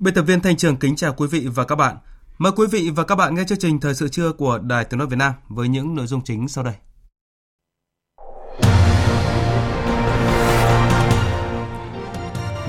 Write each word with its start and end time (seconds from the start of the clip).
Biên 0.00 0.14
tập 0.14 0.22
viên 0.22 0.40
Thanh 0.40 0.56
Trường 0.56 0.76
kính 0.76 0.96
chào 0.96 1.12
quý 1.12 1.26
vị 1.26 1.46
và 1.54 1.64
các 1.64 1.76
bạn. 1.76 1.96
Mời 2.38 2.52
quý 2.56 2.66
vị 2.66 2.90
và 2.90 3.04
các 3.04 3.14
bạn 3.14 3.34
nghe 3.34 3.44
chương 3.44 3.58
trình 3.58 3.80
Thời 3.80 3.94
sự 3.94 4.08
trưa 4.08 4.32
của 4.32 4.58
Đài 4.58 4.84
Tiếng 4.84 4.98
Nói 4.98 5.08
Việt 5.08 5.16
Nam 5.16 5.32
với 5.48 5.68
những 5.68 5.94
nội 5.94 6.06
dung 6.06 6.24
chính 6.24 6.48
sau 6.48 6.64
đây. 6.64 6.74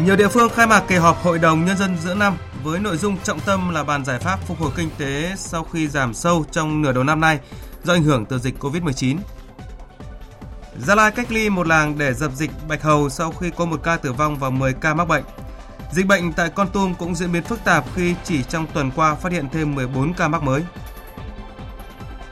Nhiều 0.06 0.16
địa 0.16 0.28
phương 0.28 0.50
khai 0.50 0.68
mạc 0.68 0.84
kỳ 0.88 0.96
họp 0.96 1.24
Hội 1.24 1.40
đồng 1.40 1.66
Nhân 1.66 1.78
dân 1.78 1.98
giữa 1.98 2.16
năm 2.16 2.38
với 2.64 2.80
nội 2.80 2.98
dung 2.98 3.18
trọng 3.24 3.40
tâm 3.40 3.70
là 3.74 3.84
bàn 3.84 4.06
giải 4.06 4.20
pháp 4.20 4.40
phục 4.48 4.60
hồi 4.60 4.72
kinh 4.76 4.90
tế 4.98 5.34
sau 5.38 5.64
khi 5.64 5.88
giảm 5.88 6.14
sâu 6.14 6.46
trong 6.52 6.82
nửa 6.82 6.94
đầu 6.94 7.04
năm 7.04 7.20
nay 7.20 7.40
do 7.84 7.94
ảnh 7.94 8.04
hưởng 8.04 8.26
từ 8.26 8.40
dịch 8.40 8.64
COVID-19. 8.64 9.18
Gia 10.78 10.96
Lai 10.96 11.12
cách 11.12 11.32
ly 11.32 11.50
một 11.50 11.68
làng 11.68 11.98
để 11.98 12.14
dập 12.14 12.32
dịch 12.36 12.52
bạch 12.68 12.84
hầu 12.84 13.10
sau 13.10 13.32
khi 13.32 13.52
có 13.58 13.66
một 13.66 13.84
ca 13.84 13.98
tử 13.98 14.14
vong 14.14 14.36
và 14.40 14.50
10 14.50 14.74
ca 14.74 14.94
mắc 14.94 15.06
bệnh. 15.06 15.24
Dịch 15.92 16.08
bệnh 16.08 16.34
tại 16.34 16.50
Con 16.50 16.68
Tum 16.70 16.94
cũng 16.94 17.16
diễn 17.16 17.32
biến 17.32 17.44
phức 17.44 17.64
tạp 17.64 17.86
khi 17.96 18.16
chỉ 18.24 18.44
trong 18.44 18.68
tuần 18.74 18.92
qua 18.96 19.16
phát 19.16 19.32
hiện 19.32 19.50
thêm 19.52 19.76
14 19.76 20.14
ca 20.14 20.28
mắc 20.28 20.44
mới. 20.44 20.64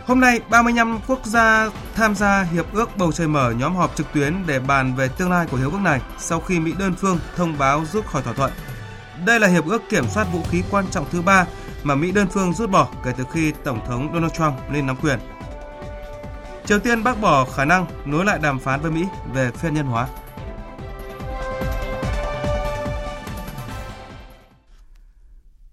Hôm 0.05 0.19
nay, 0.19 0.39
35 0.49 0.99
quốc 1.07 1.25
gia 1.25 1.69
tham 1.95 2.15
gia 2.15 2.41
Hiệp 2.41 2.73
ước 2.73 2.97
Bầu 2.97 3.11
Trời 3.11 3.27
Mở 3.27 3.51
nhóm 3.51 3.75
họp 3.75 3.95
trực 3.95 4.13
tuyến 4.13 4.47
để 4.47 4.59
bàn 4.59 4.95
về 4.95 5.07
tương 5.07 5.31
lai 5.31 5.47
của 5.51 5.57
hiệp 5.57 5.71
ước 5.71 5.81
này 5.81 6.01
sau 6.19 6.39
khi 6.39 6.59
Mỹ 6.59 6.73
đơn 6.79 6.93
phương 6.93 7.19
thông 7.35 7.57
báo 7.57 7.85
rút 7.91 8.05
khỏi 8.05 8.21
thỏa 8.21 8.33
thuận. 8.33 8.51
Đây 9.25 9.39
là 9.39 9.47
hiệp 9.47 9.65
ước 9.65 9.89
kiểm 9.89 10.09
soát 10.09 10.27
vũ 10.33 10.43
khí 10.49 10.63
quan 10.71 10.85
trọng 10.91 11.05
thứ 11.11 11.21
ba 11.21 11.45
mà 11.83 11.95
Mỹ 11.95 12.11
đơn 12.11 12.27
phương 12.27 12.53
rút 12.53 12.69
bỏ 12.69 12.87
kể 13.03 13.13
từ 13.17 13.23
khi 13.33 13.53
Tổng 13.63 13.85
thống 13.87 14.09
Donald 14.13 14.33
Trump 14.33 14.53
lên 14.71 14.87
nắm 14.87 14.95
quyền. 14.95 15.19
Triều 16.65 16.79
Tiên 16.79 17.03
bác 17.03 17.21
bỏ 17.21 17.45
khả 17.45 17.65
năng 17.65 17.85
nối 18.05 18.25
lại 18.25 18.39
đàm 18.41 18.59
phán 18.59 18.81
với 18.81 18.91
Mỹ 18.91 19.05
về 19.33 19.51
phi 19.51 19.67
hạt 19.67 19.73
nhân 19.73 19.85
hóa. 19.85 20.07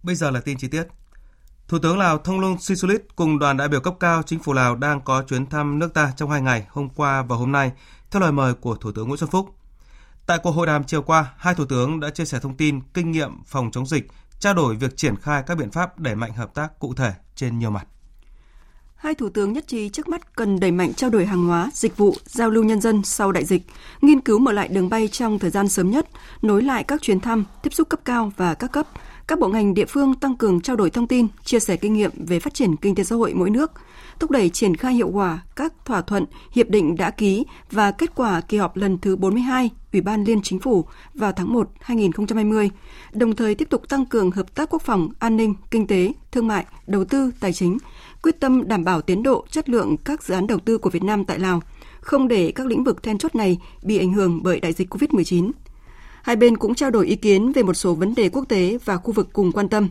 Bây 0.07 0.15
giờ 0.15 0.31
là 0.31 0.41
tin 0.41 0.59
chi 0.59 0.69
tiết. 0.69 0.85
Thủ 1.69 1.79
tướng 1.79 1.99
Lào 1.99 2.19
Thông 2.19 2.41
Luân 2.41 2.59
Sisulit 2.59 3.17
cùng 3.17 3.39
đoàn 3.39 3.57
đại 3.57 3.69
biểu 3.69 3.81
cấp 3.81 3.95
cao 4.01 4.23
chính 4.23 4.39
phủ 4.39 4.53
Lào 4.53 4.77
đang 4.77 5.01
có 5.01 5.23
chuyến 5.23 5.47
thăm 5.47 5.79
nước 5.79 5.95
ta 5.95 6.12
trong 6.17 6.31
hai 6.31 6.43
ngày, 6.43 6.67
hôm 6.69 6.89
qua 6.89 7.23
và 7.23 7.37
hôm 7.37 7.53
nay, 7.53 7.73
theo 8.11 8.23
lời 8.23 8.33
mời 8.33 8.55
của 8.55 8.75
Thủ 8.77 8.93
tướng 8.93 9.09
Nguyễn 9.09 9.19
Xuân 9.19 9.31
Phúc. 9.31 9.55
Tại 10.27 10.39
cuộc 10.43 10.51
hội 10.51 10.67
đàm 10.67 10.84
chiều 10.84 11.03
qua, 11.03 11.33
hai 11.37 11.55
thủ 11.55 11.65
tướng 11.65 12.01
đã 12.01 12.11
chia 12.11 12.25
sẻ 12.25 12.39
thông 12.39 12.57
tin, 12.57 12.81
kinh 12.95 13.11
nghiệm 13.11 13.31
phòng 13.47 13.71
chống 13.71 13.87
dịch, 13.87 14.09
trao 14.39 14.55
đổi 14.55 14.77
việc 14.77 14.97
triển 14.97 15.17
khai 15.17 15.43
các 15.47 15.59
biện 15.59 15.71
pháp 15.71 15.99
đẩy 15.99 16.15
mạnh 16.15 16.33
hợp 16.33 16.55
tác 16.55 16.79
cụ 16.79 16.95
thể 16.95 17.12
trên 17.34 17.59
nhiều 17.59 17.71
mặt. 17.71 17.87
Hai 18.97 19.15
thủ 19.15 19.28
tướng 19.28 19.53
nhất 19.53 19.65
trí 19.69 19.89
trước 19.89 20.09
mắt 20.09 20.37
cần 20.37 20.61
đẩy 20.61 20.71
mạnh 20.71 20.95
trao 20.95 21.11
đổi 21.11 21.27
hàng 21.27 21.47
hóa, 21.47 21.71
dịch 21.75 21.97
vụ, 21.97 22.15
giao 22.27 22.50
lưu 22.50 22.65
nhân 22.65 22.81
dân 22.81 23.05
sau 23.05 23.33
đại 23.33 23.45
dịch, 23.45 23.62
nghiên 24.00 24.21
cứu 24.21 24.39
mở 24.39 24.53
lại 24.53 24.69
đường 24.69 24.89
bay 24.89 25.09
trong 25.09 25.39
thời 25.39 25.50
gian 25.50 25.69
sớm 25.69 25.91
nhất, 25.91 26.09
nối 26.43 26.62
lại 26.62 26.84
các 26.84 27.03
chuyến 27.03 27.21
thăm, 27.21 27.45
tiếp 27.62 27.71
xúc 27.75 27.89
cấp 27.89 28.00
cao 28.05 28.33
và 28.37 28.55
các 28.55 28.72
cấp, 28.72 28.87
các 29.28 29.38
bộ 29.38 29.48
ngành 29.48 29.75
địa 29.75 29.84
phương 29.84 30.14
tăng 30.14 30.37
cường 30.37 30.60
trao 30.60 30.76
đổi 30.76 30.91
thông 30.91 31.06
tin, 31.06 31.26
chia 31.44 31.60
sẻ 31.60 31.76
kinh 31.76 31.92
nghiệm 31.92 32.10
về 32.16 32.41
phát 32.41 32.54
triển 32.54 32.76
kinh 32.76 32.94
tế 32.94 33.04
xã 33.04 33.16
hội 33.16 33.34
mỗi 33.34 33.50
nước, 33.50 33.72
thúc 34.19 34.31
đẩy 34.31 34.50
triển 34.50 34.76
khai 34.76 34.94
hiệu 34.94 35.09
quả 35.09 35.38
các 35.56 35.72
thỏa 35.84 36.00
thuận, 36.03 36.25
hiệp 36.53 36.69
định 36.69 36.97
đã 36.97 37.10
ký 37.10 37.44
và 37.70 37.91
kết 37.91 38.15
quả 38.15 38.41
kỳ 38.41 38.59
họp 38.59 38.76
lần 38.76 38.98
thứ 38.98 39.16
42 39.16 39.70
Ủy 39.92 40.00
ban 40.00 40.25
Liên 40.25 40.42
Chính 40.42 40.59
phủ 40.59 40.84
vào 41.15 41.32
tháng 41.32 41.53
1 41.53 41.70
2020, 41.81 42.70
đồng 43.12 43.36
thời 43.36 43.54
tiếp 43.54 43.70
tục 43.70 43.88
tăng 43.88 44.06
cường 44.06 44.31
hợp 44.31 44.54
tác 44.54 44.70
quốc 44.70 44.82
phòng, 44.82 45.09
an 45.19 45.36
ninh, 45.36 45.54
kinh 45.70 45.86
tế, 45.86 46.12
thương 46.32 46.47
mại, 46.47 46.66
đầu 46.86 47.04
tư, 47.04 47.31
tài 47.41 47.53
chính, 47.53 47.78
quyết 48.22 48.41
tâm 48.41 48.69
đảm 48.69 48.84
bảo 48.84 49.00
tiến 49.00 49.22
độ, 49.22 49.47
chất 49.50 49.69
lượng 49.69 49.97
các 49.97 50.22
dự 50.22 50.34
án 50.34 50.47
đầu 50.47 50.59
tư 50.59 50.78
của 50.78 50.91
Việt 50.91 51.03
Nam 51.03 51.25
tại 51.25 51.38
Lào, 51.38 51.62
không 52.00 52.28
để 52.28 52.53
các 52.54 52.66
lĩnh 52.66 52.84
vực 52.84 53.03
then 53.03 53.19
chốt 53.19 53.34
này 53.34 53.59
bị 53.82 53.98
ảnh 53.98 54.12
hưởng 54.12 54.42
bởi 54.42 54.60
đại 54.60 54.72
dịch 54.72 54.94
COVID-19. 54.94 55.50
Hai 56.26 56.37
bên 56.37 56.56
cũng 56.56 56.75
trao 56.75 56.91
đổi 56.91 57.06
ý 57.06 57.16
kiến 57.16 57.53
về 57.53 57.62
một 57.62 57.75
số 57.75 57.94
vấn 57.94 58.14
đề 58.14 58.28
quốc 58.28 58.44
tế 58.48 58.78
và 58.84 58.97
khu 58.97 59.12
vực 59.12 59.28
cùng 59.32 59.53
quan 59.53 59.69
tâm. 59.69 59.88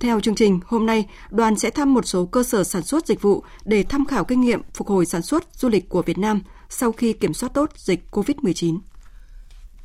Theo 0.00 0.20
chương 0.20 0.34
trình, 0.34 0.60
hôm 0.66 0.86
nay, 0.86 1.06
đoàn 1.30 1.58
sẽ 1.58 1.70
thăm 1.70 1.94
một 1.94 2.06
số 2.06 2.26
cơ 2.26 2.42
sở 2.42 2.64
sản 2.64 2.82
xuất 2.82 3.06
dịch 3.06 3.22
vụ 3.22 3.44
để 3.64 3.82
tham 3.82 4.06
khảo 4.06 4.24
kinh 4.24 4.40
nghiệm 4.40 4.62
phục 4.74 4.88
hồi 4.88 5.06
sản 5.06 5.22
xuất 5.22 5.44
du 5.52 5.68
lịch 5.68 5.88
của 5.88 6.02
Việt 6.02 6.18
Nam 6.18 6.40
sau 6.68 6.92
khi 6.92 7.12
kiểm 7.12 7.34
soát 7.34 7.48
tốt 7.54 7.70
dịch 7.76 8.04
COVID-19. 8.10 8.78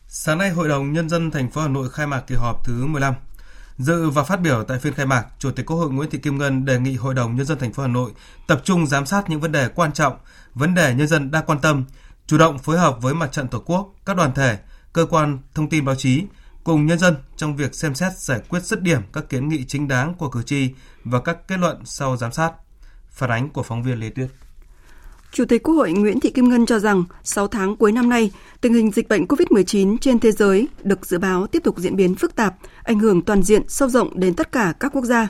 Sáng 0.07 0.37
nay, 0.37 0.49
Hội 0.49 0.69
đồng 0.69 0.93
Nhân 0.93 1.09
dân 1.09 1.31
thành 1.31 1.51
phố 1.51 1.61
Hà 1.61 1.67
Nội 1.67 1.89
khai 1.89 2.07
mạc 2.07 2.21
kỳ 2.27 2.35
họp 2.35 2.65
thứ 2.65 2.85
15. 2.85 3.13
Dự 3.77 4.09
và 4.09 4.23
phát 4.23 4.41
biểu 4.41 4.63
tại 4.63 4.79
phiên 4.79 4.93
khai 4.93 5.05
mạc, 5.05 5.25
Chủ 5.39 5.51
tịch 5.51 5.65
Quốc 5.65 5.77
hội 5.77 5.89
Nguyễn 5.89 6.09
Thị 6.09 6.17
Kim 6.17 6.37
Ngân 6.37 6.65
đề 6.65 6.79
nghị 6.79 6.95
Hội 6.95 7.13
đồng 7.13 7.35
Nhân 7.35 7.45
dân 7.45 7.59
thành 7.59 7.73
phố 7.73 7.83
Hà 7.83 7.89
Nội 7.89 8.11
tập 8.47 8.61
trung 8.63 8.87
giám 8.87 9.05
sát 9.05 9.29
những 9.29 9.41
vấn 9.41 9.51
đề 9.51 9.67
quan 9.75 9.91
trọng, 9.93 10.17
vấn 10.53 10.73
đề 10.73 10.93
nhân 10.93 11.07
dân 11.07 11.31
đang 11.31 11.45
quan 11.45 11.59
tâm, 11.59 11.85
chủ 12.27 12.37
động 12.37 12.59
phối 12.59 12.77
hợp 12.79 13.01
với 13.01 13.13
mặt 13.13 13.31
trận 13.31 13.47
Tổ 13.47 13.59
quốc, 13.59 13.93
các 14.05 14.17
đoàn 14.17 14.31
thể, 14.35 14.57
cơ 14.93 15.05
quan 15.05 15.39
thông 15.53 15.69
tin 15.69 15.85
báo 15.85 15.95
chí 15.95 16.23
cùng 16.63 16.85
nhân 16.85 16.99
dân 16.99 17.15
trong 17.37 17.55
việc 17.55 17.75
xem 17.75 17.95
xét 17.95 18.17
giải 18.17 18.41
quyết 18.49 18.63
dứt 18.63 18.81
điểm 18.81 19.01
các 19.13 19.29
kiến 19.29 19.49
nghị 19.49 19.65
chính 19.65 19.87
đáng 19.87 20.13
của 20.13 20.29
cử 20.29 20.43
tri 20.43 20.69
và 21.03 21.19
các 21.19 21.47
kết 21.47 21.59
luận 21.59 21.81
sau 21.85 22.17
giám 22.17 22.31
sát. 22.31 22.51
Phản 23.09 23.29
ánh 23.29 23.49
của 23.49 23.63
phóng 23.63 23.83
viên 23.83 23.99
Lê 23.99 24.09
Tuyết. 24.09 24.29
Chủ 25.31 25.45
tịch 25.45 25.63
Quốc 25.63 25.73
hội 25.73 25.91
Nguyễn 25.91 26.19
Thị 26.19 26.29
Kim 26.29 26.49
Ngân 26.49 26.65
cho 26.65 26.79
rằng 26.79 27.03
6 27.23 27.47
tháng 27.47 27.75
cuối 27.75 27.91
năm 27.91 28.09
nay, 28.09 28.31
tình 28.61 28.73
hình 28.73 28.91
dịch 28.91 29.09
bệnh 29.09 29.25
COVID-19 29.25 29.97
trên 29.97 30.19
thế 30.19 30.31
giới 30.31 30.67
được 30.83 31.05
dự 31.05 31.17
báo 31.17 31.47
tiếp 31.47 31.63
tục 31.63 31.77
diễn 31.77 31.95
biến 31.95 32.15
phức 32.15 32.35
tạp, 32.35 32.55
ảnh 32.83 32.99
hưởng 32.99 33.21
toàn 33.21 33.43
diện 33.43 33.61
sâu 33.67 33.89
rộng 33.89 34.19
đến 34.19 34.33
tất 34.33 34.51
cả 34.51 34.73
các 34.79 34.91
quốc 34.95 35.05
gia. 35.05 35.27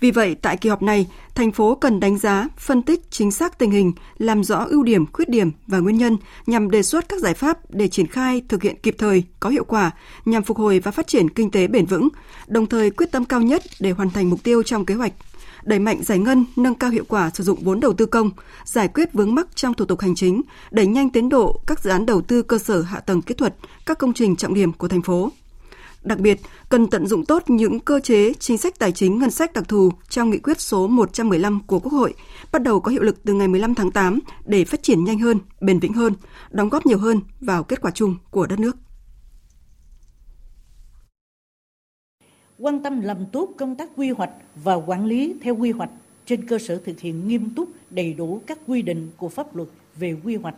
Vì 0.00 0.10
vậy, 0.10 0.36
tại 0.42 0.56
kỳ 0.56 0.68
họp 0.68 0.82
này, 0.82 1.06
thành 1.34 1.52
phố 1.52 1.74
cần 1.74 2.00
đánh 2.00 2.18
giá, 2.18 2.48
phân 2.58 2.82
tích 2.82 3.10
chính 3.10 3.30
xác 3.30 3.58
tình 3.58 3.70
hình, 3.70 3.92
làm 4.18 4.44
rõ 4.44 4.66
ưu 4.68 4.82
điểm, 4.82 5.06
khuyết 5.12 5.28
điểm 5.28 5.50
và 5.66 5.78
nguyên 5.78 5.98
nhân 5.98 6.16
nhằm 6.46 6.70
đề 6.70 6.82
xuất 6.82 7.08
các 7.08 7.20
giải 7.20 7.34
pháp 7.34 7.58
để 7.68 7.88
triển 7.88 8.06
khai 8.06 8.42
thực 8.48 8.62
hiện 8.62 8.76
kịp 8.82 8.94
thời, 8.98 9.24
có 9.40 9.50
hiệu 9.50 9.64
quả 9.64 9.90
nhằm 10.24 10.42
phục 10.42 10.58
hồi 10.58 10.78
và 10.78 10.90
phát 10.90 11.06
triển 11.06 11.30
kinh 11.30 11.50
tế 11.50 11.66
bền 11.66 11.86
vững, 11.86 12.08
đồng 12.46 12.66
thời 12.66 12.90
quyết 12.90 13.12
tâm 13.12 13.24
cao 13.24 13.42
nhất 13.42 13.62
để 13.80 13.90
hoàn 13.90 14.10
thành 14.10 14.30
mục 14.30 14.42
tiêu 14.42 14.62
trong 14.62 14.84
kế 14.84 14.94
hoạch 14.94 15.12
đẩy 15.66 15.78
mạnh 15.78 16.02
giải 16.02 16.18
ngân, 16.18 16.44
nâng 16.56 16.74
cao 16.74 16.90
hiệu 16.90 17.04
quả 17.08 17.30
sử 17.34 17.44
dụng 17.44 17.58
vốn 17.62 17.80
đầu 17.80 17.92
tư 17.92 18.06
công, 18.06 18.30
giải 18.64 18.88
quyết 18.88 19.12
vướng 19.12 19.34
mắc 19.34 19.46
trong 19.54 19.74
thủ 19.74 19.84
tục 19.84 20.00
hành 20.00 20.14
chính, 20.14 20.42
đẩy 20.70 20.86
nhanh 20.86 21.10
tiến 21.10 21.28
độ 21.28 21.60
các 21.66 21.80
dự 21.80 21.90
án 21.90 22.06
đầu 22.06 22.22
tư 22.22 22.42
cơ 22.42 22.58
sở 22.58 22.82
hạ 22.82 23.00
tầng 23.00 23.22
kỹ 23.22 23.34
thuật, 23.34 23.54
các 23.86 23.98
công 23.98 24.12
trình 24.12 24.36
trọng 24.36 24.54
điểm 24.54 24.72
của 24.72 24.88
thành 24.88 25.02
phố. 25.02 25.30
Đặc 26.06 26.18
biệt, 26.18 26.40
cần 26.68 26.86
tận 26.86 27.06
dụng 27.06 27.24
tốt 27.24 27.42
những 27.50 27.80
cơ 27.80 28.00
chế, 28.00 28.32
chính 28.38 28.58
sách 28.58 28.78
tài 28.78 28.92
chính 28.92 29.18
ngân 29.18 29.30
sách 29.30 29.52
đặc 29.52 29.68
thù 29.68 29.90
trong 30.08 30.30
nghị 30.30 30.38
quyết 30.38 30.60
số 30.60 30.86
115 30.86 31.60
của 31.66 31.78
Quốc 31.78 31.92
hội, 31.92 32.14
bắt 32.52 32.62
đầu 32.62 32.80
có 32.80 32.90
hiệu 32.90 33.02
lực 33.02 33.24
từ 33.24 33.32
ngày 33.32 33.48
15 33.48 33.74
tháng 33.74 33.90
8 33.90 34.18
để 34.44 34.64
phát 34.64 34.82
triển 34.82 35.04
nhanh 35.04 35.18
hơn, 35.18 35.38
bền 35.60 35.78
vững 35.78 35.92
hơn, 35.92 36.12
đóng 36.50 36.68
góp 36.68 36.86
nhiều 36.86 36.98
hơn 36.98 37.20
vào 37.40 37.64
kết 37.64 37.80
quả 37.80 37.90
chung 37.90 38.16
của 38.30 38.46
đất 38.46 38.58
nước. 38.58 38.76
Quan 42.58 42.82
tâm 42.82 43.00
làm 43.00 43.26
tốt 43.32 43.48
công 43.58 43.76
tác 43.76 43.90
quy 43.96 44.10
hoạch 44.10 44.32
và 44.64 44.74
quản 44.74 45.06
lý 45.06 45.34
theo 45.42 45.56
quy 45.56 45.70
hoạch 45.70 45.90
trên 46.26 46.48
cơ 46.48 46.58
sở 46.58 46.80
thực 46.84 47.00
hiện 47.00 47.28
nghiêm 47.28 47.50
túc 47.50 47.68
đầy 47.90 48.12
đủ 48.12 48.40
các 48.46 48.58
quy 48.66 48.82
định 48.82 49.10
của 49.16 49.28
pháp 49.28 49.56
luật 49.56 49.68
về 49.96 50.16
quy 50.24 50.36
hoạch 50.36 50.54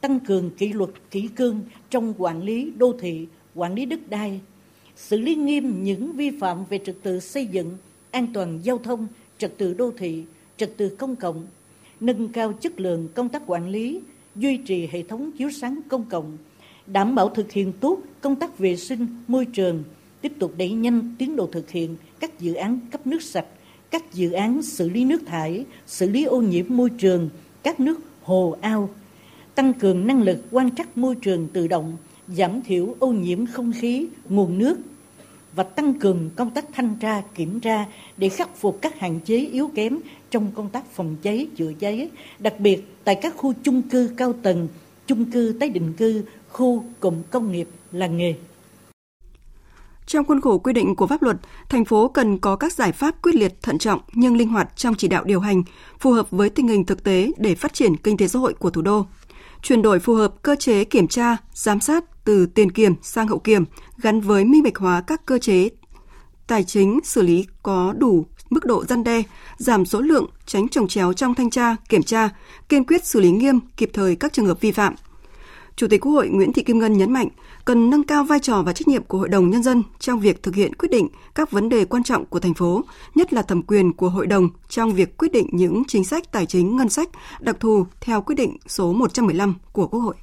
tăng 0.00 0.20
cường 0.20 0.50
kỷ 0.50 0.72
luật 0.72 0.90
kỷ 1.10 1.28
cương 1.28 1.60
trong 1.90 2.14
quản 2.18 2.42
lý 2.42 2.72
đô 2.76 2.94
thị 3.00 3.26
quản 3.54 3.74
lý 3.74 3.86
đất 3.86 4.10
đai 4.10 4.40
xử 4.96 5.18
lý 5.18 5.34
nghiêm 5.34 5.84
những 5.84 6.12
vi 6.12 6.30
phạm 6.30 6.64
về 6.64 6.78
trật 6.84 6.96
tự 7.02 7.20
xây 7.20 7.46
dựng, 7.46 7.76
an 8.10 8.26
toàn 8.34 8.60
giao 8.62 8.78
thông, 8.78 9.06
trật 9.38 9.58
tự 9.58 9.74
đô 9.74 9.92
thị, 9.98 10.24
trật 10.56 10.76
tự 10.76 10.88
công 10.88 11.16
cộng, 11.16 11.46
nâng 12.00 12.28
cao 12.28 12.52
chất 12.52 12.80
lượng 12.80 13.08
công 13.14 13.28
tác 13.28 13.42
quản 13.46 13.68
lý, 13.68 14.00
duy 14.36 14.56
trì 14.56 14.86
hệ 14.86 15.02
thống 15.02 15.30
chiếu 15.38 15.50
sáng 15.50 15.80
công 15.88 16.04
cộng, 16.04 16.38
đảm 16.86 17.14
bảo 17.14 17.28
thực 17.28 17.52
hiện 17.52 17.72
tốt 17.80 17.98
công 18.20 18.36
tác 18.36 18.58
vệ 18.58 18.76
sinh 18.76 19.06
môi 19.28 19.44
trường, 19.44 19.82
tiếp 20.20 20.32
tục 20.38 20.52
đẩy 20.56 20.70
nhanh 20.70 21.14
tiến 21.18 21.36
độ 21.36 21.46
thực 21.46 21.70
hiện 21.70 21.96
các 22.20 22.40
dự 22.40 22.54
án 22.54 22.80
cấp 22.90 23.06
nước 23.06 23.22
sạch, 23.22 23.46
các 23.90 24.12
dự 24.12 24.32
án 24.32 24.62
xử 24.62 24.88
lý 24.88 25.04
nước 25.04 25.22
thải, 25.26 25.64
xử 25.86 26.08
lý 26.08 26.24
ô 26.24 26.40
nhiễm 26.42 26.66
môi 26.68 26.90
trường, 26.90 27.28
các 27.62 27.80
nước 27.80 28.00
hồ 28.22 28.56
ao, 28.60 28.90
tăng 29.54 29.72
cường 29.72 30.06
năng 30.06 30.22
lực 30.22 30.38
quan 30.50 30.74
trắc 30.74 30.98
môi 30.98 31.14
trường 31.14 31.48
tự 31.52 31.66
động, 31.68 31.96
giảm 32.28 32.62
thiểu 32.62 32.94
ô 32.98 33.12
nhiễm 33.12 33.46
không 33.46 33.72
khí, 33.80 34.06
nguồn 34.28 34.58
nước 34.58 34.78
và 35.54 35.62
tăng 35.62 35.94
cường 35.94 36.30
công 36.36 36.50
tác 36.50 36.64
thanh 36.72 36.96
tra, 37.00 37.22
kiểm 37.34 37.60
tra 37.60 37.86
để 38.16 38.28
khắc 38.28 38.56
phục 38.56 38.78
các 38.82 39.00
hạn 39.00 39.20
chế 39.20 39.38
yếu 39.38 39.70
kém 39.74 39.98
trong 40.30 40.50
công 40.54 40.68
tác 40.68 40.84
phòng 40.92 41.16
cháy, 41.22 41.46
chữa 41.56 41.72
cháy, 41.80 42.10
đặc 42.38 42.54
biệt 42.60 42.94
tại 43.04 43.14
các 43.22 43.34
khu 43.36 43.54
chung 43.62 43.82
cư 43.82 44.10
cao 44.16 44.32
tầng, 44.32 44.68
chung 45.06 45.30
cư 45.30 45.56
tái 45.60 45.68
định 45.68 45.92
cư, 45.92 46.24
khu 46.48 46.84
cụm 47.00 47.14
công 47.30 47.52
nghiệp, 47.52 47.68
làng 47.92 48.16
nghề. 48.16 48.34
Trong 50.06 50.24
khuôn 50.24 50.40
khổ 50.40 50.58
quy 50.58 50.72
định 50.72 50.96
của 50.96 51.06
pháp 51.06 51.22
luật, 51.22 51.36
thành 51.68 51.84
phố 51.84 52.08
cần 52.08 52.38
có 52.38 52.56
các 52.56 52.72
giải 52.72 52.92
pháp 52.92 53.22
quyết 53.22 53.34
liệt, 53.34 53.62
thận 53.62 53.78
trọng 53.78 54.00
nhưng 54.12 54.36
linh 54.36 54.48
hoạt 54.48 54.76
trong 54.76 54.94
chỉ 54.94 55.08
đạo 55.08 55.24
điều 55.24 55.40
hành, 55.40 55.62
phù 55.98 56.12
hợp 56.12 56.30
với 56.30 56.50
tình 56.50 56.68
hình 56.68 56.84
thực 56.84 57.04
tế 57.04 57.30
để 57.36 57.54
phát 57.54 57.74
triển 57.74 57.96
kinh 57.96 58.16
tế 58.16 58.28
xã 58.28 58.38
hội 58.38 58.54
của 58.54 58.70
thủ 58.70 58.82
đô. 58.82 59.06
Chuyển 59.62 59.82
đổi 59.82 59.98
phù 59.98 60.14
hợp 60.14 60.42
cơ 60.42 60.56
chế 60.56 60.84
kiểm 60.84 61.08
tra, 61.08 61.36
giám 61.54 61.80
sát 61.80 62.04
từ 62.24 62.46
tiền 62.46 62.72
kiểm 62.72 62.94
sang 63.02 63.28
hậu 63.28 63.38
kiểm, 63.38 63.64
gắn 63.98 64.20
với 64.20 64.44
minh 64.44 64.62
bạch 64.62 64.76
hóa 64.76 65.02
các 65.06 65.26
cơ 65.26 65.38
chế 65.38 65.68
tài 66.46 66.64
chính 66.64 67.00
xử 67.04 67.22
lý 67.22 67.46
có 67.62 67.94
đủ 67.98 68.26
mức 68.50 68.64
độ 68.64 68.84
răn 68.84 69.04
đe, 69.04 69.22
giảm 69.56 69.84
số 69.84 70.00
lượng, 70.00 70.26
tránh 70.46 70.68
trồng 70.68 70.88
chéo 70.88 71.12
trong 71.12 71.34
thanh 71.34 71.50
tra, 71.50 71.76
kiểm 71.88 72.02
tra, 72.02 72.28
kiên 72.68 72.84
quyết 72.84 73.04
xử 73.04 73.20
lý 73.20 73.30
nghiêm 73.30 73.60
kịp 73.76 73.90
thời 73.92 74.16
các 74.16 74.32
trường 74.32 74.46
hợp 74.46 74.60
vi 74.60 74.72
phạm– 74.72 74.94
Chủ 75.76 75.88
tịch 75.88 76.00
Quốc 76.00 76.12
hội 76.12 76.28
Nguyễn 76.28 76.52
Thị 76.52 76.62
Kim 76.62 76.78
Ngân 76.78 76.98
nhấn 76.98 77.12
mạnh 77.12 77.28
cần 77.64 77.90
nâng 77.90 78.04
cao 78.04 78.24
vai 78.24 78.40
trò 78.40 78.62
và 78.62 78.72
trách 78.72 78.88
nhiệm 78.88 79.02
của 79.04 79.18
Hội 79.18 79.28
đồng 79.28 79.50
Nhân 79.50 79.62
dân 79.62 79.82
trong 79.98 80.20
việc 80.20 80.42
thực 80.42 80.54
hiện 80.54 80.74
quyết 80.74 80.88
định 80.90 81.08
các 81.34 81.50
vấn 81.50 81.68
đề 81.68 81.84
quan 81.84 82.02
trọng 82.02 82.26
của 82.26 82.40
thành 82.40 82.54
phố, 82.54 82.84
nhất 83.14 83.32
là 83.32 83.42
thẩm 83.42 83.62
quyền 83.62 83.92
của 83.92 84.08
Hội 84.08 84.26
đồng 84.26 84.48
trong 84.68 84.92
việc 84.92 85.16
quyết 85.16 85.32
định 85.32 85.46
những 85.52 85.82
chính 85.88 86.04
sách 86.04 86.32
tài 86.32 86.46
chính 86.46 86.76
ngân 86.76 86.88
sách 86.88 87.08
đặc 87.40 87.56
thù 87.60 87.86
theo 88.00 88.22
quyết 88.22 88.34
định 88.34 88.56
số 88.66 88.92
115 88.92 89.54
của 89.72 89.86
Quốc 89.86 90.00
hội. 90.00 90.14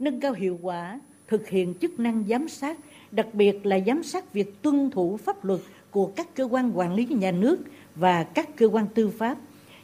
Nâng 0.00 0.20
cao 0.20 0.32
hiệu 0.32 0.58
quả, 0.62 1.00
thực 1.28 1.48
hiện 1.48 1.74
chức 1.80 2.00
năng 2.00 2.24
giám 2.28 2.48
sát, 2.48 2.78
đặc 3.10 3.26
biệt 3.32 3.66
là 3.66 3.78
giám 3.86 4.02
sát 4.02 4.32
việc 4.32 4.62
tuân 4.62 4.90
thủ 4.90 5.16
pháp 5.16 5.44
luật 5.44 5.60
của 5.90 6.06
các 6.06 6.34
cơ 6.34 6.44
quan 6.44 6.78
quản 6.78 6.94
lý 6.94 7.06
nhà 7.10 7.30
nước 7.30 7.58
và 7.94 8.22
các 8.22 8.56
cơ 8.56 8.66
quan 8.66 8.86
tư 8.94 9.10
pháp 9.18 9.38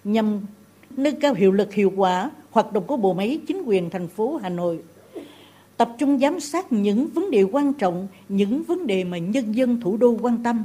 nhằm 0.04 0.40
nâng 0.96 1.20
cao 1.20 1.34
hiệu 1.34 1.52
lực 1.52 1.74
hiệu 1.74 1.92
quả 1.96 2.30
hoạt 2.50 2.72
động 2.72 2.84
của 2.86 2.96
bộ 2.96 3.14
máy 3.14 3.40
chính 3.46 3.62
quyền 3.62 3.90
thành 3.90 4.08
phố 4.08 4.36
Hà 4.42 4.48
Nội. 4.48 4.78
Tập 5.76 5.96
trung 5.98 6.18
giám 6.18 6.40
sát 6.40 6.72
những 6.72 7.06
vấn 7.06 7.30
đề 7.30 7.42
quan 7.42 7.72
trọng, 7.72 8.08
những 8.28 8.62
vấn 8.62 8.86
đề 8.86 9.04
mà 9.04 9.18
nhân 9.18 9.52
dân 9.52 9.80
thủ 9.80 9.96
đô 9.96 10.16
quan 10.22 10.42
tâm, 10.42 10.64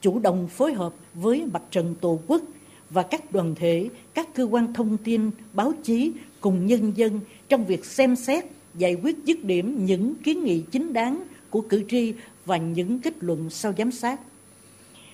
chủ 0.00 0.18
động 0.18 0.48
phối 0.48 0.72
hợp 0.72 0.94
với 1.14 1.44
mặt 1.52 1.62
trận 1.70 1.94
Tổ 2.00 2.18
quốc 2.26 2.42
và 2.90 3.02
các 3.02 3.32
đoàn 3.32 3.54
thể, 3.54 3.88
các 4.14 4.34
cơ 4.34 4.44
quan 4.44 4.72
thông 4.72 4.96
tin, 4.96 5.30
báo 5.52 5.72
chí 5.82 6.12
cùng 6.40 6.66
nhân 6.66 6.92
dân 6.96 7.20
trong 7.48 7.64
việc 7.64 7.84
xem 7.84 8.16
xét, 8.16 8.44
giải 8.74 8.94
quyết 8.94 9.16
dứt 9.24 9.44
điểm 9.44 9.84
những 9.84 10.14
kiến 10.14 10.44
nghị 10.44 10.60
chính 10.70 10.92
đáng 10.92 11.22
của 11.50 11.60
cử 11.60 11.84
tri 11.88 12.14
và 12.44 12.56
những 12.56 13.00
kết 13.00 13.14
luận 13.20 13.50
sau 13.50 13.72
giám 13.78 13.92
sát. 13.92 14.20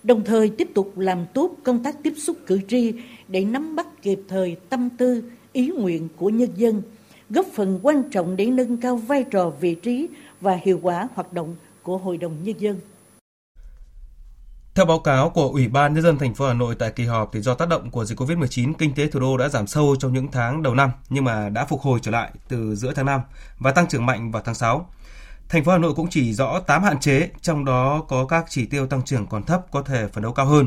Đồng 0.03 0.25
thời 0.25 0.49
tiếp 0.49 0.69
tục 0.75 0.99
làm 0.99 1.27
tốt 1.35 1.57
công 1.63 1.83
tác 1.83 2.03
tiếp 2.03 2.13
xúc 2.17 2.37
cử 2.47 2.61
tri 2.69 2.93
để 3.29 3.45
nắm 3.45 3.77
bắt 3.77 4.03
kịp 4.03 4.21
thời 4.29 4.57
tâm 4.69 4.89
tư, 4.99 5.23
ý 5.53 5.69
nguyện 5.69 6.09
của 6.17 6.31
nhân 6.31 6.51
dân, 6.57 6.83
góp 7.31 7.47
phần 7.47 7.81
quan 7.83 8.03
trọng 8.11 8.37
để 8.37 8.47
nâng 8.47 8.77
cao 8.77 8.97
vai 8.97 9.25
trò 9.31 9.51
vị 9.61 9.75
trí 9.75 10.09
và 10.41 10.59
hiệu 10.63 10.81
quả 10.83 11.09
hoạt 11.15 11.33
động 11.33 11.57
của 11.83 11.99
Hội 11.99 12.17
đồng 12.17 12.37
nhân 12.45 12.57
dân. 12.59 12.77
Theo 14.75 14.87
báo 14.87 14.99
cáo 14.99 15.31
của 15.31 15.49
Ủy 15.49 15.69
ban 15.69 15.95
nhân 15.95 16.03
dân 16.03 16.19
thành 16.19 16.35
phố 16.35 16.47
Hà 16.47 16.55
Nội 16.55 16.75
tại 16.75 16.91
kỳ 16.91 17.05
họp 17.05 17.31
thì 17.33 17.41
do 17.41 17.55
tác 17.55 17.69
động 17.69 17.91
của 17.91 18.05
dịch 18.05 18.21
Covid-19, 18.21 18.73
kinh 18.79 18.95
tế 18.95 19.07
thủ 19.07 19.21
đô 19.21 19.37
đã 19.37 19.49
giảm 19.49 19.67
sâu 19.67 19.97
trong 19.99 20.13
những 20.13 20.31
tháng 20.31 20.63
đầu 20.63 20.75
năm 20.75 20.91
nhưng 21.09 21.25
mà 21.25 21.49
đã 21.49 21.65
phục 21.65 21.81
hồi 21.81 21.99
trở 22.03 22.11
lại 22.11 22.31
từ 22.49 22.77
giữa 22.77 22.93
tháng 22.95 23.07
5 23.07 23.21
và 23.59 23.73
tăng 23.73 23.89
trưởng 23.89 24.07
mạnh 24.07 24.31
vào 24.31 24.43
tháng 24.45 24.55
6. 24.55 24.91
Thành 25.49 25.65
phố 25.65 25.73
Hà 25.73 25.79
Nội 25.79 25.95
cũng 25.95 26.11
chỉ 26.11 26.33
rõ 26.33 26.61
8 26.61 26.83
hạn 26.83 27.01
chế, 27.01 27.29
trong 27.41 27.65
đó 27.65 28.03
có 28.09 28.27
các 28.27 28.45
chỉ 28.49 28.67
tiêu 28.67 28.87
tăng 28.87 29.03
trưởng 29.03 29.27
còn 29.27 29.43
thấp 29.43 29.61
có 29.71 29.83
thể 29.83 30.09
phấn 30.09 30.23
đấu 30.23 30.33
cao 30.33 30.47
hơn. 30.47 30.67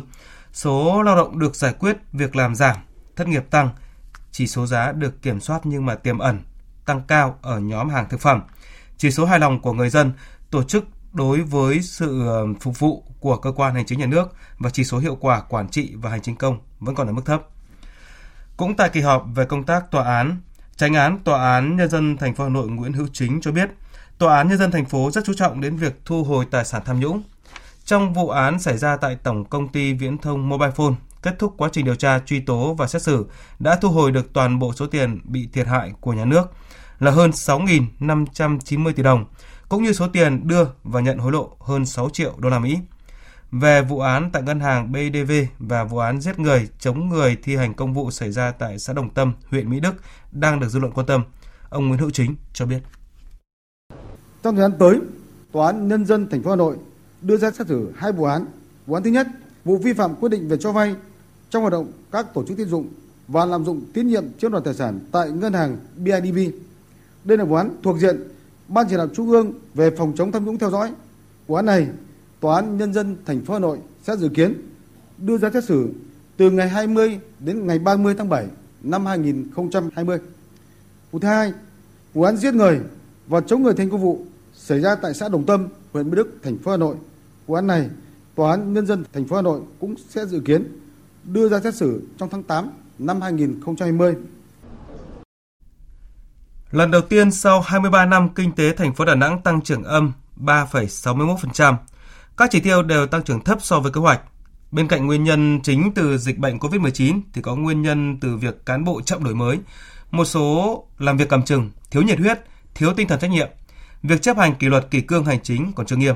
Số 0.53 1.03
lao 1.03 1.15
động 1.15 1.39
được 1.39 1.55
giải 1.55 1.73
quyết, 1.79 1.97
việc 2.13 2.35
làm 2.35 2.55
giảm, 2.55 2.75
thất 3.15 3.27
nghiệp 3.27 3.43
tăng, 3.49 3.69
chỉ 4.31 4.47
số 4.47 4.65
giá 4.65 4.91
được 4.91 5.21
kiểm 5.21 5.39
soát 5.39 5.59
nhưng 5.63 5.85
mà 5.85 5.95
tiềm 5.95 6.17
ẩn 6.17 6.39
tăng 6.85 7.01
cao 7.07 7.37
ở 7.41 7.59
nhóm 7.59 7.89
hàng 7.89 8.09
thực 8.09 8.19
phẩm. 8.19 8.41
Chỉ 8.97 9.11
số 9.11 9.25
hài 9.25 9.39
lòng 9.39 9.61
của 9.61 9.73
người 9.73 9.89
dân, 9.89 10.11
tổ 10.51 10.63
chức 10.63 10.85
đối 11.17 11.41
với 11.41 11.81
sự 11.81 12.27
ờ, 12.27 12.45
phục 12.61 12.79
vụ 12.79 13.03
của 13.19 13.37
cơ 13.37 13.51
quan 13.51 13.75
hành 13.75 13.85
chính 13.85 13.99
nhà 13.99 14.05
nước 14.05 14.33
và 14.59 14.69
chỉ 14.69 14.83
số 14.83 14.97
hiệu 14.97 15.17
quả 15.21 15.41
quản 15.41 15.69
trị 15.69 15.93
và 15.95 16.09
hành 16.09 16.21
chính 16.21 16.35
công 16.35 16.59
vẫn 16.79 16.95
còn 16.95 17.07
ở 17.07 17.13
mức 17.13 17.25
thấp. 17.25 17.41
Cũng 18.57 18.75
tại 18.75 18.89
kỳ 18.89 19.01
họp 19.01 19.25
về 19.35 19.45
công 19.45 19.63
tác 19.63 19.91
tòa 19.91 20.03
án, 20.03 20.37
Tránh 20.75 20.93
án 20.93 21.19
Tòa 21.23 21.53
án 21.53 21.77
Nhân 21.77 21.89
dân 21.89 22.17
thành 22.17 22.35
phố 22.35 22.43
Hà 22.43 22.49
Nội 22.49 22.67
Nguyễn 22.67 22.93
Hữu 22.93 23.07
Chính 23.13 23.41
cho 23.41 23.51
biết, 23.51 23.69
Tòa 24.17 24.37
án 24.37 24.47
Nhân 24.47 24.57
dân 24.57 24.71
thành 24.71 24.85
phố 24.85 25.11
rất 25.11 25.25
chú 25.25 25.33
trọng 25.33 25.61
đến 25.61 25.75
việc 25.77 25.99
thu 26.05 26.23
hồi 26.23 26.45
tài 26.51 26.65
sản 26.65 26.81
tham 26.85 26.99
nhũng. 26.99 27.21
Trong 27.85 28.13
vụ 28.13 28.29
án 28.29 28.59
xảy 28.59 28.77
ra 28.77 28.97
tại 28.97 29.17
Tổng 29.23 29.45
Công 29.45 29.67
ty 29.67 29.93
Viễn 29.93 30.17
thông 30.17 30.49
Mobile 30.49 30.71
Phone, 30.71 30.93
kết 31.21 31.35
thúc 31.39 31.53
quá 31.57 31.69
trình 31.71 31.85
điều 31.85 31.95
tra, 31.95 32.19
truy 32.19 32.39
tố 32.39 32.73
và 32.73 32.87
xét 32.87 33.01
xử, 33.01 33.25
đã 33.59 33.75
thu 33.75 33.89
hồi 33.89 34.11
được 34.11 34.33
toàn 34.33 34.59
bộ 34.59 34.73
số 34.73 34.87
tiền 34.87 35.19
bị 35.23 35.49
thiệt 35.53 35.67
hại 35.67 35.93
của 36.01 36.13
nhà 36.13 36.25
nước 36.25 36.51
là 36.99 37.11
hơn 37.11 37.31
6.590 37.31 38.93
tỷ 38.93 39.03
đồng, 39.03 39.25
cũng 39.69 39.83
như 39.83 39.93
số 39.93 40.07
tiền 40.07 40.47
đưa 40.47 40.65
và 40.83 41.01
nhận 41.01 41.17
hối 41.17 41.31
lộ 41.31 41.57
hơn 41.59 41.85
6 41.85 42.09
triệu 42.09 42.33
đô 42.37 42.49
la 42.49 42.59
Mỹ. 42.59 42.77
Về 43.51 43.81
vụ 43.81 43.99
án 43.99 44.29
tại 44.33 44.43
ngân 44.43 44.59
hàng 44.59 44.91
BDV 44.91 45.31
và 45.59 45.83
vụ 45.83 45.97
án 45.97 46.21
giết 46.21 46.39
người 46.39 46.69
chống 46.79 47.09
người 47.09 47.37
thi 47.43 47.55
hành 47.55 47.73
công 47.73 47.93
vụ 47.93 48.11
xảy 48.11 48.31
ra 48.31 48.51
tại 48.51 48.79
xã 48.79 48.93
Đồng 48.93 49.09
Tâm, 49.09 49.33
huyện 49.49 49.69
Mỹ 49.69 49.79
Đức 49.79 49.93
đang 50.31 50.59
được 50.59 50.69
dư 50.69 50.79
luận 50.79 50.93
quan 50.93 51.07
tâm, 51.07 51.23
ông 51.69 51.87
Nguyễn 51.87 51.99
Hữu 51.99 52.09
Chính 52.09 52.35
cho 52.53 52.65
biết. 52.65 52.79
Trong 54.43 54.55
thời 54.55 54.61
gian 54.61 54.71
tới, 54.79 54.99
Tòa 55.51 55.65
án 55.65 55.87
Nhân 55.87 56.05
dân 56.05 56.29
thành 56.29 56.43
phố 56.43 56.49
Hà 56.49 56.55
Nội 56.55 56.77
đưa 57.21 57.37
ra 57.37 57.51
xét 57.51 57.67
xử 57.67 57.93
hai 57.97 58.11
vụ 58.11 58.23
án. 58.23 58.45
Vụ 58.87 58.93
án 58.93 59.03
thứ 59.03 59.09
nhất, 59.09 59.27
vụ 59.65 59.77
vi 59.77 59.93
phạm 59.93 60.15
quyết 60.15 60.29
định 60.29 60.47
về 60.47 60.57
cho 60.57 60.71
vay 60.71 60.95
trong 61.49 61.61
hoạt 61.61 61.71
động 61.71 61.91
các 62.11 62.33
tổ 62.33 62.43
chức 62.43 62.57
tín 62.57 62.67
dụng 62.67 62.87
và 63.27 63.45
lạm 63.45 63.65
dụng 63.65 63.81
tín 63.93 64.07
nhiệm 64.07 64.23
chiếm 64.37 64.51
đoạt 64.51 64.63
tài 64.63 64.73
sản 64.73 64.99
tại 65.11 65.31
ngân 65.31 65.53
hàng 65.53 65.77
BIDV. 65.95 66.37
Đây 67.23 67.37
là 67.37 67.43
vụ 67.43 67.55
án 67.55 67.75
thuộc 67.83 67.97
diện 67.99 68.23
Ban 68.67 68.87
chỉ 68.89 68.97
đạo 68.97 69.07
Trung 69.13 69.29
ương 69.29 69.53
về 69.73 69.91
phòng 69.97 70.13
chống 70.15 70.31
tham 70.31 70.45
nhũng 70.45 70.57
theo 70.57 70.71
dõi. 70.71 70.91
Vụ 71.47 71.55
án 71.55 71.65
này, 71.65 71.87
Tòa 72.39 72.55
án 72.55 72.77
Nhân 72.77 72.93
dân 72.93 73.15
thành 73.25 73.45
phố 73.45 73.53
Hà 73.53 73.59
Nội 73.59 73.79
sẽ 74.03 74.17
dự 74.17 74.29
kiến 74.29 74.53
đưa 75.17 75.37
ra 75.37 75.49
xét 75.53 75.63
xử 75.63 75.89
từ 76.37 76.51
ngày 76.51 76.69
20 76.69 77.19
đến 77.39 77.67
ngày 77.67 77.79
30 77.79 78.15
tháng 78.17 78.29
7 78.29 78.47
năm 78.83 79.05
2020. 79.05 80.19
Vụ 81.11 81.19
thứ 81.19 81.27
hai, 81.27 81.53
vụ 82.13 82.23
án 82.23 82.37
giết 82.37 82.53
người 82.53 82.79
và 83.27 83.41
chống 83.41 83.63
người 83.63 83.73
thành 83.73 83.89
công 83.89 84.01
vụ 84.01 84.25
xảy 84.53 84.79
ra 84.79 84.95
tại 84.95 85.13
xã 85.13 85.29
Đồng 85.29 85.45
Tâm, 85.45 85.67
huyện 85.93 86.09
Mỹ 86.09 86.15
Đức, 86.15 86.37
thành 86.43 86.57
phố 86.57 86.71
Hà 86.71 86.77
Nội. 86.77 86.95
Vụ 87.47 87.55
án 87.55 87.67
này, 87.67 87.89
Tòa 88.35 88.51
án 88.51 88.73
Nhân 88.73 88.85
dân 88.85 89.03
thành 89.13 89.25
phố 89.25 89.35
Hà 89.35 89.41
Nội 89.41 89.61
cũng 89.79 89.95
sẽ 90.09 90.25
dự 90.25 90.39
kiến 90.39 90.63
đưa 91.23 91.49
ra 91.49 91.59
xét 91.59 91.75
xử 91.75 92.01
trong 92.17 92.29
tháng 92.29 92.43
8 92.43 92.69
năm 92.99 93.21
2020. 93.21 94.15
Lần 96.71 96.91
đầu 96.91 97.01
tiên 97.01 97.31
sau 97.31 97.61
23 97.61 98.05
năm, 98.05 98.29
kinh 98.29 98.51
tế 98.51 98.73
thành 98.73 98.93
phố 98.93 99.05
Đà 99.05 99.15
Nẵng 99.15 99.41
tăng 99.41 99.61
trưởng 99.61 99.83
âm 99.83 100.11
3,61%. 100.37 101.75
Các 102.37 102.49
chỉ 102.51 102.59
tiêu 102.59 102.83
đều 102.83 103.07
tăng 103.07 103.23
trưởng 103.23 103.43
thấp 103.43 103.57
so 103.61 103.79
với 103.79 103.91
kế 103.91 104.01
hoạch. 104.01 104.21
Bên 104.71 104.87
cạnh 104.87 105.05
nguyên 105.05 105.23
nhân 105.23 105.59
chính 105.63 105.91
từ 105.95 106.17
dịch 106.17 106.37
bệnh 106.37 106.57
COVID-19 106.57 107.21
thì 107.33 107.41
có 107.41 107.55
nguyên 107.55 107.81
nhân 107.81 108.17
từ 108.19 108.37
việc 108.37 108.65
cán 108.65 108.83
bộ 108.83 109.01
chậm 109.01 109.23
đổi 109.23 109.35
mới, 109.35 109.59
một 110.11 110.25
số 110.25 110.83
làm 110.99 111.17
việc 111.17 111.29
cầm 111.29 111.43
chừng, 111.43 111.71
thiếu 111.91 112.03
nhiệt 112.03 112.19
huyết, 112.19 112.39
thiếu 112.75 112.93
tinh 112.93 113.07
thần 113.07 113.19
trách 113.19 113.31
nhiệm. 113.31 113.47
Việc 114.03 114.21
chấp 114.21 114.37
hành 114.37 114.55
kỷ 114.55 114.67
luật 114.67 114.91
kỷ 114.91 115.01
cương 115.01 115.25
hành 115.25 115.39
chính 115.43 115.71
còn 115.75 115.85
chưa 115.85 115.95
nghiêm. 115.95 116.15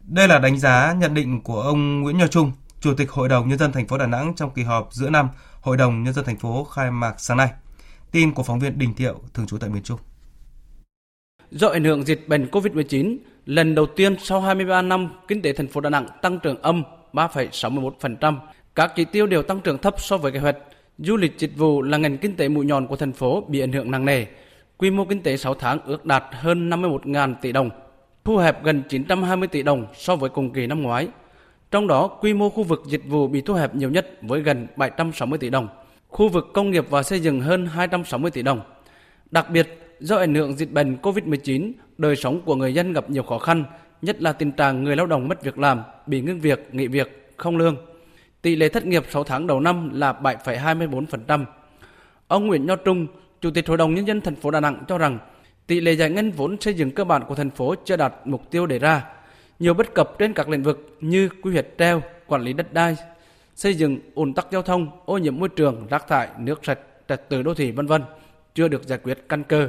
Đây 0.00 0.28
là 0.28 0.38
đánh 0.38 0.58
giá 0.58 0.94
nhận 0.98 1.14
định 1.14 1.42
của 1.42 1.62
ông 1.62 2.00
Nguyễn 2.00 2.18
Nho 2.18 2.26
Trung, 2.26 2.52
Chủ 2.80 2.94
tịch 2.94 3.10
Hội 3.10 3.28
đồng 3.28 3.48
nhân 3.48 3.58
dân 3.58 3.72
thành 3.72 3.88
phố 3.88 3.98
Đà 3.98 4.06
Nẵng 4.06 4.34
trong 4.36 4.50
kỳ 4.50 4.62
họp 4.62 4.88
giữa 4.92 5.10
năm 5.10 5.28
Hội 5.60 5.76
đồng 5.76 6.02
nhân 6.02 6.14
dân 6.14 6.24
thành 6.24 6.38
phố 6.38 6.64
khai 6.64 6.90
mạc 6.90 7.14
sáng 7.18 7.36
nay. 7.36 7.48
Tin 8.10 8.32
của 8.32 8.42
phóng 8.42 8.58
viên 8.58 8.78
Đình 8.78 8.94
Thiệu 8.94 9.20
thường 9.34 9.46
trú 9.46 9.58
tại 9.58 9.70
miền 9.70 9.82
Trung. 9.82 9.98
Do 11.50 11.68
ảnh 11.68 11.84
hưởng 11.84 12.06
dịch 12.06 12.28
bệnh 12.28 12.46
COVID-19, 12.46 13.16
lần 13.46 13.74
đầu 13.74 13.86
tiên 13.86 14.16
sau 14.22 14.40
23 14.40 14.82
năm, 14.82 15.08
kinh 15.28 15.42
tế 15.42 15.52
thành 15.52 15.68
phố 15.68 15.80
Đà 15.80 15.90
Nẵng 15.90 16.06
tăng 16.22 16.38
trưởng 16.38 16.62
âm 16.62 16.82
3,61%. 17.12 18.38
Các 18.74 18.92
chỉ 18.96 19.04
tiêu 19.04 19.26
đều 19.26 19.42
tăng 19.42 19.60
trưởng 19.60 19.78
thấp 19.78 19.94
so 19.98 20.16
với 20.16 20.32
kế 20.32 20.38
hoạch. 20.38 20.56
Du 20.98 21.16
lịch 21.16 21.38
dịch 21.38 21.56
vụ 21.56 21.82
là 21.82 21.98
ngành 21.98 22.18
kinh 22.18 22.36
tế 22.36 22.48
mũi 22.48 22.66
nhọn 22.66 22.86
của 22.86 22.96
thành 22.96 23.12
phố 23.12 23.44
bị 23.48 23.60
ảnh 23.60 23.72
hưởng 23.72 23.90
nặng 23.90 24.04
nề. 24.04 24.26
Quy 24.76 24.90
mô 24.90 25.04
kinh 25.04 25.22
tế 25.22 25.36
6 25.36 25.54
tháng 25.54 25.78
ước 25.86 26.04
đạt 26.04 26.24
hơn 26.32 26.70
51.000 26.70 27.34
tỷ 27.42 27.52
đồng, 27.52 27.70
thu 28.24 28.36
hẹp 28.36 28.64
gần 28.64 28.82
920 28.88 29.48
tỷ 29.48 29.62
đồng 29.62 29.86
so 29.94 30.16
với 30.16 30.30
cùng 30.30 30.52
kỳ 30.52 30.66
năm 30.66 30.82
ngoái. 30.82 31.08
Trong 31.70 31.86
đó, 31.86 32.08
quy 32.08 32.34
mô 32.34 32.50
khu 32.50 32.62
vực 32.62 32.82
dịch 32.86 33.02
vụ 33.06 33.28
bị 33.28 33.40
thu 33.40 33.54
hẹp 33.54 33.74
nhiều 33.74 33.90
nhất 33.90 34.18
với 34.22 34.40
gần 34.40 34.66
760 34.76 35.38
tỷ 35.38 35.50
đồng, 35.50 35.68
khu 36.16 36.28
vực 36.28 36.46
công 36.54 36.70
nghiệp 36.70 36.86
và 36.90 37.02
xây 37.02 37.20
dựng 37.20 37.40
hơn 37.40 37.66
260 37.66 38.30
tỷ 38.30 38.42
đồng. 38.42 38.60
Đặc 39.30 39.50
biệt, 39.50 39.96
do 40.00 40.16
ảnh 40.16 40.34
hưởng 40.34 40.56
dịch 40.56 40.72
bệnh 40.72 40.96
COVID-19, 41.02 41.72
đời 41.98 42.16
sống 42.16 42.40
của 42.44 42.54
người 42.54 42.74
dân 42.74 42.92
gặp 42.92 43.10
nhiều 43.10 43.22
khó 43.22 43.38
khăn, 43.38 43.64
nhất 44.02 44.22
là 44.22 44.32
tình 44.32 44.52
trạng 44.52 44.84
người 44.84 44.96
lao 44.96 45.06
động 45.06 45.28
mất 45.28 45.42
việc 45.42 45.58
làm, 45.58 45.82
bị 46.06 46.20
ngưng 46.20 46.40
việc, 46.40 46.68
nghỉ 46.72 46.86
việc, 46.86 47.32
không 47.36 47.56
lương. 47.56 47.76
Tỷ 48.42 48.56
lệ 48.56 48.68
thất 48.68 48.86
nghiệp 48.86 49.04
6 49.10 49.24
tháng 49.24 49.46
đầu 49.46 49.60
năm 49.60 49.90
là 50.00 50.12
7,24%. 50.22 51.44
Ông 52.28 52.46
Nguyễn 52.46 52.66
Nho 52.66 52.76
Trung, 52.76 53.06
Chủ 53.40 53.50
tịch 53.50 53.68
Hội 53.68 53.76
đồng 53.76 53.94
Nhân 53.94 54.06
dân 54.06 54.20
thành 54.20 54.36
phố 54.36 54.50
Đà 54.50 54.60
Nẵng 54.60 54.84
cho 54.88 54.98
rằng 54.98 55.18
tỷ 55.66 55.80
lệ 55.80 55.92
giải 55.92 56.10
ngân 56.10 56.30
vốn 56.30 56.60
xây 56.60 56.74
dựng 56.74 56.90
cơ 56.90 57.04
bản 57.04 57.22
của 57.28 57.34
thành 57.34 57.50
phố 57.50 57.74
chưa 57.84 57.96
đạt 57.96 58.14
mục 58.24 58.50
tiêu 58.50 58.66
đề 58.66 58.78
ra. 58.78 59.04
Nhiều 59.58 59.74
bất 59.74 59.94
cập 59.94 60.18
trên 60.18 60.32
các 60.32 60.48
lĩnh 60.48 60.62
vực 60.62 60.96
như 61.00 61.28
quy 61.42 61.52
hoạch 61.52 61.66
treo, 61.78 62.02
quản 62.26 62.42
lý 62.42 62.52
đất 62.52 62.72
đai, 62.72 62.96
xây 63.56 63.74
dựng 63.74 63.98
ùn 64.14 64.34
tắc 64.34 64.46
giao 64.50 64.62
thông, 64.62 64.88
ô 65.04 65.18
nhiễm 65.18 65.38
môi 65.38 65.48
trường, 65.48 65.86
rác 65.90 66.08
thải, 66.08 66.28
nước 66.38 66.60
sạch, 66.64 66.78
trật 67.08 67.28
tự 67.28 67.42
đô 67.42 67.54
thị 67.54 67.70
vân 67.70 67.86
vân 67.86 68.02
chưa 68.54 68.68
được 68.68 68.86
giải 68.86 68.98
quyết 69.02 69.18
căn 69.28 69.42
cơ. 69.44 69.68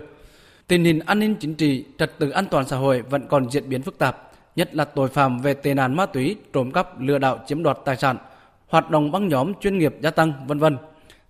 Tình 0.67 0.84
hình 0.84 1.00
an 1.00 1.20
ninh 1.20 1.36
chính 1.39 1.56
trị, 1.56 1.86
trật 1.98 2.20
tự 2.20 2.29
an 2.29 2.46
toàn 2.51 2.67
xã 2.67 2.77
hội 2.77 3.01
vẫn 3.01 3.27
còn 3.27 3.51
diễn 3.51 3.70
biến 3.70 3.82
phức 3.82 3.98
tạp, 3.98 4.32
nhất 4.56 4.75
là 4.75 4.86
tội 4.86 5.10
phạm 5.10 5.39
về 5.39 5.53
tệ 5.53 5.74
nạn 5.74 5.96
ma 5.96 6.06
túy, 6.06 6.36
trộm 6.53 6.72
cắp, 6.72 7.00
lừa 7.00 7.17
đảo 7.17 7.39
chiếm 7.48 7.63
đoạt 7.63 7.77
tài 7.86 7.98
sản, 7.98 8.17
hoạt 8.67 8.91
động 8.91 9.12
băng 9.12 9.27
nhóm 9.27 9.53
chuyên 9.62 9.77
nghiệp 9.77 9.96
gia 10.01 10.12
tăng, 10.12 10.34
vân 10.48 10.60
vân. 10.60 10.77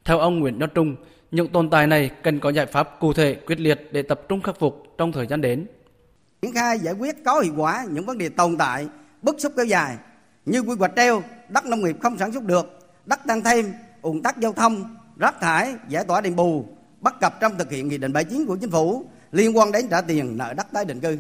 Theo 0.06 0.20
ông 0.20 0.40
Nguyễn 0.40 0.60
Nhất 0.60 0.72
Trung, 0.76 0.96
những 1.32 1.48
tồn 1.48 1.70
tại 1.70 1.88
này 1.88 2.10
cần 2.24 2.40
có 2.40 2.50
giải 2.50 2.66
pháp 2.66 3.00
cụ 3.00 3.14
thể 3.14 3.36
quyết 3.36 3.60
liệt 3.60 3.90
để 3.92 4.02
tập 4.02 4.22
trung 4.30 4.42
khắc 4.42 4.60
phục 4.60 4.84
trong 4.98 5.12
thời 5.12 5.28
gian 5.28 5.42
đến. 5.42 5.66
Triển 6.42 6.54
khai 6.54 6.80
giải 6.80 6.94
quyết 6.94 7.16
có 7.26 7.40
hiệu 7.40 7.54
quả 7.58 7.86
những 7.92 8.06
vấn 8.06 8.18
đề 8.18 8.30
tồn 8.30 8.58
tại, 8.58 8.88
bức 9.22 9.36
xúc 9.40 9.54
kéo 9.58 9.66
dài 9.66 9.98
như 10.46 10.60
quy 10.62 10.76
hoạch 10.80 10.92
treo, 10.96 11.22
đất 11.50 11.66
nông 11.66 11.84
nghiệp 11.84 11.98
không 12.02 12.18
sản 12.18 12.32
xuất 12.32 12.44
được, 12.44 12.80
đất 13.06 13.20
tăng 13.28 13.44
thêm, 13.44 13.74
ùn 14.02 14.22
tắc 14.22 14.38
giao 14.38 14.54
thông, 14.54 14.96
rác 15.18 15.36
thải, 15.42 15.76
giải 15.90 16.04
tỏa 16.04 16.22
đền 16.22 16.36
bù, 16.36 16.66
bất 17.02 17.20
cập 17.20 17.40
trong 17.40 17.58
thực 17.58 17.72
hiện 17.72 17.88
nghị 17.88 17.98
định 17.98 18.14
79 18.14 18.46
của 18.46 18.58
chính 18.62 18.72
phủ 18.72 19.06
liên 19.32 19.58
quan 19.58 19.72
đến 19.72 19.90
trả 19.90 20.02
tiền 20.02 20.38
nợ 20.38 20.54
đất 20.54 20.68
tái 20.74 20.86
định 20.86 21.00
cư. 21.00 21.18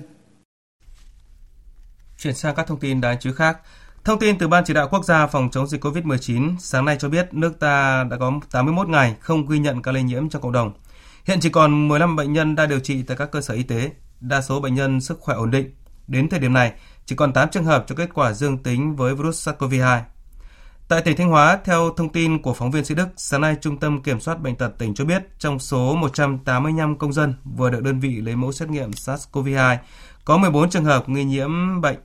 Chuyển 2.17 2.35
sang 2.35 2.55
các 2.55 2.67
thông 2.67 2.79
tin 2.79 3.01
đáng 3.01 3.17
chú 3.19 3.29
ý 3.29 3.35
khác. 3.35 3.57
Thông 4.03 4.19
tin 4.19 4.37
từ 4.37 4.47
Ban 4.47 4.63
Chỉ 4.65 4.73
đạo 4.73 4.87
Quốc 4.91 5.05
gia 5.05 5.27
phòng 5.27 5.49
chống 5.51 5.67
dịch 5.67 5.83
COVID-19 5.83 6.55
sáng 6.59 6.85
nay 6.85 6.97
cho 6.99 7.09
biết 7.09 7.33
nước 7.33 7.59
ta 7.59 8.03
đã 8.03 8.17
có 8.17 8.31
81 8.51 8.89
ngày 8.89 9.15
không 9.19 9.47
ghi 9.47 9.59
nhận 9.59 9.81
ca 9.81 9.91
lây 9.91 10.03
nhiễm 10.03 10.29
trong 10.29 10.41
cộng 10.41 10.51
đồng. 10.51 10.73
Hiện 11.23 11.39
chỉ 11.39 11.49
còn 11.49 11.87
15 11.87 12.15
bệnh 12.15 12.33
nhân 12.33 12.55
đang 12.55 12.69
điều 12.69 12.79
trị 12.79 13.01
tại 13.01 13.17
các 13.17 13.31
cơ 13.31 13.41
sở 13.41 13.53
y 13.53 13.63
tế. 13.63 13.91
Đa 14.19 14.41
số 14.41 14.59
bệnh 14.59 14.75
nhân 14.75 15.01
sức 15.01 15.19
khỏe 15.21 15.35
ổn 15.35 15.51
định. 15.51 15.75
Đến 16.07 16.29
thời 16.29 16.39
điểm 16.39 16.53
này, 16.53 16.73
chỉ 17.05 17.15
còn 17.15 17.33
8 17.33 17.49
trường 17.49 17.65
hợp 17.65 17.85
cho 17.87 17.95
kết 17.95 18.09
quả 18.13 18.33
dương 18.33 18.63
tính 18.63 18.95
với 18.95 19.15
virus 19.15 19.47
SARS-CoV-2. 19.47 20.01
Tại 20.87 21.01
tỉnh 21.01 21.17
Thanh 21.17 21.29
Hóa, 21.29 21.59
theo 21.65 21.93
thông 21.97 22.09
tin 22.09 22.41
của 22.41 22.53
phóng 22.53 22.71
viên 22.71 22.85
Sĩ 22.85 22.95
Đức, 22.95 23.07
sáng 23.17 23.41
nay 23.41 23.55
Trung 23.61 23.77
tâm 23.77 24.01
Kiểm 24.01 24.19
soát 24.19 24.41
Bệnh 24.41 24.55
tật 24.55 24.69
tỉnh 24.77 24.93
cho 24.93 25.05
biết 25.05 25.23
trong 25.39 25.59
số 25.59 25.95
185 25.95 26.97
công 26.97 27.13
dân 27.13 27.33
vừa 27.55 27.69
được 27.69 27.83
đơn 27.83 27.99
vị 27.99 28.21
lấy 28.21 28.35
mẫu 28.35 28.51
xét 28.51 28.69
nghiệm 28.69 28.91
SARS-CoV-2, 28.91 29.77
có 30.25 30.37
14 30.37 30.69
trường 30.69 30.85
hợp 30.85 31.09
nghi 31.09 31.23
nhiễm 31.23 31.81
bệnh. 31.81 31.97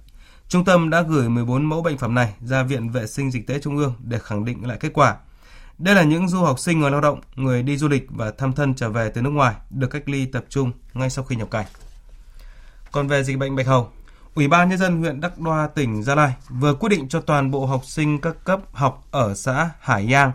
Trung 0.49 0.65
tâm 0.65 0.91
đã 0.91 1.03
gửi 1.03 1.29
14 1.29 1.65
mẫu 1.65 1.83
bệnh 1.83 1.99
phẩm 1.99 2.15
này 2.15 2.35
ra 2.41 2.63
Viện 2.63 2.91
Vệ 2.91 3.07
sinh 3.07 3.31
Dịch 3.31 3.47
tễ 3.47 3.59
Trung 3.59 3.77
ương 3.77 3.95
để 4.05 4.19
khẳng 4.19 4.45
định 4.45 4.67
lại 4.67 4.77
kết 4.81 4.91
quả. 4.95 5.17
Đây 5.79 5.95
là 5.95 6.03
những 6.03 6.29
du 6.29 6.39
học 6.39 6.59
sinh 6.59 6.81
người 6.81 6.91
lao 6.91 7.01
động, 7.01 7.21
người 7.35 7.63
đi 7.63 7.77
du 7.77 7.89
lịch 7.89 8.07
và 8.11 8.31
thăm 8.31 8.53
thân 8.53 8.75
trở 8.75 8.91
về 8.91 9.09
từ 9.09 9.23
nước 9.23 9.31
ngoài 9.31 9.55
được 9.71 9.89
cách 9.91 10.09
ly 10.09 10.27
tập 10.27 10.45
trung 10.49 10.73
ngay 10.95 11.11
sau 11.11 11.25
khi 11.25 11.37
nhập 11.37 11.51
cảnh. 11.51 11.67
Còn 12.93 13.09
về 13.09 13.25
dịch 13.25 13.39
bệnh 13.39 13.57
bạch 13.57 13.67
hầu, 13.67 13.91
Ủy 14.35 14.49
ban 14.49 14.69
Nhân 14.69 14.79
dân 14.79 15.01
huyện 15.01 15.21
Đắc 15.21 15.39
Đoa, 15.39 15.67
tỉnh 15.67 16.03
Gia 16.03 16.15
Lai 16.15 16.33
vừa 16.49 16.75
quyết 16.75 16.89
định 16.89 17.09
cho 17.09 17.21
toàn 17.21 17.51
bộ 17.51 17.67
học 17.67 17.85
sinh 17.85 18.21
các 18.21 18.45
cấp 18.45 18.61
học 18.73 19.07
ở 19.11 19.35
xã 19.35 19.71
Hải 19.81 20.09
Giang 20.13 20.33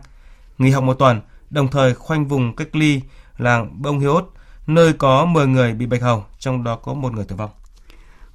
nghỉ 0.57 0.69
học 0.69 0.83
một 0.83 0.93
tuần, 0.93 1.21
đồng 1.49 1.67
thời 1.67 1.93
khoanh 1.93 2.25
vùng 2.25 2.55
cách 2.55 2.75
ly 2.75 3.01
làng 3.37 3.81
Bông 3.81 3.99
Hiốt, 3.99 4.33
nơi 4.67 4.93
có 4.93 5.25
10 5.25 5.47
người 5.47 5.73
bị 5.73 5.85
bạch 5.85 6.01
hầu, 6.01 6.23
trong 6.39 6.63
đó 6.63 6.75
có 6.75 6.93
một 6.93 7.13
người 7.13 7.25
tử 7.25 7.35
vong. 7.35 7.49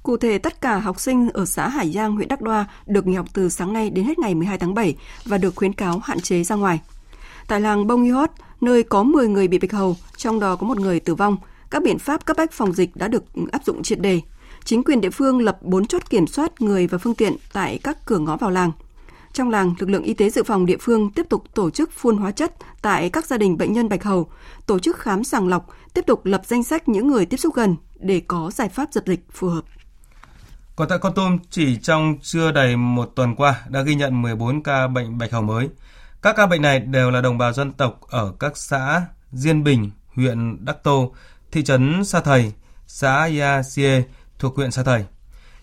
Cụ 0.03 0.17
thể, 0.17 0.37
tất 0.37 0.61
cả 0.61 0.77
học 0.77 0.99
sinh 0.99 1.29
ở 1.29 1.45
xã 1.45 1.67
Hải 1.69 1.91
Giang, 1.91 2.15
huyện 2.15 2.27
Đắc 2.27 2.41
Đoa 2.41 2.65
được 2.85 3.07
nghỉ 3.07 3.15
học 3.15 3.25
từ 3.33 3.49
sáng 3.49 3.73
nay 3.73 3.89
đến 3.89 4.05
hết 4.05 4.19
ngày 4.19 4.35
12 4.35 4.57
tháng 4.57 4.73
7 4.73 4.95
và 5.25 5.37
được 5.37 5.55
khuyến 5.55 5.73
cáo 5.73 6.01
hạn 6.03 6.19
chế 6.19 6.43
ra 6.43 6.55
ngoài. 6.55 6.79
Tại 7.47 7.61
làng 7.61 7.87
Bông 7.87 8.03
Hiốt, 8.03 8.29
nơi 8.61 8.83
có 8.83 9.03
10 9.03 9.27
người 9.27 9.47
bị 9.47 9.59
bạch 9.59 9.71
hầu, 9.71 9.97
trong 10.17 10.39
đó 10.39 10.55
có 10.55 10.67
một 10.67 10.79
người 10.79 10.99
tử 10.99 11.15
vong, 11.15 11.37
các 11.69 11.83
biện 11.83 11.99
pháp 11.99 12.25
cấp 12.25 12.37
bách 12.37 12.51
phòng 12.51 12.73
dịch 12.73 12.95
đã 12.95 13.07
được 13.07 13.23
áp 13.51 13.63
dụng 13.65 13.83
triệt 13.83 13.99
đề 13.99 14.21
chính 14.65 14.83
quyền 14.83 15.01
địa 15.01 15.09
phương 15.09 15.41
lập 15.41 15.57
4 15.61 15.85
chốt 15.85 16.09
kiểm 16.09 16.27
soát 16.27 16.61
người 16.61 16.87
và 16.87 16.97
phương 16.97 17.15
tiện 17.15 17.35
tại 17.53 17.79
các 17.83 18.05
cửa 18.05 18.19
ngõ 18.19 18.37
vào 18.37 18.49
làng. 18.49 18.71
Trong 19.33 19.49
làng, 19.49 19.73
lực 19.79 19.89
lượng 19.89 20.03
y 20.03 20.13
tế 20.13 20.29
dự 20.29 20.43
phòng 20.43 20.65
địa 20.65 20.77
phương 20.81 21.11
tiếp 21.11 21.25
tục 21.29 21.43
tổ 21.55 21.69
chức 21.69 21.91
phun 21.91 22.17
hóa 22.17 22.31
chất 22.31 22.53
tại 22.81 23.09
các 23.09 23.25
gia 23.25 23.37
đình 23.37 23.57
bệnh 23.57 23.73
nhân 23.73 23.89
bạch 23.89 24.03
hầu, 24.03 24.29
tổ 24.65 24.79
chức 24.79 24.97
khám 24.97 25.23
sàng 25.23 25.47
lọc, 25.47 25.67
tiếp 25.93 26.01
tục 26.07 26.25
lập 26.25 26.41
danh 26.45 26.63
sách 26.63 26.89
những 26.89 27.07
người 27.07 27.25
tiếp 27.25 27.37
xúc 27.37 27.55
gần 27.55 27.75
để 27.99 28.21
có 28.27 28.51
giải 28.53 28.69
pháp 28.69 28.89
dập 28.91 29.03
dịch 29.07 29.25
phù 29.31 29.47
hợp. 29.47 29.61
Còn 30.75 30.87
tại 30.87 30.99
Con 30.99 31.13
Tum, 31.13 31.37
chỉ 31.49 31.77
trong 31.77 32.17
chưa 32.21 32.51
đầy 32.51 32.77
một 32.77 33.11
tuần 33.15 33.35
qua 33.35 33.61
đã 33.69 33.81
ghi 33.81 33.95
nhận 33.95 34.21
14 34.21 34.63
ca 34.63 34.87
bệnh 34.87 35.17
bạch 35.17 35.31
hầu 35.31 35.41
mới. 35.41 35.69
Các 36.21 36.35
ca 36.35 36.45
bệnh 36.45 36.61
này 36.61 36.79
đều 36.79 37.11
là 37.11 37.21
đồng 37.21 37.37
bào 37.37 37.53
dân 37.53 37.71
tộc 37.71 38.01
ở 38.09 38.33
các 38.39 38.57
xã 38.57 39.01
Diên 39.31 39.63
Bình, 39.63 39.91
huyện 40.15 40.65
Đắc 40.65 40.83
Tô, 40.83 41.13
thị 41.51 41.63
trấn 41.63 42.05
Sa 42.05 42.21
Thầy, 42.21 42.53
xã 42.87 43.25
Ia 43.25 43.63
Xie, 43.63 44.03
thuộc 44.43 44.55
huyện 44.55 44.71
Sa 44.71 44.83
Thầy. 44.83 45.05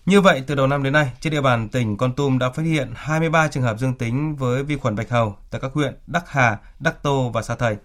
Như 0.05 0.21
vậy, 0.21 0.43
từ 0.47 0.55
đầu 0.55 0.67
năm 0.67 0.83
đến 0.83 0.93
nay, 0.93 1.11
trên 1.19 1.33
địa 1.33 1.41
bàn 1.41 1.69
tỉnh 1.69 1.97
Con 1.97 2.13
Tum 2.13 2.37
đã 2.37 2.49
phát 2.49 2.63
hiện 2.63 2.91
23 2.95 3.47
trường 3.47 3.63
hợp 3.63 3.79
dương 3.79 3.93
tính 3.93 4.35
với 4.35 4.63
vi 4.63 4.77
khuẩn 4.77 4.95
bạch 4.95 5.09
hầu 5.09 5.35
tại 5.51 5.61
các 5.61 5.71
huyện 5.73 5.95
Đắc 6.07 6.23
Hà, 6.27 6.57
Đắc 6.79 7.03
Tô 7.03 7.29
và 7.33 7.41
Sa 7.41 7.55
Thầy. 7.55 7.77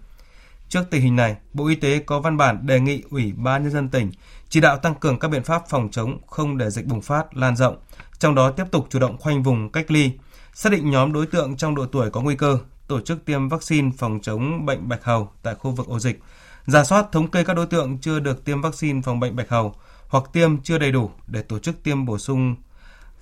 Trước 0.69 0.83
tình 0.91 1.01
hình 1.01 1.15
này, 1.15 1.35
Bộ 1.53 1.67
Y 1.67 1.75
tế 1.75 1.99
có 1.99 2.19
văn 2.19 2.37
bản 2.37 2.67
đề 2.67 2.79
nghị 2.79 3.03
Ủy 3.09 3.33
ban 3.37 3.63
Nhân 3.63 3.71
dân 3.71 3.89
tỉnh 3.89 4.11
chỉ 4.49 4.61
đạo 4.61 4.77
tăng 4.77 4.95
cường 4.95 5.19
các 5.19 5.27
biện 5.27 5.43
pháp 5.43 5.63
phòng 5.69 5.89
chống 5.91 6.17
không 6.27 6.57
để 6.57 6.69
dịch 6.69 6.85
bùng 6.85 7.01
phát, 7.01 7.37
lan 7.37 7.55
rộng, 7.55 7.77
trong 8.19 8.35
đó 8.35 8.51
tiếp 8.51 8.65
tục 8.71 8.87
chủ 8.89 8.99
động 8.99 9.17
khoanh 9.17 9.43
vùng 9.43 9.71
cách 9.71 9.91
ly, 9.91 10.11
xác 10.53 10.71
định 10.71 10.91
nhóm 10.91 11.13
đối 11.13 11.25
tượng 11.25 11.57
trong 11.57 11.75
độ 11.75 11.85
tuổi 11.85 12.09
có 12.09 12.21
nguy 12.21 12.35
cơ, 12.35 12.59
tổ 12.87 13.01
chức 13.01 13.25
tiêm 13.25 13.49
vaccine 13.49 13.91
phòng 13.97 14.19
chống 14.21 14.65
bệnh 14.65 14.89
bạch 14.89 15.03
hầu 15.03 15.29
tại 15.43 15.55
khu 15.55 15.71
vực 15.71 15.87
ổ 15.87 15.99
dịch, 15.99 16.19
giả 16.65 16.83
soát 16.83 17.05
thống 17.11 17.31
kê 17.31 17.43
các 17.43 17.53
đối 17.53 17.65
tượng 17.65 17.97
chưa 17.97 18.19
được 18.19 18.45
tiêm 18.45 18.61
vaccine 18.61 19.01
phòng 19.01 19.19
bệnh 19.19 19.35
bạch 19.35 19.49
hầu, 19.49 19.75
hoặc 20.07 20.23
tiêm 20.33 20.61
chưa 20.61 20.77
đầy 20.77 20.91
đủ 20.91 21.11
để 21.27 21.41
tổ 21.41 21.59
chức 21.59 21.83
tiêm 21.83 22.05
bổ 22.05 22.17
sung 22.17 22.55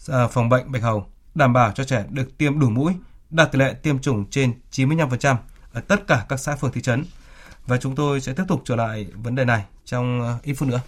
à, 0.08 0.27
phòng 0.27 0.50
bệnh 0.50 0.72
bạch 0.72 0.82
hầu, 0.82 1.08
đảm 1.36 1.54
bảo 1.54 1.72
cho 1.72 1.84
trẻ 1.84 2.06
được 2.10 2.38
tiêm 2.38 2.60
đủ 2.60 2.70
mũi, 2.70 2.94
đạt 3.30 3.51
tỷ 3.51 3.60
lệ 3.60 3.74
tiêm 3.74 4.00
chủng 4.00 4.25
trên 4.30 4.54
95% 4.72 5.36
ở 5.74 5.82
tất 5.82 6.08
cả 6.08 6.25
các 6.30 6.39
xã 6.39 6.56
phường 6.56 6.72
thị 6.72 6.82
trấn. 6.82 7.06
Và 7.68 7.77
chúng 7.77 7.96
tôi 7.96 8.22
sẽ 8.22 8.34
tiếp 8.34 8.44
tục 8.48 8.62
trở 8.65 8.75
lại 8.75 9.08
vấn 9.13 9.36
đề 9.36 9.46
này 9.46 9.65
trong 9.86 10.22
à, 10.22 10.38
ít 10.44 10.54
phút 10.54 10.70
nữa. 10.70 10.82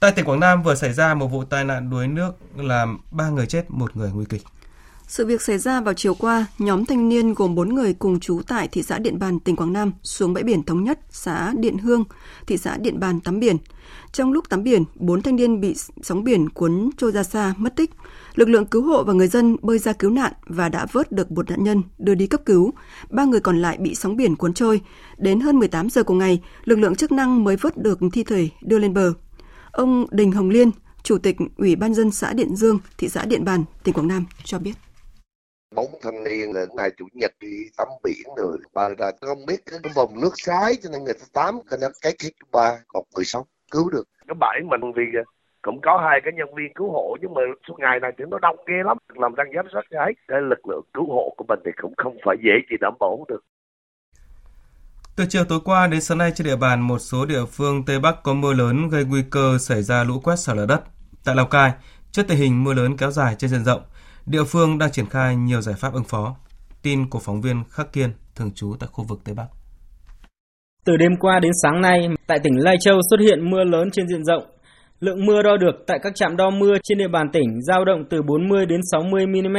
Tại 0.00 0.12
tỉnh 0.12 0.24
Quảng 0.24 0.40
Nam 0.40 0.62
vừa 0.62 0.74
xảy 0.74 0.92
ra 0.92 1.14
một 1.14 1.26
vụ 1.26 1.44
tai 1.44 1.64
nạn 1.64 1.90
đuối 1.90 2.08
nước 2.08 2.36
làm 2.56 3.00
3 3.10 3.28
người 3.28 3.46
chết, 3.46 3.70
một 3.70 3.96
người 3.96 4.10
nguy 4.12 4.24
kịch. 4.28 4.42
Sự 5.08 5.26
việc 5.26 5.42
xảy 5.42 5.58
ra 5.58 5.80
vào 5.80 5.94
chiều 5.94 6.14
qua, 6.14 6.46
nhóm 6.58 6.84
thanh 6.84 7.08
niên 7.08 7.34
gồm 7.34 7.54
4 7.54 7.74
người 7.74 7.94
cùng 7.94 8.20
trú 8.20 8.40
tại 8.46 8.68
thị 8.68 8.82
xã 8.82 8.98
Điện 8.98 9.18
Bàn, 9.18 9.40
tỉnh 9.40 9.56
Quảng 9.56 9.72
Nam 9.72 9.92
xuống 10.02 10.34
bãi 10.34 10.44
biển 10.44 10.62
Thống 10.62 10.84
Nhất, 10.84 11.00
xã 11.10 11.52
Điện 11.56 11.78
Hương, 11.78 12.04
thị 12.46 12.56
xã 12.56 12.76
Điện 12.76 13.00
Bàn 13.00 13.20
tắm 13.20 13.40
biển. 13.40 13.56
Trong 14.12 14.32
lúc 14.32 14.48
tắm 14.48 14.62
biển, 14.62 14.84
4 14.94 15.22
thanh 15.22 15.36
niên 15.36 15.60
bị 15.60 15.74
sóng 16.02 16.24
biển 16.24 16.48
cuốn 16.48 16.90
trôi 16.96 17.12
ra 17.12 17.22
xa, 17.22 17.54
mất 17.58 17.76
tích. 17.76 17.90
Lực 18.34 18.48
lượng 18.48 18.66
cứu 18.66 18.82
hộ 18.82 19.04
và 19.04 19.12
người 19.12 19.28
dân 19.28 19.56
bơi 19.62 19.78
ra 19.78 19.92
cứu 19.92 20.10
nạn 20.10 20.32
và 20.46 20.68
đã 20.68 20.86
vớt 20.92 21.12
được 21.12 21.32
một 21.32 21.50
nạn 21.50 21.64
nhân 21.64 21.82
đưa 21.98 22.14
đi 22.14 22.26
cấp 22.26 22.40
cứu. 22.46 22.72
Ba 23.10 23.24
người 23.24 23.40
còn 23.40 23.62
lại 23.62 23.76
bị 23.80 23.94
sóng 23.94 24.16
biển 24.16 24.36
cuốn 24.36 24.54
trôi. 24.54 24.80
Đến 25.18 25.40
hơn 25.40 25.58
18 25.58 25.90
giờ 25.90 26.02
cùng 26.02 26.18
ngày, 26.18 26.42
lực 26.64 26.78
lượng 26.78 26.94
chức 26.94 27.12
năng 27.12 27.44
mới 27.44 27.56
vớt 27.56 27.76
được 27.76 27.98
thi 28.12 28.24
thể 28.24 28.48
đưa 28.62 28.78
lên 28.78 28.94
bờ. 28.94 29.12
Ông 29.70 30.06
Đình 30.10 30.32
Hồng 30.32 30.50
Liên, 30.50 30.70
Chủ 31.02 31.18
tịch 31.18 31.36
Ủy 31.56 31.76
ban 31.76 31.94
dân 31.94 32.10
xã 32.10 32.32
Điện 32.32 32.56
Dương, 32.56 32.78
thị 32.98 33.08
xã 33.08 33.24
Điện 33.24 33.44
Bàn, 33.44 33.64
tỉnh 33.84 33.94
Quảng 33.94 34.08
Nam 34.08 34.24
cho 34.44 34.58
biết 34.58 34.72
bốn 35.74 35.90
thanh 36.02 36.24
niên 36.24 36.52
là 36.54 36.66
ngày 36.76 36.90
chủ 36.96 37.04
nhật 37.12 37.32
đi 37.40 37.56
tắm 37.76 37.88
biển 38.04 38.34
rồi 38.36 38.58
bà 38.74 38.88
là 38.98 39.12
không 39.20 39.46
biết 39.46 39.66
cái 39.66 39.80
vùng 39.94 40.20
nước 40.20 40.32
sái 40.36 40.76
cho 40.82 40.90
nên 40.92 41.04
người 41.04 41.14
ta 41.14 41.26
tắm 41.32 41.60
cái 41.70 41.80
cái 42.02 42.12
cái 42.18 42.30
ba 42.52 42.78
còn 42.88 43.04
người 43.16 43.24
sống 43.24 43.46
cứu 43.70 43.90
được. 43.90 44.04
Cái 44.28 44.34
bãi 44.40 44.60
mình 44.64 44.92
vì 44.96 45.02
cũng 45.62 45.80
có 45.82 46.00
hai 46.10 46.20
cái 46.24 46.32
nhân 46.36 46.54
viên 46.54 46.74
cứu 46.74 46.90
hộ 46.90 47.16
nhưng 47.20 47.34
mà 47.34 47.40
suốt 47.68 47.74
ngày 47.78 48.00
này 48.00 48.10
thì 48.18 48.24
nó 48.28 48.38
đông 48.38 48.56
ghê 48.66 48.74
lắm 48.84 48.96
làm 49.14 49.34
đang 49.34 49.46
giám 49.56 49.66
sát 49.72 49.80
cái 49.90 50.12
cái 50.28 50.40
lực 50.40 50.68
lượng 50.68 50.84
cứu 50.94 51.06
hộ 51.06 51.34
của 51.36 51.44
mình 51.48 51.58
thì 51.64 51.70
cũng 51.82 51.94
không 51.96 52.16
phải 52.24 52.36
dễ 52.44 52.52
gì 52.70 52.76
đảm 52.80 52.94
bảo 53.00 53.24
được. 53.28 53.44
Từ 55.16 55.24
chiều 55.28 55.44
tối 55.48 55.58
qua 55.64 55.86
đến 55.86 56.00
sáng 56.00 56.18
nay 56.18 56.32
trên 56.34 56.46
địa 56.46 56.56
bàn 56.56 56.80
một 56.80 56.98
số 56.98 57.26
địa 57.26 57.44
phương 57.52 57.84
Tây 57.86 57.98
Bắc 58.00 58.14
có 58.22 58.34
mưa 58.34 58.52
lớn 58.52 58.88
gây 58.88 59.04
nguy 59.04 59.22
cơ 59.30 59.58
xảy 59.60 59.82
ra 59.82 60.04
lũ 60.04 60.20
quét 60.24 60.38
sạt 60.38 60.56
lở 60.56 60.66
đất. 60.66 60.82
Tại 61.24 61.34
Lào 61.34 61.46
Cai, 61.46 61.72
trước 62.12 62.22
tình 62.28 62.38
hình 62.38 62.64
mưa 62.64 62.74
lớn 62.74 62.96
kéo 62.96 63.10
dài 63.10 63.34
trên 63.38 63.50
diện 63.50 63.64
rộng, 63.64 63.82
địa 64.30 64.44
phương 64.44 64.78
đang 64.78 64.92
triển 64.92 65.06
khai 65.06 65.36
nhiều 65.36 65.60
giải 65.60 65.74
pháp 65.78 65.92
ứng 65.94 66.04
phó. 66.04 66.36
Tin 66.82 67.10
của 67.10 67.18
phóng 67.18 67.40
viên 67.40 67.64
Khắc 67.70 67.92
Kiên, 67.92 68.10
thường 68.34 68.50
trú 68.54 68.74
tại 68.80 68.88
khu 68.92 69.04
vực 69.04 69.20
Tây 69.24 69.34
Bắc. 69.34 69.46
Từ 70.84 70.96
đêm 70.96 71.12
qua 71.20 71.40
đến 71.40 71.52
sáng 71.62 71.80
nay, 71.80 72.08
tại 72.26 72.38
tỉnh 72.44 72.56
Lai 72.56 72.76
Châu 72.80 72.98
xuất 73.10 73.20
hiện 73.20 73.50
mưa 73.50 73.64
lớn 73.64 73.88
trên 73.92 74.08
diện 74.08 74.24
rộng. 74.24 74.44
Lượng 75.00 75.26
mưa 75.26 75.42
đo 75.42 75.56
được 75.56 75.84
tại 75.86 75.98
các 76.02 76.14
trạm 76.14 76.36
đo 76.36 76.50
mưa 76.50 76.76
trên 76.82 76.98
địa 76.98 77.08
bàn 77.08 77.26
tỉnh 77.32 77.62
giao 77.62 77.84
động 77.84 78.04
từ 78.10 78.22
40 78.22 78.66
đến 78.66 78.80
60 78.92 79.26
mm. 79.26 79.56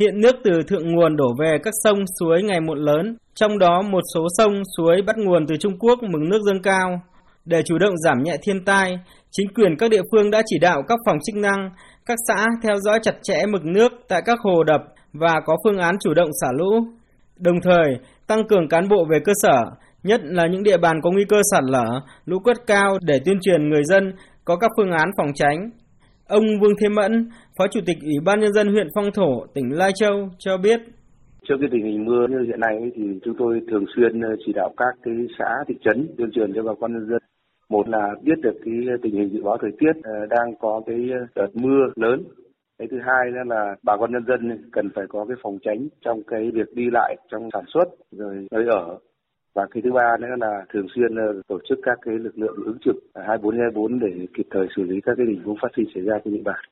Hiện 0.00 0.20
nước 0.20 0.36
từ 0.44 0.50
thượng 0.68 0.92
nguồn 0.92 1.16
đổ 1.16 1.34
về 1.40 1.58
các 1.62 1.74
sông, 1.84 1.98
suối 2.20 2.42
ngày 2.42 2.60
một 2.60 2.78
lớn, 2.78 3.16
trong 3.34 3.58
đó 3.58 3.82
một 3.82 4.00
số 4.14 4.26
sông, 4.38 4.52
suối 4.76 5.02
bắt 5.06 5.16
nguồn 5.18 5.46
từ 5.46 5.54
Trung 5.60 5.78
Quốc 5.78 5.98
mực 6.02 6.22
nước 6.22 6.40
dâng 6.46 6.62
cao. 6.62 7.02
Để 7.44 7.62
chủ 7.62 7.78
động 7.78 7.96
giảm 7.96 8.22
nhẹ 8.22 8.36
thiên 8.42 8.64
tai, 8.64 8.98
chính 9.30 9.48
quyền 9.54 9.76
các 9.78 9.90
địa 9.90 10.02
phương 10.12 10.30
đã 10.30 10.42
chỉ 10.46 10.58
đạo 10.58 10.82
các 10.88 10.98
phòng 11.06 11.16
chức 11.24 11.36
năng, 11.42 11.70
các 12.06 12.18
xã 12.28 12.46
theo 12.62 12.76
dõi 12.76 12.98
chặt 13.02 13.14
chẽ 13.22 13.42
mực 13.52 13.64
nước 13.64 13.92
tại 14.08 14.22
các 14.26 14.38
hồ 14.40 14.64
đập 14.64 14.80
và 15.12 15.40
có 15.46 15.56
phương 15.64 15.78
án 15.78 15.94
chủ 16.00 16.14
động 16.14 16.28
xả 16.40 16.48
lũ. 16.58 16.70
Đồng 17.38 17.60
thời, 17.62 17.98
tăng 18.26 18.48
cường 18.48 18.68
cán 18.68 18.88
bộ 18.88 19.04
về 19.10 19.18
cơ 19.24 19.32
sở, 19.42 19.62
nhất 20.02 20.20
là 20.24 20.46
những 20.46 20.62
địa 20.62 20.76
bàn 20.76 21.00
có 21.02 21.10
nguy 21.10 21.24
cơ 21.28 21.40
sạt 21.52 21.64
lở, 21.64 22.00
lũ 22.24 22.38
quét 22.44 22.56
cao 22.66 22.98
để 23.02 23.20
tuyên 23.24 23.38
truyền 23.40 23.68
người 23.68 23.84
dân 23.84 24.12
có 24.44 24.56
các 24.56 24.70
phương 24.76 24.90
án 24.90 25.10
phòng 25.16 25.32
tránh. 25.34 25.70
Ông 26.28 26.44
Vương 26.60 26.72
Thế 26.80 26.88
Mẫn, 26.88 27.30
Phó 27.58 27.66
Chủ 27.66 27.80
tịch 27.86 27.96
Ủy 28.02 28.14
ban 28.24 28.40
Nhân 28.40 28.52
dân 28.52 28.72
huyện 28.72 28.86
Phong 28.94 29.12
Thổ, 29.14 29.46
tỉnh 29.54 29.72
Lai 29.72 29.92
Châu 29.94 30.28
cho 30.38 30.56
biết. 30.56 30.80
Trước 31.48 31.54
cái 31.60 31.68
tình 31.72 31.84
hình 31.84 32.04
mưa 32.04 32.26
như 32.26 32.40
hiện 32.40 32.60
nay 32.60 32.90
thì 32.94 33.02
chúng 33.24 33.34
tôi 33.38 33.60
thường 33.70 33.84
xuyên 33.96 34.20
ờ, 34.20 34.36
chỉ 34.46 34.52
đạo 34.52 34.74
các 34.76 34.94
cái 35.02 35.14
xã, 35.38 35.64
thị 35.68 35.74
trấn, 35.84 36.08
tuyên 36.18 36.30
truyền 36.30 36.52
cho 36.54 36.62
bà 36.62 36.72
con 36.80 36.92
nhân 36.92 37.08
dân. 37.08 37.18
Một 37.68 37.88
là 37.88 38.14
biết 38.22 38.38
được 38.42 38.54
cái 38.64 38.74
tình 39.02 39.14
hình 39.14 39.30
dự 39.32 39.42
báo 39.42 39.56
thời 39.60 39.70
tiết 39.78 39.92
ờ, 40.02 40.26
đang 40.26 40.54
có 40.60 40.82
cái 40.86 41.10
ờ, 41.10 41.26
đợt 41.34 41.56
mưa 41.56 41.80
lớn. 41.96 42.22
Cái 42.78 42.88
thứ 42.90 42.98
hai 43.06 43.30
là 43.46 43.76
bà 43.82 43.96
con 43.96 44.12
nhân 44.12 44.24
dân 44.28 44.70
cần 44.72 44.88
phải 44.94 45.04
có 45.08 45.24
cái 45.28 45.36
phòng 45.42 45.58
tránh 45.62 45.88
trong 46.00 46.22
cái 46.26 46.50
việc 46.54 46.74
đi 46.74 46.84
lại, 46.92 47.16
trong 47.30 47.48
sản 47.52 47.64
xuất, 47.74 47.88
rồi 48.10 48.46
nơi 48.50 48.64
ở 48.70 48.98
và 49.54 49.66
cái 49.70 49.82
thứ 49.82 49.92
ba 49.92 50.16
nữa 50.20 50.28
là 50.40 50.64
thường 50.72 50.86
xuyên 50.94 51.12
tổ 51.48 51.58
chức 51.68 51.78
các 51.82 51.98
cái 52.02 52.14
lực 52.18 52.38
lượng 52.38 52.56
ứng 52.64 52.78
trực 52.84 52.96
24 53.14 53.58
24 53.58 53.98
để 53.98 54.26
kịp 54.36 54.46
thời 54.50 54.66
xử 54.76 54.82
lý 54.82 55.00
các 55.00 55.14
cái 55.16 55.26
tình 55.26 55.42
huống 55.44 55.56
phát 55.62 55.68
sinh 55.76 55.86
xảy 55.94 56.02
ra 56.02 56.18
trên 56.24 56.34
địa 56.34 56.42
bàn. 56.44 56.64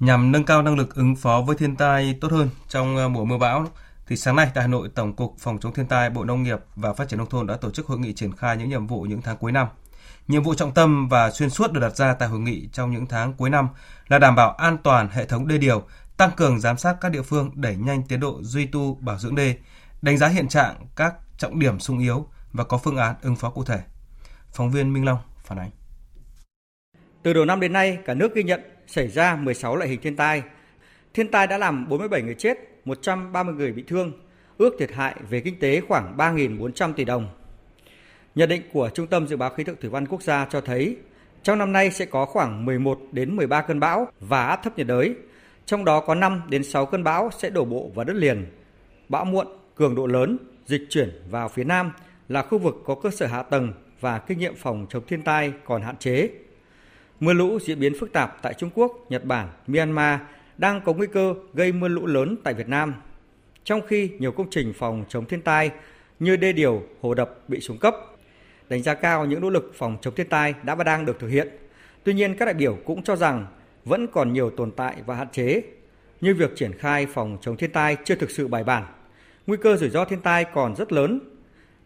Nhằm 0.00 0.32
nâng 0.32 0.44
cao 0.44 0.62
năng 0.62 0.76
lực 0.76 0.94
ứng 0.94 1.16
phó 1.16 1.40
với 1.40 1.56
thiên 1.56 1.76
tai 1.76 2.18
tốt 2.20 2.32
hơn 2.32 2.48
trong 2.68 2.96
ờ, 2.96 3.08
mùa 3.08 3.24
mưa 3.24 3.38
bão, 3.38 3.66
thì 4.06 4.16
sáng 4.16 4.36
nay 4.36 4.50
tại 4.54 4.62
Hà 4.62 4.68
Nội, 4.68 4.88
Tổng 4.94 5.16
cục 5.16 5.34
Phòng 5.38 5.58
chống 5.58 5.74
thiên 5.74 5.86
tai, 5.86 6.10
Bộ 6.10 6.24
Nông 6.24 6.42
nghiệp 6.42 6.58
và 6.76 6.92
Phát 6.92 7.08
triển 7.08 7.18
nông 7.18 7.28
thôn 7.28 7.46
đã 7.46 7.56
tổ 7.56 7.70
chức 7.70 7.86
hội 7.86 7.98
nghị 7.98 8.12
triển 8.12 8.36
khai 8.36 8.56
những 8.56 8.68
nhiệm 8.68 8.86
vụ 8.86 9.02
những 9.02 9.22
tháng 9.22 9.36
cuối 9.36 9.52
năm. 9.52 9.66
Nhiệm 10.28 10.42
vụ 10.42 10.54
trọng 10.54 10.74
tâm 10.74 11.08
và 11.08 11.30
xuyên 11.30 11.50
suốt 11.50 11.72
được 11.72 11.80
đặt 11.80 11.96
ra 11.96 12.14
tại 12.14 12.28
hội 12.28 12.40
nghị 12.40 12.68
trong 12.72 12.90
những 12.90 13.06
tháng 13.06 13.32
cuối 13.32 13.50
năm 13.50 13.68
là 14.08 14.18
đảm 14.18 14.34
bảo 14.34 14.52
an 14.52 14.78
toàn 14.82 15.08
hệ 15.12 15.24
thống 15.26 15.48
đê 15.48 15.58
điều, 15.58 15.82
tăng 16.16 16.30
cường 16.36 16.60
giám 16.60 16.76
sát 16.76 16.96
các 17.00 17.12
địa 17.12 17.22
phương 17.22 17.50
đẩy 17.54 17.76
nhanh 17.76 18.02
tiến 18.02 18.20
độ 18.20 18.38
duy 18.42 18.66
tu 18.66 18.94
bảo 18.94 19.18
dưỡng 19.18 19.34
đê, 19.34 19.56
đánh 20.02 20.18
giá 20.18 20.28
hiện 20.28 20.48
trạng 20.48 20.86
các 20.96 21.14
trọng 21.38 21.58
điểm 21.58 21.80
sung 21.80 21.98
yếu 21.98 22.26
và 22.52 22.64
có 22.64 22.78
phương 22.78 22.96
án 22.96 23.14
ứng 23.22 23.36
phó 23.36 23.50
cụ 23.50 23.64
thể. 23.64 23.80
Phóng 24.52 24.70
viên 24.70 24.92
Minh 24.92 25.04
Long 25.04 25.18
phản 25.44 25.58
ánh. 25.58 25.70
Từ 27.22 27.32
đầu 27.32 27.44
năm 27.44 27.60
đến 27.60 27.72
nay, 27.72 27.98
cả 28.04 28.14
nước 28.14 28.34
ghi 28.34 28.42
nhận 28.42 28.60
xảy 28.90 29.08
ra 29.08 29.36
16 29.36 29.76
loại 29.76 29.90
hình 29.90 30.00
thiên 30.00 30.16
tai. 30.16 30.42
Thiên 31.14 31.28
tai 31.28 31.46
đã 31.46 31.58
làm 31.58 31.88
47 31.88 32.22
người 32.22 32.34
chết, 32.34 32.58
130 32.84 33.54
người 33.54 33.72
bị 33.72 33.82
thương, 33.82 34.12
ước 34.58 34.76
thiệt 34.78 34.92
hại 34.92 35.14
về 35.30 35.40
kinh 35.40 35.58
tế 35.60 35.80
khoảng 35.80 36.16
3.400 36.16 36.92
tỷ 36.92 37.04
đồng. 37.04 37.28
Nhận 38.34 38.48
định 38.48 38.62
của 38.72 38.90
Trung 38.94 39.06
tâm 39.06 39.28
Dự 39.28 39.36
báo 39.36 39.50
Khí 39.50 39.64
tượng 39.64 39.76
Thủy 39.80 39.90
văn 39.90 40.06
Quốc 40.06 40.22
gia 40.22 40.44
cho 40.44 40.60
thấy, 40.60 40.96
trong 41.42 41.58
năm 41.58 41.72
nay 41.72 41.90
sẽ 41.90 42.04
có 42.04 42.24
khoảng 42.24 42.64
11 42.64 43.00
đến 43.12 43.36
13 43.36 43.62
cơn 43.62 43.80
bão 43.80 44.08
và 44.20 44.46
áp 44.46 44.62
thấp 44.62 44.78
nhiệt 44.78 44.86
đới, 44.86 45.14
trong 45.66 45.84
đó 45.84 46.00
có 46.00 46.14
5 46.14 46.42
đến 46.48 46.64
6 46.64 46.86
cơn 46.86 47.04
bão 47.04 47.30
sẽ 47.38 47.50
đổ 47.50 47.64
bộ 47.64 47.90
vào 47.94 48.04
đất 48.04 48.16
liền. 48.16 48.46
Bão 49.08 49.24
muộn, 49.24 49.46
cường 49.74 49.94
độ 49.94 50.06
lớn, 50.06 50.38
dịch 50.66 50.82
chuyển 50.90 51.22
vào 51.30 51.48
phía 51.48 51.64
Nam 51.64 51.92
là 52.28 52.42
khu 52.42 52.58
vực 52.58 52.82
có 52.86 52.94
cơ 52.94 53.10
sở 53.10 53.26
hạ 53.26 53.42
tầng 53.42 53.72
và 54.00 54.18
kinh 54.18 54.38
nghiệm 54.38 54.54
phòng 54.56 54.86
chống 54.90 55.02
thiên 55.06 55.22
tai 55.22 55.52
còn 55.64 55.82
hạn 55.82 55.96
chế. 55.96 56.28
Mưa 57.20 57.32
lũ 57.32 57.58
diễn 57.60 57.80
biến 57.80 57.92
phức 58.00 58.12
tạp 58.12 58.42
tại 58.42 58.54
Trung 58.54 58.70
Quốc, 58.74 59.06
Nhật 59.08 59.24
Bản, 59.24 59.48
Myanmar 59.66 60.20
đang 60.58 60.80
có 60.80 60.92
nguy 60.92 61.06
cơ 61.06 61.34
gây 61.54 61.72
mưa 61.72 61.88
lũ 61.88 62.06
lớn 62.06 62.36
tại 62.44 62.54
Việt 62.54 62.68
Nam. 62.68 62.94
Trong 63.64 63.80
khi 63.86 64.10
nhiều 64.18 64.32
công 64.32 64.50
trình 64.50 64.72
phòng 64.78 65.04
chống 65.08 65.26
thiên 65.26 65.42
tai 65.42 65.70
như 66.18 66.36
đê 66.36 66.52
điều, 66.52 66.82
hồ 67.00 67.14
đập 67.14 67.38
bị 67.48 67.60
xuống 67.60 67.78
cấp. 67.78 67.96
Đánh 68.68 68.82
giá 68.82 68.94
cao 68.94 69.26
những 69.26 69.40
nỗ 69.40 69.50
lực 69.50 69.72
phòng 69.74 69.96
chống 70.00 70.14
thiên 70.14 70.28
tai 70.28 70.54
đã 70.62 70.74
và 70.74 70.84
đang 70.84 71.06
được 71.06 71.18
thực 71.20 71.28
hiện. 71.28 71.48
Tuy 72.04 72.14
nhiên 72.14 72.36
các 72.36 72.44
đại 72.44 72.54
biểu 72.54 72.78
cũng 72.84 73.02
cho 73.02 73.16
rằng 73.16 73.46
vẫn 73.84 74.06
còn 74.06 74.32
nhiều 74.32 74.50
tồn 74.50 74.70
tại 74.70 74.96
và 75.06 75.14
hạn 75.14 75.28
chế, 75.32 75.62
như 76.20 76.34
việc 76.34 76.56
triển 76.56 76.72
khai 76.78 77.06
phòng 77.06 77.38
chống 77.40 77.56
thiên 77.56 77.72
tai 77.72 77.96
chưa 78.04 78.14
thực 78.14 78.30
sự 78.30 78.48
bài 78.48 78.64
bản. 78.64 78.84
Nguy 79.46 79.56
cơ 79.56 79.76
rủi 79.76 79.90
ro 79.90 80.04
thiên 80.04 80.20
tai 80.20 80.44
còn 80.44 80.76
rất 80.76 80.92
lớn, 80.92 81.20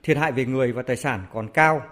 thiệt 0.02 0.16
hại 0.16 0.32
về 0.32 0.44
người 0.44 0.72
và 0.72 0.82
tài 0.82 0.96
sản 0.96 1.22
còn 1.32 1.48
cao. 1.48 1.82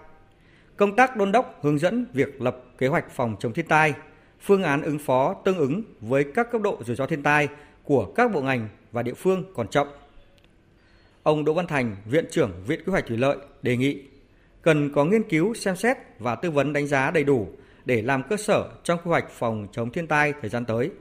Công 0.77 0.95
tác 0.95 1.15
đôn 1.15 1.31
đốc 1.31 1.59
hướng 1.61 1.79
dẫn 1.79 2.05
việc 2.13 2.41
lập 2.41 2.57
kế 2.77 2.87
hoạch 2.87 3.11
phòng 3.11 3.35
chống 3.39 3.53
thiên 3.53 3.67
tai, 3.67 3.93
phương 4.41 4.63
án 4.63 4.81
ứng 4.81 4.99
phó 4.99 5.33
tương 5.45 5.57
ứng 5.57 5.83
với 6.01 6.25
các 6.35 6.51
cấp 6.51 6.61
độ 6.61 6.79
rủi 6.85 6.95
ro 6.95 7.05
thiên 7.05 7.23
tai 7.23 7.47
của 7.83 8.05
các 8.15 8.31
bộ 8.31 8.41
ngành 8.41 8.67
và 8.91 9.03
địa 9.03 9.13
phương 9.13 9.53
còn 9.55 9.67
chậm. 9.67 9.87
Ông 11.23 11.45
Đỗ 11.45 11.53
Văn 11.53 11.67
Thành, 11.67 11.95
Viện 12.05 12.25
trưởng 12.31 12.51
Viện 12.67 12.79
Quy 12.85 12.91
hoạch 12.91 13.05
Thủy 13.07 13.17
lợi 13.17 13.37
đề 13.61 13.77
nghị 13.77 14.03
cần 14.61 14.93
có 14.93 15.05
nghiên 15.05 15.23
cứu 15.23 15.53
xem 15.53 15.75
xét 15.75 15.97
và 16.19 16.35
tư 16.35 16.51
vấn 16.51 16.73
đánh 16.73 16.87
giá 16.87 17.11
đầy 17.11 17.23
đủ 17.23 17.47
để 17.85 18.01
làm 18.01 18.23
cơ 18.23 18.37
sở 18.37 18.69
trong 18.83 18.99
quy 19.03 19.09
hoạch 19.09 19.29
phòng 19.29 19.67
chống 19.71 19.91
thiên 19.91 20.07
tai 20.07 20.33
thời 20.41 20.49
gian 20.49 20.65
tới. 20.65 20.91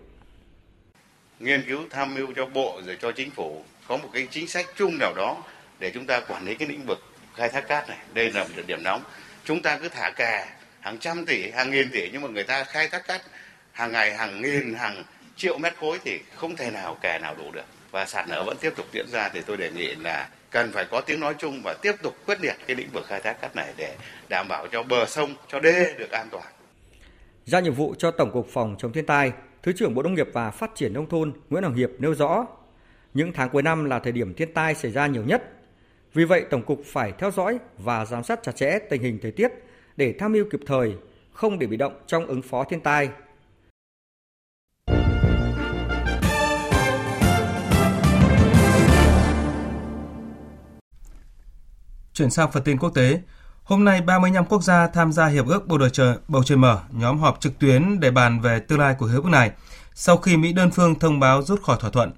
Nghiên 1.40 1.62
cứu 1.68 1.82
tham 1.90 2.14
mưu 2.14 2.26
cho 2.36 2.46
Bộ 2.46 2.80
rồi 2.86 2.96
cho 3.00 3.12
Chính 3.12 3.30
phủ 3.30 3.62
có 3.88 3.96
một 3.96 4.08
cái 4.12 4.28
chính 4.30 4.48
sách 4.48 4.66
chung 4.76 4.98
nào 4.98 5.14
đó 5.16 5.42
để 5.78 5.90
chúng 5.94 6.06
ta 6.06 6.20
quản 6.20 6.44
lý 6.44 6.54
cái 6.54 6.68
lĩnh 6.68 6.86
vực 6.86 6.98
khai 7.34 7.48
thác 7.48 7.68
cát 7.68 7.88
này. 7.88 7.98
Đây 8.14 8.32
là 8.32 8.44
một 8.44 8.62
điểm 8.66 8.82
nóng. 8.82 9.02
Chúng 9.44 9.62
ta 9.62 9.78
cứ 9.78 9.88
thả 9.88 10.10
cà 10.10 10.46
hàng 10.80 10.98
trăm 10.98 11.26
tỷ, 11.26 11.50
hàng 11.50 11.70
nghìn 11.70 11.90
tỷ 11.92 12.10
nhưng 12.12 12.22
mà 12.22 12.28
người 12.28 12.44
ta 12.44 12.64
khai 12.64 12.88
thác 12.88 13.06
cát 13.06 13.22
hàng 13.72 13.92
ngày 13.92 14.14
hàng 14.14 14.42
nghìn, 14.42 14.74
hàng 14.74 15.04
triệu 15.36 15.58
mét 15.58 15.76
khối 15.76 15.98
thì 16.04 16.20
không 16.34 16.56
thể 16.56 16.70
nào 16.70 16.96
kè 17.02 17.18
nào 17.18 17.34
đủ 17.38 17.50
được 17.52 17.64
và 17.90 18.06
sạt 18.06 18.28
lở 18.28 18.44
vẫn 18.44 18.56
tiếp 18.60 18.72
tục 18.76 18.86
diễn 18.92 19.06
ra 19.12 19.28
thì 19.28 19.40
tôi 19.46 19.56
đề 19.56 19.70
nghị 19.70 19.94
là 19.94 20.28
cần 20.50 20.72
phải 20.72 20.84
có 20.90 21.00
tiếng 21.00 21.20
nói 21.20 21.34
chung 21.38 21.60
và 21.64 21.74
tiếp 21.82 21.92
tục 22.02 22.16
quyết 22.26 22.40
liệt 22.40 22.56
cái 22.66 22.76
lĩnh 22.76 22.90
vực 22.92 23.06
khai 23.06 23.20
thác 23.20 23.40
cát 23.40 23.56
này 23.56 23.72
để 23.76 23.96
đảm 24.28 24.48
bảo 24.48 24.66
cho 24.72 24.82
bờ 24.82 25.06
sông, 25.06 25.34
cho 25.48 25.60
đê 25.60 25.94
được 25.98 26.10
an 26.10 26.28
toàn. 26.30 26.44
Giao 27.44 27.60
nhiệm 27.60 27.74
vụ 27.74 27.94
cho 27.98 28.10
Tổng 28.10 28.30
cục 28.32 28.48
Phòng 28.52 28.76
chống 28.78 28.92
thiên 28.92 29.06
tai, 29.06 29.32
Thứ 29.62 29.72
trưởng 29.72 29.94
Bộ 29.94 30.02
Nông 30.02 30.14
nghiệp 30.14 30.28
và 30.32 30.50
Phát 30.50 30.70
triển 30.74 30.92
Nông 30.92 31.08
thôn 31.08 31.32
Nguyễn 31.50 31.62
Hoàng 31.62 31.76
Hiệp 31.76 31.90
nêu 31.98 32.14
rõ, 32.14 32.46
những 33.14 33.32
tháng 33.32 33.48
cuối 33.48 33.62
năm 33.62 33.84
là 33.84 33.98
thời 33.98 34.12
điểm 34.12 34.34
thiên 34.34 34.54
tai 34.54 34.74
xảy 34.74 34.90
ra 34.90 35.06
nhiều 35.06 35.22
nhất. 35.22 35.42
Vì 36.14 36.24
vậy, 36.24 36.44
Tổng 36.50 36.62
cục 36.62 36.82
phải 36.86 37.12
theo 37.18 37.30
dõi 37.30 37.58
và 37.78 38.04
giám 38.04 38.24
sát 38.24 38.40
chặt 38.42 38.56
chẽ 38.56 38.78
tình 38.90 39.02
hình 39.02 39.18
thời 39.22 39.32
tiết 39.32 39.52
để 39.96 40.14
tham 40.18 40.32
mưu 40.32 40.44
kịp 40.50 40.60
thời, 40.66 40.94
không 41.32 41.58
để 41.58 41.66
bị 41.66 41.76
động 41.76 41.92
trong 42.06 42.26
ứng 42.26 42.42
phó 42.42 42.64
thiên 42.64 42.80
tai. 42.80 43.08
Chuyển 52.14 52.30
sang 52.30 52.52
phần 52.52 52.62
tin 52.62 52.78
quốc 52.78 52.90
tế, 52.94 53.20
hôm 53.62 53.84
nay 53.84 54.00
35 54.00 54.44
quốc 54.44 54.62
gia 54.62 54.86
tham 54.86 55.12
gia 55.12 55.26
hiệp 55.26 55.46
ước 55.46 55.66
bầu 55.66 55.88
trời 55.92 56.16
bầu 56.28 56.42
trời 56.42 56.58
mở, 56.58 56.80
nhóm 56.90 57.18
họp 57.18 57.40
trực 57.40 57.58
tuyến 57.58 58.00
để 58.00 58.10
bàn 58.10 58.40
về 58.40 58.60
tương 58.60 58.78
lai 58.78 58.94
của 58.98 59.06
hiệp 59.06 59.22
ước 59.22 59.30
này 59.30 59.50
sau 59.94 60.16
khi 60.16 60.36
Mỹ 60.36 60.52
đơn 60.52 60.70
phương 60.70 60.98
thông 60.98 61.20
báo 61.20 61.42
rút 61.42 61.62
khỏi 61.62 61.76
thỏa 61.80 61.90
thuận. 61.90 62.12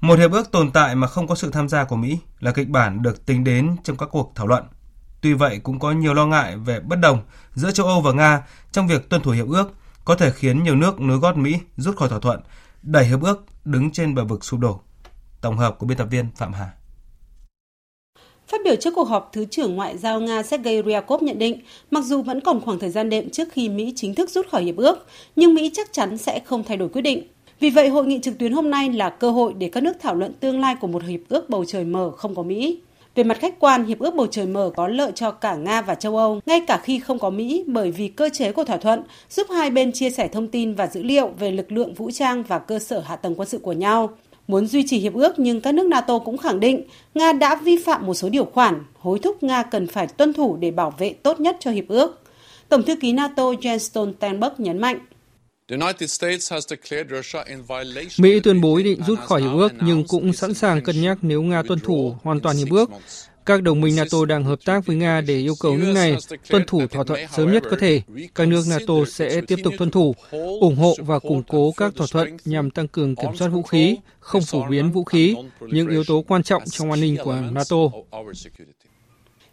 Một 0.00 0.18
hiệp 0.18 0.32
ước 0.32 0.52
tồn 0.52 0.70
tại 0.70 0.94
mà 0.94 1.06
không 1.06 1.26
có 1.26 1.34
sự 1.34 1.50
tham 1.50 1.68
gia 1.68 1.84
của 1.84 1.96
Mỹ 1.96 2.18
là 2.40 2.52
kịch 2.52 2.68
bản 2.68 3.02
được 3.02 3.26
tính 3.26 3.44
đến 3.44 3.76
trong 3.84 3.96
các 3.96 4.08
cuộc 4.12 4.32
thảo 4.34 4.46
luận. 4.46 4.64
Tuy 5.20 5.32
vậy 5.32 5.60
cũng 5.62 5.78
có 5.78 5.92
nhiều 5.92 6.14
lo 6.14 6.26
ngại 6.26 6.56
về 6.56 6.80
bất 6.80 6.96
đồng 6.96 7.22
giữa 7.54 7.70
châu 7.70 7.86
Âu 7.86 8.00
và 8.00 8.12
Nga 8.12 8.42
trong 8.72 8.88
việc 8.88 9.08
tuân 9.08 9.22
thủ 9.22 9.30
hiệp 9.30 9.48
ước 9.48 9.72
có 10.04 10.14
thể 10.14 10.30
khiến 10.30 10.64
nhiều 10.64 10.76
nước 10.76 11.00
nối 11.00 11.18
gót 11.18 11.36
Mỹ 11.36 11.58
rút 11.76 11.96
khỏi 11.96 12.08
thỏa 12.08 12.18
thuận, 12.18 12.40
đẩy 12.82 13.04
hiệp 13.04 13.22
ước 13.22 13.44
đứng 13.64 13.90
trên 13.90 14.14
bờ 14.14 14.24
vực 14.24 14.44
sụp 14.44 14.60
đổ. 14.60 14.80
Tổng 15.40 15.58
hợp 15.58 15.78
của 15.78 15.86
biên 15.86 15.98
tập 15.98 16.08
viên 16.10 16.30
Phạm 16.36 16.52
Hà. 16.52 16.70
Phát 18.48 18.60
biểu 18.64 18.76
trước 18.76 18.94
cuộc 18.94 19.08
họp, 19.08 19.30
Thứ 19.32 19.44
trưởng 19.50 19.76
Ngoại 19.76 19.98
giao 19.98 20.20
Nga 20.20 20.42
Sergei 20.42 20.82
Ryabkov 20.82 21.22
nhận 21.22 21.38
định, 21.38 21.60
mặc 21.90 22.04
dù 22.04 22.22
vẫn 22.22 22.40
còn 22.40 22.60
khoảng 22.60 22.78
thời 22.78 22.90
gian 22.90 23.10
đệm 23.10 23.30
trước 23.30 23.48
khi 23.52 23.68
Mỹ 23.68 23.92
chính 23.96 24.14
thức 24.14 24.30
rút 24.30 24.46
khỏi 24.50 24.62
hiệp 24.62 24.76
ước, 24.76 25.06
nhưng 25.36 25.54
Mỹ 25.54 25.70
chắc 25.74 25.92
chắn 25.92 26.18
sẽ 26.18 26.40
không 26.40 26.64
thay 26.64 26.76
đổi 26.76 26.88
quyết 26.88 27.02
định. 27.02 27.26
Vì 27.60 27.70
vậy, 27.70 27.88
hội 27.88 28.06
nghị 28.06 28.18
trực 28.22 28.38
tuyến 28.38 28.52
hôm 28.52 28.70
nay 28.70 28.90
là 28.90 29.10
cơ 29.10 29.30
hội 29.30 29.54
để 29.58 29.68
các 29.68 29.82
nước 29.82 29.92
thảo 30.00 30.14
luận 30.14 30.32
tương 30.40 30.60
lai 30.60 30.76
của 30.80 30.86
một 30.86 31.02
hiệp 31.02 31.20
ước 31.28 31.50
bầu 31.50 31.64
trời 31.64 31.84
mở 31.84 32.10
không 32.10 32.34
có 32.34 32.42
Mỹ. 32.42 32.80
Về 33.14 33.24
mặt 33.24 33.38
khách 33.40 33.60
quan, 33.60 33.84
hiệp 33.84 33.98
ước 33.98 34.14
bầu 34.14 34.26
trời 34.26 34.46
mở 34.46 34.70
có 34.76 34.88
lợi 34.88 35.12
cho 35.14 35.30
cả 35.30 35.54
Nga 35.54 35.82
và 35.82 35.94
châu 35.94 36.16
Âu, 36.16 36.40
ngay 36.46 36.60
cả 36.60 36.80
khi 36.82 36.98
không 36.98 37.18
có 37.18 37.30
Mỹ, 37.30 37.64
bởi 37.66 37.90
vì 37.90 38.08
cơ 38.08 38.28
chế 38.32 38.52
của 38.52 38.64
thỏa 38.64 38.76
thuận 38.76 39.02
giúp 39.30 39.46
hai 39.50 39.70
bên 39.70 39.92
chia 39.92 40.10
sẻ 40.10 40.28
thông 40.28 40.48
tin 40.48 40.74
và 40.74 40.86
dữ 40.86 41.02
liệu 41.02 41.30
về 41.38 41.50
lực 41.50 41.72
lượng 41.72 41.94
vũ 41.94 42.10
trang 42.10 42.42
và 42.42 42.58
cơ 42.58 42.78
sở 42.78 43.00
hạ 43.00 43.16
tầng 43.16 43.34
quân 43.34 43.48
sự 43.48 43.58
của 43.58 43.72
nhau. 43.72 44.10
Muốn 44.48 44.66
duy 44.66 44.86
trì 44.86 44.98
hiệp 44.98 45.14
ước 45.14 45.38
nhưng 45.38 45.60
các 45.60 45.72
nước 45.72 45.86
NATO 45.86 46.18
cũng 46.18 46.38
khẳng 46.38 46.60
định 46.60 46.82
Nga 47.14 47.32
đã 47.32 47.54
vi 47.54 47.76
phạm 47.76 48.06
một 48.06 48.14
số 48.14 48.28
điều 48.28 48.44
khoản, 48.44 48.84
hối 48.98 49.18
thúc 49.18 49.42
Nga 49.42 49.62
cần 49.62 49.86
phải 49.86 50.06
tuân 50.06 50.32
thủ 50.32 50.56
để 50.56 50.70
bảo 50.70 50.94
vệ 50.98 51.12
tốt 51.12 51.40
nhất 51.40 51.56
cho 51.60 51.70
hiệp 51.70 51.88
ước. 51.88 52.20
Tổng 52.68 52.82
thư 52.82 52.96
ký 52.96 53.12
NATO 53.12 53.42
Jens 53.42 53.78
Stoltenberg 53.78 54.52
nhấn 54.58 54.78
mạnh. 54.78 54.98
Mỹ 58.18 58.40
tuyên 58.40 58.60
bố 58.60 58.76
ý 58.76 58.84
định 58.84 59.02
rút 59.06 59.18
khỏi 59.20 59.42
hiệp 59.42 59.52
ước 59.52 59.72
nhưng 59.80 60.04
cũng 60.08 60.32
sẵn 60.32 60.54
sàng 60.54 60.82
cân 60.82 61.02
nhắc 61.02 61.18
nếu 61.22 61.42
Nga 61.42 61.62
tuân 61.62 61.80
thủ 61.80 62.16
hoàn 62.22 62.40
toàn 62.40 62.56
hiệp 62.56 62.70
ước. 62.70 62.90
Các 63.46 63.62
đồng 63.62 63.80
minh 63.80 63.96
NATO 63.96 64.24
đang 64.24 64.44
hợp 64.44 64.58
tác 64.64 64.86
với 64.86 64.96
Nga 64.96 65.20
để 65.20 65.36
yêu 65.36 65.54
cầu 65.60 65.76
nước 65.76 65.92
này 65.94 66.16
tuân 66.50 66.64
thủ 66.66 66.86
thỏa 66.86 67.04
thuận 67.04 67.20
sớm 67.36 67.52
nhất 67.52 67.62
có 67.70 67.76
thể. 67.80 68.02
Các 68.34 68.48
nước 68.48 68.64
NATO 68.68 68.94
sẽ 69.08 69.40
tiếp 69.40 69.56
tục 69.64 69.74
tuân 69.78 69.90
thủ, 69.90 70.14
ủng 70.60 70.76
hộ 70.76 70.94
và 70.98 71.18
củng 71.18 71.42
cố 71.48 71.72
các 71.76 71.92
thỏa 71.96 72.06
thuận 72.10 72.36
nhằm 72.44 72.70
tăng 72.70 72.88
cường 72.88 73.16
kiểm 73.16 73.36
soát 73.38 73.48
vũ 73.48 73.62
khí, 73.62 73.96
không 74.20 74.42
phổ 74.42 74.66
biến 74.70 74.90
vũ 74.92 75.04
khí, 75.04 75.36
những 75.60 75.88
yếu 75.88 76.04
tố 76.04 76.24
quan 76.28 76.42
trọng 76.42 76.62
trong 76.66 76.90
an 76.90 77.00
ninh 77.00 77.16
của 77.24 77.36
NATO. 77.52 77.76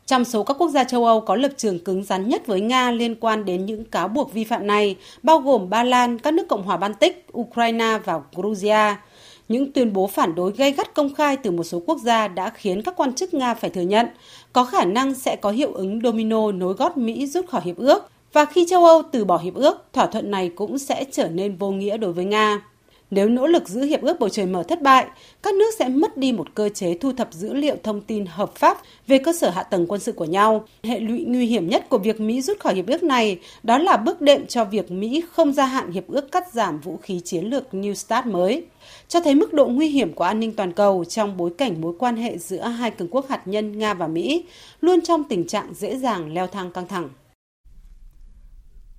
Trong 0.06 0.26
số 0.26 0.44
các 0.44 0.58
quốc 0.60 0.70
gia 0.70 0.84
châu 0.84 1.06
Âu 1.06 1.22
có 1.22 1.36
lập 1.36 1.52
trường 1.58 1.80
cứng 1.80 2.04
rắn 2.04 2.30
nhất 2.30 2.48
với 2.48 2.62
Nga 2.62 2.92
liên 2.92 3.16
quan 3.16 3.46
đến 3.46 3.66
những 3.66 3.86
cáo 3.86 4.08
buộc 4.08 4.34
vi 4.34 4.44
phạm 4.44 4.68
này, 4.68 4.96
bao 5.24 5.40
gồm 5.40 5.70
Ba 5.70 5.84
Lan, 5.84 6.20
các 6.20 6.34
nước 6.34 6.48
Cộng 6.50 6.64
hòa 6.64 6.78
Baltic, 6.78 7.26
Ukraine 7.38 8.00
và 8.06 8.22
Georgia. 8.36 9.02
Những 9.50 9.72
tuyên 9.72 9.94
bố 9.94 10.08
phản 10.08 10.36
đối 10.36 10.52
gay 10.52 10.72
gắt 10.72 10.94
công 10.94 11.14
khai 11.14 11.38
từ 11.38 11.52
một 11.52 11.64
số 11.64 11.82
quốc 11.86 11.98
gia 12.04 12.28
đã 12.28 12.50
khiến 12.50 12.82
các 12.82 12.96
quan 12.98 13.14
chức 13.14 13.34
Nga 13.34 13.54
phải 13.54 13.70
thừa 13.70 13.82
nhận 13.82 14.08
có 14.54 14.66
khả 14.66 14.86
năng 14.86 15.14
sẽ 15.14 15.36
có 15.36 15.52
hiệu 15.52 15.74
ứng 15.74 16.00
domino 16.04 16.52
nối 16.52 16.74
gót 16.74 16.98
Mỹ 16.98 17.28
rút 17.28 17.48
khỏi 17.50 17.62
hiệp 17.66 17.78
ước 17.78 18.10
và 18.34 18.46
khi 18.46 18.66
châu 18.70 18.86
Âu 18.86 19.02
từ 19.12 19.26
bỏ 19.26 19.38
hiệp 19.38 19.56
ước, 19.56 19.86
thỏa 19.94 20.06
thuận 20.06 20.32
này 20.32 20.52
cũng 20.56 20.78
sẽ 20.78 21.04
trở 21.12 21.28
nên 21.28 21.56
vô 21.56 21.72
nghĩa 21.72 21.98
đối 21.98 22.14
với 22.14 22.26
Nga. 22.26 22.62
Nếu 23.14 23.30
nỗ 23.30 23.48
lực 23.48 23.70
giữ 23.70 23.82
hiệp 23.82 24.02
ước 24.02 24.20
bầu 24.20 24.30
trời 24.30 24.46
mở 24.46 24.64
thất 24.64 24.82
bại, 24.82 25.08
các 25.44 25.54
nước 25.54 25.72
sẽ 25.80 25.90
mất 25.90 26.18
đi 26.18 26.32
một 26.32 26.48
cơ 26.56 26.70
chế 26.70 26.98
thu 26.98 27.14
thập 27.14 27.34
dữ 27.34 27.54
liệu 27.54 27.76
thông 27.84 28.02
tin 28.02 28.26
hợp 28.26 28.56
pháp 28.56 28.78
về 29.08 29.18
cơ 29.18 29.34
sở 29.34 29.50
hạ 29.50 29.64
tầng 29.64 29.86
quân 29.88 30.00
sự 30.00 30.12
của 30.12 30.26
nhau. 30.26 30.66
Hệ 30.84 31.00
lụy 31.00 31.24
nguy 31.28 31.46
hiểm 31.46 31.70
nhất 31.70 31.90
của 31.90 31.98
việc 31.98 32.20
Mỹ 32.22 32.42
rút 32.42 32.60
khỏi 32.60 32.76
hiệp 32.76 32.88
ước 32.88 33.04
này 33.04 33.40
đó 33.64 33.78
là 33.78 33.98
bước 33.98 34.22
đệm 34.22 34.48
cho 34.48 34.66
việc 34.66 34.92
Mỹ 34.92 35.24
không 35.32 35.54
gia 35.54 35.66
hạn 35.66 35.92
hiệp 35.92 36.08
ước 36.08 36.32
cắt 36.32 36.54
giảm 36.54 36.80
vũ 36.80 36.98
khí 36.98 37.20
chiến 37.26 37.46
lược 37.46 37.68
New 37.72 37.94
START 37.94 38.28
mới, 38.28 38.66
cho 39.08 39.20
thấy 39.20 39.36
mức 39.36 39.54
độ 39.54 39.66
nguy 39.66 39.88
hiểm 39.88 40.14
của 40.14 40.24
an 40.24 40.40
ninh 40.40 40.54
toàn 40.56 40.74
cầu 40.74 41.06
trong 41.06 41.38
bối 41.38 41.52
cảnh 41.58 41.82
mối 41.82 41.94
quan 42.00 42.16
hệ 42.16 42.38
giữa 42.38 42.64
hai 42.68 42.92
cường 42.92 43.08
quốc 43.12 43.30
hạt 43.30 43.42
nhân 43.46 43.80
Nga 43.80 43.94
và 43.94 44.08
Mỹ 44.08 44.46
luôn 44.82 45.02
trong 45.02 45.24
tình 45.24 45.48
trạng 45.48 45.74
dễ 45.74 45.98
dàng 45.98 46.34
leo 46.34 46.48
thang 46.48 46.72
căng 46.72 46.88
thẳng. 46.88 47.10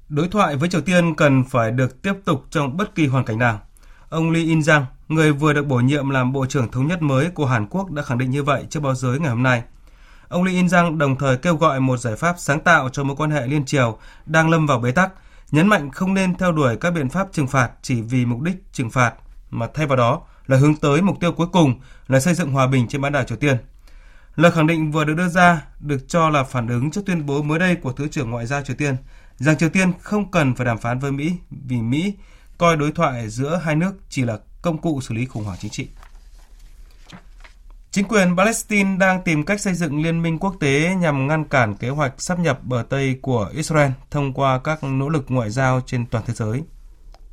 Đối 0.09 0.29
thoại 0.29 0.57
với 0.57 0.69
Triều 0.69 0.81
Tiên 0.81 1.15
cần 1.17 1.45
phải 1.51 1.71
được 1.71 2.03
tiếp 2.03 2.13
tục 2.25 2.45
trong 2.51 2.77
bất 2.77 2.95
kỳ 2.95 3.07
hoàn 3.07 3.25
cảnh 3.25 3.39
nào. 3.39 3.61
Ông 4.15 4.31
Lee 4.31 4.43
In-jang, 4.43 4.85
người 5.09 5.33
vừa 5.33 5.53
được 5.53 5.67
bổ 5.67 5.77
nhiệm 5.77 6.11
làm 6.11 6.33
Bộ 6.33 6.47
trưởng 6.47 6.71
Thống 6.71 6.87
nhất 6.87 7.03
mới 7.03 7.31
của 7.31 7.47
Hàn 7.47 7.67
Quốc 7.67 7.91
đã 7.91 8.03
khẳng 8.03 8.19
định 8.19 8.31
như 8.31 8.43
vậy 8.43 8.67
trước 8.71 8.81
báo 8.81 8.95
giới 8.95 9.19
ngày 9.19 9.31
hôm 9.31 9.43
nay. 9.43 9.63
Ông 10.29 10.45
Lee 10.45 10.55
In-jang 10.55 10.99
đồng 10.99 11.17
thời 11.17 11.37
kêu 11.37 11.57
gọi 11.57 11.81
một 11.81 11.97
giải 11.97 12.17
pháp 12.17 12.35
sáng 12.39 12.61
tạo 12.61 12.89
cho 12.89 13.05
mối 13.05 13.17
quan 13.17 13.31
hệ 13.31 13.47
liên 13.47 13.65
triều 13.65 13.99
đang 14.27 14.51
lâm 14.51 14.67
vào 14.67 14.79
bế 14.79 14.93
tắc, 14.93 15.13
nhấn 15.51 15.67
mạnh 15.67 15.91
không 15.91 16.15
nên 16.15 16.35
theo 16.35 16.53
đuổi 16.53 16.77
các 16.77 16.91
biện 16.91 17.09
pháp 17.09 17.29
trừng 17.33 17.47
phạt 17.47 17.71
chỉ 17.83 18.03
vì 18.03 18.27
mục 18.27 18.41
đích 18.41 18.57
trừng 18.73 18.91
phạt, 18.91 19.15
mà 19.51 19.67
thay 19.75 19.87
vào 19.87 19.97
đó 19.97 20.23
là 20.47 20.57
hướng 20.57 20.77
tới 20.77 21.03
mục 21.03 21.21
tiêu 21.21 21.33
cuối 21.33 21.47
cùng 21.53 21.81
là 22.09 22.21
xây 22.21 22.35
dựng 22.35 22.53
hòa 22.53 22.67
bình 22.67 22.89
trên 22.89 23.01
bán 23.01 23.13
đảo 23.13 23.25
Triều 23.25 23.39
Tiên. 23.39 23.57
Lời 24.37 24.53
khẳng 24.53 24.67
định 24.67 24.93
vừa 24.93 25.05
được 25.05 25.15
đưa 25.15 25.29
ra 25.29 25.63
được 25.81 26.09
cho 26.09 26.29
là 26.29 26.45
phản 26.45 26.69
ứng 26.69 26.91
trước 26.91 27.07
tuyên 27.07 27.27
bố 27.27 27.43
mới 27.43 27.59
đây 27.59 27.75
của 27.75 27.93
Thứ 27.93 28.09
trưởng 28.09 28.31
Ngoại 28.31 28.47
giao 28.47 28.63
Triều 28.63 28.77
Tiên 28.77 28.97
rằng 29.37 29.59
Triều 29.59 29.69
Tiên 29.69 29.93
không 30.01 30.31
cần 30.31 30.55
phải 30.55 30.67
đàm 30.67 30.79
phán 30.79 30.99
với 30.99 31.13
Mỹ 31.13 31.33
vì 31.51 31.77
Mỹ 31.77 32.15
coi 32.59 32.77
đối 32.77 32.93
thoại 32.93 33.29
giữa 33.29 33.61
hai 33.65 33.77
nước 33.77 33.93
chỉ 34.09 34.25
là 34.25 34.39
công 34.63 34.79
cụ 34.79 35.01
xử 35.01 35.15
lý 35.15 35.27
khủng 35.27 35.45
hoảng 35.45 35.59
chính 35.61 35.71
trị. 35.71 35.89
Chính 37.91 38.09
quyền 38.09 38.37
Palestine 38.37 38.97
đang 38.99 39.23
tìm 39.23 39.45
cách 39.45 39.61
xây 39.61 39.75
dựng 39.75 40.03
liên 40.03 40.23
minh 40.23 40.39
quốc 40.39 40.57
tế 40.61 40.95
nhằm 41.01 41.27
ngăn 41.27 41.45
cản 41.45 41.75
kế 41.75 41.89
hoạch 41.89 42.23
sắp 42.23 42.39
nhập 42.39 42.65
bờ 42.65 42.85
Tây 42.89 43.19
của 43.23 43.51
Israel 43.55 43.91
thông 44.11 44.33
qua 44.33 44.61
các 44.65 44.85
nỗ 44.85 45.09
lực 45.09 45.25
ngoại 45.29 45.51
giao 45.51 45.81
trên 45.87 46.07
toàn 46.07 46.25
thế 46.27 46.35
giới. 46.35 46.63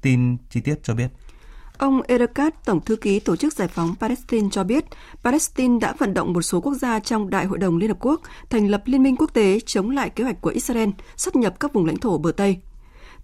Tin 0.01 0.38
chi 0.49 0.62
tiết 0.62 0.75
cho 0.84 0.93
biết. 0.93 1.07
Ông 1.77 2.01
Erekat, 2.01 2.65
Tổng 2.65 2.81
thư 2.81 2.95
ký 2.95 3.19
Tổ 3.19 3.36
chức 3.36 3.53
Giải 3.53 3.67
phóng 3.67 3.95
Palestine 3.99 4.49
cho 4.51 4.63
biết, 4.63 4.86
Palestine 5.23 5.79
đã 5.81 5.93
vận 5.97 6.13
động 6.13 6.34
một 6.34 6.41
số 6.41 6.62
quốc 6.62 6.73
gia 6.73 6.99
trong 6.99 7.29
Đại 7.29 7.45
hội 7.45 7.57
đồng 7.57 7.77
Liên 7.77 7.89
Hợp 7.89 7.97
Quốc 7.99 8.21
thành 8.49 8.67
lập 8.67 8.81
liên 8.86 9.03
minh 9.03 9.15
quốc 9.15 9.34
tế 9.34 9.60
chống 9.65 9.89
lại 9.89 10.10
kế 10.10 10.23
hoạch 10.23 10.41
của 10.41 10.49
Israel 10.49 10.89
sắp 11.15 11.36
nhập 11.36 11.60
các 11.60 11.73
vùng 11.73 11.86
lãnh 11.86 11.97
thổ 11.97 12.17
bờ 12.17 12.31
Tây. 12.31 12.57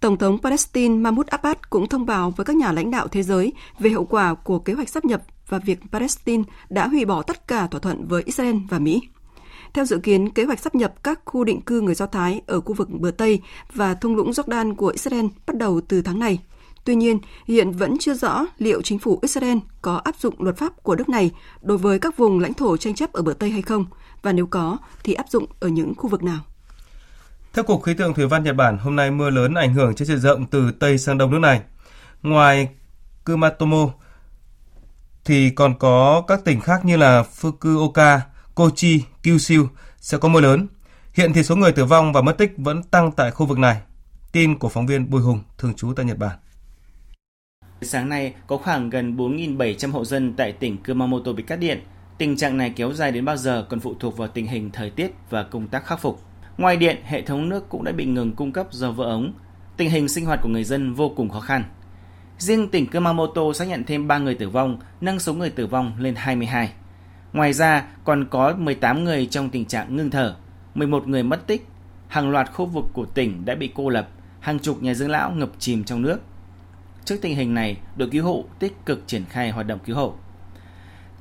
Tổng 0.00 0.16
thống 0.16 0.38
Palestine 0.42 0.94
Mahmoud 0.94 1.26
Abbas 1.26 1.56
cũng 1.70 1.88
thông 1.88 2.06
báo 2.06 2.30
với 2.30 2.44
các 2.44 2.56
nhà 2.56 2.72
lãnh 2.72 2.90
đạo 2.90 3.08
thế 3.08 3.22
giới 3.22 3.52
về 3.78 3.90
hậu 3.90 4.04
quả 4.04 4.34
của 4.34 4.58
kế 4.58 4.72
hoạch 4.72 4.88
sắp 4.88 5.04
nhập 5.04 5.22
và 5.48 5.58
việc 5.58 5.80
Palestine 5.92 6.42
đã 6.70 6.88
hủy 6.88 7.04
bỏ 7.04 7.22
tất 7.22 7.48
cả 7.48 7.66
thỏa 7.66 7.80
thuận 7.80 8.08
với 8.08 8.22
Israel 8.22 8.56
và 8.68 8.78
Mỹ. 8.78 9.02
Theo 9.74 9.84
dự 9.84 9.98
kiến, 9.98 10.30
kế 10.30 10.44
hoạch 10.44 10.60
sắp 10.60 10.74
nhập 10.74 10.94
các 11.02 11.20
khu 11.24 11.44
định 11.44 11.60
cư 11.60 11.80
người 11.80 11.94
Do 11.94 12.06
Thái 12.06 12.40
ở 12.46 12.60
khu 12.60 12.74
vực 12.74 12.90
bờ 12.90 13.10
Tây 13.10 13.40
và 13.74 13.94
thung 13.94 14.16
lũng 14.16 14.30
Jordan 14.30 14.74
của 14.74 14.88
Israel 14.88 15.26
bắt 15.46 15.56
đầu 15.56 15.80
từ 15.88 16.02
tháng 16.02 16.18
này. 16.18 16.38
Tuy 16.84 16.94
nhiên, 16.94 17.18
hiện 17.44 17.72
vẫn 17.72 17.98
chưa 17.98 18.14
rõ 18.14 18.46
liệu 18.58 18.82
chính 18.82 18.98
phủ 18.98 19.18
Israel 19.22 19.58
có 19.82 19.96
áp 19.96 20.16
dụng 20.20 20.34
luật 20.38 20.56
pháp 20.56 20.82
của 20.82 20.96
nước 20.96 21.08
này 21.08 21.30
đối 21.62 21.78
với 21.78 21.98
các 21.98 22.16
vùng 22.16 22.40
lãnh 22.40 22.54
thổ 22.54 22.76
tranh 22.76 22.94
chấp 22.94 23.12
ở 23.12 23.22
bờ 23.22 23.32
Tây 23.32 23.50
hay 23.50 23.62
không, 23.62 23.86
và 24.22 24.32
nếu 24.32 24.46
có 24.46 24.76
thì 25.04 25.14
áp 25.14 25.26
dụng 25.30 25.46
ở 25.60 25.68
những 25.68 25.94
khu 25.94 26.08
vực 26.08 26.22
nào. 26.22 26.40
Theo 27.54 27.64
Cục 27.64 27.82
Khí 27.82 27.94
tượng 27.94 28.14
Thủy 28.14 28.26
văn 28.26 28.44
Nhật 28.44 28.56
Bản, 28.56 28.78
hôm 28.78 28.96
nay 28.96 29.10
mưa 29.10 29.30
lớn 29.30 29.54
ảnh 29.54 29.74
hưởng 29.74 29.94
trên 29.94 30.08
diện 30.08 30.18
rộng 30.18 30.46
từ 30.46 30.70
Tây 30.72 30.98
sang 30.98 31.18
Đông 31.18 31.30
nước 31.30 31.38
này. 31.38 31.60
Ngoài 32.22 32.68
Kumatomo, 33.24 33.88
thì 35.24 35.50
còn 35.50 35.78
có 35.78 36.22
các 36.28 36.44
tỉnh 36.44 36.60
khác 36.60 36.84
như 36.84 36.96
là 36.96 37.24
Fukuoka, 37.40 38.18
Kochi, 38.54 39.02
Kyushu 39.22 39.66
sẽ 40.00 40.18
có 40.18 40.28
mưa 40.28 40.40
lớn. 40.40 40.66
Hiện 41.14 41.32
thì 41.32 41.42
số 41.42 41.56
người 41.56 41.72
tử 41.72 41.84
vong 41.84 42.12
và 42.12 42.20
mất 42.20 42.38
tích 42.38 42.52
vẫn 42.56 42.82
tăng 42.82 43.12
tại 43.12 43.30
khu 43.30 43.46
vực 43.46 43.58
này. 43.58 43.80
Tin 44.32 44.58
của 44.58 44.68
phóng 44.68 44.86
viên 44.86 45.10
Bùi 45.10 45.22
Hùng, 45.22 45.40
thường 45.58 45.74
trú 45.74 45.92
tại 45.96 46.06
Nhật 46.06 46.18
Bản. 46.18 46.38
Sáng 47.82 48.08
nay, 48.08 48.34
có 48.46 48.56
khoảng 48.56 48.90
gần 48.90 49.16
4.700 49.16 49.90
hộ 49.90 50.04
dân 50.04 50.34
tại 50.36 50.52
tỉnh 50.52 50.76
Kumamoto 50.86 51.32
bị 51.32 51.42
cắt 51.42 51.56
điện. 51.56 51.80
Tình 52.18 52.36
trạng 52.36 52.56
này 52.56 52.72
kéo 52.76 52.92
dài 52.92 53.12
đến 53.12 53.24
bao 53.24 53.36
giờ 53.36 53.66
còn 53.70 53.80
phụ 53.80 53.94
thuộc 54.00 54.16
vào 54.16 54.28
tình 54.28 54.46
hình 54.46 54.70
thời 54.72 54.90
tiết 54.90 55.10
và 55.30 55.42
công 55.42 55.68
tác 55.68 55.86
khắc 55.86 56.00
phục. 56.00 56.27
Ngoài 56.58 56.76
điện, 56.76 56.96
hệ 57.04 57.22
thống 57.22 57.48
nước 57.48 57.68
cũng 57.68 57.84
đã 57.84 57.92
bị 57.92 58.04
ngừng 58.04 58.32
cung 58.32 58.52
cấp 58.52 58.66
do 58.70 58.90
vỡ 58.90 59.04
ống. 59.04 59.32
Tình 59.76 59.90
hình 59.90 60.08
sinh 60.08 60.26
hoạt 60.26 60.40
của 60.42 60.48
người 60.48 60.64
dân 60.64 60.94
vô 60.94 61.12
cùng 61.16 61.28
khó 61.28 61.40
khăn. 61.40 61.64
Riêng 62.38 62.68
tỉnh 62.68 62.86
Kumamoto 62.86 63.52
xác 63.54 63.68
nhận 63.68 63.84
thêm 63.84 64.08
3 64.08 64.18
người 64.18 64.34
tử 64.34 64.48
vong, 64.48 64.78
nâng 65.00 65.18
số 65.18 65.34
người 65.34 65.50
tử 65.50 65.66
vong 65.66 65.92
lên 65.98 66.14
22. 66.16 66.72
Ngoài 67.32 67.52
ra, 67.52 67.84
còn 68.04 68.26
có 68.30 68.54
18 68.58 69.04
người 69.04 69.26
trong 69.26 69.50
tình 69.50 69.64
trạng 69.64 69.96
ngưng 69.96 70.10
thở, 70.10 70.36
11 70.74 71.08
người 71.08 71.22
mất 71.22 71.46
tích. 71.46 71.66
Hàng 72.08 72.30
loạt 72.30 72.52
khu 72.52 72.66
vực 72.66 72.84
của 72.92 73.06
tỉnh 73.06 73.44
đã 73.44 73.54
bị 73.54 73.70
cô 73.74 73.88
lập, 73.88 74.08
hàng 74.40 74.58
chục 74.58 74.82
nhà 74.82 74.94
dưỡng 74.94 75.10
lão 75.10 75.30
ngập 75.30 75.50
chìm 75.58 75.84
trong 75.84 76.02
nước. 76.02 76.18
Trước 77.04 77.16
tình 77.22 77.36
hình 77.36 77.54
này, 77.54 77.76
đội 77.96 78.08
cứu 78.10 78.24
hộ 78.24 78.44
tích 78.58 78.86
cực 78.86 79.02
triển 79.06 79.24
khai 79.24 79.50
hoạt 79.50 79.66
động 79.66 79.78
cứu 79.84 79.96
hộ. 79.96 80.14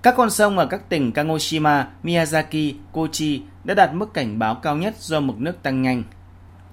Các 0.07 0.15
con 0.17 0.29
sông 0.29 0.57
ở 0.57 0.65
các 0.65 0.89
tỉnh 0.89 1.11
Kagoshima, 1.11 1.87
Miyazaki, 2.03 2.73
Kochi 2.91 3.41
đã 3.63 3.73
đạt 3.73 3.93
mức 3.93 4.13
cảnh 4.13 4.39
báo 4.39 4.55
cao 4.55 4.75
nhất 4.75 4.95
do 4.99 5.19
mực 5.19 5.37
nước 5.37 5.63
tăng 5.63 5.81
nhanh. 5.81 6.03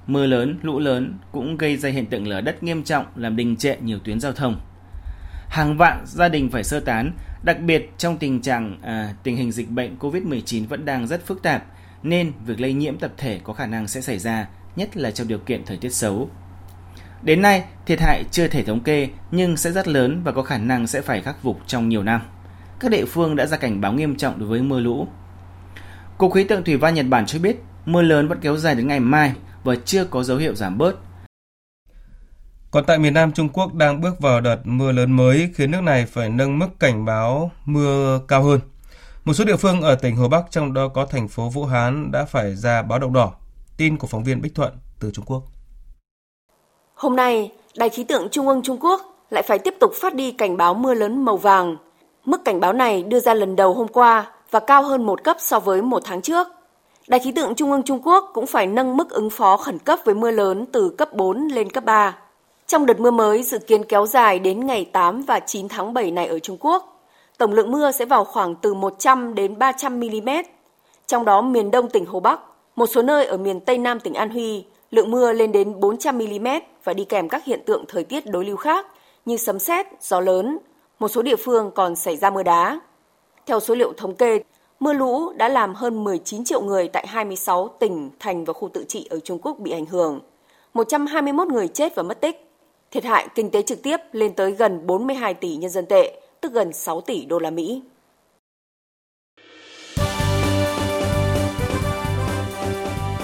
Mưa 0.06 0.26
lớn, 0.26 0.58
lũ 0.62 0.78
lớn 0.78 1.18
cũng 1.32 1.56
gây 1.56 1.76
ra 1.76 1.88
hiện 1.88 2.06
tượng 2.06 2.28
lở 2.28 2.40
đất 2.40 2.62
nghiêm 2.62 2.82
trọng 2.82 3.06
làm 3.16 3.36
đình 3.36 3.56
trệ 3.56 3.76
nhiều 3.80 3.98
tuyến 4.04 4.20
giao 4.20 4.32
thông. 4.32 4.60
Hàng 5.48 5.76
vạn 5.76 6.02
gia 6.06 6.28
đình 6.28 6.50
phải 6.50 6.64
sơ 6.64 6.80
tán, 6.80 7.12
đặc 7.42 7.60
biệt 7.60 7.90
trong 7.98 8.18
tình 8.18 8.42
trạng 8.42 8.78
à, 8.82 9.14
tình 9.22 9.36
hình 9.36 9.52
dịch 9.52 9.70
bệnh 9.70 9.96
COVID-19 9.98 10.66
vẫn 10.68 10.84
đang 10.84 11.06
rất 11.06 11.26
phức 11.26 11.42
tạp, 11.42 11.64
nên 12.02 12.32
việc 12.46 12.60
lây 12.60 12.72
nhiễm 12.72 12.98
tập 12.98 13.12
thể 13.16 13.40
có 13.44 13.52
khả 13.52 13.66
năng 13.66 13.88
sẽ 13.88 14.00
xảy 14.00 14.18
ra, 14.18 14.48
nhất 14.76 14.96
là 14.96 15.10
trong 15.10 15.28
điều 15.28 15.38
kiện 15.38 15.64
thời 15.64 15.76
tiết 15.76 15.94
xấu. 15.94 16.30
Đến 17.22 17.42
nay, 17.42 17.64
thiệt 17.86 18.00
hại 18.00 18.24
chưa 18.30 18.48
thể 18.48 18.62
thống 18.62 18.80
kê 18.80 19.08
nhưng 19.30 19.56
sẽ 19.56 19.72
rất 19.72 19.88
lớn 19.88 20.20
và 20.24 20.32
có 20.32 20.42
khả 20.42 20.58
năng 20.58 20.86
sẽ 20.86 21.00
phải 21.00 21.20
khắc 21.20 21.42
phục 21.42 21.60
trong 21.66 21.88
nhiều 21.88 22.02
năm. 22.02 22.20
Các 22.80 22.90
địa 22.90 23.04
phương 23.04 23.36
đã 23.36 23.46
ra 23.46 23.56
cảnh 23.56 23.80
báo 23.80 23.92
nghiêm 23.92 24.16
trọng 24.16 24.38
đối 24.38 24.48
với 24.48 24.62
mưa 24.62 24.80
lũ. 24.80 25.08
Cục 26.18 26.32
khí 26.32 26.44
tượng 26.44 26.64
thủy 26.64 26.76
văn 26.76 26.94
Nhật 26.94 27.06
Bản 27.08 27.26
cho 27.26 27.38
biết 27.38 27.56
mưa 27.86 28.02
lớn 28.02 28.28
vẫn 28.28 28.38
kéo 28.40 28.56
dài 28.56 28.74
đến 28.74 28.88
ngày 28.88 29.00
mai 29.00 29.32
và 29.64 29.74
chưa 29.84 30.04
có 30.04 30.22
dấu 30.22 30.36
hiệu 30.36 30.54
giảm 30.54 30.78
bớt. 30.78 30.96
Còn 32.70 32.84
tại 32.84 32.98
miền 32.98 33.14
Nam 33.14 33.32
Trung 33.32 33.48
Quốc 33.48 33.74
đang 33.74 34.00
bước 34.00 34.20
vào 34.20 34.40
đợt 34.40 34.58
mưa 34.64 34.92
lớn 34.92 35.12
mới 35.12 35.50
khiến 35.54 35.70
nước 35.70 35.80
này 35.82 36.06
phải 36.06 36.28
nâng 36.28 36.58
mức 36.58 36.68
cảnh 36.78 37.04
báo 37.04 37.50
mưa 37.64 38.20
cao 38.28 38.42
hơn. 38.42 38.60
Một 39.24 39.34
số 39.34 39.44
địa 39.44 39.56
phương 39.56 39.80
ở 39.80 39.94
tỉnh 39.94 40.16
Hồ 40.16 40.28
Bắc 40.28 40.44
trong 40.50 40.72
đó 40.72 40.88
có 40.88 41.06
thành 41.06 41.28
phố 41.28 41.48
Vũ 41.48 41.64
Hán 41.64 42.10
đã 42.12 42.24
phải 42.24 42.54
ra 42.54 42.82
báo 42.82 42.98
động 42.98 43.12
đỏ. 43.12 43.32
Tin 43.76 43.96
của 43.96 44.06
phóng 44.06 44.24
viên 44.24 44.42
Bích 44.42 44.54
Thuận 44.54 44.72
từ 45.00 45.10
Trung 45.10 45.24
Quốc. 45.24 45.42
Hôm 46.94 47.16
nay, 47.16 47.52
Đài 47.76 47.88
khí 47.88 48.04
tượng 48.04 48.28
Trung 48.30 48.48
ương 48.48 48.62
Trung 48.62 48.78
Quốc 48.80 49.00
lại 49.30 49.42
phải 49.48 49.58
tiếp 49.58 49.74
tục 49.80 49.92
phát 50.00 50.14
đi 50.14 50.32
cảnh 50.32 50.56
báo 50.56 50.74
mưa 50.74 50.94
lớn 50.94 51.24
màu 51.24 51.36
vàng. 51.36 51.76
Mức 52.24 52.44
cảnh 52.44 52.60
báo 52.60 52.72
này 52.72 53.02
đưa 53.02 53.20
ra 53.20 53.34
lần 53.34 53.56
đầu 53.56 53.74
hôm 53.74 53.88
qua 53.88 54.26
và 54.50 54.60
cao 54.60 54.82
hơn 54.82 55.06
một 55.06 55.24
cấp 55.24 55.36
so 55.40 55.60
với 55.60 55.82
một 55.82 56.02
tháng 56.04 56.22
trước. 56.22 56.48
Đài 57.08 57.20
khí 57.20 57.32
tượng 57.32 57.54
Trung 57.54 57.70
ương 57.70 57.82
Trung 57.82 58.00
Quốc 58.04 58.30
cũng 58.34 58.46
phải 58.46 58.66
nâng 58.66 58.96
mức 58.96 59.10
ứng 59.10 59.30
phó 59.30 59.56
khẩn 59.56 59.78
cấp 59.78 59.98
với 60.04 60.14
mưa 60.14 60.30
lớn 60.30 60.66
từ 60.72 60.88
cấp 60.88 61.12
4 61.12 61.48
lên 61.48 61.70
cấp 61.70 61.84
3. 61.84 62.16
Trong 62.66 62.86
đợt 62.86 63.00
mưa 63.00 63.10
mới 63.10 63.42
dự 63.42 63.58
kiến 63.58 63.84
kéo 63.84 64.06
dài 64.06 64.38
đến 64.38 64.66
ngày 64.66 64.84
8 64.84 65.22
và 65.22 65.40
9 65.40 65.68
tháng 65.68 65.94
7 65.94 66.10
này 66.10 66.26
ở 66.26 66.38
Trung 66.38 66.56
Quốc, 66.60 67.08
tổng 67.38 67.52
lượng 67.52 67.70
mưa 67.70 67.90
sẽ 67.90 68.04
vào 68.04 68.24
khoảng 68.24 68.54
từ 68.54 68.74
100 68.74 69.34
đến 69.34 69.58
300 69.58 70.00
mm. 70.00 70.28
Trong 71.06 71.24
đó 71.24 71.40
miền 71.40 71.70
đông 71.70 71.88
tỉnh 71.88 72.06
Hồ 72.06 72.20
Bắc, 72.20 72.40
một 72.76 72.86
số 72.86 73.02
nơi 73.02 73.26
ở 73.26 73.36
miền 73.36 73.60
Tây 73.60 73.78
Nam 73.78 74.00
tỉnh 74.00 74.14
An 74.14 74.30
Huy, 74.30 74.64
lượng 74.90 75.10
mưa 75.10 75.32
lên 75.32 75.52
đến 75.52 75.80
400 75.80 76.18
mm 76.18 76.46
và 76.84 76.92
đi 76.92 77.04
kèm 77.04 77.28
các 77.28 77.44
hiện 77.44 77.60
tượng 77.66 77.84
thời 77.88 78.04
tiết 78.04 78.26
đối 78.26 78.44
lưu 78.44 78.56
khác 78.56 78.86
như 79.24 79.36
sấm 79.36 79.58
sét, 79.58 79.86
gió 80.00 80.20
lớn. 80.20 80.58
Một 80.98 81.08
số 81.08 81.22
địa 81.22 81.36
phương 81.36 81.70
còn 81.74 81.96
xảy 81.96 82.16
ra 82.16 82.30
mưa 82.30 82.42
đá. 82.42 82.80
Theo 83.46 83.60
số 83.60 83.74
liệu 83.74 83.92
thống 83.96 84.14
kê, 84.14 84.42
mưa 84.80 84.92
lũ 84.92 85.32
đã 85.32 85.48
làm 85.48 85.74
hơn 85.74 86.04
19 86.04 86.44
triệu 86.44 86.62
người 86.62 86.88
tại 86.88 87.06
26 87.06 87.68
tỉnh, 87.68 88.10
thành 88.18 88.44
và 88.44 88.52
khu 88.52 88.68
tự 88.68 88.84
trị 88.88 89.06
ở 89.10 89.20
Trung 89.20 89.38
Quốc 89.42 89.58
bị 89.58 89.70
ảnh 89.70 89.86
hưởng. 89.86 90.20
121 90.74 91.48
người 91.48 91.68
chết 91.68 91.94
và 91.94 92.02
mất 92.02 92.20
tích. 92.20 92.50
Thiệt 92.90 93.04
hại 93.04 93.28
kinh 93.34 93.50
tế 93.50 93.62
trực 93.62 93.82
tiếp 93.82 93.96
lên 94.12 94.34
tới 94.34 94.52
gần 94.52 94.86
42 94.86 95.34
tỷ 95.34 95.56
nhân 95.56 95.70
dân 95.70 95.86
tệ, 95.86 96.20
tức 96.40 96.52
gần 96.52 96.72
6 96.72 97.00
tỷ 97.00 97.24
đô 97.24 97.38
la 97.38 97.50
Mỹ. 97.50 97.82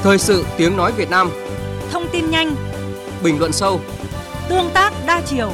Thời 0.03 0.19
sự 0.19 0.45
tiếng 0.57 0.77
nói 0.77 0.93
Việt 0.97 1.11
Nam 1.11 1.31
Thông 1.91 2.07
tin 2.13 2.31
nhanh 2.31 2.55
Bình 3.25 3.39
luận 3.39 3.53
sâu 3.53 3.81
Tương 4.49 4.71
tác 4.75 4.93
đa 5.07 5.23
chiều 5.27 5.51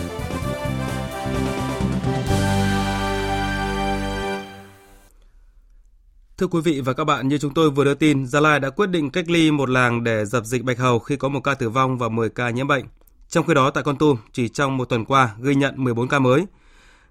Thưa 6.38 6.46
quý 6.46 6.60
vị 6.60 6.80
và 6.80 6.92
các 6.92 7.04
bạn, 7.04 7.28
như 7.28 7.38
chúng 7.38 7.54
tôi 7.54 7.70
vừa 7.70 7.84
đưa 7.84 7.94
tin, 7.94 8.26
Gia 8.26 8.40
Lai 8.40 8.60
đã 8.60 8.70
quyết 8.70 8.86
định 8.86 9.10
cách 9.10 9.30
ly 9.30 9.50
một 9.50 9.68
làng 9.68 10.04
để 10.04 10.24
dập 10.24 10.44
dịch 10.44 10.64
bạch 10.64 10.78
hầu 10.78 10.98
khi 10.98 11.16
có 11.16 11.28
một 11.28 11.40
ca 11.40 11.54
tử 11.54 11.70
vong 11.70 11.98
và 11.98 12.08
10 12.08 12.28
ca 12.28 12.50
nhiễm 12.50 12.68
bệnh. 12.68 12.84
Trong 13.28 13.46
khi 13.46 13.54
đó 13.54 13.70
tại 13.70 13.84
Con 13.84 13.98
Tum, 13.98 14.16
chỉ 14.32 14.48
trong 14.48 14.76
một 14.76 14.84
tuần 14.84 15.04
qua 15.04 15.34
ghi 15.40 15.54
nhận 15.54 15.84
14 15.84 16.08
ca 16.08 16.18
mới. 16.18 16.46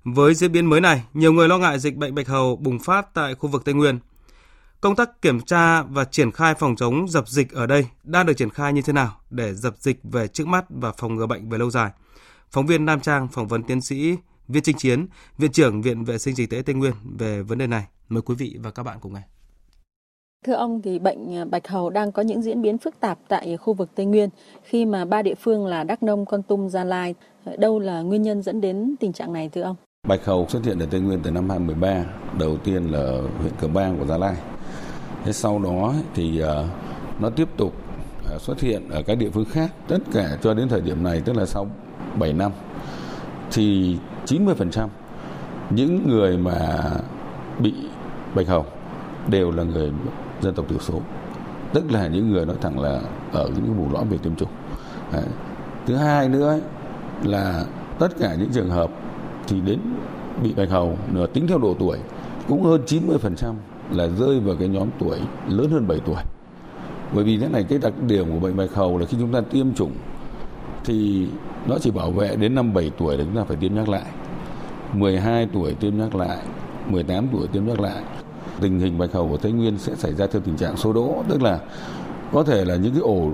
Với 0.04 0.34
diễn 0.34 0.52
biến 0.52 0.66
mới 0.66 0.82
này, 0.82 1.04
nhiều 1.14 1.34
người 1.34 1.48
lo 1.48 1.58
ngại 1.58 1.80
dịch 1.80 1.96
bệnh 1.96 2.16
bạch 2.16 2.28
hầu 2.28 2.56
bùng 2.56 2.80
phát 2.80 3.14
tại 3.14 3.36
khu 3.36 3.50
vực 3.50 3.66
Tây 3.66 3.74
Nguyên. 3.74 4.00
Công 4.82 4.96
tác 4.96 5.22
kiểm 5.22 5.42
tra 5.42 5.82
và 5.82 6.06
triển 6.06 6.32
khai 6.32 6.54
phòng 6.56 6.76
chống 6.76 7.08
dập 7.10 7.28
dịch 7.28 7.52
ở 7.52 7.66
đây 7.68 7.88
đang 8.04 8.26
được 8.26 8.34
triển 8.34 8.50
khai 8.50 8.74
như 8.74 8.82
thế 8.82 8.94
nào 8.94 9.18
để 9.30 9.54
dập 9.54 9.76
dịch 9.80 10.00
về 10.04 10.28
trước 10.28 10.48
mắt 10.48 10.66
và 10.70 10.92
phòng 10.98 11.16
ngừa 11.16 11.28
bệnh 11.28 11.50
về 11.50 11.58
lâu 11.58 11.72
dài? 11.72 11.92
Phóng 12.52 12.66
viên 12.66 12.86
Nam 12.86 13.00
Trang 13.00 13.28
phỏng 13.28 13.48
vấn 13.48 13.64
tiến 13.64 13.82
sĩ 13.82 14.16
Viên 14.48 14.64
Trinh 14.64 14.78
Chiến, 14.78 15.08
Viện 15.38 15.52
trưởng 15.52 15.82
Viện 15.82 16.04
Vệ 16.04 16.18
sinh 16.18 16.36
Dịch 16.36 16.50
tễ 16.50 16.62
Tây 16.66 16.76
Nguyên 16.76 16.94
về 17.20 17.42
vấn 17.42 17.58
đề 17.58 17.68
này. 17.68 17.84
Mời 18.10 18.22
quý 18.22 18.36
vị 18.36 18.56
và 18.60 18.72
các 18.72 18.84
bạn 18.84 18.98
cùng 19.02 19.14
nghe. 19.14 19.22
Thưa 20.46 20.54
ông 20.54 20.82
thì 20.82 21.00
bệnh 21.00 21.36
à, 21.36 21.46
bạch 21.46 21.68
hầu 21.68 21.90
đang 21.90 22.12
có 22.12 22.22
những 22.22 22.42
diễn 22.42 22.62
biến 22.62 22.78
phức 22.78 23.00
tạp 23.00 23.20
tại 23.28 23.58
khu 23.58 23.74
vực 23.74 23.90
Tây 23.96 24.06
Nguyên 24.06 24.30
khi 24.64 24.86
mà 24.86 25.06
ba 25.06 25.22
địa 25.22 25.36
phương 25.36 25.66
là 25.66 25.84
Đắk 25.84 26.04
Nông, 26.04 26.26
Con 26.26 26.44
Tum, 26.44 26.68
Gia 26.68 26.84
Lai. 26.84 27.16
Đâu 27.58 27.80
là 27.80 28.02
nguyên 28.02 28.22
nhân 28.22 28.42
dẫn 28.44 28.62
đến 28.62 28.96
tình 29.00 29.14
trạng 29.14 29.34
này 29.34 29.50
thưa 29.50 29.62
ông? 29.62 29.76
Bạch 30.08 30.26
hầu 30.26 30.48
xuất 30.50 30.66
hiện 30.66 30.80
ở 30.80 30.86
Tây 30.86 31.02
Nguyên 31.02 31.20
từ 31.24 31.32
năm 31.32 31.50
2013, 31.50 32.06
đầu 32.40 32.58
tiên 32.58 32.84
là 32.92 33.22
huyện 33.40 33.54
Cờ 33.60 33.68
Bang 33.68 34.00
của 34.00 34.06
Gia 34.06 34.18
Lai. 34.18 34.36
Thế 35.24 35.34
sau 35.34 35.60
đó 35.60 35.94
thì 36.16 36.42
uh, 36.44 36.48
nó 37.20 37.30
tiếp 37.30 37.48
tục 37.58 37.74
xuất 38.40 38.62
hiện 38.62 38.90
ở 38.90 39.04
các 39.04 39.16
địa 39.16 39.30
phương 39.30 39.46
khác. 39.46 39.72
Tất 39.88 40.00
cả 40.14 40.38
cho 40.42 40.54
đến 40.54 40.70
thời 40.70 40.82
điểm 40.82 41.04
này 41.04 41.22
tức 41.26 41.36
là 41.36 41.46
sau 41.46 41.70
7 42.20 42.34
năm 42.34 42.52
thì 43.52 43.98
90% 44.26 44.88
những 45.70 46.10
người 46.10 46.38
mà 46.38 46.80
bị 47.60 47.74
bạch 48.36 48.48
hầu 48.48 48.66
đều 49.28 49.52
là 49.52 49.64
người 49.64 49.92
dân 50.42 50.54
tộc 50.54 50.66
thiểu 50.70 50.80
số. 50.80 51.02
Tức 51.74 51.92
là 51.92 52.08
những 52.08 52.32
người 52.32 52.46
nói 52.46 52.56
thẳng 52.62 52.80
là 52.80 53.02
ở 53.32 53.50
những 53.56 53.78
vùng 53.78 53.94
lõm 53.94 54.10
về 54.10 54.18
tiêm 54.18 54.36
chủng. 54.36 54.50
Đấy. 55.14 55.24
thứ 55.86 55.96
hai 55.96 56.30
nữa 56.30 56.48
ấy, 56.48 56.62
là 57.24 57.66
tất 58.00 58.08
cả 58.20 58.36
những 58.40 58.50
trường 58.54 58.70
hợp 58.70 58.92
thì 59.48 59.62
đến 59.62 59.80
bị 60.44 60.54
bạch 60.54 60.70
hầu 60.70 60.98
nửa 61.12 61.28
tính 61.28 61.48
theo 61.48 61.58
độ 61.58 61.76
tuổi 61.80 61.98
cũng 62.48 62.64
hơn 62.64 62.82
90% 62.88 63.54
là 63.92 64.08
rơi 64.08 64.40
vào 64.40 64.56
cái 64.60 64.68
nhóm 64.68 64.90
tuổi 65.00 65.20
lớn 65.48 65.72
hơn 65.72 65.88
7 65.88 66.00
tuổi. 66.06 66.22
Bởi 67.14 67.24
vì 67.24 67.38
thế 67.38 67.48
này 67.48 67.64
cái 67.64 67.80
đặc 67.80 67.94
điểm 68.08 68.26
của 68.32 68.40
bệnh 68.40 68.58
bạch 68.58 68.74
hầu 68.74 68.98
là 68.98 69.06
khi 69.06 69.18
chúng 69.20 69.34
ta 69.34 69.42
tiêm 69.42 69.74
chủng 69.74 69.92
thì 70.86 71.28
nó 71.68 71.78
chỉ 71.82 71.92
bảo 71.92 72.12
vệ 72.12 72.36
đến 72.36 72.56
năm 72.56 72.74
7 72.74 72.92
tuổi 72.98 73.18
là 73.18 73.24
chúng 73.24 73.36
ta 73.36 73.44
phải 73.44 73.58
tiêm 73.58 73.76
nhắc 73.76 73.90
lại 73.90 74.06
12 74.94 75.48
tuổi 75.54 75.74
tiêm 75.74 75.98
nhắc 75.98 76.16
lại 76.16 76.38
18 76.88 77.28
tuổi 77.32 77.48
tiêm 77.48 77.66
nhắc 77.66 77.80
lại 77.80 78.04
tình 78.62 78.80
hình 78.80 78.98
bạch 78.98 79.12
hầu 79.12 79.30
của 79.30 79.38
Tây 79.38 79.52
Nguyên 79.52 79.78
sẽ 79.78 79.96
xảy 79.96 80.14
ra 80.14 80.28
theo 80.28 80.42
tình 80.46 80.58
trạng 80.58 80.78
số 80.78 80.94
đỗ 80.94 81.24
tức 81.30 81.42
là 81.42 81.60
có 82.34 82.44
thể 82.44 82.66
là 82.66 82.76
những 82.76 82.92
cái 82.92 83.02
ổ 83.02 83.30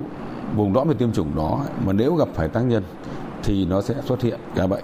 vùng 0.56 0.76
lõm 0.76 0.88
về 0.88 0.96
tiêm 1.00 1.14
chủng 1.14 1.36
đó 1.36 1.66
mà 1.86 1.94
nếu 1.94 2.16
gặp 2.16 2.28
phải 2.34 2.48
tác 2.48 2.62
nhân 2.62 2.84
thì 3.44 3.66
nó 3.66 3.82
sẽ 3.82 3.94
xuất 4.06 4.22
hiện 4.22 4.40
ca 4.56 4.68
bệnh 4.68 4.84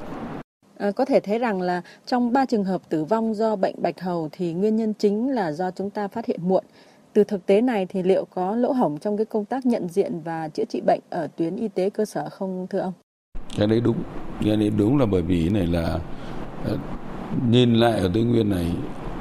À, 0.77 0.91
có 0.91 1.05
thể 1.05 1.19
thấy 1.19 1.39
rằng 1.39 1.61
là 1.61 1.81
trong 2.05 2.33
3 2.33 2.45
trường 2.45 2.63
hợp 2.63 2.81
tử 2.89 3.03
vong 3.03 3.35
do 3.35 3.55
bệnh 3.55 3.75
bạch 3.81 4.01
hầu 4.01 4.29
thì 4.31 4.53
nguyên 4.53 4.75
nhân 4.75 4.93
chính 4.99 5.31
là 5.31 5.51
do 5.51 5.71
chúng 5.71 5.89
ta 5.89 6.07
phát 6.07 6.25
hiện 6.25 6.39
muộn. 6.43 6.63
Từ 7.13 7.23
thực 7.23 7.45
tế 7.45 7.61
này 7.61 7.85
thì 7.85 8.03
liệu 8.03 8.25
có 8.25 8.55
lỗ 8.55 8.71
hổng 8.71 8.97
trong 8.97 9.17
cái 9.17 9.25
công 9.25 9.45
tác 9.45 9.65
nhận 9.65 9.87
diện 9.89 10.21
và 10.23 10.47
chữa 10.47 10.65
trị 10.69 10.81
bệnh 10.85 10.99
ở 11.09 11.27
tuyến 11.35 11.55
y 11.55 11.67
tế 11.67 11.89
cơ 11.89 12.05
sở 12.05 12.29
không 12.29 12.67
thưa 12.69 12.79
ông? 12.79 12.93
Cái 13.57 13.67
đấy 13.67 13.79
đúng. 13.79 13.95
Cái 14.45 14.55
đấy 14.55 14.71
đúng 14.77 14.97
là 14.97 15.05
bởi 15.05 15.21
vì 15.21 15.49
này 15.49 15.67
là 15.67 15.99
ờ, 16.65 16.77
nhìn 17.49 17.73
lại 17.73 17.99
ở 17.99 18.09
Tây 18.13 18.23
Nguyên 18.23 18.49
này, 18.49 18.73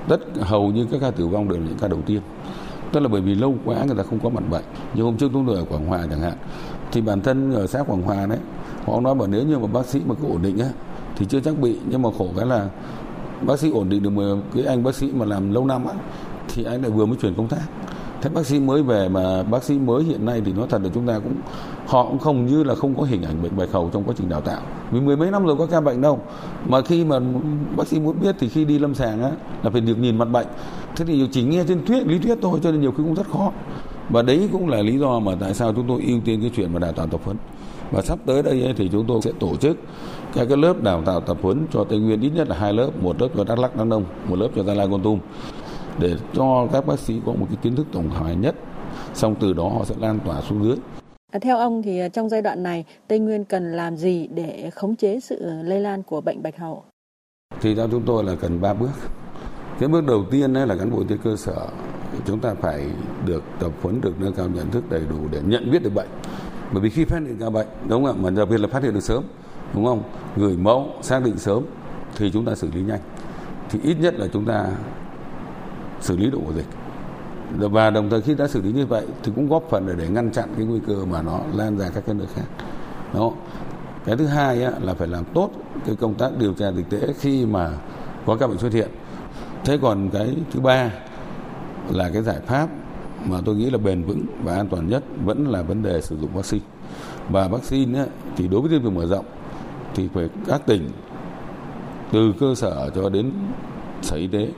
tất, 0.08 0.20
hầu 0.40 0.72
như 0.72 0.86
các 0.90 0.98
ca 1.00 1.10
tử 1.10 1.26
vong 1.26 1.48
đều 1.48 1.58
là 1.58 1.66
những 1.66 1.78
ca 1.80 1.88
đầu 1.88 2.00
tiên. 2.06 2.20
Tức 2.92 3.00
là 3.00 3.08
bởi 3.08 3.20
vì 3.20 3.34
lâu 3.34 3.54
quá 3.64 3.84
người 3.86 3.96
ta 3.96 4.02
không 4.02 4.18
có 4.20 4.28
mặt 4.28 4.50
bệnh. 4.50 4.64
Như 4.94 5.02
hôm 5.02 5.16
trước 5.16 5.30
chúng 5.32 5.46
tôi 5.46 5.56
ở 5.56 5.64
Quảng 5.64 5.86
Hòa 5.86 6.06
chẳng 6.10 6.20
hạn, 6.20 6.34
thì 6.92 7.00
bản 7.00 7.20
thân 7.20 7.54
ở 7.54 7.66
xã 7.66 7.82
Quảng 7.82 8.02
Hòa 8.02 8.26
đấy, 8.26 8.38
họ 8.84 9.00
nói 9.00 9.14
bảo 9.14 9.28
nếu 9.28 9.42
như 9.42 9.58
mà 9.58 9.66
bác 9.66 9.86
sĩ 9.86 10.00
mà 10.06 10.14
cứ 10.22 10.28
ổn 10.28 10.42
định 10.42 10.58
á, 10.58 10.68
thì 11.16 11.26
chưa 11.26 11.40
chắc 11.40 11.58
bị. 11.58 11.78
Nhưng 11.88 12.02
mà 12.02 12.08
khổ 12.18 12.28
cái 12.36 12.46
là 12.46 12.68
bác 13.46 13.58
sĩ 13.58 13.70
ổn 13.70 13.88
định 13.88 14.02
được 14.02 14.10
một 14.10 14.36
cái 14.54 14.64
anh 14.64 14.82
bác 14.82 14.94
sĩ 14.94 15.10
mà 15.14 15.24
làm 15.24 15.52
lâu 15.52 15.64
năm 15.64 15.86
á, 15.86 15.94
thì 16.48 16.64
anh 16.64 16.82
lại 16.82 16.90
vừa 16.90 17.06
mới 17.06 17.16
chuyển 17.16 17.34
công 17.34 17.48
tác. 17.48 17.62
Thế 18.22 18.30
bác 18.30 18.46
sĩ 18.46 18.60
mới 18.60 18.82
về 18.82 19.08
mà 19.08 19.42
bác 19.42 19.64
sĩ 19.64 19.78
mới 19.78 20.04
hiện 20.04 20.26
nay 20.26 20.42
thì 20.44 20.52
nói 20.52 20.66
thật 20.70 20.82
là 20.82 20.90
chúng 20.94 21.06
ta 21.06 21.18
cũng 21.18 21.34
họ 21.87 22.05
cũng 22.05 22.18
không 22.18 22.46
như 22.46 22.62
là 22.62 22.75
không 22.75 22.94
có 22.94 23.03
hình 23.03 23.22
ảnh 23.22 23.42
bệnh 23.42 23.57
bạch 23.57 23.72
hầu 23.72 23.90
trong 23.92 24.05
quá 24.05 24.14
trình 24.18 24.29
đào 24.29 24.40
tạo. 24.40 24.61
Vì 24.90 25.01
mười 25.01 25.16
mấy 25.16 25.31
năm 25.31 25.46
rồi 25.46 25.57
có 25.57 25.66
ca 25.66 25.81
bệnh 25.81 26.01
đâu. 26.01 26.20
Mà 26.68 26.81
khi 26.81 27.05
mà 27.05 27.20
bác 27.77 27.87
sĩ 27.87 28.01
muốn 28.01 28.20
biết 28.20 28.37
thì 28.38 28.49
khi 28.49 28.64
đi 28.64 28.79
lâm 28.79 28.94
sàng 28.94 29.22
á 29.22 29.31
là 29.62 29.70
phải 29.70 29.81
được 29.81 29.99
nhìn 29.99 30.18
mặt 30.18 30.25
bệnh. 30.25 30.46
Thế 30.96 31.05
thì 31.05 31.29
chỉ 31.33 31.42
nghe 31.42 31.64
trên 31.68 31.87
thuyết 31.87 32.07
lý 32.07 32.18
thuyết 32.18 32.38
thôi 32.42 32.61
cho 32.62 32.70
nên 32.72 32.81
nhiều 32.81 32.90
khi 32.90 33.03
cũng 33.03 33.14
rất 33.14 33.31
khó. 33.33 33.53
Và 34.09 34.22
đấy 34.22 34.49
cũng 34.53 34.68
là 34.68 34.83
lý 34.83 34.99
do 34.99 35.18
mà 35.18 35.33
tại 35.40 35.55
sao 35.55 35.72
chúng 35.72 35.88
tôi 35.88 36.03
ưu 36.07 36.20
tiên 36.25 36.40
cái 36.40 36.51
chuyện 36.57 36.72
mà 36.72 36.79
đào 36.79 36.92
tạo 36.92 37.07
tập 37.07 37.20
huấn. 37.25 37.37
Và 37.90 38.03
sắp 38.03 38.18
tới 38.27 38.42
đây 38.42 38.75
thì 38.77 38.88
chúng 38.92 39.07
tôi 39.07 39.22
sẽ 39.22 39.33
tổ 39.40 39.57
chức 39.57 39.77
các 40.35 40.46
cái 40.49 40.57
lớp 40.57 40.83
đào 40.83 41.03
tạo 41.03 41.20
tập 41.20 41.37
huấn 41.42 41.66
cho 41.72 41.85
Tây 41.85 41.99
Nguyên 41.99 42.20
ít 42.20 42.31
nhất 42.35 42.49
là 42.49 42.57
hai 42.57 42.72
lớp, 42.72 42.90
một 43.03 43.20
lớp 43.20 43.29
cho 43.37 43.44
Đắk 43.44 43.59
lắc 43.59 43.77
Đắk 43.77 43.87
Nông, 43.87 44.05
một 44.29 44.38
lớp 44.38 44.49
cho 44.57 44.62
Gia 44.62 44.75
Lai, 44.75 44.88
Con 44.90 45.03
Tum. 45.03 45.18
Để 45.99 46.14
cho 46.35 46.66
các 46.72 46.87
bác 46.87 46.99
sĩ 46.99 47.20
có 47.27 47.33
một 47.33 47.46
cái 47.49 47.57
kiến 47.62 47.77
thức 47.77 47.87
tổng 47.92 48.09
hòa 48.09 48.33
nhất, 48.33 48.55
xong 49.14 49.35
từ 49.40 49.53
đó 49.53 49.68
họ 49.68 49.85
sẽ 49.85 49.94
lan 50.01 50.18
tỏa 50.27 50.40
xuống 50.40 50.64
dưới. 50.64 50.77
À, 51.37 51.38
theo 51.38 51.59
ông 51.59 51.83
thì 51.83 51.99
à, 51.99 52.09
trong 52.09 52.29
giai 52.29 52.42
đoạn 52.42 52.62
này 52.62 52.85
Tây 53.09 53.18
Nguyên 53.18 53.44
cần 53.44 53.72
làm 53.72 53.96
gì 53.96 54.29
để 54.35 54.70
khống 54.75 54.96
chế 54.96 55.20
sự 55.20 55.49
à, 55.49 55.62
lây 55.62 55.81
lan 55.81 56.03
của 56.03 56.20
bệnh 56.20 56.42
bạch 56.42 56.57
hầu? 56.57 56.85
Thì 57.61 57.75
theo 57.75 57.88
chúng 57.90 58.03
tôi 58.07 58.25
là 58.25 58.35
cần 58.40 58.61
3 58.61 58.75
bước. 58.75 58.90
Cái 59.81 59.88
bước 59.88 60.07
đầu 60.07 60.25
tiên 60.31 60.53
là 60.53 60.77
cán 60.77 60.90
bộ 60.90 60.99
y 60.99 61.05
tế 61.09 61.16
cơ 61.25 61.37
sở 61.37 61.68
chúng 62.27 62.40
ta 62.40 62.55
phải 62.55 62.87
được 63.27 63.42
tập 63.61 63.72
huấn 63.83 64.01
được 64.01 64.20
nâng 64.20 64.33
cao 64.33 64.49
nhận 64.49 64.70
thức 64.70 64.90
đầy 64.90 65.03
đủ 65.11 65.16
để 65.33 65.40
nhận 65.46 65.70
biết 65.70 65.83
được 65.83 65.94
bệnh. 65.94 66.09
Bởi 66.72 66.83
vì 66.83 66.90
khi 66.90 67.05
phát 67.05 67.18
hiện 67.18 67.37
ca 67.40 67.51
bệnh, 67.51 67.66
đúng 67.88 68.05
không 68.05 68.16
ạ? 68.16 68.22
Mà 68.22 68.31
đặc 68.31 68.49
biệt 68.51 68.61
là 68.61 68.68
phát 68.68 68.83
hiện 68.83 68.94
được 68.94 69.03
sớm, 69.03 69.25
đúng 69.75 69.85
không? 69.85 70.03
Gửi 70.37 70.57
mẫu 70.57 70.90
xác 71.03 71.25
định 71.25 71.38
sớm 71.38 71.64
thì 72.16 72.31
chúng 72.33 72.44
ta 72.44 72.55
xử 72.55 72.68
lý 72.75 72.83
nhanh. 72.83 73.01
Thì 73.70 73.79
ít 73.83 73.96
nhất 74.01 74.14
là 74.14 74.27
chúng 74.33 74.44
ta 74.44 74.66
xử 76.01 76.16
lý 76.16 76.31
được 76.31 76.38
ổ 76.46 76.53
dịch 76.53 76.66
và 77.59 77.90
đồng 77.90 78.11
thời 78.11 78.20
khi 78.20 78.35
đã 78.35 78.48
xử 78.48 78.62
lý 78.62 78.72
như 78.72 78.87
vậy 78.87 79.06
thì 79.22 79.32
cũng 79.37 79.48
góp 79.48 79.64
phần 79.70 79.96
để 79.98 80.09
ngăn 80.09 80.30
chặn 80.32 80.48
cái 80.56 80.66
nguy 80.66 80.80
cơ 80.87 81.04
mà 81.04 81.22
nó 81.22 81.40
lan 81.54 81.78
ra 81.78 81.88
các 81.94 82.02
cái 82.06 82.14
nơi 82.14 82.26
khác. 82.35 82.44
Đó. 83.14 83.32
Cái 84.04 84.16
thứ 84.16 84.26
hai 84.26 84.64
á, 84.64 84.72
là 84.80 84.94
phải 84.94 85.09
làm 85.09 85.24
tốt 85.35 85.50
cái 85.87 85.96
công 85.96 86.14
tác 86.14 86.30
điều 86.38 86.52
tra 86.52 86.72
dịch 86.72 86.90
tễ 86.90 87.12
khi 87.20 87.46
mà 87.46 87.70
có 88.26 88.37
các 88.37 88.46
bệnh 88.46 88.59
xuất 88.59 88.72
hiện. 88.72 88.88
Thế 89.64 89.78
còn 89.82 90.11
cái 90.11 90.37
thứ 90.52 90.61
ba 90.61 90.90
là 91.90 92.11
cái 92.12 92.22
giải 92.22 92.40
pháp 92.46 92.68
mà 93.24 93.40
tôi 93.44 93.54
nghĩ 93.54 93.70
là 93.70 93.78
bền 93.78 94.02
vững 94.02 94.26
và 94.44 94.54
an 94.54 94.68
toàn 94.68 94.88
nhất 94.88 95.04
vẫn 95.24 95.48
là 95.48 95.62
vấn 95.62 95.82
đề 95.82 96.00
sử 96.00 96.16
dụng 96.18 96.30
vaccine. 96.35 96.64
Và 97.28 97.48
vaccine 97.48 97.98
á, 97.98 98.06
thì 98.37 98.48
đối 98.48 98.61
với 98.61 98.70
tiêm 98.70 98.82
chủng 98.82 98.94
mở 98.94 99.06
rộng 99.06 99.24
thì 99.94 100.09
phải 100.14 100.28
các 100.46 100.66
tỉnh 100.66 100.88
từ 102.12 102.32
cơ 102.40 102.54
sở 102.54 102.90
cho 102.94 103.09
đến 103.09 103.32
sở 104.02 104.16
y 104.16 104.26
tế 104.26 104.48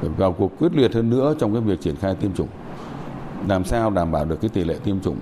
vào 0.00 0.32
cuộc 0.32 0.58
quyết 0.58 0.72
liệt 0.72 0.94
hơn 0.94 1.10
nữa 1.10 1.34
trong 1.38 1.52
cái 1.52 1.62
việc 1.62 1.80
triển 1.80 1.96
khai 1.96 2.14
tiêm 2.14 2.34
chủng 2.34 2.48
làm 3.48 3.64
sao 3.64 3.90
đảm 3.90 4.12
bảo 4.12 4.24
được 4.24 4.40
cái 4.40 4.48
tỷ 4.48 4.64
lệ 4.64 4.76
tiêm 4.84 5.00
chủng 5.00 5.18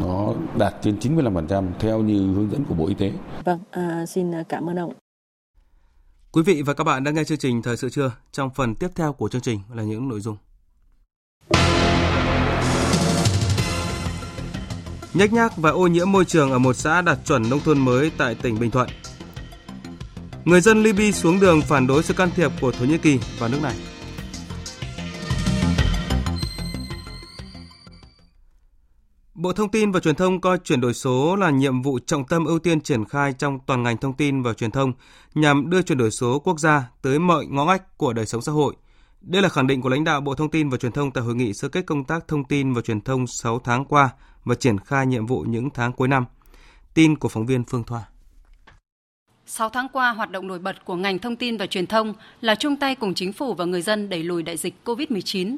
nó 0.00 0.32
đạt 0.58 0.74
trên 0.82 0.98
95% 0.98 1.66
theo 1.78 2.00
như 2.00 2.34
hướng 2.34 2.50
dẫn 2.50 2.64
của 2.64 2.74
Bộ 2.74 2.86
Y 2.86 2.94
tế. 2.94 3.12
Vâng, 3.44 3.58
à, 3.70 4.06
xin 4.06 4.32
cảm 4.48 4.70
ơn 4.70 4.76
ông. 4.76 4.92
Quý 6.32 6.42
vị 6.42 6.62
và 6.62 6.74
các 6.74 6.84
bạn 6.84 7.04
đang 7.04 7.14
nghe 7.14 7.24
chương 7.24 7.38
trình 7.38 7.62
Thời 7.62 7.76
sự 7.76 7.90
trưa. 7.90 8.12
Trong 8.32 8.50
phần 8.54 8.74
tiếp 8.74 8.88
theo 8.94 9.12
của 9.12 9.28
chương 9.28 9.40
trình 9.40 9.60
là 9.74 9.82
những 9.82 10.08
nội 10.08 10.20
dung. 10.20 10.36
Nhách 15.14 15.32
nhác 15.32 15.56
và 15.56 15.70
ô 15.70 15.86
nhiễm 15.86 16.12
môi 16.12 16.24
trường 16.24 16.50
ở 16.50 16.58
một 16.58 16.76
xã 16.76 17.02
đạt 17.02 17.18
chuẩn 17.24 17.50
nông 17.50 17.60
thôn 17.60 17.78
mới 17.78 18.10
tại 18.18 18.34
tỉnh 18.34 18.58
Bình 18.58 18.70
Thuận. 18.70 18.88
Người 20.44 20.60
dân 20.60 20.82
Libya 20.82 21.10
xuống 21.12 21.40
đường 21.40 21.60
phản 21.62 21.86
đối 21.86 22.02
sự 22.02 22.14
can 22.14 22.30
thiệp 22.34 22.50
của 22.60 22.72
Thổ 22.72 22.84
Nhĩ 22.84 22.98
Kỳ 22.98 23.18
vào 23.38 23.48
nước 23.48 23.58
này. 23.62 23.74
Bộ 29.46 29.52
Thông 29.52 29.68
tin 29.68 29.92
và 29.92 30.00
Truyền 30.00 30.14
thông 30.14 30.40
coi 30.40 30.58
chuyển 30.58 30.80
đổi 30.80 30.94
số 30.94 31.36
là 31.36 31.50
nhiệm 31.50 31.82
vụ 31.82 31.98
trọng 32.06 32.24
tâm 32.24 32.44
ưu 32.44 32.58
tiên 32.58 32.80
triển 32.80 33.04
khai 33.04 33.32
trong 33.32 33.58
toàn 33.66 33.82
ngành 33.82 33.96
thông 33.96 34.14
tin 34.14 34.42
và 34.42 34.52
truyền 34.52 34.70
thông 34.70 34.92
nhằm 35.34 35.70
đưa 35.70 35.82
chuyển 35.82 35.98
đổi 35.98 36.10
số 36.10 36.38
quốc 36.38 36.60
gia 36.60 36.90
tới 37.02 37.18
mọi 37.18 37.46
ngõ 37.46 37.64
ngách 37.64 37.98
của 37.98 38.12
đời 38.12 38.26
sống 38.26 38.42
xã 38.42 38.52
hội. 38.52 38.74
Đây 39.20 39.42
là 39.42 39.48
khẳng 39.48 39.66
định 39.66 39.80
của 39.80 39.88
lãnh 39.88 40.04
đạo 40.04 40.20
Bộ 40.20 40.34
Thông 40.34 40.50
tin 40.50 40.68
và 40.68 40.76
Truyền 40.76 40.92
thông 40.92 41.10
tại 41.10 41.24
hội 41.24 41.34
nghị 41.34 41.52
sơ 41.52 41.68
kết 41.68 41.86
công 41.86 42.04
tác 42.04 42.28
thông 42.28 42.44
tin 42.44 42.72
và 42.72 42.82
truyền 42.82 43.00
thông 43.00 43.26
6 43.26 43.58
tháng 43.58 43.84
qua 43.84 44.10
và 44.44 44.54
triển 44.54 44.78
khai 44.78 45.06
nhiệm 45.06 45.26
vụ 45.26 45.40
những 45.40 45.70
tháng 45.70 45.92
cuối 45.92 46.08
năm. 46.08 46.24
Tin 46.94 47.16
của 47.16 47.28
phóng 47.28 47.46
viên 47.46 47.64
Phương 47.64 47.84
Thoa. 47.84 48.04
6 49.46 49.68
tháng 49.68 49.88
qua, 49.92 50.10
hoạt 50.10 50.30
động 50.30 50.46
nổi 50.46 50.58
bật 50.58 50.84
của 50.84 50.96
ngành 50.96 51.18
thông 51.18 51.36
tin 51.36 51.56
và 51.56 51.66
truyền 51.66 51.86
thông 51.86 52.14
là 52.40 52.54
chung 52.54 52.76
tay 52.76 52.94
cùng 52.94 53.14
chính 53.14 53.32
phủ 53.32 53.54
và 53.54 53.64
người 53.64 53.82
dân 53.82 54.08
đẩy 54.08 54.22
lùi 54.22 54.42
đại 54.42 54.56
dịch 54.56 54.74
COVID-19. 54.84 55.56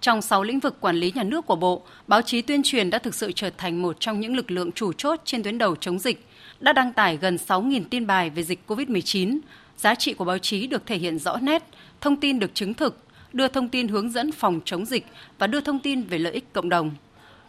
Trong 0.00 0.22
6 0.22 0.42
lĩnh 0.42 0.60
vực 0.60 0.80
quản 0.80 0.96
lý 0.96 1.12
nhà 1.14 1.22
nước 1.22 1.46
của 1.46 1.56
Bộ, 1.56 1.82
báo 2.06 2.22
chí 2.22 2.42
tuyên 2.42 2.62
truyền 2.62 2.90
đã 2.90 2.98
thực 2.98 3.14
sự 3.14 3.32
trở 3.32 3.50
thành 3.50 3.82
một 3.82 4.00
trong 4.00 4.20
những 4.20 4.36
lực 4.36 4.50
lượng 4.50 4.72
chủ 4.72 4.92
chốt 4.92 5.20
trên 5.24 5.42
tuyến 5.42 5.58
đầu 5.58 5.76
chống 5.76 5.98
dịch, 5.98 6.26
đã 6.60 6.72
đăng 6.72 6.92
tải 6.92 7.16
gần 7.16 7.36
6.000 7.48 7.82
tin 7.90 8.06
bài 8.06 8.30
về 8.30 8.42
dịch 8.42 8.60
COVID-19. 8.66 9.38
Giá 9.76 9.94
trị 9.94 10.14
của 10.14 10.24
báo 10.24 10.38
chí 10.38 10.66
được 10.66 10.86
thể 10.86 10.96
hiện 10.96 11.18
rõ 11.18 11.36
nét, 11.36 11.62
thông 12.00 12.16
tin 12.16 12.38
được 12.38 12.54
chứng 12.54 12.74
thực, 12.74 12.98
đưa 13.32 13.48
thông 13.48 13.68
tin 13.68 13.88
hướng 13.88 14.10
dẫn 14.10 14.32
phòng 14.32 14.60
chống 14.64 14.86
dịch 14.86 15.06
và 15.38 15.46
đưa 15.46 15.60
thông 15.60 15.78
tin 15.78 16.02
về 16.02 16.18
lợi 16.18 16.32
ích 16.32 16.52
cộng 16.52 16.68
đồng. 16.68 16.90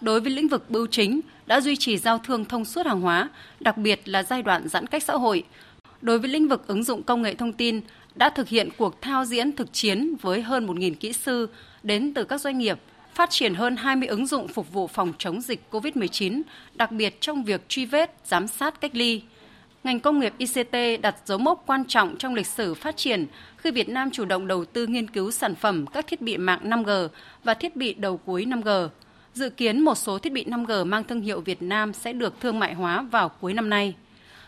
Đối 0.01 0.21
với 0.21 0.31
lĩnh 0.31 0.47
vực 0.47 0.69
bưu 0.69 0.87
chính, 0.87 1.21
đã 1.45 1.61
duy 1.61 1.75
trì 1.75 1.97
giao 1.97 2.17
thương 2.17 2.45
thông 2.45 2.65
suốt 2.65 2.85
hàng 2.85 3.01
hóa, 3.01 3.29
đặc 3.59 3.77
biệt 3.77 4.01
là 4.05 4.23
giai 4.23 4.41
đoạn 4.41 4.67
giãn 4.67 4.87
cách 4.87 5.03
xã 5.03 5.13
hội. 5.13 5.43
Đối 6.01 6.19
với 6.19 6.29
lĩnh 6.29 6.47
vực 6.47 6.67
ứng 6.67 6.83
dụng 6.83 7.03
công 7.03 7.21
nghệ 7.21 7.35
thông 7.35 7.53
tin, 7.53 7.81
đã 8.15 8.29
thực 8.29 8.47
hiện 8.47 8.69
cuộc 8.77 9.01
thao 9.01 9.25
diễn 9.25 9.51
thực 9.51 9.73
chiến 9.73 10.15
với 10.21 10.41
hơn 10.41 10.67
1.000 10.67 10.93
kỹ 10.93 11.13
sư 11.13 11.49
đến 11.83 12.13
từ 12.13 12.23
các 12.23 12.41
doanh 12.41 12.57
nghiệp, 12.57 12.79
phát 13.13 13.29
triển 13.29 13.55
hơn 13.55 13.75
20 13.75 14.07
ứng 14.07 14.27
dụng 14.27 14.47
phục 14.47 14.73
vụ 14.73 14.87
phòng 14.87 15.13
chống 15.17 15.41
dịch 15.41 15.61
COVID-19, 15.71 16.41
đặc 16.75 16.91
biệt 16.91 17.21
trong 17.21 17.43
việc 17.43 17.69
truy 17.69 17.85
vết, 17.85 18.15
giám 18.25 18.47
sát 18.47 18.81
cách 18.81 18.95
ly. 18.95 19.21
Ngành 19.83 19.99
công 19.99 20.19
nghiệp 20.19 20.33
ICT 20.37 21.01
đặt 21.01 21.15
dấu 21.25 21.37
mốc 21.37 21.63
quan 21.65 21.85
trọng 21.85 22.17
trong 22.17 22.35
lịch 22.35 22.47
sử 22.47 22.73
phát 22.73 22.97
triển 22.97 23.25
khi 23.57 23.71
Việt 23.71 23.89
Nam 23.89 24.11
chủ 24.11 24.25
động 24.25 24.47
đầu 24.47 24.65
tư 24.65 24.87
nghiên 24.87 25.07
cứu 25.07 25.31
sản 25.31 25.55
phẩm 25.55 25.85
các 25.87 26.07
thiết 26.07 26.21
bị 26.21 26.37
mạng 26.37 26.59
5G 26.63 27.07
và 27.43 27.53
thiết 27.53 27.75
bị 27.75 27.93
đầu 27.93 28.17
cuối 28.17 28.45
5G. 28.45 28.89
Dự 29.33 29.49
kiến 29.49 29.81
một 29.81 29.95
số 29.95 30.19
thiết 30.19 30.33
bị 30.33 30.45
5G 30.45 30.85
mang 30.85 31.03
thương 31.03 31.21
hiệu 31.21 31.41
Việt 31.41 31.61
Nam 31.61 31.93
sẽ 31.93 32.13
được 32.13 32.41
thương 32.41 32.59
mại 32.59 32.73
hóa 32.73 33.01
vào 33.01 33.29
cuối 33.29 33.53
năm 33.53 33.69
nay. 33.69 33.93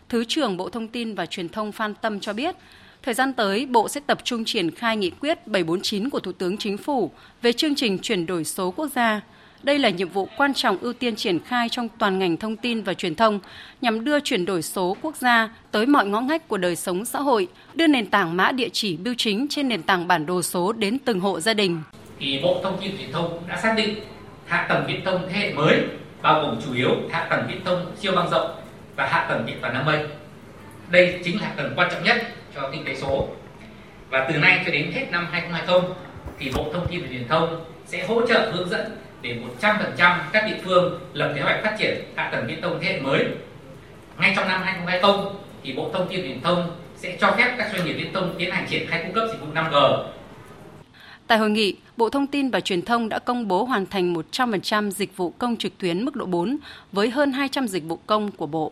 Thứ 0.09 0.23
trưởng 0.27 0.57
Bộ 0.57 0.69
Thông 0.69 0.87
tin 0.87 1.15
và 1.15 1.25
Truyền 1.25 1.49
thông 1.49 1.71
Phan 1.71 1.93
Tâm 1.95 2.19
cho 2.19 2.33
biết, 2.33 2.55
Thời 3.03 3.13
gian 3.13 3.33
tới, 3.33 3.65
Bộ 3.65 3.89
sẽ 3.89 4.01
tập 4.07 4.17
trung 4.23 4.45
triển 4.45 4.71
khai 4.71 4.97
nghị 4.97 5.09
quyết 5.09 5.47
749 5.47 6.09
của 6.09 6.19
Thủ 6.19 6.31
tướng 6.31 6.57
Chính 6.57 6.77
phủ 6.77 7.11
về 7.41 7.53
chương 7.53 7.75
trình 7.75 7.99
chuyển 7.99 8.25
đổi 8.25 8.43
số 8.43 8.71
quốc 8.71 8.91
gia. 8.95 9.21
Đây 9.63 9.79
là 9.79 9.89
nhiệm 9.89 10.09
vụ 10.09 10.27
quan 10.37 10.53
trọng 10.53 10.77
ưu 10.77 10.93
tiên 10.93 11.15
triển 11.15 11.39
khai 11.39 11.69
trong 11.69 11.89
toàn 11.89 12.19
ngành 12.19 12.37
thông 12.37 12.55
tin 12.55 12.83
và 12.83 12.93
truyền 12.93 13.15
thông 13.15 13.39
nhằm 13.81 14.03
đưa 14.03 14.19
chuyển 14.19 14.45
đổi 14.45 14.61
số 14.61 14.97
quốc 15.01 15.15
gia 15.15 15.49
tới 15.71 15.85
mọi 15.85 16.05
ngõ 16.05 16.21
ngách 16.21 16.47
của 16.47 16.57
đời 16.57 16.75
sống 16.75 17.05
xã 17.05 17.19
hội, 17.19 17.47
đưa 17.73 17.87
nền 17.87 18.05
tảng 18.05 18.37
mã 18.37 18.51
địa 18.51 18.69
chỉ 18.73 18.97
bưu 18.97 19.13
chính 19.17 19.47
trên 19.49 19.67
nền 19.67 19.83
tảng 19.83 20.07
bản 20.07 20.25
đồ 20.25 20.41
số 20.41 20.73
đến 20.73 20.97
từng 21.05 21.19
hộ 21.19 21.39
gia 21.39 21.53
đình. 21.53 21.81
Thì 22.19 22.39
Bộ 22.43 22.59
Thông 22.63 22.77
tin 22.81 22.97
Truyền 22.97 23.11
thông 23.11 23.43
đã 23.47 23.61
xác 23.61 23.73
định 23.77 23.95
hạ 24.45 24.65
tầng 24.69 24.83
viễn 24.87 25.05
thông 25.05 25.27
thế 25.29 25.39
hệ 25.39 25.53
mới 25.53 25.83
bao 26.21 26.41
gồm 26.41 26.61
chủ 26.65 26.73
yếu 26.73 26.89
hạ 27.11 27.27
tầng 27.29 27.45
viễn 27.47 27.63
thông 27.65 27.85
siêu 28.01 28.11
băng 28.15 28.29
rộng 28.29 28.51
và 28.95 29.07
hạ 29.07 29.25
tầng 29.29 29.45
điện 29.45 29.57
toán 29.61 29.73
đám 29.73 29.85
mây. 29.85 30.05
Đây 30.89 31.19
chính 31.25 31.41
là 31.41 31.47
hạ 31.47 31.53
tầng 31.57 31.73
quan 31.75 31.89
trọng 31.91 32.03
nhất 32.03 32.17
cho 32.55 32.69
kinh 32.71 32.85
tế 32.85 32.95
số. 32.95 33.27
Và 34.09 34.27
từ 34.29 34.39
nay 34.39 34.61
cho 34.65 34.71
đến 34.71 34.91
hết 34.91 35.07
năm 35.11 35.27
2020 35.31 35.81
thì 36.39 36.51
Bộ 36.55 36.69
Thông 36.73 36.87
tin 36.87 37.01
và 37.01 37.07
Truyền 37.11 37.27
thông 37.27 37.65
sẽ 37.85 38.05
hỗ 38.07 38.27
trợ 38.27 38.51
hướng 38.51 38.69
dẫn 38.69 38.97
để 39.21 39.37
100% 39.61 40.19
các 40.31 40.45
địa 40.47 40.57
phương 40.63 40.99
lập 41.13 41.33
kế 41.35 41.41
hoạch 41.41 41.63
phát 41.63 41.75
triển 41.79 42.03
hạ 42.15 42.29
tầng 42.31 42.47
viễn 42.47 42.61
thông 42.61 42.79
thế 42.81 42.93
hệ 42.93 42.99
mới. 42.99 43.25
Ngay 44.17 44.33
trong 44.35 44.47
năm 44.47 44.61
2020 44.63 45.31
thì 45.63 45.73
Bộ 45.73 45.89
Thông 45.93 46.07
tin 46.09 46.21
và 46.21 46.27
Truyền 46.27 46.41
thông 46.41 46.71
sẽ 46.97 47.17
cho 47.21 47.31
phép 47.37 47.55
các 47.57 47.71
doanh 47.73 47.85
nghiệp 47.85 47.93
viễn 47.93 48.13
thông 48.13 48.35
tiến 48.37 48.51
hành 48.51 48.67
triển 48.69 48.87
khai 48.87 49.03
cung 49.03 49.13
cấp 49.13 49.27
dịch 49.31 49.41
vụ 49.41 49.47
5G. 49.53 50.03
Tại 51.27 51.37
hội 51.37 51.49
nghị, 51.49 51.75
Bộ 51.97 52.09
Thông 52.09 52.27
tin 52.27 52.49
và 52.49 52.59
Truyền 52.59 52.81
thông 52.81 53.09
đã 53.09 53.19
công 53.19 53.47
bố 53.47 53.63
hoàn 53.63 53.85
thành 53.85 54.13
100% 54.13 54.89
dịch 54.89 55.17
vụ 55.17 55.29
công 55.29 55.57
trực 55.57 55.77
tuyến 55.77 56.05
mức 56.05 56.15
độ 56.15 56.25
4 56.25 56.57
với 56.91 57.09
hơn 57.09 57.31
200 57.31 57.67
dịch 57.67 57.83
vụ 57.83 57.99
công 58.05 58.31
của 58.31 58.45
Bộ. 58.45 58.71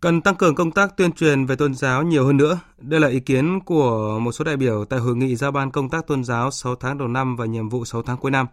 Cần 0.00 0.20
tăng 0.20 0.34
cường 0.34 0.54
công 0.54 0.70
tác 0.70 0.96
tuyên 0.96 1.12
truyền 1.12 1.46
về 1.46 1.56
tôn 1.56 1.74
giáo 1.74 2.02
nhiều 2.02 2.26
hơn 2.26 2.36
nữa. 2.36 2.60
Đây 2.78 3.00
là 3.00 3.08
ý 3.08 3.20
kiến 3.20 3.60
của 3.60 4.18
một 4.18 4.32
số 4.32 4.44
đại 4.44 4.56
biểu 4.56 4.84
tại 4.84 5.00
hội 5.00 5.16
nghị 5.16 5.36
giao 5.36 5.50
ban 5.50 5.70
công 5.70 5.88
tác 5.88 6.06
tôn 6.06 6.24
giáo 6.24 6.50
6 6.50 6.74
tháng 6.74 6.98
đầu 6.98 7.08
năm 7.08 7.36
và 7.36 7.46
nhiệm 7.46 7.68
vụ 7.68 7.84
6 7.84 8.02
tháng 8.02 8.16
cuối 8.16 8.30
năm. 8.30 8.46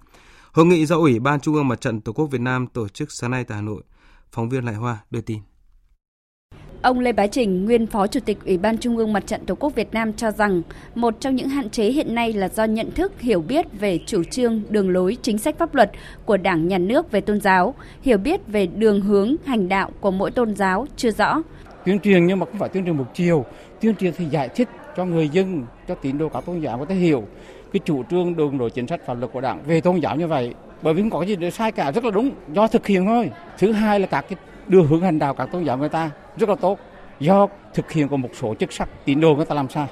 Hội 0.52 0.66
nghị 0.66 0.86
do 0.86 0.98
Ủy 0.98 1.20
ban 1.20 1.40
Trung 1.40 1.56
ương 1.56 1.68
Mặt 1.68 1.82
trận 1.82 2.02
Tổ 2.02 2.14
quốc 2.14 2.26
Việt 2.26 2.42
Nam 2.42 2.68
tổ 2.68 2.88
chức 2.88 3.12
sáng 3.12 3.32
nay 3.32 3.44
tại 3.44 3.56
Hà 3.56 3.62
Nội. 3.62 3.84
Phóng 4.32 4.50
viên 4.50 4.66
Lại 4.66 4.76
Hoa 4.76 4.98
đưa 5.12 5.22
tin. 5.22 5.40
Ông 6.82 7.00
Lê 7.00 7.12
Bá 7.12 7.28
Trình, 7.28 7.66
nguyên 7.66 7.88
Phó 7.88 8.08
Chủ 8.08 8.20
tịch 8.20 8.38
Ủy 8.46 8.58
ban 8.58 8.78
Trung 8.78 8.98
ương 8.98 9.14
Mặt 9.14 9.28
trận 9.28 9.46
Tổ 9.46 9.56
quốc 9.56 9.76
Việt 9.76 9.94
Nam 9.94 10.14
cho 10.14 10.32
rằng, 10.32 10.62
một 10.96 11.16
trong 11.20 11.36
những 11.36 11.50
hạn 11.50 11.70
chế 11.70 11.84
hiện 11.84 12.16
nay 12.16 12.34
là 12.34 12.50
do 12.50 12.64
nhận 12.64 12.92
thức, 12.92 13.22
hiểu 13.22 13.42
biết 13.42 13.66
về 13.80 14.00
chủ 14.06 14.24
trương, 14.24 14.62
đường 14.70 14.90
lối, 14.90 15.18
chính 15.22 15.38
sách 15.38 15.58
pháp 15.58 15.76
luật 15.76 15.92
của 16.26 16.38
Đảng, 16.38 16.68
Nhà 16.68 16.78
nước 16.78 17.12
về 17.12 17.22
tôn 17.22 17.42
giáo, 17.42 17.76
hiểu 18.02 18.18
biết 18.18 18.48
về 18.48 18.66
đường 18.66 19.02
hướng, 19.02 19.36
hành 19.46 19.70
đạo 19.70 19.92
của 20.00 20.12
mỗi 20.12 20.32
tôn 20.32 20.56
giáo 20.56 20.88
chưa 20.98 21.12
rõ. 21.12 21.42
Tuyên 21.86 22.00
truyền 22.00 22.26
nhưng 22.26 22.40
mà 22.40 22.46
không 22.46 22.60
phải 22.60 22.70
tuyên 22.70 22.86
truyền 22.86 22.98
một 22.98 23.14
chiều, 23.14 23.46
tuyên 23.82 23.96
truyền 23.96 24.14
thì 24.18 24.26
giải 24.26 24.50
thích 24.50 24.70
cho 24.98 25.06
người 25.06 25.30
dân, 25.30 25.64
cho 25.88 25.96
tín 25.96 26.18
đồ 26.18 26.30
các 26.30 26.46
tôn 26.46 26.60
giáo 26.60 26.78
có 26.78 26.86
thể 26.86 26.96
hiểu 26.96 27.24
cái 27.74 27.80
chủ 27.86 28.04
trương 28.10 28.36
đường 28.36 28.60
lối 28.60 28.70
chính 28.70 28.88
sách 28.88 29.02
pháp 29.06 29.14
luật 29.20 29.32
của 29.34 29.42
Đảng 29.42 29.64
về 29.68 29.82
tôn 29.82 30.00
giáo 30.00 30.16
như 30.16 30.28
vậy. 30.28 30.54
Bởi 30.82 30.94
vì 30.94 31.02
không 31.02 31.10
có 31.10 31.22
gì 31.22 31.36
để 31.36 31.52
sai 31.52 31.72
cả, 31.72 31.92
rất 31.92 32.04
là 32.06 32.12
đúng, 32.12 32.32
do 32.54 32.68
thực 32.68 32.88
hiện 32.88 33.06
thôi. 33.06 33.32
Thứ 33.58 33.72
hai 33.72 34.00
là 34.00 34.08
các 34.08 34.26
cái 34.30 34.38
đưa 34.68 34.84
hướng 34.84 35.02
hành 35.02 35.20
đạo 35.20 35.34
các 35.34 35.50
tôn 35.52 35.64
giáo 35.64 35.78
người 35.78 35.90
ta 35.90 36.12
rất 36.38 36.50
là 36.50 36.56
tốt. 36.56 36.80
Do 37.20 37.48
thực 37.74 37.92
hiện 37.92 38.08
của 38.08 38.18
một 38.18 38.30
số 38.34 38.56
chức 38.60 38.74
sắc 38.74 38.90
tín 39.06 39.22
đồ 39.22 39.36
người 39.36 39.46
ta 39.46 39.56
làm 39.56 39.70
sai. 39.70 39.88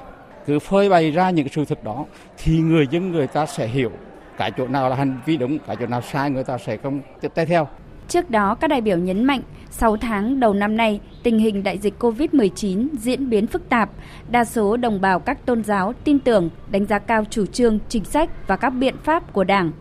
Cứ 0.46 0.58
phơi 0.58 0.88
bày 0.88 1.10
ra 1.10 1.30
những 1.30 1.48
sự 1.48 1.64
thật 1.64 1.84
đó 1.84 2.04
thì 2.38 2.58
người 2.58 2.86
dân 2.90 3.12
người 3.12 3.26
ta 3.26 3.46
sẽ 3.46 3.66
hiểu 3.66 3.90
cái 4.38 4.50
chỗ 4.56 4.68
nào 4.68 4.88
là 4.88 4.96
hành 4.96 5.18
vi 5.26 5.36
đúng 5.36 5.58
cái 5.58 5.76
chỗ 5.80 5.86
nào 5.86 6.00
sai 6.00 6.30
người 6.30 6.44
ta 6.44 6.58
sẽ 6.58 6.76
không 6.76 7.00
tiếp 7.20 7.32
tay 7.34 7.46
theo. 7.46 7.68
Trước 8.08 8.30
đó, 8.30 8.54
các 8.54 8.68
đại 8.68 8.80
biểu 8.80 8.96
nhấn 8.96 9.24
mạnh, 9.24 9.40
6 9.70 9.96
tháng 9.96 10.40
đầu 10.40 10.52
năm 10.52 10.76
nay, 10.76 11.00
tình 11.22 11.38
hình 11.38 11.62
đại 11.62 11.78
dịch 11.78 11.94
COVID-19 11.98 12.88
diễn 12.92 13.30
biến 13.30 13.46
phức 13.46 13.68
tạp. 13.68 13.90
Đa 14.30 14.44
số 14.44 14.76
đồng 14.76 15.00
bào 15.00 15.18
các 15.18 15.46
tôn 15.46 15.64
giáo 15.64 15.92
tin 16.04 16.18
tưởng, 16.18 16.50
đánh 16.70 16.86
giá 16.86 16.98
cao 16.98 17.24
chủ 17.30 17.46
trương, 17.46 17.78
chính 17.88 18.04
sách 18.04 18.30
và 18.46 18.56
các 18.56 18.70
biện 18.70 18.94
pháp 19.02 19.32
của 19.32 19.44
Đảng, 19.44 19.72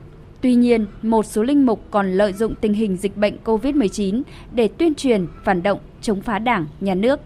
Tuy 0.43 0.55
nhiên, 0.55 0.87
một 1.01 1.25
số 1.25 1.43
linh 1.43 1.65
mục 1.65 1.87
còn 1.91 2.11
lợi 2.11 2.33
dụng 2.33 2.55
tình 2.61 2.73
hình 2.73 2.97
dịch 2.97 3.17
bệnh 3.17 3.37
COVID-19 3.43 4.23
để 4.51 4.69
tuyên 4.77 4.95
truyền, 4.95 5.27
phản 5.43 5.63
động, 5.63 5.79
chống 6.01 6.21
phá 6.21 6.39
đảng, 6.39 6.67
nhà 6.79 6.95
nước. 6.95 7.19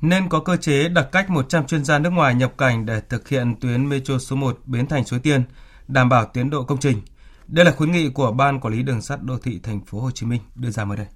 Nên 0.00 0.28
có 0.28 0.40
cơ 0.40 0.56
chế 0.56 0.88
đặt 0.88 1.08
cách 1.12 1.30
100 1.30 1.66
chuyên 1.66 1.84
gia 1.84 1.98
nước 1.98 2.10
ngoài 2.10 2.34
nhập 2.34 2.52
cảnh 2.58 2.86
để 2.86 3.00
thực 3.08 3.28
hiện 3.28 3.54
tuyến 3.60 3.88
Metro 3.88 4.18
số 4.18 4.36
1 4.36 4.58
Bến 4.64 4.86
Thành 4.86 5.04
Suối 5.04 5.20
Tiên, 5.20 5.42
đảm 5.88 6.08
bảo 6.08 6.24
tiến 6.32 6.50
độ 6.50 6.62
công 6.64 6.80
trình. 6.80 7.00
Đây 7.46 7.64
là 7.64 7.70
khuyến 7.72 7.92
nghị 7.92 8.08
của 8.08 8.32
Ban 8.32 8.60
Quản 8.60 8.74
lý 8.74 8.82
Đường 8.82 9.02
sắt 9.02 9.22
Đô 9.22 9.38
thị 9.38 9.60
Thành 9.62 9.80
phố 9.84 10.00
Hồ 10.00 10.10
Chí 10.10 10.26
Minh 10.26 10.40
đưa 10.54 10.70
ra 10.70 10.84
mới 10.84 10.96
đây. 10.96 11.06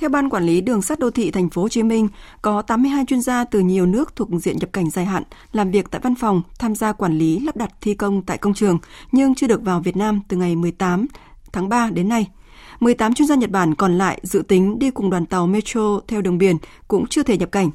Theo 0.00 0.10
Ban 0.10 0.28
Quản 0.28 0.44
lý 0.44 0.60
Đường 0.60 0.82
sắt 0.82 0.98
Đô 0.98 1.10
thị 1.10 1.30
Thành 1.30 1.50
phố 1.50 1.62
Hồ 1.62 1.68
Chí 1.68 1.82
Minh, 1.82 2.08
có 2.42 2.62
82 2.62 3.04
chuyên 3.04 3.20
gia 3.20 3.44
từ 3.44 3.60
nhiều 3.60 3.86
nước 3.86 4.16
thuộc 4.16 4.28
diện 4.42 4.56
nhập 4.58 4.72
cảnh 4.72 4.90
dài 4.90 5.04
hạn 5.04 5.22
làm 5.52 5.70
việc 5.70 5.90
tại 5.90 6.00
văn 6.04 6.14
phòng, 6.14 6.42
tham 6.58 6.74
gia 6.74 6.92
quản 6.92 7.18
lý 7.18 7.40
lắp 7.40 7.56
đặt 7.56 7.70
thi 7.80 7.94
công 7.94 8.22
tại 8.22 8.38
công 8.38 8.54
trường 8.54 8.78
nhưng 9.12 9.34
chưa 9.34 9.46
được 9.46 9.62
vào 9.62 9.80
Việt 9.80 9.96
Nam 9.96 10.20
từ 10.28 10.36
ngày 10.36 10.56
18 10.56 11.06
tháng 11.52 11.68
3 11.68 11.90
đến 11.90 12.08
nay. 12.08 12.28
18 12.80 13.14
chuyên 13.14 13.28
gia 13.28 13.34
Nhật 13.34 13.50
Bản 13.50 13.74
còn 13.74 13.98
lại 13.98 14.20
dự 14.22 14.42
tính 14.42 14.78
đi 14.78 14.90
cùng 14.90 15.10
đoàn 15.10 15.26
tàu 15.26 15.46
Metro 15.46 16.00
theo 16.08 16.22
đường 16.22 16.38
biển 16.38 16.56
cũng 16.88 17.06
chưa 17.06 17.22
thể 17.22 17.38
nhập 17.38 17.52
cảnh. 17.52 17.70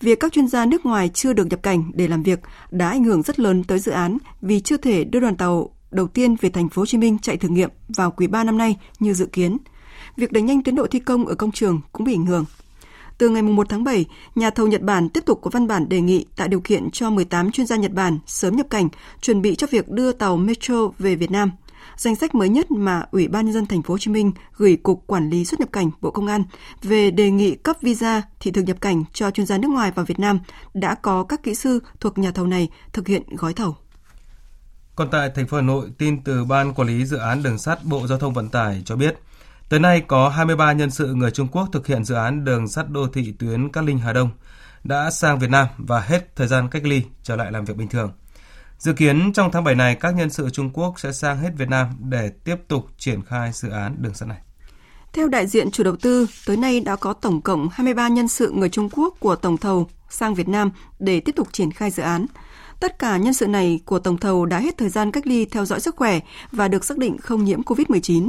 Việc 0.00 0.20
các 0.20 0.32
chuyên 0.32 0.48
gia 0.48 0.66
nước 0.66 0.86
ngoài 0.86 1.10
chưa 1.14 1.32
được 1.32 1.46
nhập 1.46 1.62
cảnh 1.62 1.90
để 1.94 2.08
làm 2.08 2.22
việc 2.22 2.40
đã 2.70 2.88
ảnh 2.88 3.04
hưởng 3.04 3.22
rất 3.22 3.40
lớn 3.40 3.64
tới 3.64 3.78
dự 3.78 3.92
án 3.92 4.18
vì 4.40 4.60
chưa 4.60 4.76
thể 4.76 5.04
đưa 5.04 5.20
đoàn 5.20 5.36
tàu 5.36 5.70
đầu 5.90 6.08
tiên 6.08 6.36
về 6.40 6.50
thành 6.50 6.68
phố 6.68 6.82
Hồ 6.82 6.86
Chí 6.86 6.98
Minh 6.98 7.18
chạy 7.22 7.36
thử 7.36 7.48
nghiệm 7.48 7.70
vào 7.88 8.10
quý 8.10 8.26
3 8.26 8.44
năm 8.44 8.58
nay 8.58 8.76
như 8.98 9.14
dự 9.14 9.26
kiến 9.26 9.58
việc 10.16 10.32
đẩy 10.32 10.42
nhanh 10.42 10.62
tiến 10.62 10.74
độ 10.74 10.86
thi 10.86 10.98
công 10.98 11.26
ở 11.26 11.34
công 11.34 11.52
trường 11.52 11.80
cũng 11.92 12.04
bị 12.04 12.14
ảnh 12.14 12.26
hưởng. 12.26 12.44
Từ 13.18 13.28
ngày 13.28 13.42
1 13.42 13.66
tháng 13.68 13.84
7, 13.84 14.04
nhà 14.34 14.50
thầu 14.50 14.66
Nhật 14.66 14.82
Bản 14.82 15.08
tiếp 15.08 15.22
tục 15.26 15.38
có 15.42 15.50
văn 15.50 15.66
bản 15.66 15.88
đề 15.88 16.00
nghị 16.00 16.26
tạo 16.36 16.48
điều 16.48 16.60
kiện 16.60 16.90
cho 16.90 17.10
18 17.10 17.50
chuyên 17.50 17.66
gia 17.66 17.76
Nhật 17.76 17.92
Bản 17.92 18.18
sớm 18.26 18.56
nhập 18.56 18.66
cảnh, 18.70 18.88
chuẩn 19.20 19.42
bị 19.42 19.54
cho 19.54 19.66
việc 19.70 19.88
đưa 19.88 20.12
tàu 20.12 20.36
Metro 20.36 20.88
về 20.98 21.14
Việt 21.16 21.30
Nam. 21.30 21.50
Danh 21.96 22.16
sách 22.16 22.34
mới 22.34 22.48
nhất 22.48 22.70
mà 22.70 23.02
Ủy 23.10 23.28
ban 23.28 23.44
nhân 23.44 23.54
dân 23.54 23.66
thành 23.66 23.82
phố 23.82 23.94
Hồ 23.94 23.98
Chí 23.98 24.10
Minh 24.10 24.32
gửi 24.56 24.76
Cục 24.76 25.06
Quản 25.06 25.30
lý 25.30 25.44
xuất 25.44 25.60
nhập 25.60 25.68
cảnh 25.72 25.90
Bộ 26.00 26.10
Công 26.10 26.26
an 26.26 26.44
về 26.82 27.10
đề 27.10 27.30
nghị 27.30 27.54
cấp 27.54 27.76
visa 27.82 28.22
thị 28.40 28.50
thực 28.50 28.62
nhập 28.62 28.76
cảnh 28.80 29.04
cho 29.12 29.30
chuyên 29.30 29.46
gia 29.46 29.58
nước 29.58 29.68
ngoài 29.68 29.90
vào 29.94 30.04
Việt 30.04 30.18
Nam 30.18 30.38
đã 30.74 30.94
có 30.94 31.22
các 31.22 31.42
kỹ 31.42 31.54
sư 31.54 31.80
thuộc 32.00 32.18
nhà 32.18 32.30
thầu 32.30 32.46
này 32.46 32.68
thực 32.92 33.08
hiện 33.08 33.22
gói 33.36 33.54
thầu. 33.54 33.76
Còn 34.94 35.08
tại 35.10 35.30
thành 35.34 35.46
phố 35.46 35.56
Hà 35.56 35.62
Nội, 35.62 35.90
tin 35.98 36.24
từ 36.24 36.44
Ban 36.44 36.74
Quản 36.74 36.88
lý 36.88 37.04
Dự 37.06 37.16
án 37.16 37.42
Đường 37.42 37.58
sắt 37.58 37.84
Bộ 37.84 38.06
Giao 38.06 38.18
thông 38.18 38.34
Vận 38.34 38.48
tải 38.48 38.82
cho 38.84 38.96
biết, 38.96 39.18
Tới 39.68 39.80
nay 39.80 40.00
có 40.00 40.28
23 40.28 40.72
nhân 40.72 40.90
sự 40.90 41.14
người 41.14 41.30
Trung 41.30 41.48
Quốc 41.48 41.68
thực 41.72 41.86
hiện 41.86 42.04
dự 42.04 42.14
án 42.14 42.44
đường 42.44 42.68
sắt 42.68 42.90
đô 42.90 43.06
thị 43.06 43.34
tuyến 43.38 43.72
Cát 43.72 43.84
Linh 43.84 43.98
Hà 43.98 44.12
Đông 44.12 44.30
đã 44.84 45.10
sang 45.10 45.38
Việt 45.38 45.50
Nam 45.50 45.66
và 45.78 46.00
hết 46.00 46.36
thời 46.36 46.46
gian 46.46 46.68
cách 46.68 46.84
ly 46.84 47.02
trở 47.22 47.36
lại 47.36 47.52
làm 47.52 47.64
việc 47.64 47.76
bình 47.76 47.88
thường. 47.88 48.12
Dự 48.78 48.92
kiến 48.92 49.32
trong 49.32 49.50
tháng 49.52 49.64
7 49.64 49.74
này 49.74 49.94
các 49.94 50.14
nhân 50.14 50.30
sự 50.30 50.50
Trung 50.50 50.70
Quốc 50.72 51.00
sẽ 51.00 51.12
sang 51.12 51.38
hết 51.38 51.50
Việt 51.56 51.68
Nam 51.68 51.86
để 51.98 52.30
tiếp 52.44 52.56
tục 52.68 52.86
triển 52.98 53.22
khai 53.22 53.50
dự 53.52 53.68
án 53.70 53.96
đường 53.98 54.14
sắt 54.14 54.28
này. 54.28 54.38
Theo 55.12 55.28
đại 55.28 55.46
diện 55.46 55.70
chủ 55.70 55.84
đầu 55.84 55.96
tư, 55.96 56.26
tới 56.46 56.56
nay 56.56 56.80
đã 56.80 56.96
có 56.96 57.12
tổng 57.12 57.40
cộng 57.40 57.68
23 57.72 58.08
nhân 58.08 58.28
sự 58.28 58.50
người 58.50 58.68
Trung 58.68 58.88
Quốc 58.90 59.14
của 59.20 59.36
tổng 59.36 59.56
thầu 59.56 59.86
sang 60.08 60.34
Việt 60.34 60.48
Nam 60.48 60.70
để 60.98 61.20
tiếp 61.20 61.32
tục 61.36 61.48
triển 61.52 61.70
khai 61.70 61.90
dự 61.90 62.02
án. 62.02 62.26
Tất 62.80 62.98
cả 62.98 63.16
nhân 63.16 63.34
sự 63.34 63.46
này 63.46 63.80
của 63.84 63.98
tổng 63.98 64.18
thầu 64.18 64.46
đã 64.46 64.58
hết 64.58 64.78
thời 64.78 64.88
gian 64.88 65.10
cách 65.10 65.26
ly 65.26 65.44
theo 65.44 65.64
dõi 65.64 65.80
sức 65.80 65.96
khỏe 65.96 66.20
và 66.52 66.68
được 66.68 66.84
xác 66.84 66.98
định 66.98 67.18
không 67.18 67.44
nhiễm 67.44 67.62
COVID-19. 67.62 68.28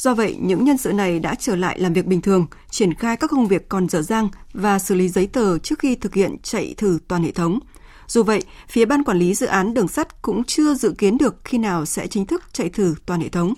Do 0.00 0.14
vậy, 0.14 0.36
những 0.40 0.64
nhân 0.64 0.78
sự 0.78 0.92
này 0.92 1.18
đã 1.18 1.34
trở 1.34 1.56
lại 1.56 1.78
làm 1.78 1.92
việc 1.92 2.06
bình 2.06 2.20
thường, 2.20 2.46
triển 2.70 2.94
khai 2.94 3.16
các 3.16 3.30
công 3.30 3.48
việc 3.48 3.68
còn 3.68 3.88
dở 3.88 4.02
dang 4.02 4.28
và 4.52 4.78
xử 4.78 4.94
lý 4.94 5.08
giấy 5.08 5.26
tờ 5.26 5.58
trước 5.58 5.78
khi 5.78 5.94
thực 5.94 6.14
hiện 6.14 6.36
chạy 6.42 6.74
thử 6.76 6.98
toàn 7.08 7.22
hệ 7.22 7.30
thống. 7.30 7.58
Dù 8.06 8.22
vậy, 8.22 8.42
phía 8.68 8.84
ban 8.84 9.04
quản 9.04 9.18
lý 9.18 9.34
dự 9.34 9.46
án 9.46 9.74
đường 9.74 9.88
sắt 9.88 10.22
cũng 10.22 10.44
chưa 10.44 10.74
dự 10.74 10.94
kiến 10.98 11.18
được 11.18 11.36
khi 11.44 11.58
nào 11.58 11.86
sẽ 11.86 12.06
chính 12.06 12.26
thức 12.26 12.42
chạy 12.52 12.68
thử 12.68 12.94
toàn 13.06 13.20
hệ 13.20 13.28
thống. 13.28 13.54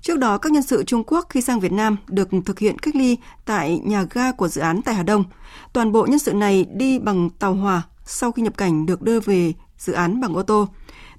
Trước 0.00 0.18
đó, 0.18 0.38
các 0.38 0.52
nhân 0.52 0.62
sự 0.62 0.84
Trung 0.84 1.04
Quốc 1.06 1.26
khi 1.30 1.40
sang 1.40 1.60
Việt 1.60 1.72
Nam 1.72 1.96
được 2.06 2.28
thực 2.46 2.58
hiện 2.58 2.78
cách 2.78 2.96
ly 2.96 3.16
tại 3.44 3.80
nhà 3.84 4.06
ga 4.10 4.32
của 4.32 4.48
dự 4.48 4.60
án 4.60 4.82
tại 4.82 4.94
Hà 4.94 5.02
Đông. 5.02 5.24
Toàn 5.72 5.92
bộ 5.92 6.06
nhân 6.06 6.18
sự 6.18 6.32
này 6.32 6.66
đi 6.74 6.98
bằng 6.98 7.30
tàu 7.30 7.54
hỏa 7.54 7.82
sau 8.04 8.32
khi 8.32 8.42
nhập 8.42 8.56
cảnh 8.56 8.86
được 8.86 9.02
đưa 9.02 9.20
về 9.20 9.52
dự 9.78 9.92
án 9.92 10.20
bằng 10.20 10.34
ô 10.34 10.42
tô. 10.42 10.68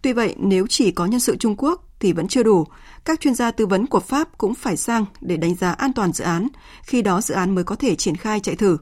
Tuy 0.02 0.14
vậy, 0.14 0.36
nếu 0.38 0.68
chỉ 0.70 0.92
có 0.92 1.06
nhân 1.06 1.20
sự 1.20 1.36
Trung 1.36 1.56
Quốc 1.58 1.89
thì 2.00 2.14
vẫn 2.14 2.28
chưa 2.28 2.44
đủ. 2.44 2.66
Các 3.06 3.20
chuyên 3.20 3.36
gia 3.36 3.52
tư 3.52 3.66
vấn 3.66 3.88
của 3.88 4.00
Pháp 4.00 4.38
cũng 4.38 4.56
phải 4.56 4.78
sang 4.78 5.06
để 5.22 5.38
đánh 5.38 5.56
giá 5.56 5.72
an 5.72 5.94
toàn 5.94 6.14
dự 6.14 6.24
án, 6.24 6.48
khi 6.84 7.02
đó 7.02 7.22
dự 7.22 7.34
án 7.34 7.56
mới 7.56 7.64
có 7.64 7.76
thể 7.76 7.96
triển 7.96 8.16
khai 8.16 8.40
chạy 8.40 8.56
thử. 8.56 8.78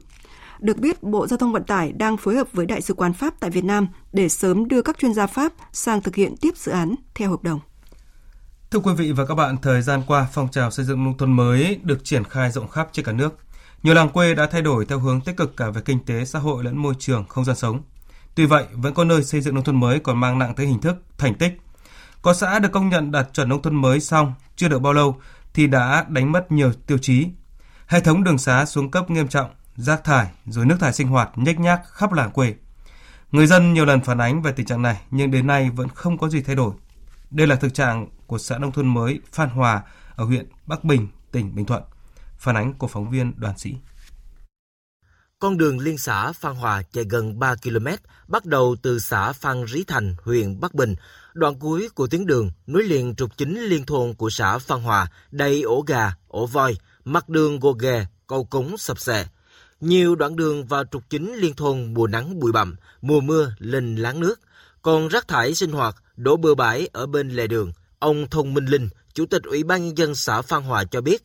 Được 0.60 0.78
biết, 0.78 1.02
Bộ 1.02 1.26
Giao 1.26 1.38
thông 1.38 1.52
Vận 1.52 1.64
tải 1.64 1.92
đang 1.92 2.16
phối 2.16 2.36
hợp 2.36 2.48
với 2.52 2.66
Đại 2.66 2.82
sứ 2.82 2.94
quán 2.94 3.12
Pháp 3.12 3.34
tại 3.40 3.50
Việt 3.50 3.64
Nam 3.64 3.88
để 4.12 4.28
sớm 4.28 4.68
đưa 4.68 4.82
các 4.82 4.98
chuyên 4.98 5.14
gia 5.14 5.26
Pháp 5.26 5.52
sang 5.72 6.02
thực 6.02 6.14
hiện 6.14 6.36
tiếp 6.36 6.56
dự 6.56 6.72
án 6.72 6.94
theo 7.14 7.30
hợp 7.30 7.42
đồng. 7.42 7.60
Thưa 8.70 8.78
quý 8.78 8.92
vị 8.96 9.12
và 9.12 9.26
các 9.26 9.34
bạn, 9.34 9.56
thời 9.62 9.82
gian 9.82 10.02
qua, 10.06 10.26
phong 10.32 10.48
trào 10.50 10.70
xây 10.70 10.84
dựng 10.84 11.04
nông 11.04 11.16
thôn 11.16 11.32
mới 11.32 11.80
được 11.82 12.04
triển 12.04 12.24
khai 12.24 12.50
rộng 12.50 12.68
khắp 12.68 12.88
trên 12.92 13.04
cả 13.04 13.12
nước. 13.12 13.38
Nhiều 13.82 13.94
làng 13.94 14.08
quê 14.08 14.34
đã 14.34 14.46
thay 14.46 14.62
đổi 14.62 14.86
theo 14.86 14.98
hướng 14.98 15.20
tích 15.20 15.36
cực 15.36 15.56
cả 15.56 15.70
về 15.70 15.80
kinh 15.84 16.04
tế, 16.04 16.24
xã 16.24 16.38
hội 16.38 16.64
lẫn 16.64 16.76
môi 16.76 16.94
trường, 16.98 17.24
không 17.28 17.44
gian 17.44 17.56
sống. 17.56 17.82
Tuy 18.34 18.46
vậy, 18.46 18.64
vẫn 18.72 18.94
có 18.94 19.04
nơi 19.04 19.24
xây 19.24 19.40
dựng 19.40 19.54
nông 19.54 19.64
thôn 19.64 19.80
mới 19.80 19.98
còn 19.98 20.20
mang 20.20 20.38
nặng 20.38 20.54
tới 20.56 20.66
hình 20.66 20.80
thức, 20.80 20.96
thành 21.18 21.34
tích. 21.34 21.60
Có 22.22 22.34
xã 22.34 22.58
được 22.58 22.72
công 22.72 22.88
nhận 22.88 23.12
đạt 23.12 23.28
chuẩn 23.32 23.48
nông 23.48 23.62
thôn 23.62 23.74
mới 23.74 24.00
xong, 24.00 24.34
chưa 24.56 24.68
được 24.68 24.78
bao 24.78 24.92
lâu 24.92 25.20
thì 25.54 25.66
đã 25.66 26.06
đánh 26.08 26.32
mất 26.32 26.52
nhiều 26.52 26.72
tiêu 26.72 26.98
chí. 26.98 27.26
Hệ 27.86 28.00
thống 28.00 28.24
đường 28.24 28.38
xá 28.38 28.66
xuống 28.66 28.90
cấp 28.90 29.10
nghiêm 29.10 29.28
trọng, 29.28 29.50
rác 29.76 30.04
thải 30.04 30.30
rồi 30.46 30.66
nước 30.66 30.76
thải 30.80 30.92
sinh 30.92 31.08
hoạt 31.08 31.30
nhếch 31.36 31.60
nhác 31.60 31.80
khắp 31.92 32.12
làng 32.12 32.30
quê. 32.30 32.54
Người 33.32 33.46
dân 33.46 33.74
nhiều 33.74 33.84
lần 33.84 34.00
phản 34.00 34.18
ánh 34.18 34.42
về 34.42 34.52
tình 34.52 34.66
trạng 34.66 34.82
này 34.82 35.00
nhưng 35.10 35.30
đến 35.30 35.46
nay 35.46 35.70
vẫn 35.70 35.88
không 35.88 36.18
có 36.18 36.28
gì 36.28 36.42
thay 36.42 36.56
đổi. 36.56 36.72
Đây 37.30 37.46
là 37.46 37.56
thực 37.56 37.74
trạng 37.74 38.06
của 38.26 38.38
xã 38.38 38.58
nông 38.58 38.72
thôn 38.72 38.86
mới 38.86 39.20
Phan 39.32 39.48
Hòa 39.48 39.82
ở 40.16 40.24
huyện 40.24 40.48
Bắc 40.66 40.84
Bình, 40.84 41.08
tỉnh 41.32 41.54
Bình 41.54 41.66
Thuận. 41.66 41.82
Phản 42.38 42.56
ánh 42.56 42.74
của 42.74 42.86
phóng 42.86 43.10
viên 43.10 43.32
Đoàn 43.36 43.58
Sĩ. 43.58 43.76
Con 45.40 45.58
đường 45.58 45.78
liên 45.78 45.98
xã 45.98 46.32
Phan 46.32 46.54
Hòa 46.54 46.82
chạy 46.92 47.04
gần 47.04 47.38
3 47.38 47.54
km, 47.62 47.86
bắt 48.28 48.44
đầu 48.44 48.76
từ 48.82 48.98
xã 48.98 49.32
Phan 49.32 49.66
Rí 49.66 49.84
Thành, 49.84 50.14
huyện 50.24 50.60
Bắc 50.60 50.74
Bình. 50.74 50.94
Đoạn 51.34 51.58
cuối 51.58 51.88
của 51.94 52.06
tuyến 52.06 52.26
đường 52.26 52.50
nối 52.66 52.82
liền 52.82 53.14
trục 53.14 53.36
chính 53.36 53.60
liên 53.60 53.86
thôn 53.86 54.14
của 54.14 54.30
xã 54.30 54.58
Phan 54.58 54.80
Hòa 54.80 55.06
đầy 55.30 55.62
ổ 55.62 55.84
gà, 55.86 56.14
ổ 56.28 56.46
voi, 56.46 56.76
mặt 57.04 57.28
đường 57.28 57.60
gồ 57.60 57.72
ghề, 57.72 58.06
cầu 58.26 58.44
cống 58.44 58.78
sập 58.78 58.98
xệ. 58.98 59.26
Nhiều 59.80 60.14
đoạn 60.14 60.36
đường 60.36 60.66
và 60.66 60.84
trục 60.84 61.10
chính 61.10 61.34
liên 61.34 61.54
thôn 61.54 61.94
mùa 61.94 62.06
nắng 62.06 62.40
bụi 62.40 62.52
bặm, 62.52 62.76
mùa 63.00 63.20
mưa 63.20 63.52
lên 63.58 63.96
láng 63.96 64.20
nước. 64.20 64.40
Còn 64.82 65.08
rác 65.08 65.28
thải 65.28 65.54
sinh 65.54 65.72
hoạt 65.72 65.96
đổ 66.16 66.36
bừa 66.36 66.54
bãi 66.54 66.88
ở 66.92 67.06
bên 67.06 67.30
lề 67.30 67.46
đường. 67.46 67.72
Ông 67.98 68.30
Thông 68.30 68.54
Minh 68.54 68.66
Linh, 68.66 68.88
Chủ 69.14 69.26
tịch 69.26 69.42
Ủy 69.42 69.62
ban 69.62 69.86
Nhân 69.86 69.98
dân 69.98 70.14
xã 70.14 70.42
Phan 70.42 70.62
Hòa 70.62 70.84
cho 70.84 71.00
biết, 71.00 71.22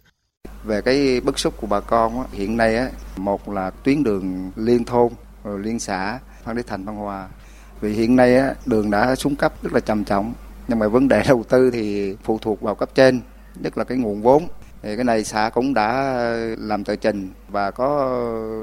về 0.64 0.82
cái 0.82 1.22
bức 1.22 1.40
xúc 1.40 1.54
của 1.58 1.68
bà 1.68 1.80
con 1.80 2.26
hiện 2.32 2.58
nay 2.58 2.76
á, 2.76 2.90
một 3.18 3.50
là 3.50 3.70
tuyến 3.70 4.04
đường 4.04 4.52
liên 4.56 4.84
thôn, 4.84 5.12
rồi 5.44 5.60
liên 5.60 5.80
xã 5.80 6.20
Phan 6.44 6.56
Đế 6.56 6.64
Thành, 6.64 6.86
Phan 6.86 6.96
Hòa. 6.96 7.28
Vì 7.82 7.94
hiện 7.94 8.16
nay 8.16 8.38
á, 8.38 8.54
đường 8.66 8.92
đã 8.92 9.16
xuống 9.16 9.36
cấp 9.36 9.54
rất 9.62 9.74
là 9.74 9.80
trầm 9.80 10.04
trọng, 10.04 10.34
nhưng 10.68 10.80
mà 10.80 10.88
vấn 10.88 11.08
đề 11.08 11.24
đầu 11.28 11.44
tư 11.50 11.72
thì 11.72 12.16
phụ 12.24 12.38
thuộc 12.42 12.62
vào 12.62 12.76
cấp 12.76 12.90
trên, 12.96 13.22
nhất 13.56 13.78
là 13.78 13.84
cái 13.84 13.98
nguồn 13.98 14.22
vốn. 14.22 14.48
Thì 14.82 14.96
cái 14.96 15.06
này 15.06 15.24
xã 15.24 15.50
cũng 15.54 15.74
đã 15.74 15.90
ờ, 16.14 16.56
làm 16.56 16.84
tờ 16.84 16.96
trình 16.96 17.30
và 17.48 17.72
có 17.72 18.16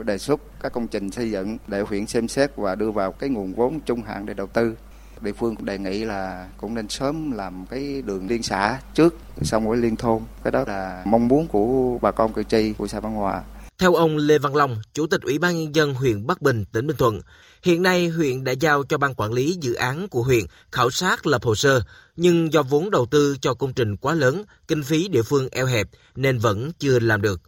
đề 0.06 0.18
xuất 0.18 0.40
các 0.62 0.72
công 0.72 0.86
trình 0.86 1.10
xây 1.10 1.30
dựng 1.30 1.58
để 1.66 1.80
huyện 1.80 2.06
xem 2.06 2.28
xét 2.28 2.56
và 2.56 2.74
đưa 2.74 2.90
vào 2.90 3.12
cái 3.12 3.30
nguồn 3.30 3.54
vốn 3.54 3.80
trung 3.80 4.02
hạn 4.02 4.26
để 4.26 4.34
đầu 4.34 4.46
tư 4.46 4.74
địa 5.22 5.32
phương 5.32 5.54
đề 5.60 5.78
nghị 5.78 6.04
là 6.04 6.48
cũng 6.56 6.74
nên 6.74 6.88
sớm 6.88 7.32
làm 7.32 7.66
cái 7.70 8.02
đường 8.02 8.26
liên 8.28 8.42
xã 8.42 8.80
trước 8.94 9.16
xong 9.42 9.66
rồi 9.66 9.76
liên 9.76 9.96
thôn 9.96 10.22
cái 10.44 10.50
đó 10.50 10.64
là 10.66 11.02
mong 11.06 11.28
muốn 11.28 11.46
của 11.46 11.98
bà 12.02 12.10
con 12.10 12.32
cử 12.32 12.42
tri 12.42 12.72
của 12.72 12.86
xã 12.86 13.00
Văn 13.00 13.14
Hòa 13.14 13.42
theo 13.80 13.94
ông 13.94 14.16
Lê 14.16 14.38
Văn 14.38 14.56
Long, 14.56 14.76
Chủ 14.94 15.06
tịch 15.06 15.22
Ủy 15.22 15.38
ban 15.38 15.58
Nhân 15.58 15.74
dân 15.74 15.94
huyện 15.94 16.26
Bắc 16.26 16.42
Bình, 16.42 16.64
tỉnh 16.72 16.86
Bình 16.86 16.96
Thuận, 16.96 17.20
hiện 17.62 17.82
nay 17.82 18.08
huyện 18.08 18.44
đã 18.44 18.52
giao 18.52 18.82
cho 18.82 18.98
ban 18.98 19.14
quản 19.14 19.32
lý 19.32 19.56
dự 19.60 19.74
án 19.74 20.08
của 20.08 20.22
huyện 20.22 20.44
khảo 20.72 20.90
sát 20.90 21.26
lập 21.26 21.44
hồ 21.44 21.54
sơ, 21.54 21.80
nhưng 22.16 22.52
do 22.52 22.62
vốn 22.62 22.90
đầu 22.90 23.06
tư 23.06 23.36
cho 23.40 23.54
công 23.54 23.72
trình 23.72 23.96
quá 23.96 24.14
lớn, 24.14 24.44
kinh 24.68 24.82
phí 24.82 25.08
địa 25.08 25.22
phương 25.22 25.48
eo 25.52 25.66
hẹp 25.66 25.88
nên 26.16 26.38
vẫn 26.38 26.72
chưa 26.78 26.98
làm 26.98 27.22
được. 27.22 27.40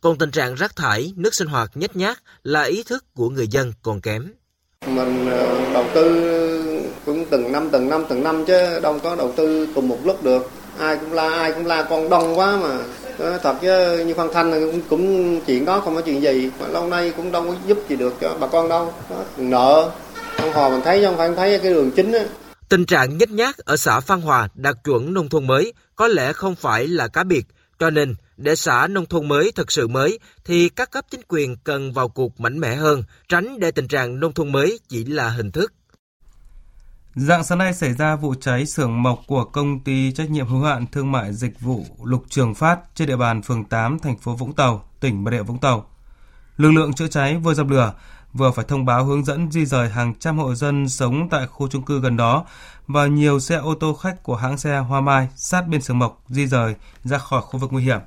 Còn 0.00 0.18
tình 0.18 0.30
trạng 0.30 0.54
rác 0.54 0.76
thải, 0.76 1.12
nước 1.16 1.34
sinh 1.34 1.48
hoạt 1.48 1.70
nhếch 1.74 1.96
nhác 1.96 2.22
là 2.42 2.62
ý 2.62 2.82
thức 2.82 3.04
của 3.14 3.30
người 3.30 3.48
dân 3.48 3.72
còn 3.82 4.00
kém. 4.00 4.32
Mình 4.86 5.26
ờ, 5.30 5.72
đầu 5.72 5.86
tư 5.94 6.73
cũng 7.06 7.24
từng 7.30 7.52
năm 7.52 7.68
từng 7.72 7.88
năm 7.88 8.04
từng 8.08 8.22
năm 8.22 8.44
chứ 8.44 8.80
đâu 8.82 8.98
có 9.02 9.16
đầu 9.16 9.32
tư 9.36 9.68
cùng 9.74 9.88
một 9.88 9.98
lúc 10.04 10.22
được. 10.22 10.50
Ai 10.78 10.96
cũng 10.96 11.12
la 11.12 11.30
ai 11.30 11.52
cũng 11.52 11.66
la 11.66 11.82
con 11.90 12.08
đông 12.08 12.38
quá 12.38 12.56
mà. 12.62 12.78
Đó, 13.18 13.38
thật 13.42 13.54
chứ 13.62 14.04
như 14.04 14.14
Phan 14.14 14.28
Thanh 14.32 14.52
cũng, 14.52 14.80
cũng 14.88 15.40
chuyện 15.40 15.64
đó 15.64 15.80
không 15.80 15.94
có 15.94 16.00
chuyện 16.00 16.22
gì. 16.22 16.50
Mà 16.60 16.68
lâu 16.68 16.86
nay 16.86 17.12
cũng 17.16 17.32
đâu 17.32 17.44
có 17.44 17.54
giúp 17.66 17.78
gì 17.88 17.96
được 17.96 18.14
cho 18.20 18.36
bà 18.40 18.46
con 18.46 18.68
đâu. 18.68 18.92
Đó, 19.10 19.16
nợ. 19.36 19.90
Phan 20.36 20.52
Hòa 20.52 20.68
mình 20.68 20.80
thấy 20.84 21.04
không 21.04 21.16
phải 21.16 21.30
thấy 21.36 21.58
cái 21.58 21.72
đường 21.74 21.90
chính 21.90 22.12
á. 22.12 22.24
Tình 22.68 22.86
trạng 22.86 23.18
nhếch 23.18 23.30
nhác 23.30 23.58
ở 23.58 23.76
xã 23.76 24.00
Phan 24.00 24.20
Hòa 24.20 24.48
đạt 24.54 24.76
chuẩn 24.84 25.14
nông 25.14 25.28
thôn 25.28 25.46
mới 25.46 25.72
có 25.96 26.08
lẽ 26.08 26.32
không 26.32 26.54
phải 26.54 26.88
là 26.88 27.08
cá 27.08 27.24
biệt, 27.24 27.46
cho 27.78 27.90
nên 27.90 28.14
để 28.36 28.56
xã 28.56 28.86
nông 28.86 29.06
thôn 29.06 29.28
mới 29.28 29.52
thực 29.52 29.72
sự 29.72 29.88
mới 29.88 30.18
thì 30.44 30.68
các 30.68 30.90
cấp 30.90 31.04
chính 31.10 31.20
quyền 31.28 31.56
cần 31.64 31.92
vào 31.92 32.08
cuộc 32.08 32.40
mạnh 32.40 32.60
mẽ 32.60 32.74
hơn, 32.74 33.02
tránh 33.28 33.60
để 33.60 33.70
tình 33.70 33.88
trạng 33.88 34.20
nông 34.20 34.32
thôn 34.32 34.52
mới 34.52 34.78
chỉ 34.88 35.04
là 35.04 35.28
hình 35.28 35.50
thức. 35.52 35.72
Dạng 37.14 37.44
sáng 37.44 37.58
nay 37.58 37.74
xảy 37.74 37.92
ra 37.92 38.16
vụ 38.16 38.34
cháy 38.40 38.66
xưởng 38.66 39.02
mộc 39.02 39.20
của 39.26 39.44
công 39.44 39.80
ty 39.80 40.12
trách 40.12 40.30
nhiệm 40.30 40.46
hữu 40.46 40.62
hạn 40.62 40.86
thương 40.86 41.12
mại 41.12 41.32
dịch 41.32 41.60
vụ 41.60 41.84
Lục 42.02 42.24
Trường 42.28 42.54
Phát 42.54 42.80
trên 42.94 43.08
địa 43.08 43.16
bàn 43.16 43.42
phường 43.42 43.64
8 43.64 43.98
thành 43.98 44.18
phố 44.18 44.34
Vũng 44.34 44.52
Tàu, 44.52 44.84
tỉnh 45.00 45.24
Bà 45.24 45.30
Rịa 45.30 45.42
Vũng 45.42 45.58
Tàu. 45.58 45.86
Lực 46.56 46.70
lượng 46.70 46.92
chữa 46.92 47.08
cháy 47.08 47.36
vừa 47.36 47.54
dập 47.54 47.68
lửa, 47.68 47.92
vừa 48.32 48.50
phải 48.50 48.64
thông 48.68 48.84
báo 48.84 49.04
hướng 49.04 49.24
dẫn 49.24 49.50
di 49.50 49.64
rời 49.66 49.88
hàng 49.88 50.14
trăm 50.14 50.38
hộ 50.38 50.54
dân 50.54 50.88
sống 50.88 51.28
tại 51.30 51.46
khu 51.46 51.68
chung 51.68 51.82
cư 51.82 52.00
gần 52.00 52.16
đó 52.16 52.44
và 52.86 53.06
nhiều 53.06 53.40
xe 53.40 53.56
ô 53.56 53.74
tô 53.74 53.94
khách 53.94 54.22
của 54.22 54.36
hãng 54.36 54.58
xe 54.58 54.78
Hoa 54.78 55.00
Mai 55.00 55.28
sát 55.36 55.68
bên 55.68 55.82
xưởng 55.82 55.98
mộc 55.98 56.22
di 56.28 56.46
rời 56.46 56.74
ra 57.04 57.18
khỏi 57.18 57.42
khu 57.42 57.60
vực 57.60 57.72
nguy 57.72 57.82
hiểm. 57.82 58.00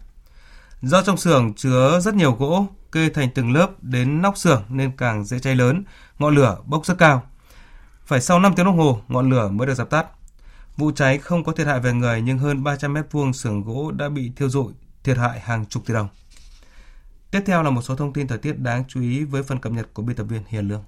Do 0.81 1.01
trong 1.01 1.17
xưởng 1.17 1.53
chứa 1.53 1.99
rất 1.99 2.15
nhiều 2.15 2.31
gỗ, 2.31 2.65
kê 2.91 3.09
thành 3.09 3.29
từng 3.35 3.53
lớp 3.53 3.67
đến 3.81 4.21
nóc 4.21 4.37
xưởng 4.37 4.63
nên 4.69 4.91
càng 4.97 5.25
dễ 5.25 5.39
cháy 5.39 5.55
lớn, 5.55 5.83
ngọn 6.19 6.35
lửa 6.35 6.57
bốc 6.65 6.85
rất 6.85 6.97
cao. 6.97 7.23
Phải 8.07 8.21
sau 8.21 8.39
5 8.39 8.53
tiếng 8.55 8.65
đồng 8.65 8.77
hồ, 8.77 8.99
ngọn 9.07 9.29
lửa 9.29 9.49
mới 9.49 9.67
được 9.67 9.73
dập 9.73 9.89
tắt. 9.89 10.07
Vụ 10.77 10.91
cháy 10.91 11.17
không 11.17 11.43
có 11.43 11.51
thiệt 11.51 11.67
hại 11.67 11.79
về 11.79 11.93
người 11.93 12.21
nhưng 12.21 12.37
hơn 12.37 12.63
300 12.63 12.93
mét 12.93 13.11
vuông 13.11 13.33
xưởng 13.33 13.63
gỗ 13.63 13.91
đã 13.91 14.09
bị 14.09 14.31
thiêu 14.35 14.49
rụi, 14.49 14.73
thiệt 15.03 15.17
hại 15.17 15.39
hàng 15.39 15.65
chục 15.65 15.85
tỷ 15.85 15.93
đồng. 15.93 16.07
Tiếp 17.31 17.41
theo 17.45 17.63
là 17.63 17.69
một 17.69 17.81
số 17.81 17.95
thông 17.95 18.13
tin 18.13 18.27
thời 18.27 18.37
tiết 18.37 18.59
đáng 18.59 18.83
chú 18.87 19.01
ý 19.01 19.23
với 19.23 19.43
phần 19.43 19.59
cập 19.59 19.71
nhật 19.71 19.87
của 19.93 20.03
biên 20.03 20.15
tập 20.15 20.23
viên 20.23 20.41
Hiền 20.47 20.67
Lương. 20.67 20.83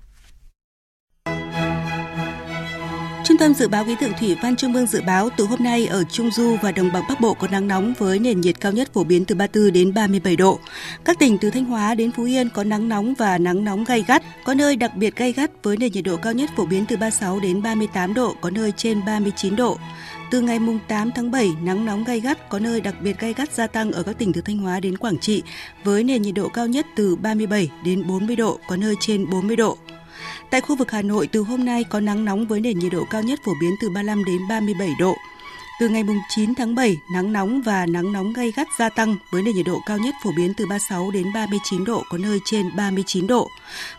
Trung 3.29 3.37
tâm 3.37 3.53
Dự 3.53 3.67
báo 3.67 3.85
Khí 3.85 3.95
tượng 3.99 4.13
Thủy 4.19 4.37
văn 4.41 4.55
Trung 4.55 4.73
ương 4.73 4.87
dự 4.87 5.01
báo 5.01 5.29
từ 5.37 5.45
hôm 5.45 5.63
nay 5.63 5.87
ở 5.87 6.03
Trung 6.03 6.31
Du 6.31 6.57
và 6.61 6.71
Đồng 6.71 6.91
bằng 6.93 7.03
Bắc 7.09 7.21
Bộ 7.21 7.33
có 7.33 7.47
nắng 7.47 7.67
nóng 7.67 7.93
với 7.97 8.19
nền 8.19 8.41
nhiệt 8.41 8.59
cao 8.59 8.71
nhất 8.71 8.93
phổ 8.93 9.03
biến 9.03 9.25
từ 9.25 9.35
34 9.35 9.73
đến 9.73 9.93
37 9.93 10.35
độ. 10.35 10.59
Các 11.05 11.19
tỉnh 11.19 11.37
từ 11.37 11.49
Thanh 11.49 11.65
Hóa 11.65 11.95
đến 11.95 12.11
Phú 12.11 12.23
Yên 12.23 12.49
có 12.49 12.63
nắng 12.63 12.89
nóng 12.89 13.13
và 13.13 13.37
nắng 13.37 13.63
nóng 13.63 13.83
gay 13.83 14.03
gắt, 14.07 14.23
có 14.45 14.53
nơi 14.53 14.75
đặc 14.75 14.91
biệt 14.95 15.15
gay 15.15 15.31
gắt 15.31 15.51
với 15.63 15.77
nền 15.77 15.91
nhiệt 15.91 16.03
độ 16.03 16.17
cao 16.17 16.33
nhất 16.33 16.49
phổ 16.55 16.65
biến 16.65 16.85
từ 16.85 16.97
36 16.97 17.39
đến 17.39 17.61
38 17.61 18.13
độ, 18.13 18.35
có 18.41 18.49
nơi 18.49 18.71
trên 18.77 19.05
39 19.05 19.55
độ. 19.55 19.77
Từ 20.31 20.41
ngày 20.41 20.59
mùng 20.59 20.79
8 20.87 21.11
tháng 21.15 21.31
7, 21.31 21.51
nắng 21.61 21.85
nóng 21.85 22.03
gay 22.03 22.19
gắt 22.19 22.49
có 22.49 22.59
nơi 22.59 22.81
đặc 22.81 22.95
biệt 23.01 23.19
gay 23.19 23.33
gắt 23.33 23.53
gia 23.53 23.67
tăng 23.67 23.91
ở 23.91 24.03
các 24.03 24.17
tỉnh 24.17 24.33
từ 24.33 24.41
Thanh 24.41 24.57
Hóa 24.57 24.79
đến 24.79 24.97
Quảng 24.97 25.19
Trị 25.19 25.43
với 25.83 26.03
nền 26.03 26.21
nhiệt 26.21 26.35
độ 26.35 26.49
cao 26.49 26.67
nhất 26.67 26.85
từ 26.95 27.15
37 27.15 27.69
đến 27.85 28.07
40 28.07 28.35
độ, 28.35 28.59
có 28.67 28.75
nơi 28.75 28.95
trên 28.99 29.29
40 29.29 29.55
độ. 29.55 29.77
Tại 30.49 30.61
khu 30.61 30.75
vực 30.75 30.91
Hà 30.91 31.01
Nội 31.01 31.27
từ 31.27 31.39
hôm 31.41 31.65
nay 31.65 31.83
có 31.83 31.99
nắng 31.99 32.25
nóng 32.25 32.47
với 32.47 32.61
nền 32.61 32.79
nhiệt 32.79 32.91
độ 32.91 33.05
cao 33.09 33.23
nhất 33.23 33.39
phổ 33.43 33.51
biến 33.61 33.75
từ 33.81 33.89
35 33.89 34.23
đến 34.23 34.41
37 34.49 34.89
độ. 34.99 35.15
Từ 35.79 35.89
ngày 35.89 36.03
9 36.29 36.55
tháng 36.55 36.75
7, 36.75 36.97
nắng 37.13 37.33
nóng 37.33 37.61
và 37.61 37.85
nắng 37.85 38.11
nóng 38.11 38.33
gay 38.33 38.51
gắt 38.55 38.67
gia 38.79 38.89
tăng 38.89 39.15
với 39.31 39.41
nền 39.41 39.55
nhiệt 39.55 39.65
độ 39.65 39.81
cao 39.85 39.97
nhất 39.97 40.15
phổ 40.23 40.31
biến 40.37 40.53
từ 40.57 40.65
36 40.65 41.11
đến 41.11 41.25
39 41.33 41.85
độ, 41.85 42.03
có 42.09 42.17
nơi 42.17 42.39
trên 42.45 42.75
39 42.75 43.27
độ. 43.27 43.49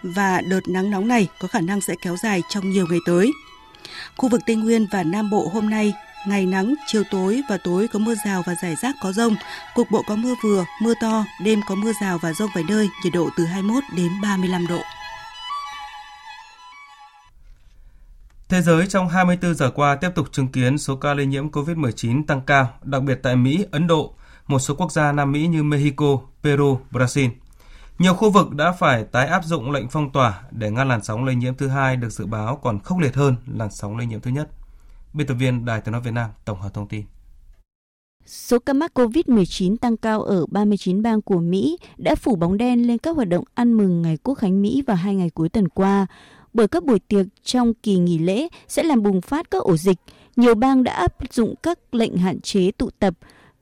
Và 0.02 0.40
đợt 0.40 0.68
nắng 0.68 0.90
nóng 0.90 1.08
này 1.08 1.28
có 1.40 1.48
khả 1.48 1.60
năng 1.60 1.80
sẽ 1.80 1.94
kéo 2.02 2.16
dài 2.16 2.42
trong 2.48 2.70
nhiều 2.70 2.86
ngày 2.90 3.00
tới. 3.06 3.30
Khu 4.16 4.28
vực 4.28 4.40
Tây 4.46 4.56
Nguyên 4.56 4.86
và 4.92 5.02
Nam 5.02 5.30
Bộ 5.30 5.50
hôm 5.52 5.70
nay 5.70 5.92
ngày 6.26 6.46
nắng, 6.46 6.74
chiều 6.86 7.02
tối 7.10 7.42
và 7.50 7.56
tối 7.56 7.88
có 7.88 7.98
mưa 7.98 8.14
rào 8.24 8.42
và 8.46 8.54
rải 8.62 8.76
rác 8.82 8.94
có 9.02 9.12
rông. 9.12 9.36
Cục 9.74 9.90
bộ 9.90 10.02
có 10.06 10.16
mưa 10.16 10.34
vừa, 10.42 10.64
mưa 10.82 10.94
to, 11.00 11.24
đêm 11.44 11.60
có 11.68 11.74
mưa 11.74 11.92
rào 12.00 12.18
và 12.18 12.32
rông 12.32 12.50
vài 12.54 12.64
nơi, 12.68 12.88
nhiệt 13.04 13.12
độ 13.12 13.28
từ 13.36 13.44
21 13.44 13.84
đến 13.96 14.08
35 14.22 14.66
độ. 14.66 14.80
Thế 18.50 18.62
giới 18.62 18.86
trong 18.86 19.08
24 19.08 19.54
giờ 19.54 19.70
qua 19.70 19.96
tiếp 19.96 20.10
tục 20.14 20.32
chứng 20.32 20.48
kiến 20.48 20.78
số 20.78 20.96
ca 20.96 21.14
lây 21.14 21.26
nhiễm 21.26 21.50
COVID-19 21.50 22.24
tăng 22.26 22.40
cao, 22.40 22.68
đặc 22.82 23.02
biệt 23.02 23.18
tại 23.22 23.36
Mỹ, 23.36 23.66
Ấn 23.70 23.86
Độ, 23.86 24.14
một 24.46 24.58
số 24.58 24.74
quốc 24.74 24.92
gia 24.92 25.12
Nam 25.12 25.32
Mỹ 25.32 25.46
như 25.46 25.62
Mexico, 25.62 26.18
Peru, 26.42 26.78
Brazil. 26.90 27.30
Nhiều 27.98 28.14
khu 28.14 28.30
vực 28.30 28.54
đã 28.54 28.72
phải 28.72 29.04
tái 29.04 29.26
áp 29.26 29.44
dụng 29.44 29.70
lệnh 29.70 29.88
phong 29.88 30.12
tỏa 30.12 30.42
để 30.50 30.70
ngăn 30.70 30.88
làn 30.88 31.04
sóng 31.04 31.24
lây 31.24 31.34
nhiễm 31.34 31.54
thứ 31.54 31.68
hai 31.68 31.96
được 31.96 32.10
dự 32.10 32.26
báo 32.26 32.56
còn 32.56 32.80
khốc 32.80 32.98
liệt 32.98 33.14
hơn 33.14 33.36
làn 33.46 33.70
sóng 33.70 33.96
lây 33.96 34.06
nhiễm 34.06 34.20
thứ 34.20 34.30
nhất. 34.30 34.48
Biên 35.14 35.26
tập 35.26 35.34
viên 35.34 35.64
Đài 35.64 35.80
Tiếng 35.80 35.92
nói 35.92 36.00
Việt 36.00 36.14
Nam 36.14 36.30
tổng 36.44 36.60
hợp 36.60 36.74
thông 36.74 36.88
tin. 36.88 37.04
Số 38.26 38.58
ca 38.58 38.72
mắc 38.72 38.92
COVID-19 38.94 39.76
tăng 39.76 39.96
cao 39.96 40.22
ở 40.22 40.46
39 40.50 41.02
bang 41.02 41.22
của 41.22 41.38
Mỹ 41.38 41.78
đã 41.96 42.14
phủ 42.14 42.36
bóng 42.36 42.56
đen 42.56 42.86
lên 42.86 42.98
các 42.98 43.16
hoạt 43.16 43.28
động 43.28 43.44
ăn 43.54 43.72
mừng 43.72 44.02
ngày 44.02 44.16
Quốc 44.22 44.34
khánh 44.34 44.62
Mỹ 44.62 44.82
vào 44.86 44.96
hai 44.96 45.14
ngày 45.14 45.30
cuối 45.30 45.48
tuần 45.48 45.68
qua 45.68 46.06
bởi 46.52 46.68
các 46.68 46.84
buổi 46.84 46.98
tiệc 46.98 47.26
trong 47.44 47.74
kỳ 47.74 47.98
nghỉ 47.98 48.18
lễ 48.18 48.48
sẽ 48.68 48.82
làm 48.82 49.02
bùng 49.02 49.20
phát 49.20 49.50
các 49.50 49.62
ổ 49.62 49.76
dịch. 49.76 49.98
Nhiều 50.36 50.54
bang 50.54 50.84
đã 50.84 50.92
áp 50.92 51.32
dụng 51.32 51.54
các 51.62 51.94
lệnh 51.94 52.16
hạn 52.16 52.40
chế 52.40 52.70
tụ 52.70 52.90
tập 52.98 53.14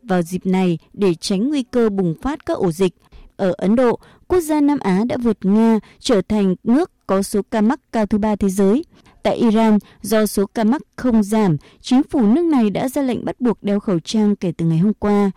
vào 0.03 0.22
dịp 0.22 0.47
này 0.47 0.78
để 0.93 1.14
tránh 1.14 1.49
nguy 1.49 1.62
cơ 1.62 1.89
bùng 1.89 2.14
phát 2.22 2.47
các 2.47 2.59
ổ 2.59 2.72
dịch. 2.72 2.95
Ở 3.36 3.55
Ấn 3.59 3.76
Độ, 3.76 3.99
quốc 4.28 4.41
gia 4.41 4.61
Nam 4.61 4.78
Á 4.80 5.05
đã 5.09 5.16
vượt 5.16 5.39
Nga 5.43 5.78
trở 5.99 6.20
thành 6.28 6.55
nước 6.64 6.91
có 7.07 7.22
số 7.22 7.41
ca 7.51 7.61
mắc 7.61 7.80
cao 7.93 8.07
thứ 8.07 8.18
ba 8.18 8.36
thế 8.36 8.49
giới. 8.49 8.84
Tại 9.22 9.36
Iran, 9.36 9.78
do 10.03 10.26
số 10.26 10.47
ca 10.47 10.64
mắc 10.64 10.82
không 10.97 11.22
giảm, 11.22 11.57
chính 11.80 12.03
phủ 12.11 12.22
nước 12.22 12.45
này 12.45 12.70
đã 12.70 12.89
ra 12.89 13.03
lệnh 13.03 13.24
bắt 13.24 13.41
buộc 13.41 13.62
đeo 13.62 13.80
khẩu 13.80 13.99
trang 14.01 14.36
kể 14.36 14.53
từ 14.53 14.66
ngày 14.66 14.78
hôm 14.78 14.95
qua. 14.95 15.30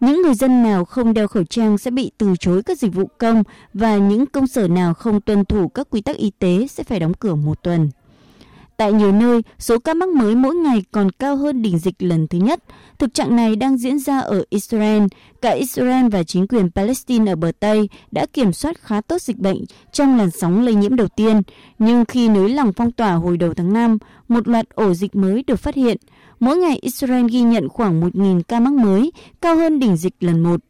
Những 0.00 0.22
người 0.22 0.34
dân 0.34 0.62
nào 0.62 0.84
không 0.84 1.14
đeo 1.14 1.28
khẩu 1.28 1.44
trang 1.44 1.78
sẽ 1.78 1.90
bị 1.90 2.10
từ 2.18 2.34
chối 2.40 2.62
các 2.62 2.78
dịch 2.78 2.94
vụ 2.94 3.06
công 3.18 3.42
và 3.74 3.96
những 3.96 4.26
công 4.26 4.46
sở 4.46 4.68
nào 4.68 4.94
không 4.94 5.20
tuân 5.20 5.44
thủ 5.44 5.68
các 5.68 5.86
quy 5.90 6.00
tắc 6.00 6.16
y 6.16 6.30
tế 6.38 6.66
sẽ 6.70 6.84
phải 6.84 7.00
đóng 7.00 7.14
cửa 7.14 7.34
một 7.34 7.62
tuần. 7.62 7.90
Tại 8.78 8.92
nhiều 8.92 9.12
nơi, 9.12 9.42
số 9.58 9.78
ca 9.78 9.94
mắc 9.94 10.08
mới 10.08 10.34
mỗi 10.34 10.54
ngày 10.54 10.82
còn 10.92 11.10
cao 11.10 11.36
hơn 11.36 11.62
đỉnh 11.62 11.78
dịch 11.78 12.02
lần 12.02 12.28
thứ 12.28 12.38
nhất. 12.38 12.64
Thực 12.98 13.14
trạng 13.14 13.36
này 13.36 13.56
đang 13.56 13.76
diễn 13.76 13.98
ra 13.98 14.18
ở 14.18 14.44
Israel. 14.50 15.02
Cả 15.42 15.50
Israel 15.50 16.08
và 16.08 16.22
chính 16.22 16.46
quyền 16.46 16.70
Palestine 16.70 17.32
ở 17.32 17.36
bờ 17.36 17.52
Tây 17.60 17.88
đã 18.10 18.26
kiểm 18.32 18.52
soát 18.52 18.78
khá 18.80 19.00
tốt 19.00 19.22
dịch 19.22 19.36
bệnh 19.36 19.64
trong 19.92 20.18
làn 20.18 20.30
sóng 20.30 20.64
lây 20.64 20.74
nhiễm 20.74 20.96
đầu 20.96 21.08
tiên. 21.08 21.42
Nhưng 21.78 22.04
khi 22.04 22.28
nới 22.28 22.48
lỏng 22.48 22.72
phong 22.72 22.92
tỏa 22.92 23.12
hồi 23.12 23.36
đầu 23.36 23.54
tháng 23.54 23.72
5, 23.72 23.98
một 24.28 24.48
loạt 24.48 24.66
ổ 24.74 24.94
dịch 24.94 25.16
mới 25.16 25.44
được 25.46 25.56
phát 25.56 25.74
hiện. 25.74 25.96
Mỗi 26.40 26.56
ngày 26.56 26.78
Israel 26.82 27.26
ghi 27.30 27.40
nhận 27.40 27.68
khoảng 27.68 28.00
1.000 28.00 28.42
ca 28.42 28.60
mắc 28.60 28.72
mới, 28.72 29.12
cao 29.40 29.56
hơn 29.56 29.78
đỉnh 29.78 29.96
dịch 29.96 30.14
lần 30.20 30.42
một. 30.42 30.60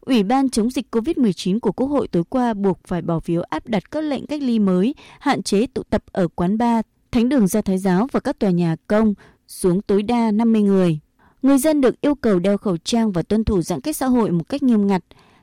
Ủy 0.00 0.22
ban 0.22 0.48
chống 0.48 0.70
dịch 0.70 0.86
COVID-19 0.90 1.60
của 1.60 1.72
Quốc 1.72 1.86
hội 1.86 2.08
tối 2.08 2.22
qua 2.28 2.54
buộc 2.54 2.78
phải 2.86 3.02
bỏ 3.02 3.20
phiếu 3.20 3.42
áp 3.42 3.66
đặt 3.66 3.90
các 3.90 4.04
lệnh 4.04 4.26
cách 4.26 4.42
ly 4.42 4.58
mới, 4.58 4.94
hạn 5.20 5.42
chế 5.42 5.66
tụ 5.66 5.82
tập 5.90 6.02
ở 6.12 6.28
quán 6.28 6.58
bar, 6.58 6.84
thánh 7.12 7.28
đường 7.28 7.46
do 7.46 7.62
Thái 7.62 7.78
giáo 7.78 8.06
và 8.12 8.20
các 8.20 8.38
tòa 8.38 8.50
nhà 8.50 8.76
công 8.86 9.14
xuống 9.48 9.82
tối 9.82 10.02
đa 10.02 10.30
50 10.30 10.62
người. 10.62 10.98
Người 11.42 11.58
dân 11.58 11.80
được 11.80 12.00
yêu 12.00 12.14
cầu 12.14 12.38
đeo 12.38 12.58
khẩu 12.58 12.76
trang 12.76 13.12
và 13.12 13.22
tuân 13.22 13.44
thủ 13.44 13.62
giãn 13.62 13.80
cách 13.80 13.96
xã 13.96 14.06
hội 14.06 14.30
một 14.30 14.48
cách 14.48 14.62
nghiêm 14.62 14.86
ngặt. 14.86 15.02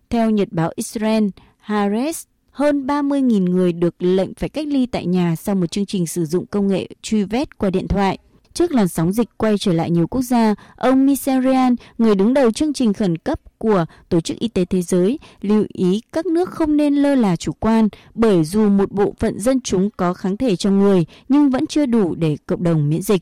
Theo 0.09 0.29
Nhật 0.29 0.47
báo 0.51 0.71
Israel, 0.75 1.27
Haaretz, 1.65 2.25
hơn 2.51 2.87
30.000 2.87 3.49
người 3.49 3.73
được 3.73 3.95
lệnh 3.99 4.33
phải 4.33 4.49
cách 4.49 4.67
ly 4.67 4.85
tại 4.85 5.05
nhà 5.05 5.35
sau 5.35 5.55
một 5.55 5.71
chương 5.71 5.85
trình 5.85 6.07
sử 6.07 6.25
dụng 6.25 6.45
công 6.45 6.67
nghệ 6.67 6.87
truy 7.01 7.23
vết 7.23 7.57
qua 7.57 7.69
điện 7.69 7.87
thoại. 7.87 8.17
Trước 8.57 8.71
làn 8.71 8.87
sóng 8.87 9.11
dịch 9.11 9.29
quay 9.37 9.57
trở 9.57 9.73
lại 9.73 9.91
nhiều 9.91 10.07
quốc 10.07 10.21
gia, 10.21 10.55
ông 10.75 11.05
Michel 11.05 11.43
Ryan, 11.43 11.75
người 11.97 12.15
đứng 12.15 12.33
đầu 12.33 12.51
chương 12.51 12.73
trình 12.73 12.93
khẩn 12.93 13.17
cấp 13.17 13.39
của 13.57 13.85
Tổ 14.09 14.21
chức 14.21 14.39
Y 14.39 14.47
tế 14.47 14.65
Thế 14.65 14.81
giới, 14.81 15.19
lưu 15.41 15.65
ý 15.73 16.01
các 16.11 16.25
nước 16.25 16.49
không 16.49 16.77
nên 16.77 16.95
lơ 16.95 17.15
là 17.15 17.35
chủ 17.35 17.51
quan, 17.53 17.89
bởi 18.13 18.43
dù 18.43 18.69
một 18.69 18.91
bộ 18.91 19.15
phận 19.19 19.39
dân 19.39 19.61
chúng 19.61 19.89
có 19.97 20.13
kháng 20.13 20.37
thể 20.37 20.55
trong 20.55 20.79
người, 20.79 21.05
nhưng 21.29 21.49
vẫn 21.49 21.67
chưa 21.67 21.85
đủ 21.85 22.15
để 22.15 22.37
cộng 22.45 22.63
đồng 22.63 22.89
miễn 22.89 23.01
dịch. 23.01 23.21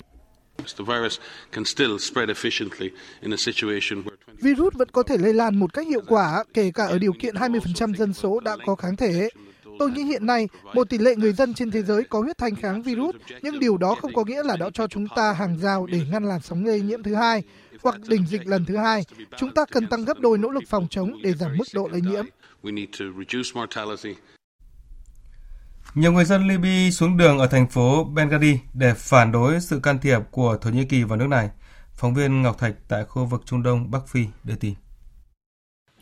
Virus 4.42 4.74
vẫn 4.74 4.90
có 4.92 5.04
thể 5.04 5.18
lây 5.18 5.34
lan 5.34 5.60
một 5.60 5.74
cách 5.74 5.88
hiệu 5.88 6.02
quả, 6.08 6.44
kể 6.54 6.72
cả 6.72 6.86
ở 6.86 7.00
điều 7.00 7.14
kiện 7.20 7.36
20% 7.36 7.96
dân 7.96 8.14
số 8.14 8.40
đã 8.40 8.58
có 8.66 8.76
kháng 8.76 8.96
thể. 8.96 9.30
Tôi 9.80 9.92
nghĩ 9.92 10.04
hiện 10.04 10.26
nay, 10.26 10.48
một 10.74 10.90
tỷ 10.90 10.98
lệ 10.98 11.16
người 11.16 11.34
dân 11.34 11.54
trên 11.54 11.72
thế 11.72 11.84
giới 11.84 12.04
có 12.04 12.22
huyết 12.22 12.38
thanh 12.38 12.56
kháng 12.56 12.82
virus, 12.82 13.16
nhưng 13.42 13.60
điều 13.60 13.78
đó 13.78 13.96
không 14.02 14.14
có 14.14 14.24
nghĩa 14.24 14.44
là 14.44 14.58
đã 14.58 14.70
cho 14.74 14.88
chúng 14.88 15.08
ta 15.16 15.34
hàng 15.34 15.58
rào 15.60 15.86
để 15.86 16.02
ngăn 16.12 16.24
làn 16.26 16.42
sóng 16.42 16.66
lây 16.66 16.82
nhiễm 16.82 17.04
thứ 17.04 17.16
hai 17.16 17.44
hoặc 17.84 17.96
đỉnh 18.08 18.26
dịch 18.28 18.48
lần 18.48 18.66
thứ 18.66 18.78
hai. 18.78 19.04
Chúng 19.38 19.54
ta 19.54 19.66
cần 19.72 19.88
tăng 19.88 20.06
gấp 20.06 20.20
đôi 20.20 20.38
nỗ 20.38 20.50
lực 20.50 20.64
phòng 20.70 20.88
chống 20.90 21.22
để 21.22 21.34
giảm 21.34 21.58
mức 21.58 21.68
độ 21.74 21.88
lây 21.92 22.02
nhiễm. 22.02 22.26
Nhiều 25.96 26.12
người 26.12 26.26
dân 26.26 26.48
Libya 26.48 26.92
xuống 26.92 27.18
đường 27.18 27.38
ở 27.40 27.48
thành 27.48 27.68
phố 27.68 28.12
Benghazi 28.14 28.58
để 28.74 28.94
phản 28.98 29.32
đối 29.32 29.62
sự 29.62 29.80
can 29.80 30.00
thiệp 30.00 30.20
của 30.32 30.58
Thổ 30.62 30.70
Nhĩ 30.70 30.86
Kỳ 30.86 31.04
vào 31.04 31.18
nước 31.18 31.28
này. 31.28 31.50
Phóng 31.94 32.14
viên 32.14 32.42
Ngọc 32.42 32.60
Thạch 32.60 32.76
tại 32.88 33.04
khu 33.06 33.26
vực 33.26 33.42
Trung 33.46 33.64
Đông 33.64 33.92
Bắc 33.92 34.08
Phi 34.08 34.26
đưa 34.44 34.56
tin. 34.56 34.74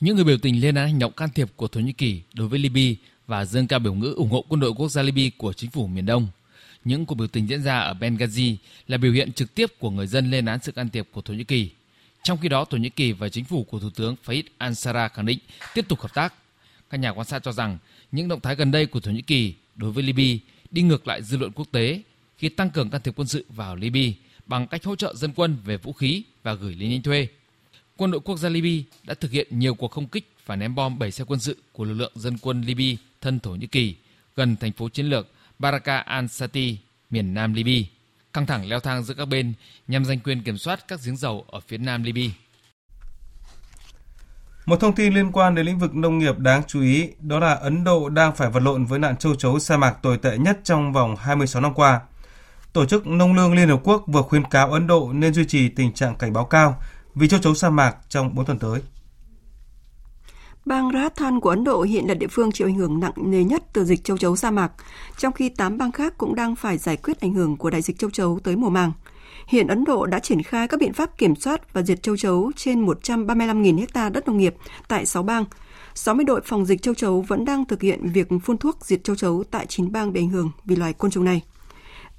Những 0.02 0.16
người 0.16 0.26
biểu 0.26 0.38
tình 0.42 0.62
lên 0.62 0.76
án 0.76 0.88
hành 0.88 1.00
động 1.00 1.12
can 1.18 1.30
thiệp 1.36 1.48
của 1.56 1.68
Thổ 1.68 1.80
Nhĩ 1.80 1.94
Kỳ 1.94 2.24
đối 2.36 2.48
với 2.48 2.60
Libya 2.60 3.02
và 3.28 3.46
dâng 3.46 3.68
cao 3.68 3.80
biểu 3.80 3.94
ngữ 3.94 4.14
ủng 4.18 4.30
hộ 4.30 4.46
quân 4.50 4.60
đội 4.60 4.74
quốc 4.74 4.90
gia 4.90 5.02
Libya 5.02 5.30
của 5.38 5.54
chính 5.54 5.70
phủ 5.70 5.88
miền 5.88 6.06
Đông. 6.06 6.28
Những 6.86 7.06
cuộc 7.06 7.16
biểu 7.16 7.28
tình 7.28 7.50
diễn 7.50 7.64
ra 7.64 7.80
ở 7.80 7.94
Benghazi 7.94 8.56
là 8.88 8.98
biểu 8.98 9.12
hiện 9.12 9.34
trực 9.34 9.56
tiếp 9.56 9.80
của 9.80 9.90
người 9.90 10.08
dân 10.08 10.32
lên 10.32 10.46
án 10.46 10.60
sự 10.62 10.72
can 10.72 10.90
thiệp 10.90 11.08
của 11.12 11.22
Thổ 11.22 11.34
Nhĩ 11.34 11.44
Kỳ. 11.44 11.70
Trong 12.24 12.38
khi 12.42 12.50
đó, 12.50 12.66
Thổ 12.66 12.78
Nhĩ 12.78 12.90
Kỳ 12.90 13.12
và 13.12 13.30
chính 13.30 13.46
phủ 13.46 13.64
của 13.64 13.80
Thủ 13.80 13.90
tướng 13.90 14.16
Fayez 14.26 14.44
al-Sarraj 14.60 15.10
khẳng 15.10 15.26
định 15.26 15.40
tiếp 15.74 15.86
tục 15.88 16.02
hợp 16.02 16.14
tác. 16.14 16.34
Các 16.90 16.98
nhà 16.98 17.14
quan 17.14 17.28
sát 17.28 17.44
cho 17.44 17.52
rằng 17.52 17.78
những 18.12 18.28
động 18.28 18.40
thái 18.40 18.56
gần 18.56 18.72
đây 18.72 18.86
của 18.86 19.00
Thổ 19.00 19.12
Nhĩ 19.12 19.22
Kỳ 19.22 19.54
đối 19.76 19.92
với 19.92 20.04
Libya 20.04 20.46
đi 20.72 20.82
ngược 20.82 21.08
lại 21.08 21.24
dư 21.24 21.38
luận 21.38 21.52
quốc 21.52 21.68
tế 21.72 22.02
khi 22.38 22.50
tăng 22.50 22.70
cường 22.70 22.90
can 22.90 23.02
thiệp 23.02 23.14
quân 23.16 23.28
sự 23.28 23.46
vào 23.50 23.76
Libya 23.76 24.12
bằng 24.46 24.68
cách 24.68 24.84
hỗ 24.84 24.96
trợ 24.96 25.16
dân 25.16 25.32
quân 25.36 25.58
về 25.66 25.78
vũ 25.78 25.94
khí 25.94 26.24
và 26.44 26.54
gửi 26.54 26.76
lính 26.76 26.92
đánh 26.92 27.02
thuê. 27.02 27.28
Quân 27.98 28.12
đội 28.12 28.22
quốc 28.22 28.38
gia 28.38 28.50
Libya 28.50 28.84
đã 29.04 29.14
thực 29.14 29.32
hiện 29.32 29.48
nhiều 29.60 29.76
cuộc 29.76 29.92
không 29.92 30.08
kích 30.08 30.30
và 30.46 30.56
ném 30.56 30.76
bom 30.76 31.00
7 31.00 31.12
xe 31.12 31.24
quân 31.24 31.40
sự 31.40 31.58
của 31.72 31.84
lực 31.84 31.94
lượng 31.94 32.12
dân 32.16 32.38
quân 32.38 32.62
Libya 32.62 33.02
thân 33.24 33.40
Thổ 33.40 33.52
Nhĩ 33.52 33.68
Kỳ 33.68 33.96
gần 34.36 34.56
thành 34.56 34.72
phố 34.72 34.90
chiến 34.90 35.06
lược 35.06 35.28
Baraka 35.60 36.04
al-Sati, 36.08 36.76
miền 37.10 37.34
nam 37.34 37.54
Libya. 37.54 37.88
Căng 38.34 38.46
thẳng 38.46 38.70
leo 38.70 38.80
thang 38.80 39.04
giữa 39.04 39.14
các 39.14 39.26
bên 39.26 39.54
nhằm 39.88 40.06
giành 40.06 40.20
quyền 40.20 40.44
kiểm 40.44 40.58
soát 40.58 40.88
các 40.88 41.00
giếng 41.06 41.18
dầu 41.18 41.46
ở 41.52 41.60
phía 41.68 41.78
nam 41.78 42.04
Libya. 42.04 42.34
Một 44.66 44.80
thông 44.80 44.96
tin 44.96 45.14
liên 45.14 45.32
quan 45.32 45.56
đến 45.56 45.66
lĩnh 45.66 45.80
vực 45.80 45.96
nông 45.96 46.20
nghiệp 46.20 46.40
đáng 46.40 46.62
chú 46.68 46.82
ý 46.82 47.10
đó 47.20 47.40
là 47.40 47.54
Ấn 47.54 47.84
Độ 47.84 48.10
đang 48.10 48.36
phải 48.36 48.50
vật 48.50 48.60
lộn 48.60 48.86
với 48.86 49.00
nạn 49.00 49.18
châu 49.18 49.36
chấu 49.36 49.60
sa 49.60 49.78
mạc 49.78 49.92
tồi 50.02 50.18
tệ 50.18 50.38
nhất 50.38 50.60
trong 50.64 50.94
vòng 50.94 51.16
26 51.16 51.62
năm 51.62 51.74
qua. 51.74 52.02
Tổ 52.74 52.86
chức 52.86 53.08
Nông 53.08 53.36
lương 53.36 53.54
Liên 53.54 53.70
Hợp 53.70 53.80
Quốc 53.84 54.04
vừa 54.08 54.22
khuyến 54.22 54.44
cáo 54.44 54.72
Ấn 54.72 54.88
Độ 54.88 55.14
nên 55.14 55.34
duy 55.34 55.46
trì 55.46 55.70
tình 55.70 55.94
trạng 55.94 56.16
cảnh 56.16 56.34
báo 56.34 56.46
cao 56.46 56.82
vì 57.16 57.28
châu 57.28 57.40
chấu 57.40 57.56
sa 57.56 57.70
mạc 57.70 57.96
trong 58.10 58.36
4 58.36 58.46
tuần 58.46 58.60
tới. 58.60 58.82
Bang 60.66 60.90
Rajasthan 60.90 61.40
của 61.40 61.50
Ấn 61.50 61.64
Độ 61.64 61.82
hiện 61.82 62.08
là 62.08 62.14
địa 62.14 62.28
phương 62.28 62.52
chịu 62.52 62.68
ảnh 62.68 62.76
hưởng 62.76 63.00
nặng 63.00 63.14
nề 63.16 63.44
nhất 63.44 63.64
từ 63.74 63.86
dịch 63.86 64.04
châu 64.04 64.18
chấu 64.18 64.36
sa 64.36 64.52
mạc, 64.52 64.72
trong 65.18 65.34
khi 65.34 65.50
8 65.50 65.78
bang 65.78 65.92
khác 65.92 66.18
cũng 66.18 66.36
đang 66.36 66.56
phải 66.56 66.78
giải 66.78 66.98
quyết 66.98 67.20
ảnh 67.20 67.34
hưởng 67.34 67.58
của 67.58 67.70
đại 67.70 67.82
dịch 67.82 68.00
châu 68.00 68.10
chấu 68.10 68.40
tới 68.44 68.56
mùa 68.56 68.70
màng. 68.70 68.92
Hiện 69.48 69.68
Ấn 69.68 69.84
Độ 69.84 70.06
đã 70.06 70.20
triển 70.20 70.44
khai 70.44 70.68
các 70.68 70.80
biện 70.80 70.94
pháp 70.94 71.18
kiểm 71.18 71.36
soát 71.36 71.74
và 71.74 71.82
diệt 71.82 72.04
châu 72.04 72.18
chấu 72.18 72.52
trên 72.56 72.86
135.000 72.86 73.86
ha 73.94 74.10
đất 74.10 74.28
nông 74.28 74.38
nghiệp 74.38 74.56
tại 74.88 75.06
6 75.06 75.24
bang. 75.24 75.46
60 75.96 76.26
đội 76.26 76.42
phòng 76.46 76.66
dịch 76.66 76.82
châu 76.82 76.94
chấu 76.94 77.22
vẫn 77.22 77.46
đang 77.46 77.66
thực 77.66 77.82
hiện 77.82 78.12
việc 78.14 78.28
phun 78.44 78.58
thuốc 78.58 78.78
diệt 78.82 79.04
châu 79.04 79.16
chấu 79.16 79.44
tại 79.52 79.66
9 79.66 79.92
bang 79.92 80.14
bị 80.14 80.22
ảnh 80.22 80.30
hưởng 80.30 80.52
vì 80.66 80.76
loài 80.76 80.94
côn 80.94 81.12
trùng 81.12 81.24
này. 81.24 81.42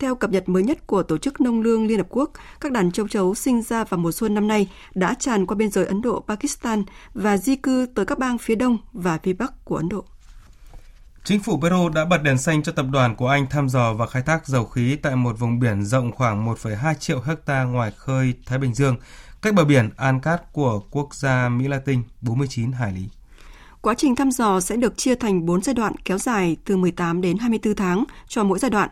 Theo 0.04 0.14
cập 0.14 0.30
nhật 0.30 0.48
mới 0.48 0.62
nhất 0.62 0.86
của 0.86 1.02
Tổ 1.02 1.18
chức 1.18 1.40
Nông 1.40 1.60
lương 1.60 1.86
Liên 1.86 1.98
Hợp 1.98 2.06
Quốc, 2.10 2.30
các 2.60 2.72
đàn 2.72 2.92
châu 2.92 3.08
chấu 3.08 3.34
sinh 3.34 3.62
ra 3.62 3.84
vào 3.84 3.98
mùa 3.98 4.12
xuân 4.12 4.34
năm 4.34 4.48
nay 4.48 4.70
đã 4.94 5.14
tràn 5.18 5.46
qua 5.46 5.54
biên 5.54 5.70
giới 5.70 5.86
Ấn 5.86 6.02
Độ-Pakistan 6.02 6.84
và 7.14 7.36
di 7.36 7.56
cư 7.56 7.86
tới 7.94 8.04
các 8.04 8.18
bang 8.18 8.38
phía 8.38 8.54
đông 8.54 8.78
và 8.92 9.18
phía 9.22 9.32
bắc 9.32 9.64
của 9.64 9.76
Ấn 9.76 9.88
Độ. 9.88 10.04
Chính 11.24 11.40
phủ 11.40 11.60
Peru 11.60 11.88
đã 11.88 12.04
bật 12.04 12.22
đèn 12.22 12.38
xanh 12.38 12.62
cho 12.62 12.72
tập 12.72 12.86
đoàn 12.92 13.16
của 13.16 13.28
Anh 13.28 13.46
thăm 13.50 13.68
dò 13.68 13.92
và 13.94 14.06
khai 14.06 14.22
thác 14.22 14.46
dầu 14.46 14.64
khí 14.64 14.96
tại 14.96 15.16
một 15.16 15.38
vùng 15.38 15.58
biển 15.58 15.84
rộng 15.84 16.12
khoảng 16.12 16.46
1,2 16.46 16.94
triệu 16.94 17.20
hecta 17.20 17.64
ngoài 17.64 17.92
khơi 17.96 18.34
Thái 18.46 18.58
Bình 18.58 18.74
Dương, 18.74 18.96
cách 19.42 19.54
bờ 19.54 19.64
biển 19.64 19.90
Ancat 19.96 20.52
của 20.52 20.80
quốc 20.90 21.14
gia 21.14 21.48
Mỹ 21.48 21.68
Latin 21.68 22.02
49 22.20 22.72
hải 22.72 22.92
lý. 22.92 23.08
Quá 23.84 23.94
trình 23.94 24.14
thăm 24.14 24.30
dò 24.30 24.60
sẽ 24.60 24.76
được 24.76 24.96
chia 24.96 25.14
thành 25.14 25.46
4 25.46 25.62
giai 25.62 25.74
đoạn 25.74 25.92
kéo 26.04 26.18
dài 26.18 26.56
từ 26.64 26.76
18 26.76 27.20
đến 27.20 27.38
24 27.38 27.74
tháng 27.74 28.04
cho 28.28 28.44
mỗi 28.44 28.58
giai 28.58 28.70
đoạn. 28.70 28.88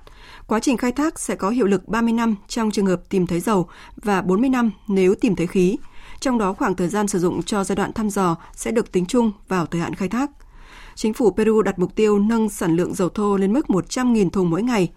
Quá 0.46 0.60
trình 0.60 0.76
khai 0.76 0.92
thác 0.92 1.20
sẽ 1.20 1.36
có 1.36 1.50
hiệu 1.50 1.66
lực 1.66 1.88
30 1.88 2.12
năm 2.12 2.34
trong 2.48 2.70
trường 2.70 2.86
hợp 2.86 3.02
tìm 3.08 3.26
thấy 3.26 3.40
dầu 3.40 3.68
và 3.96 4.22
40 4.22 4.50
năm 4.50 4.70
nếu 4.88 5.14
tìm 5.14 5.36
thấy 5.36 5.46
khí. 5.46 5.76
Trong 6.20 6.38
đó 6.38 6.52
khoảng 6.52 6.74
thời 6.74 6.88
gian 6.88 7.08
sử 7.08 7.18
dụng 7.18 7.42
cho 7.42 7.64
giai 7.64 7.76
đoạn 7.76 7.92
thăm 7.92 8.10
dò 8.10 8.36
sẽ 8.54 8.70
được 8.70 8.92
tính 8.92 9.06
chung 9.06 9.32
vào 9.48 9.66
thời 9.66 9.80
hạn 9.80 9.94
khai 9.94 10.08
thác. 10.08 10.30
Chính 10.94 11.12
phủ 11.12 11.30
Peru 11.36 11.62
đặt 11.62 11.78
mục 11.78 11.94
tiêu 11.94 12.18
nâng 12.18 12.48
sản 12.48 12.76
lượng 12.76 12.94
dầu 12.94 13.08
thô 13.08 13.36
lên 13.36 13.52
mức 13.52 13.66
100.000 13.68 14.30
thùng 14.30 14.50
mỗi 14.50 14.62
ngày. 14.62 14.88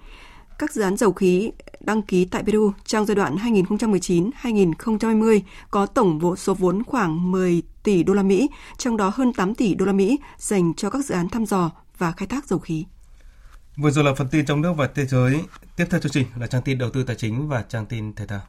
Các 0.59 0.71
dự 0.71 0.81
án 0.81 0.97
dầu 0.97 1.13
khí 1.13 1.51
đăng 1.79 2.01
ký 2.01 2.25
tại 2.25 2.43
Peru 2.43 2.71
trong 2.85 3.05
giai 3.05 3.15
đoạn 3.15 3.35
2019-2020 3.35 5.39
có 5.71 5.85
tổng 5.85 6.19
vốn 6.19 6.35
số 6.35 6.53
vốn 6.53 6.83
khoảng 6.83 7.31
10 7.31 7.61
tỷ 7.83 8.03
đô 8.03 8.13
la 8.13 8.23
Mỹ, 8.23 8.49
trong 8.77 8.97
đó 8.97 9.11
hơn 9.15 9.33
8 9.33 9.55
tỷ 9.55 9.75
đô 9.75 9.85
la 9.85 9.93
Mỹ 9.93 10.19
dành 10.37 10.73
cho 10.73 10.89
các 10.89 11.05
dự 11.05 11.15
án 11.15 11.29
thăm 11.29 11.45
dò 11.45 11.71
và 11.97 12.11
khai 12.11 12.27
thác 12.27 12.45
dầu 12.45 12.59
khí. 12.59 12.85
Vừa 13.77 13.91
rồi 13.91 14.03
là 14.03 14.11
phần 14.17 14.27
tin 14.31 14.45
trong 14.45 14.61
nước 14.61 14.73
và 14.77 14.89
thế 14.95 15.05
giới. 15.05 15.41
Tiếp 15.75 15.85
theo 15.89 15.99
chương 15.99 16.11
trình 16.11 16.27
là 16.39 16.47
trang 16.47 16.61
tin 16.61 16.77
đầu 16.77 16.89
tư 16.89 17.03
tài 17.03 17.15
chính 17.15 17.47
và 17.47 17.63
trang 17.69 17.85
tin 17.85 18.13
thể 18.13 18.25
thao. 18.27 18.41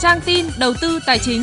Trang 0.00 0.20
tin 0.24 0.46
đầu 0.58 0.72
tư 0.80 0.98
tài 1.06 1.18
chính. 1.18 1.42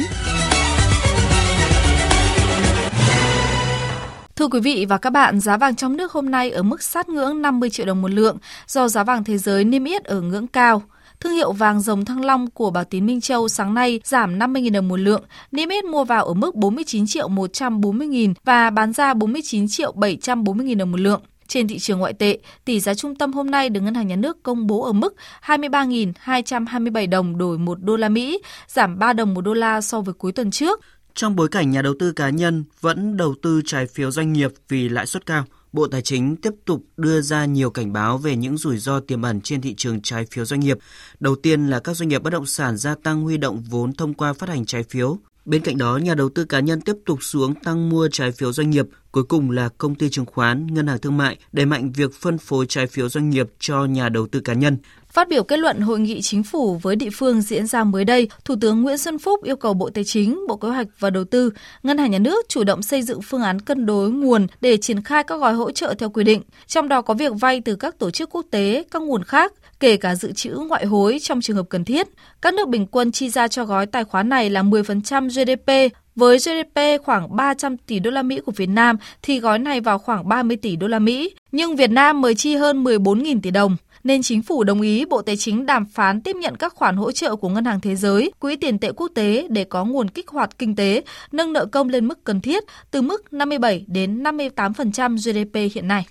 Thưa 4.42 4.48
quý 4.48 4.60
vị 4.60 4.86
và 4.90 4.98
các 4.98 5.10
bạn, 5.10 5.40
giá 5.40 5.58
vàng 5.58 5.76
trong 5.76 5.98
nước 5.98 6.12
hôm 6.12 6.32
nay 6.32 6.52
ở 6.52 6.64
mức 6.64 6.84
sát 6.84 7.10
ngưỡng 7.10 7.42
50 7.42 7.70
triệu 7.70 7.86
đồng 7.86 8.02
một 8.02 8.12
lượng 8.12 8.38
do 8.68 8.88
giá 8.88 9.04
vàng 9.04 9.24
thế 9.24 9.38
giới 9.38 9.64
niêm 9.64 9.84
yết 9.84 10.04
ở 10.04 10.22
ngưỡng 10.22 10.48
cao. 10.48 10.82
Thương 11.20 11.34
hiệu 11.34 11.52
vàng 11.52 11.82
rồng 11.82 12.06
Thăng 12.06 12.26
Long 12.26 12.50
của 12.50 12.72
Bảo 12.72 12.84
Tín 12.84 13.06
Minh 13.06 13.22
Châu 13.22 13.48
sáng 13.48 13.74
nay 13.74 14.00
giảm 14.04 14.40
50.000 14.40 14.72
đồng 14.72 14.88
một 14.88 15.00
lượng, 15.00 15.24
niêm 15.52 15.70
yết 15.70 15.86
mua 15.86 16.04
vào 16.04 16.26
ở 16.26 16.34
mức 16.34 16.56
49 16.56 17.08
triệu 17.08 17.28
140 17.28 18.08
nghìn 18.08 18.34
và 18.44 18.70
bán 18.70 18.94
ra 18.94 19.14
49 19.14 19.66
triệu 19.70 19.92
740 19.92 20.66
nghìn 20.66 20.78
đồng 20.78 20.92
một 20.92 21.00
lượng. 21.00 21.22
Trên 21.48 21.68
thị 21.68 21.80
trường 21.80 22.00
ngoại 22.00 22.14
tệ, 22.14 22.38
tỷ 22.66 22.80
giá 22.80 22.94
trung 22.94 23.16
tâm 23.16 23.34
hôm 23.34 23.52
nay 23.52 23.70
được 23.70 23.82
Ngân 23.82 23.96
hàng 23.96 24.08
Nhà 24.08 24.16
nước 24.16 24.44
công 24.44 24.68
bố 24.68 24.84
ở 24.84 24.94
mức 24.94 25.16
23.227 25.46 27.10
đồng 27.10 27.38
đổi 27.38 27.58
1 27.58 27.78
đô 27.82 27.96
la 27.96 28.10
Mỹ, 28.10 28.40
giảm 28.68 29.00
3 29.00 29.14
đồng 29.14 29.34
1 29.34 29.42
đô 29.42 29.54
la 29.54 29.82
so 29.82 30.02
với 30.02 30.14
cuối 30.14 30.32
tuần 30.32 30.52
trước. 30.52 30.80
Trong 31.16 31.36
bối 31.36 31.48
cảnh 31.48 31.72
nhà 31.72 31.82
đầu 31.82 31.94
tư 32.00 32.12
cá 32.12 32.30
nhân 32.30 32.64
vẫn 32.82 33.18
đầu 33.18 33.36
tư 33.42 33.62
trái 33.66 33.88
phiếu 33.88 34.12
doanh 34.12 34.34
nghiệp 34.34 34.52
vì 34.70 34.90
lãi 34.90 35.06
suất 35.06 35.26
cao, 35.26 35.46
Bộ 35.74 35.88
Tài 35.88 36.02
chính 36.02 36.36
tiếp 36.36 36.54
tục 36.66 36.84
đưa 36.98 37.22
ra 37.22 37.46
nhiều 37.46 37.70
cảnh 37.70 37.94
báo 37.94 38.18
về 38.18 38.36
những 38.36 38.58
rủi 38.58 38.78
ro 38.78 39.00
tiềm 39.00 39.22
ẩn 39.22 39.42
trên 39.42 39.62
thị 39.62 39.76
trường 39.78 40.02
trái 40.02 40.26
phiếu 40.32 40.46
doanh 40.46 40.60
nghiệp. 40.60 40.78
Đầu 41.20 41.36
tiên 41.36 41.68
là 41.68 41.80
các 41.80 41.94
doanh 41.94 42.10
nghiệp 42.10 42.24
bất 42.24 42.30
động 42.30 42.46
sản 42.46 42.78
gia 42.78 42.96
tăng 42.96 43.22
huy 43.22 43.38
động 43.38 43.64
vốn 43.70 43.94
thông 43.94 44.14
qua 44.14 44.34
phát 44.34 44.50
hành 44.50 44.66
trái 44.66 44.84
phiếu. 44.84 45.18
Bên 45.46 45.62
cạnh 45.62 45.78
đó, 45.78 45.98
nhà 45.98 46.16
đầu 46.16 46.30
tư 46.30 46.46
cá 46.46 46.60
nhân 46.60 46.82
tiếp 46.82 46.96
tục 47.06 47.20
xuống 47.22 47.56
tăng 47.56 47.90
mua 47.90 48.08
trái 48.12 48.32
phiếu 48.32 48.54
doanh 48.54 48.70
nghiệp. 48.70 48.86
Cuối 49.12 49.24
cùng 49.24 49.52
là 49.52 49.70
công 49.70 49.96
ty 49.96 50.10
chứng 50.10 50.26
khoán, 50.26 50.68
ngân 50.74 50.88
hàng 50.88 51.00
thương 51.00 51.18
mại 51.18 51.38
đẩy 51.52 51.66
mạnh 51.66 51.92
việc 51.92 52.14
phân 52.14 52.38
phối 52.38 52.66
trái 52.66 52.88
phiếu 52.88 53.10
doanh 53.10 53.30
nghiệp 53.30 53.48
cho 53.60 53.86
nhà 53.86 54.10
đầu 54.10 54.28
tư 54.28 54.40
cá 54.40 54.54
nhân. 54.54 54.78
Phát 55.14 55.28
biểu 55.28 55.44
kết 55.44 55.60
luận 55.60 55.80
hội 55.80 56.00
nghị 56.00 56.22
chính 56.22 56.44
phủ 56.44 56.76
với 56.76 56.96
địa 56.96 57.10
phương 57.14 57.42
diễn 57.42 57.68
ra 57.68 57.84
mới 57.84 58.06
đây, 58.06 58.30
Thủ 58.46 58.56
tướng 58.62 58.82
Nguyễn 58.82 58.98
Xuân 58.98 59.20
Phúc 59.20 59.44
yêu 59.44 59.56
cầu 59.56 59.74
Bộ 59.74 59.90
Tài 59.90 60.04
chính, 60.04 60.40
Bộ 60.48 60.58
Kế 60.58 60.68
hoạch 60.68 60.88
và 61.00 61.10
Đầu 61.10 61.24
tư, 61.24 61.52
Ngân 61.84 61.98
hàng 61.98 62.12
Nhà 62.12 62.20
nước 62.20 62.46
chủ 62.50 62.64
động 62.64 62.82
xây 62.82 63.02
dựng 63.02 63.22
phương 63.22 63.42
án 63.42 63.60
cân 63.60 63.86
đối 63.86 64.12
nguồn 64.12 64.48
để 64.62 64.78
triển 64.78 65.04
khai 65.04 65.24
các 65.24 65.36
gói 65.36 65.54
hỗ 65.54 65.72
trợ 65.72 65.94
theo 65.94 66.10
quy 66.10 66.24
định, 66.24 66.42
trong 66.68 66.88
đó 66.88 67.02
có 67.02 67.14
việc 67.14 67.34
vay 67.40 67.62
từ 67.62 67.76
các 67.76 68.00
tổ 68.00 68.12
chức 68.12 68.30
quốc 68.36 68.46
tế, 68.52 68.84
các 68.92 69.02
nguồn 69.02 69.24
khác, 69.24 69.54
kể 69.80 69.98
cả 69.98 70.16
dự 70.16 70.32
trữ 70.32 70.50
ngoại 70.50 70.86
hối 70.86 71.18
trong 71.22 71.42
trường 71.42 71.56
hợp 71.56 71.66
cần 71.70 71.86
thiết. 71.86 72.08
Các 72.42 72.54
nước 72.54 72.70
bình 72.70 72.88
quân 72.88 73.12
chi 73.12 73.30
ra 73.30 73.48
cho 73.48 73.66
gói 73.66 73.86
tài 73.86 74.04
khoá 74.04 74.24
này 74.24 74.50
là 74.50 74.64
10% 74.64 75.30
GDP, 75.30 75.98
với 76.16 76.38
GDP 76.38 77.04
khoảng 77.06 77.36
300 77.36 77.78
tỷ 77.78 78.00
đô 78.00 78.12
la 78.12 78.24
Mỹ 78.24 78.40
của 78.46 78.52
Việt 78.52 78.70
Nam 78.70 78.98
thì 79.22 79.40
gói 79.40 79.60
này 79.60 79.82
vào 79.82 79.98
khoảng 79.98 80.30
30 80.30 80.58
tỷ 80.58 80.76
đô 80.76 80.88
la 80.88 81.00
Mỹ, 81.00 81.36
nhưng 81.52 81.76
Việt 81.76 81.92
Nam 81.92 82.22
mới 82.22 82.36
chi 82.36 82.56
hơn 82.56 82.84
14.000 82.84 83.42
tỷ 83.42 83.52
đồng 83.52 83.78
nên 84.04 84.22
chính 84.22 84.42
phủ 84.42 84.64
đồng 84.64 84.82
ý 84.82 85.06
Bộ 85.06 85.22
Tài 85.22 85.38
chính 85.38 85.66
đàm 85.66 85.86
phán 85.86 86.22
tiếp 86.22 86.36
nhận 86.36 86.56
các 86.56 86.74
khoản 86.76 86.96
hỗ 86.96 87.12
trợ 87.12 87.36
của 87.36 87.50
Ngân 87.50 87.66
hàng 87.66 87.80
Thế 87.80 87.96
giới, 87.96 88.32
Quỹ 88.40 88.56
tiền 88.56 88.80
tệ 88.80 88.92
quốc 88.92 89.12
tế 89.16 89.48
để 89.50 89.64
có 89.64 89.86
nguồn 89.86 90.10
kích 90.10 90.28
hoạt 90.28 90.58
kinh 90.58 90.76
tế, 90.76 91.04
nâng 91.32 91.54
nợ 91.54 91.66
công 91.66 91.90
lên 91.90 92.08
mức 92.08 92.24
cần 92.24 92.42
thiết 92.42 92.64
từ 92.92 93.02
mức 93.02 93.34
57 93.34 93.86
đến 93.88 94.24
58% 94.24 95.18
GDP 95.18 95.76
hiện 95.76 95.88
nay. 95.88 96.06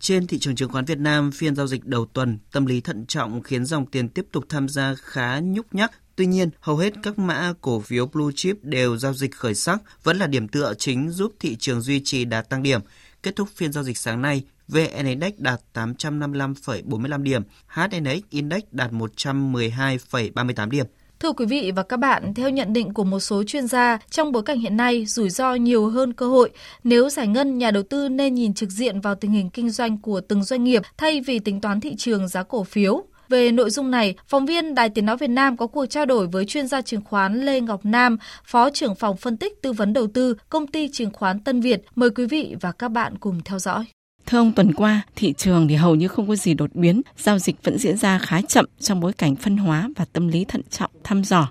Trên 0.00 0.26
thị 0.26 0.38
trường 0.38 0.54
chứng 0.54 0.68
khoán 0.68 0.84
Việt 0.84 0.98
Nam, 0.98 1.30
phiên 1.30 1.56
giao 1.56 1.66
dịch 1.66 1.84
đầu 1.84 2.06
tuần, 2.06 2.38
tâm 2.52 2.66
lý 2.66 2.80
thận 2.80 3.06
trọng 3.06 3.42
khiến 3.42 3.64
dòng 3.64 3.86
tiền 3.86 4.08
tiếp 4.08 4.26
tục 4.32 4.44
tham 4.48 4.68
gia 4.68 4.94
khá 4.94 5.40
nhúc 5.40 5.74
nhắc. 5.74 5.90
Tuy 6.16 6.26
nhiên, 6.26 6.50
hầu 6.60 6.76
hết 6.76 6.92
các 7.02 7.18
mã 7.18 7.52
cổ 7.60 7.80
phiếu 7.80 8.06
blue 8.06 8.32
chip 8.36 8.56
đều 8.62 8.96
giao 8.96 9.14
dịch 9.14 9.34
khởi 9.34 9.54
sắc, 9.54 9.78
vẫn 10.02 10.16
là 10.16 10.26
điểm 10.26 10.48
tựa 10.48 10.74
chính 10.78 11.10
giúp 11.10 11.32
thị 11.40 11.56
trường 11.56 11.80
duy 11.80 12.00
trì 12.04 12.24
đà 12.24 12.42
tăng 12.42 12.62
điểm. 12.62 12.80
Kết 13.22 13.36
thúc 13.36 13.48
phiên 13.54 13.72
giao 13.72 13.84
dịch 13.84 13.98
sáng 13.98 14.22
nay, 14.22 14.44
VN 14.68 15.06
Index 15.06 15.32
đạt 15.38 15.60
855,45 15.74 17.22
điểm, 17.22 17.42
HNX 17.66 18.20
Index 18.30 18.62
đạt 18.70 18.92
112,38 18.92 20.70
điểm. 20.70 20.86
Thưa 21.20 21.32
quý 21.32 21.46
vị 21.46 21.72
và 21.76 21.82
các 21.82 21.96
bạn, 21.96 22.34
theo 22.34 22.50
nhận 22.50 22.72
định 22.72 22.94
của 22.94 23.04
một 23.04 23.20
số 23.20 23.42
chuyên 23.44 23.66
gia, 23.66 23.98
trong 24.10 24.32
bối 24.32 24.42
cảnh 24.42 24.58
hiện 24.58 24.76
nay 24.76 25.06
rủi 25.06 25.30
ro 25.30 25.54
nhiều 25.54 25.88
hơn 25.88 26.12
cơ 26.12 26.26
hội, 26.26 26.50
nếu 26.84 27.10
giải 27.10 27.26
ngân 27.26 27.58
nhà 27.58 27.70
đầu 27.70 27.82
tư 27.82 28.08
nên 28.08 28.34
nhìn 28.34 28.54
trực 28.54 28.70
diện 28.70 29.00
vào 29.00 29.14
tình 29.14 29.30
hình 29.30 29.50
kinh 29.50 29.70
doanh 29.70 29.98
của 29.98 30.20
từng 30.20 30.44
doanh 30.44 30.64
nghiệp 30.64 30.82
thay 30.96 31.20
vì 31.20 31.38
tính 31.38 31.60
toán 31.60 31.80
thị 31.80 31.94
trường 31.96 32.28
giá 32.28 32.42
cổ 32.42 32.64
phiếu. 32.64 33.04
Về 33.28 33.50
nội 33.50 33.70
dung 33.70 33.90
này, 33.90 34.14
phóng 34.28 34.46
viên 34.46 34.74
Đài 34.74 34.88
Tiếng 34.88 35.06
Nói 35.06 35.16
Việt 35.16 35.30
Nam 35.30 35.56
có 35.56 35.66
cuộc 35.66 35.86
trao 35.86 36.06
đổi 36.06 36.26
với 36.26 36.46
chuyên 36.46 36.66
gia 36.66 36.80
chứng 36.80 37.04
khoán 37.04 37.40
Lê 37.40 37.60
Ngọc 37.60 37.84
Nam, 37.84 38.16
Phó 38.44 38.70
trưởng 38.70 38.94
phòng 38.94 39.16
phân 39.16 39.36
tích 39.36 39.62
tư 39.62 39.72
vấn 39.72 39.92
đầu 39.92 40.06
tư, 40.06 40.34
công 40.48 40.66
ty 40.66 40.88
chứng 40.88 41.10
khoán 41.10 41.40
Tân 41.40 41.60
Việt. 41.60 41.82
Mời 41.94 42.10
quý 42.10 42.26
vị 42.26 42.56
và 42.60 42.72
các 42.72 42.88
bạn 42.88 43.18
cùng 43.18 43.40
theo 43.44 43.58
dõi. 43.58 43.84
Thưa 44.26 44.38
ông, 44.38 44.52
tuần 44.52 44.72
qua, 44.72 45.02
thị 45.16 45.32
trường 45.32 45.68
thì 45.68 45.74
hầu 45.74 45.94
như 45.94 46.08
không 46.08 46.28
có 46.28 46.36
gì 46.36 46.54
đột 46.54 46.70
biến, 46.74 47.02
giao 47.16 47.38
dịch 47.38 47.56
vẫn 47.64 47.78
diễn 47.78 47.96
ra 47.96 48.18
khá 48.18 48.40
chậm 48.40 48.64
trong 48.78 49.00
bối 49.00 49.12
cảnh 49.12 49.36
phân 49.36 49.56
hóa 49.56 49.88
và 49.96 50.04
tâm 50.12 50.28
lý 50.28 50.44
thận 50.44 50.60
trọng, 50.70 50.90
thăm 51.04 51.24
dò. 51.24 51.48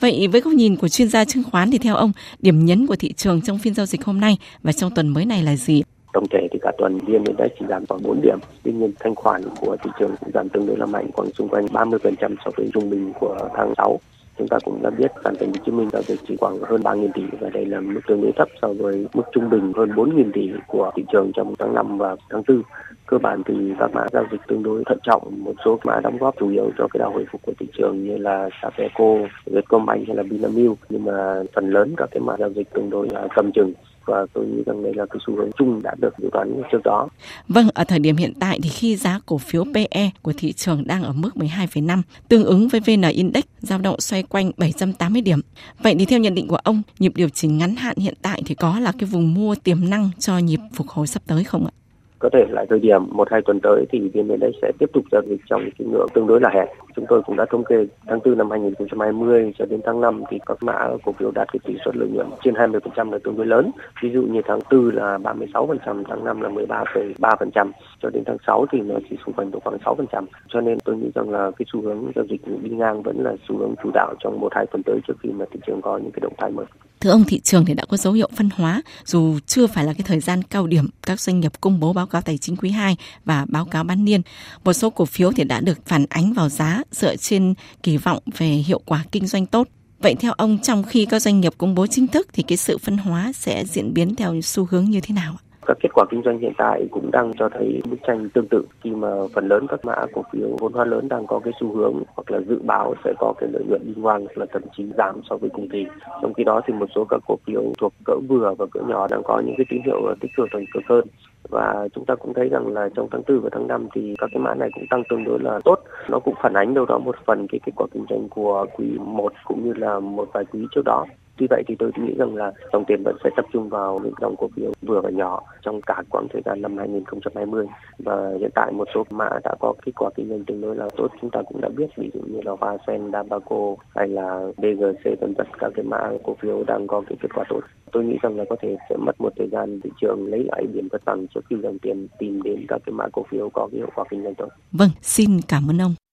Vậy 0.00 0.28
với 0.32 0.40
góc 0.40 0.54
nhìn 0.54 0.76
của 0.76 0.88
chuyên 0.88 1.08
gia 1.08 1.24
chứng 1.24 1.42
khoán 1.50 1.70
thì 1.70 1.78
theo 1.78 1.96
ông, 1.96 2.12
điểm 2.38 2.64
nhấn 2.64 2.86
của 2.86 2.96
thị 2.96 3.12
trường 3.12 3.40
trong 3.40 3.58
phiên 3.58 3.74
giao 3.74 3.86
dịch 3.86 4.04
hôm 4.04 4.20
nay 4.20 4.38
và 4.62 4.72
trong 4.72 4.94
tuần 4.94 5.08
mới 5.08 5.24
này 5.24 5.42
là 5.42 5.56
gì? 5.56 5.82
tổng 6.16 6.26
thể 6.30 6.48
thì 6.52 6.58
cả 6.62 6.72
tuần 6.78 6.98
vn 6.98 7.24
index 7.24 7.50
chỉ 7.58 7.66
giảm 7.68 7.86
khoảng 7.86 8.02
4 8.02 8.20
điểm 8.22 8.38
tuy 8.62 8.72
nhiên 8.72 8.92
thanh 9.00 9.14
khoản 9.14 9.42
của 9.60 9.76
thị 9.84 9.90
trường 9.98 10.14
cũng 10.20 10.30
giảm 10.34 10.48
tương 10.48 10.66
đối 10.66 10.76
là 10.76 10.86
mạnh 10.86 11.10
khoảng 11.12 11.30
xung 11.32 11.48
quanh 11.48 11.66
30% 11.66 12.34
so 12.44 12.50
với 12.56 12.70
trung 12.74 12.90
bình 12.90 13.12
của 13.20 13.48
tháng 13.56 13.74
6 13.76 14.00
chúng 14.38 14.48
ta 14.48 14.58
cũng 14.64 14.82
đã 14.82 14.90
biết 14.90 15.12
toàn 15.22 15.34
thành 15.40 15.52
phố 15.52 15.58
Hồ 15.58 15.64
Chí 15.66 15.72
Minh 15.72 15.88
giao 15.92 16.02
dịch 16.02 16.20
chỉ 16.28 16.36
khoảng 16.40 16.58
hơn 16.58 16.80
3.000 16.80 17.08
tỷ 17.14 17.22
và 17.40 17.48
đây 17.50 17.66
là 17.66 17.80
mức 17.80 18.00
tương 18.08 18.22
đối 18.22 18.32
thấp 18.36 18.48
so 18.62 18.68
với 18.68 19.06
mức 19.14 19.22
trung 19.32 19.50
bình 19.50 19.72
hơn 19.76 19.90
4.000 19.90 20.30
tỷ 20.32 20.50
của 20.66 20.90
thị 20.96 21.04
trường 21.12 21.32
trong 21.34 21.54
tháng 21.58 21.74
5 21.74 21.98
và 21.98 22.16
tháng 22.30 22.42
4 22.48 22.62
cơ 23.06 23.18
bản 23.18 23.42
thì 23.46 23.54
các 23.78 23.90
mã 23.94 24.06
giao 24.12 24.24
dịch 24.32 24.40
tương 24.48 24.62
đối 24.62 24.82
thận 24.86 24.98
trọng 25.02 25.44
một 25.44 25.54
số 25.64 25.78
mã 25.84 26.00
đóng 26.00 26.18
góp 26.18 26.34
chủ 26.38 26.48
yếu 26.48 26.70
cho 26.78 26.88
cái 26.92 26.98
đà 26.98 27.06
hồi 27.06 27.26
phục 27.32 27.42
của 27.42 27.52
thị 27.58 27.66
trường 27.78 28.04
như 28.04 28.16
là 28.16 28.48
Sapeco, 28.62 29.14
Vietcombank 29.46 30.06
hay 30.06 30.16
là 30.16 30.22
Vinamilk. 30.22 30.78
Nhưng 30.88 31.04
mà 31.04 31.42
phần 31.54 31.70
lớn 31.70 31.94
các 31.96 32.08
cái 32.10 32.20
mã 32.20 32.36
giao 32.38 32.50
dịch 32.50 32.68
tương 32.74 32.90
đối 32.90 33.08
là 33.10 33.28
cầm 33.34 33.52
chừng 33.52 33.72
và 34.06 34.26
tôi 34.32 34.46
nghĩ 34.46 34.62
rằng 34.66 34.82
đây 34.82 34.94
là 34.94 35.06
cái 35.10 35.18
xu 35.26 35.36
hướng 35.36 35.50
chung 35.58 35.82
đã 35.82 35.94
được 35.98 36.14
dự 36.18 36.28
đoán 36.32 36.62
trước 36.72 36.80
đó. 36.84 37.08
Vâng, 37.48 37.68
ở 37.74 37.84
thời 37.84 37.98
điểm 37.98 38.16
hiện 38.16 38.32
tại 38.40 38.58
thì 38.62 38.68
khi 38.68 38.96
giá 38.96 39.20
cổ 39.26 39.38
phiếu 39.38 39.64
PE 39.74 40.10
của 40.22 40.32
thị 40.38 40.52
trường 40.52 40.86
đang 40.86 41.02
ở 41.02 41.12
mức 41.12 41.30
12,5, 41.34 42.02
tương 42.28 42.44
ứng 42.44 42.68
với 42.68 42.80
VN 42.80 43.02
Index 43.12 43.44
dao 43.58 43.78
động 43.78 44.00
xoay 44.00 44.22
quanh 44.22 44.50
780 44.56 45.22
điểm. 45.22 45.40
Vậy 45.82 45.94
thì 45.98 46.04
theo 46.04 46.18
nhận 46.18 46.34
định 46.34 46.48
của 46.48 46.58
ông, 46.64 46.82
nhịp 46.98 47.12
điều 47.14 47.28
chỉnh 47.28 47.58
ngắn 47.58 47.76
hạn 47.76 47.96
hiện 47.96 48.14
tại 48.22 48.42
thì 48.46 48.54
có 48.54 48.78
là 48.78 48.92
cái 48.98 49.08
vùng 49.12 49.34
mua 49.34 49.54
tiềm 49.64 49.90
năng 49.90 50.10
cho 50.18 50.38
nhịp 50.38 50.60
phục 50.74 50.86
hồi 50.88 51.06
sắp 51.06 51.22
tới 51.26 51.44
không 51.44 51.66
ạ? 51.66 51.72
có 52.18 52.28
thể 52.32 52.46
lại 52.48 52.66
thời 52.70 52.78
điểm 52.78 53.02
một 53.10 53.28
hai 53.30 53.40
tuần 53.42 53.60
tới 53.60 53.86
thì 53.92 53.98
vn 53.98 54.28
index 54.28 54.54
sẽ 54.62 54.72
tiếp 54.78 54.86
tục 54.92 55.04
giao 55.12 55.22
dịch 55.28 55.40
trong 55.50 55.60
cái 55.78 55.88
ngưỡng 55.88 56.06
tương 56.14 56.26
đối 56.26 56.40
là 56.40 56.50
hẹp 56.54 56.68
chúng 56.96 57.06
tôi 57.08 57.22
cũng 57.22 57.36
đã 57.36 57.46
thống 57.50 57.64
kê 57.64 57.86
tháng 58.06 58.18
4 58.24 58.38
năm 58.38 58.50
2020 58.50 59.52
cho 59.58 59.66
đến 59.66 59.80
tháng 59.84 60.00
5 60.00 60.22
thì 60.30 60.38
các 60.46 60.62
mã 60.62 60.88
cổ 61.04 61.12
phiếu 61.18 61.30
đạt 61.30 61.52
cái 61.52 61.60
tỷ 61.64 61.74
suất 61.84 61.96
lợi 61.96 62.08
nhuận 62.08 62.26
trên 62.44 62.54
20% 62.54 63.12
là 63.12 63.18
tương 63.24 63.36
đối 63.36 63.46
lớn. 63.46 63.70
Ví 64.02 64.10
dụ 64.12 64.22
như 64.22 64.40
tháng 64.44 64.60
4 64.70 64.90
là 64.90 65.18
36% 65.18 66.04
tháng 66.08 66.24
5 66.24 66.40
là 66.40 66.48
13,3% 66.48 67.70
cho 68.02 68.10
đến 68.10 68.22
tháng 68.26 68.36
6 68.46 68.66
thì 68.72 68.80
nó 68.80 68.94
chỉ 69.10 69.16
xung 69.26 69.34
quanh 69.34 69.50
độ 69.50 69.60
khoảng 69.64 69.78
6% 69.78 70.24
cho 70.48 70.60
nên 70.60 70.78
tôi 70.80 70.96
nghĩ 70.96 71.10
rằng 71.14 71.30
là 71.30 71.50
cái 71.58 71.66
xu 71.72 71.82
hướng 71.82 72.12
giao 72.14 72.24
dịch 72.30 72.40
đi 72.62 72.70
ngang 72.70 73.02
vẫn 73.02 73.24
là 73.24 73.32
xu 73.48 73.58
hướng 73.58 73.74
chủ 73.82 73.90
đạo 73.94 74.14
trong 74.20 74.40
một 74.40 74.52
hai 74.54 74.66
tuần 74.66 74.82
tới 74.82 75.00
trước 75.08 75.14
khi 75.22 75.30
mà 75.32 75.44
thị 75.52 75.60
trường 75.66 75.80
có 75.82 75.98
những 75.98 76.10
cái 76.10 76.20
động 76.22 76.34
thái 76.38 76.50
mới. 76.50 76.66
Thưa 77.00 77.10
ông, 77.10 77.24
thị 77.24 77.40
trường 77.40 77.64
thì 77.64 77.74
đã 77.74 77.84
có 77.88 77.96
dấu 77.96 78.12
hiệu 78.12 78.28
phân 78.36 78.48
hóa, 78.56 78.82
dù 79.04 79.38
chưa 79.46 79.66
phải 79.66 79.84
là 79.84 79.92
cái 79.92 80.02
thời 80.06 80.20
gian 80.20 80.42
cao 80.42 80.66
điểm 80.66 80.88
các 81.06 81.20
doanh 81.20 81.40
nghiệp 81.40 81.52
công 81.60 81.80
bố 81.80 81.92
báo 81.92 82.06
cáo 82.06 82.22
tài 82.22 82.38
chính 82.38 82.56
quý 82.56 82.70
2 82.70 82.96
và 83.24 83.46
báo 83.48 83.64
cáo 83.64 83.84
bán 83.84 84.04
niên. 84.04 84.20
Một 84.64 84.72
số 84.72 84.90
cổ 84.90 85.04
phiếu 85.04 85.32
thì 85.32 85.44
đã 85.44 85.60
được 85.60 85.86
phản 85.86 86.04
ánh 86.08 86.32
vào 86.32 86.48
giá 86.48 86.82
dựa 86.92 87.16
trên 87.16 87.54
kỳ 87.82 87.96
vọng 87.96 88.22
về 88.38 88.46
hiệu 88.46 88.80
quả 88.86 89.04
kinh 89.12 89.26
doanh 89.26 89.46
tốt. 89.46 89.68
Vậy 89.98 90.14
theo 90.20 90.32
ông, 90.32 90.58
trong 90.62 90.82
khi 90.82 91.04
các 91.04 91.22
doanh 91.22 91.40
nghiệp 91.40 91.52
công 91.58 91.74
bố 91.74 91.86
chính 91.86 92.06
thức 92.06 92.28
thì 92.32 92.42
cái 92.42 92.56
sự 92.56 92.78
phân 92.78 92.98
hóa 92.98 93.32
sẽ 93.32 93.64
diễn 93.64 93.94
biến 93.94 94.14
theo 94.14 94.40
xu 94.42 94.66
hướng 94.70 94.84
như 94.84 95.00
thế 95.00 95.14
nào? 95.14 95.36
Các 95.66 95.76
kết 95.80 95.88
quả 95.94 96.04
kinh 96.10 96.22
doanh 96.22 96.38
hiện 96.38 96.52
tại 96.58 96.88
cũng 96.90 97.10
đang 97.10 97.32
cho 97.38 97.48
thấy 97.48 97.82
bức 97.90 97.96
tranh 98.06 98.28
tương 98.34 98.48
tự. 98.48 98.64
Khi 98.80 98.90
mà 98.90 99.08
phần 99.34 99.48
lớn 99.48 99.66
các 99.68 99.84
mã 99.84 99.94
cổ 100.12 100.24
phiếu 100.32 100.48
vốn 100.58 100.72
hóa 100.72 100.84
lớn 100.84 101.08
đang 101.08 101.26
có 101.26 101.38
cái 101.38 101.52
xu 101.60 101.76
hướng 101.76 102.02
hoặc 102.16 102.30
là 102.30 102.40
dự 102.48 102.58
báo 102.64 102.94
sẽ 103.04 103.12
có 103.18 103.32
cái 103.38 103.48
lợi 103.52 103.64
nhuận 103.68 103.80
đi 103.84 104.02
quan 104.02 104.20
hoặc 104.24 104.38
là 104.38 104.46
thậm 104.52 104.62
chí 104.76 104.84
giảm 104.96 105.20
so 105.30 105.36
với 105.36 105.50
cùng 105.50 105.68
kỳ. 105.68 105.86
Trong 106.22 106.34
khi 106.34 106.44
đó 106.44 106.60
thì 106.66 106.74
một 106.74 106.86
số 106.94 107.06
các 107.10 107.20
cổ 107.26 107.36
phiếu 107.46 107.62
thuộc 107.78 107.92
cỡ 108.04 108.14
vừa 108.28 108.54
và 108.58 108.66
cỡ 108.70 108.80
nhỏ 108.80 109.06
đang 109.10 109.22
có 109.22 109.42
những 109.46 109.54
cái 109.58 109.66
tín 109.68 109.82
hiệu 109.84 110.14
tích 110.20 110.30
cực 110.36 110.48
thành 110.52 110.64
cực 110.74 110.82
hơn. 110.88 111.04
Và 111.48 111.88
chúng 111.94 112.04
ta 112.04 112.14
cũng 112.14 112.34
thấy 112.34 112.48
rằng 112.48 112.66
là 112.72 112.88
trong 112.94 113.08
tháng 113.10 113.22
4 113.28 113.40
và 113.40 113.48
tháng 113.52 113.66
5 113.66 113.88
thì 113.94 114.14
các 114.18 114.30
cái 114.32 114.40
mã 114.40 114.54
này 114.54 114.70
cũng 114.74 114.86
tăng 114.90 115.02
tương 115.08 115.24
đối 115.24 115.38
là 115.40 115.60
tốt. 115.64 115.78
Nó 116.10 116.18
cũng 116.18 116.34
phản 116.42 116.52
ánh 116.54 116.74
đâu 116.74 116.84
đó 116.84 116.98
một 116.98 117.16
phần 117.26 117.46
cái 117.46 117.60
kết 117.66 117.72
quả 117.76 117.86
kinh 117.92 118.04
doanh 118.10 118.28
của 118.28 118.66
quý 118.76 118.86
1 118.98 119.32
cũng 119.44 119.64
như 119.64 119.72
là 119.72 120.00
một 120.00 120.28
vài 120.34 120.44
quý 120.44 120.66
trước 120.74 120.82
đó. 120.84 121.04
Tuy 121.36 121.46
vậy 121.50 121.62
thì 121.66 121.74
tôi 121.78 121.90
nghĩ 121.96 122.14
rằng 122.18 122.34
là 122.34 122.52
dòng 122.72 122.84
tiền 122.84 123.02
vẫn 123.04 123.16
sẽ 123.24 123.30
tập 123.36 123.44
trung 123.52 123.68
vào 123.68 124.00
những 124.04 124.14
dòng 124.20 124.34
cổ 124.38 124.48
phiếu 124.56 124.72
vừa 124.82 125.00
và 125.00 125.10
nhỏ 125.10 125.42
trong 125.62 125.80
cả 125.86 126.02
quãng 126.10 126.26
thời 126.32 126.42
gian 126.44 126.62
năm 126.62 126.78
2020 126.78 127.66
và 127.98 128.30
hiện 128.40 128.50
tại 128.54 128.72
một 128.72 128.88
số 128.94 129.04
mã 129.10 129.28
đã 129.44 129.54
có 129.60 129.74
kết 129.84 129.92
quả 129.96 130.10
kinh 130.16 130.28
doanh 130.28 130.44
tương 130.44 130.60
đối 130.60 130.76
là 130.76 130.88
tốt 130.96 131.08
chúng 131.20 131.30
ta 131.30 131.42
cũng 131.48 131.60
đã 131.60 131.68
biết 131.68 131.86
ví 131.96 132.10
dụ 132.14 132.20
như 132.26 132.40
là 132.44 132.52
Hoa 132.60 132.76
Sen, 132.86 133.12
Dabaco 133.12 133.74
hay 133.94 134.08
là 134.08 134.40
BGC 134.56 135.20
vân 135.20 135.34
vân 135.34 135.46
các 135.58 135.72
cái 135.74 135.84
mã 135.84 136.10
cổ 136.24 136.36
phiếu 136.40 136.64
đang 136.64 136.86
có 136.86 137.02
cái 137.08 137.16
kết 137.22 137.28
quả 137.34 137.44
tốt. 137.48 137.60
Tôi 137.92 138.04
nghĩ 138.04 138.18
rằng 138.22 138.36
là 138.36 138.44
có 138.50 138.56
thể 138.62 138.76
sẽ 138.90 138.96
mất 138.96 139.20
một 139.20 139.32
thời 139.36 139.48
gian 139.52 139.80
thị 139.80 139.90
trường 140.00 140.26
lấy 140.26 140.44
lại 140.44 140.66
điểm 140.74 140.88
cân 140.88 141.00
bằng 141.04 141.26
trước 141.34 141.40
khi 141.50 141.56
dòng 141.62 141.78
tiền 141.78 142.08
tìm 142.18 142.42
đến 142.42 142.64
các 142.68 142.80
cái 142.86 142.92
mã 142.92 143.04
cổ 143.12 143.22
phiếu 143.30 143.50
có 143.50 143.68
cái 143.72 143.78
hiệu 143.78 143.88
quả 143.94 144.04
kinh 144.10 144.22
doanh 144.22 144.34
tốt. 144.34 144.48
Vâng, 144.72 144.90
xin 145.02 145.30
cảm 145.48 145.70
ơn 145.70 145.78
ông. 145.78 146.05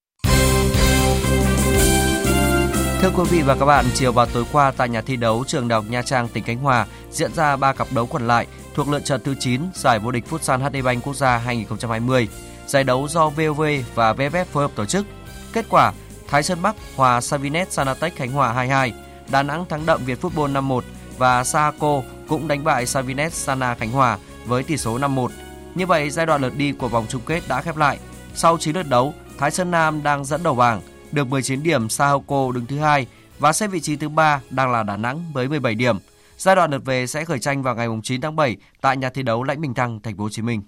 Thưa 3.04 3.12
quý 3.16 3.24
vị 3.30 3.42
và 3.42 3.56
các 3.56 3.66
bạn, 3.66 3.86
chiều 3.94 4.12
và 4.12 4.26
tối 4.26 4.44
qua 4.52 4.72
tại 4.78 4.90
nhà 4.90 5.02
thi 5.02 5.16
đấu 5.16 5.44
trường 5.48 5.68
Đại 5.68 5.76
học 5.76 5.86
Nha 5.90 6.02
Trang 6.02 6.28
tỉnh 6.28 6.44
Khánh 6.44 6.58
Hòa 6.58 6.86
diễn 7.12 7.34
ra 7.34 7.56
3 7.56 7.74
cặp 7.74 7.88
đấu 7.92 8.06
còn 8.06 8.28
lại 8.28 8.48
thuộc 8.76 8.90
lượt 8.90 9.06
trận 9.06 9.22
thứ 9.24 9.36
9 9.40 9.62
giải 9.74 10.00
vô 10.00 10.12
địch 10.12 10.24
Futsal 10.30 10.60
HD 10.60 10.86
Bank 10.86 11.04
Quốc 11.04 11.16
gia 11.16 11.38
2020. 11.38 12.28
Giải 12.68 12.84
đấu 12.84 13.08
do 13.08 13.30
VOV 13.30 13.62
và 13.96 14.14
VFF 14.14 14.46
phối 14.46 14.64
hợp 14.64 14.72
tổ 14.76 14.86
chức. 14.86 15.06
Kết 15.54 15.66
quả 15.70 15.94
Thái 16.28 16.44
Sơn 16.44 16.62
Bắc 16.62 16.76
hòa 16.96 17.22
Savinet 17.22 17.72
Sanatech 17.72 18.16
Khánh 18.16 18.32
Hòa 18.32 18.54
2-2, 18.68 18.92
Đà 19.30 19.44
Nẵng 19.44 19.66
thắng 19.66 19.86
đậm 19.86 20.06
Việt 20.06 20.22
Football 20.22 20.54
5-1 20.68 20.82
và 21.18 21.44
Saco 21.44 22.02
cũng 22.28 22.48
đánh 22.48 22.64
bại 22.64 22.86
Savinet 22.86 23.34
Sana 23.34 23.76
Khánh 23.76 23.92
Hòa 23.92 24.18
với 24.46 24.64
tỷ 24.64 24.78
số 24.78 24.98
5-1. 24.98 25.28
Như 25.76 25.86
vậy, 25.86 26.10
giai 26.10 26.26
đoạn 26.26 26.42
lượt 26.42 26.56
đi 26.58 26.72
của 26.72 26.88
vòng 26.88 27.06
chung 27.10 27.22
kết 27.26 27.42
đã 27.48 27.62
khép 27.62 27.78
lại. 27.78 28.00
Sau 28.36 28.58
9 28.58 28.76
lượt 28.76 28.90
đấu, 28.90 29.14
Thái 29.38 29.52
Sơn 29.52 29.72
Nam 29.72 30.04
đang 30.04 30.26
dẫn 30.26 30.44
đầu 30.44 30.56
bảng, 30.56 30.82
được 31.14 31.28
19 31.28 31.64
điểm, 31.64 31.90
Saoko 31.90 32.52
đứng 32.54 32.66
thứ 32.66 32.80
hai 32.80 33.08
và 33.40 33.54
xếp 33.54 33.68
vị 33.68 33.80
trí 33.80 33.96
thứ 33.96 34.10
ba 34.10 34.42
đang 34.50 34.72
là 34.72 34.84
Đà 34.84 34.98
Nẵng 34.98 35.24
với 35.34 35.50
17 35.50 35.76
điểm. 35.76 35.98
Giai 36.38 36.56
đoạn 36.56 36.72
lượt 36.72 36.86
về 36.86 37.08
sẽ 37.08 37.26
khởi 37.26 37.40
tranh 37.40 37.64
vào 37.64 37.76
ngày 37.76 37.88
9 38.04 38.22
tháng 38.22 38.36
7 38.36 38.58
tại 38.82 38.98
nhà 38.98 39.10
thi 39.10 39.24
đấu 39.24 39.44
Lãnh 39.44 39.62
Bình 39.62 39.74
Thăng, 39.74 40.00
thành 40.00 40.18
phố 40.18 40.24
Hồ 40.24 40.30
Chí 40.30 40.42
Minh. 40.42 40.62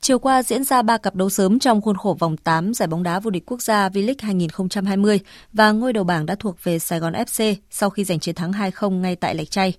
Chiều 0.00 0.18
qua 0.18 0.42
diễn 0.42 0.64
ra 0.64 0.82
ba 0.82 0.98
cặp 0.98 1.14
đấu 1.14 1.30
sớm 1.30 1.58
trong 1.58 1.80
khuôn 1.80 1.96
khổ 1.96 2.16
vòng 2.18 2.36
8 2.36 2.74
giải 2.74 2.88
bóng 2.88 3.02
đá 3.02 3.20
vô 3.20 3.30
địch 3.30 3.42
quốc 3.46 3.62
gia 3.62 3.88
V-League 3.88 4.14
2020 4.20 5.20
và 5.52 5.72
ngôi 5.72 5.92
đầu 5.92 6.04
bảng 6.04 6.26
đã 6.26 6.34
thuộc 6.34 6.64
về 6.64 6.78
Sài 6.78 6.98
Gòn 6.98 7.12
FC 7.12 7.54
sau 7.70 7.90
khi 7.90 8.04
giành 8.04 8.20
chiến 8.20 8.34
thắng 8.34 8.52
2-0 8.52 8.90
ngay 8.90 9.16
tại 9.16 9.34
Lạch 9.34 9.50
Tray. 9.50 9.74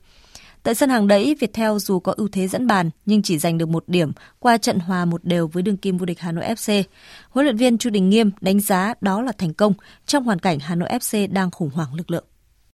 Tại 0.64 0.76
sân 0.76 0.90
hàng 0.90 1.08
đẫy, 1.08 1.36
Viettel 1.40 1.78
dù 1.78 2.00
có 2.00 2.14
ưu 2.18 2.28
thế 2.32 2.48
dẫn 2.48 2.68
bàn 2.68 2.90
nhưng 3.06 3.22
chỉ 3.22 3.38
giành 3.38 3.58
được 3.58 3.70
một 3.70 3.84
điểm 3.88 4.12
qua 4.40 4.58
trận 4.58 4.80
hòa 4.80 5.06
một 5.06 5.24
đều 5.24 5.48
với 5.48 5.64
đương 5.64 5.78
kim 5.78 5.98
vô 5.98 6.06
địch 6.06 6.20
Hà 6.20 6.32
Nội 6.32 6.46
FC. 6.46 6.84
Huấn 7.30 7.46
luyện 7.46 7.58
viên 7.58 7.78
Chu 7.78 7.90
Đình 7.90 8.10
Nghiêm 8.10 8.32
đánh 8.42 8.60
giá 8.60 8.94
đó 9.02 9.22
là 9.22 9.32
thành 9.38 9.54
công 9.54 9.74
trong 10.06 10.24
hoàn 10.24 10.40
cảnh 10.40 10.60
Hà 10.60 10.76
Nội 10.76 10.90
FC 10.90 11.34
đang 11.34 11.52
khủng 11.52 11.70
hoảng 11.70 11.94
lực 11.94 12.12
lượng. 12.12 12.24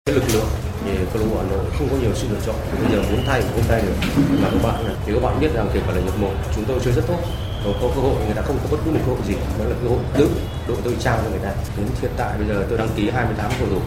Cái 0.07 0.14
lực 0.14 0.24
lượng 0.34 0.47
thì 0.84 0.91
câu 1.12 1.22
lạc 1.22 1.28
bộ 1.30 1.37
Hà 1.43 1.51
Nội 1.51 1.64
không 1.78 1.89
có 1.91 1.97
nhiều 1.97 2.11
sự 2.14 2.28
lựa 2.30 2.41
chọn. 2.47 2.57
Bây 2.82 2.93
giờ 2.93 3.03
muốn 3.11 3.20
thay 3.26 3.41
cũng 3.41 3.51
không 3.53 3.64
thay 3.68 3.82
được. 3.82 3.95
Mà 4.43 4.51
các 4.51 4.62
bạn 4.62 4.84
thì 5.07 5.12
các 5.12 5.22
bạn 5.22 5.41
biết 5.41 5.55
rằng 5.55 5.68
kể 5.74 5.80
cả 5.87 5.93
là 5.93 6.01
nhập 6.01 6.20
một 6.20 6.32
chúng 6.55 6.64
tôi 6.64 6.80
chơi 6.84 6.95
rất 6.95 7.03
tốt. 7.07 7.18
Có, 7.64 7.72
có 7.80 7.89
cơ 7.95 8.01
hội 8.01 8.24
người 8.24 8.34
ta 8.34 8.43
không 8.43 8.59
có 8.62 8.68
bất 8.70 8.78
cứ 8.84 8.91
một 8.91 9.01
cơ 9.07 9.12
hội 9.12 9.20
gì, 9.28 9.34
đó 9.59 9.64
là 9.64 9.76
cơ 9.82 9.89
hội 9.89 9.99
giữ 10.18 10.28
đội 10.68 10.76
tôi 10.84 10.97
trao 11.01 11.18
cho 11.24 11.30
người 11.30 11.41
ta. 11.43 11.55
Đến 11.76 11.87
hiện 12.03 12.11
tại 12.16 12.39
bây 12.39 12.49
giờ 12.49 12.66
tôi 12.68 12.78
đăng 12.78 12.89
ký 12.97 13.11
28 13.11 13.51
cầu 13.59 13.68
thủ, 13.68 13.80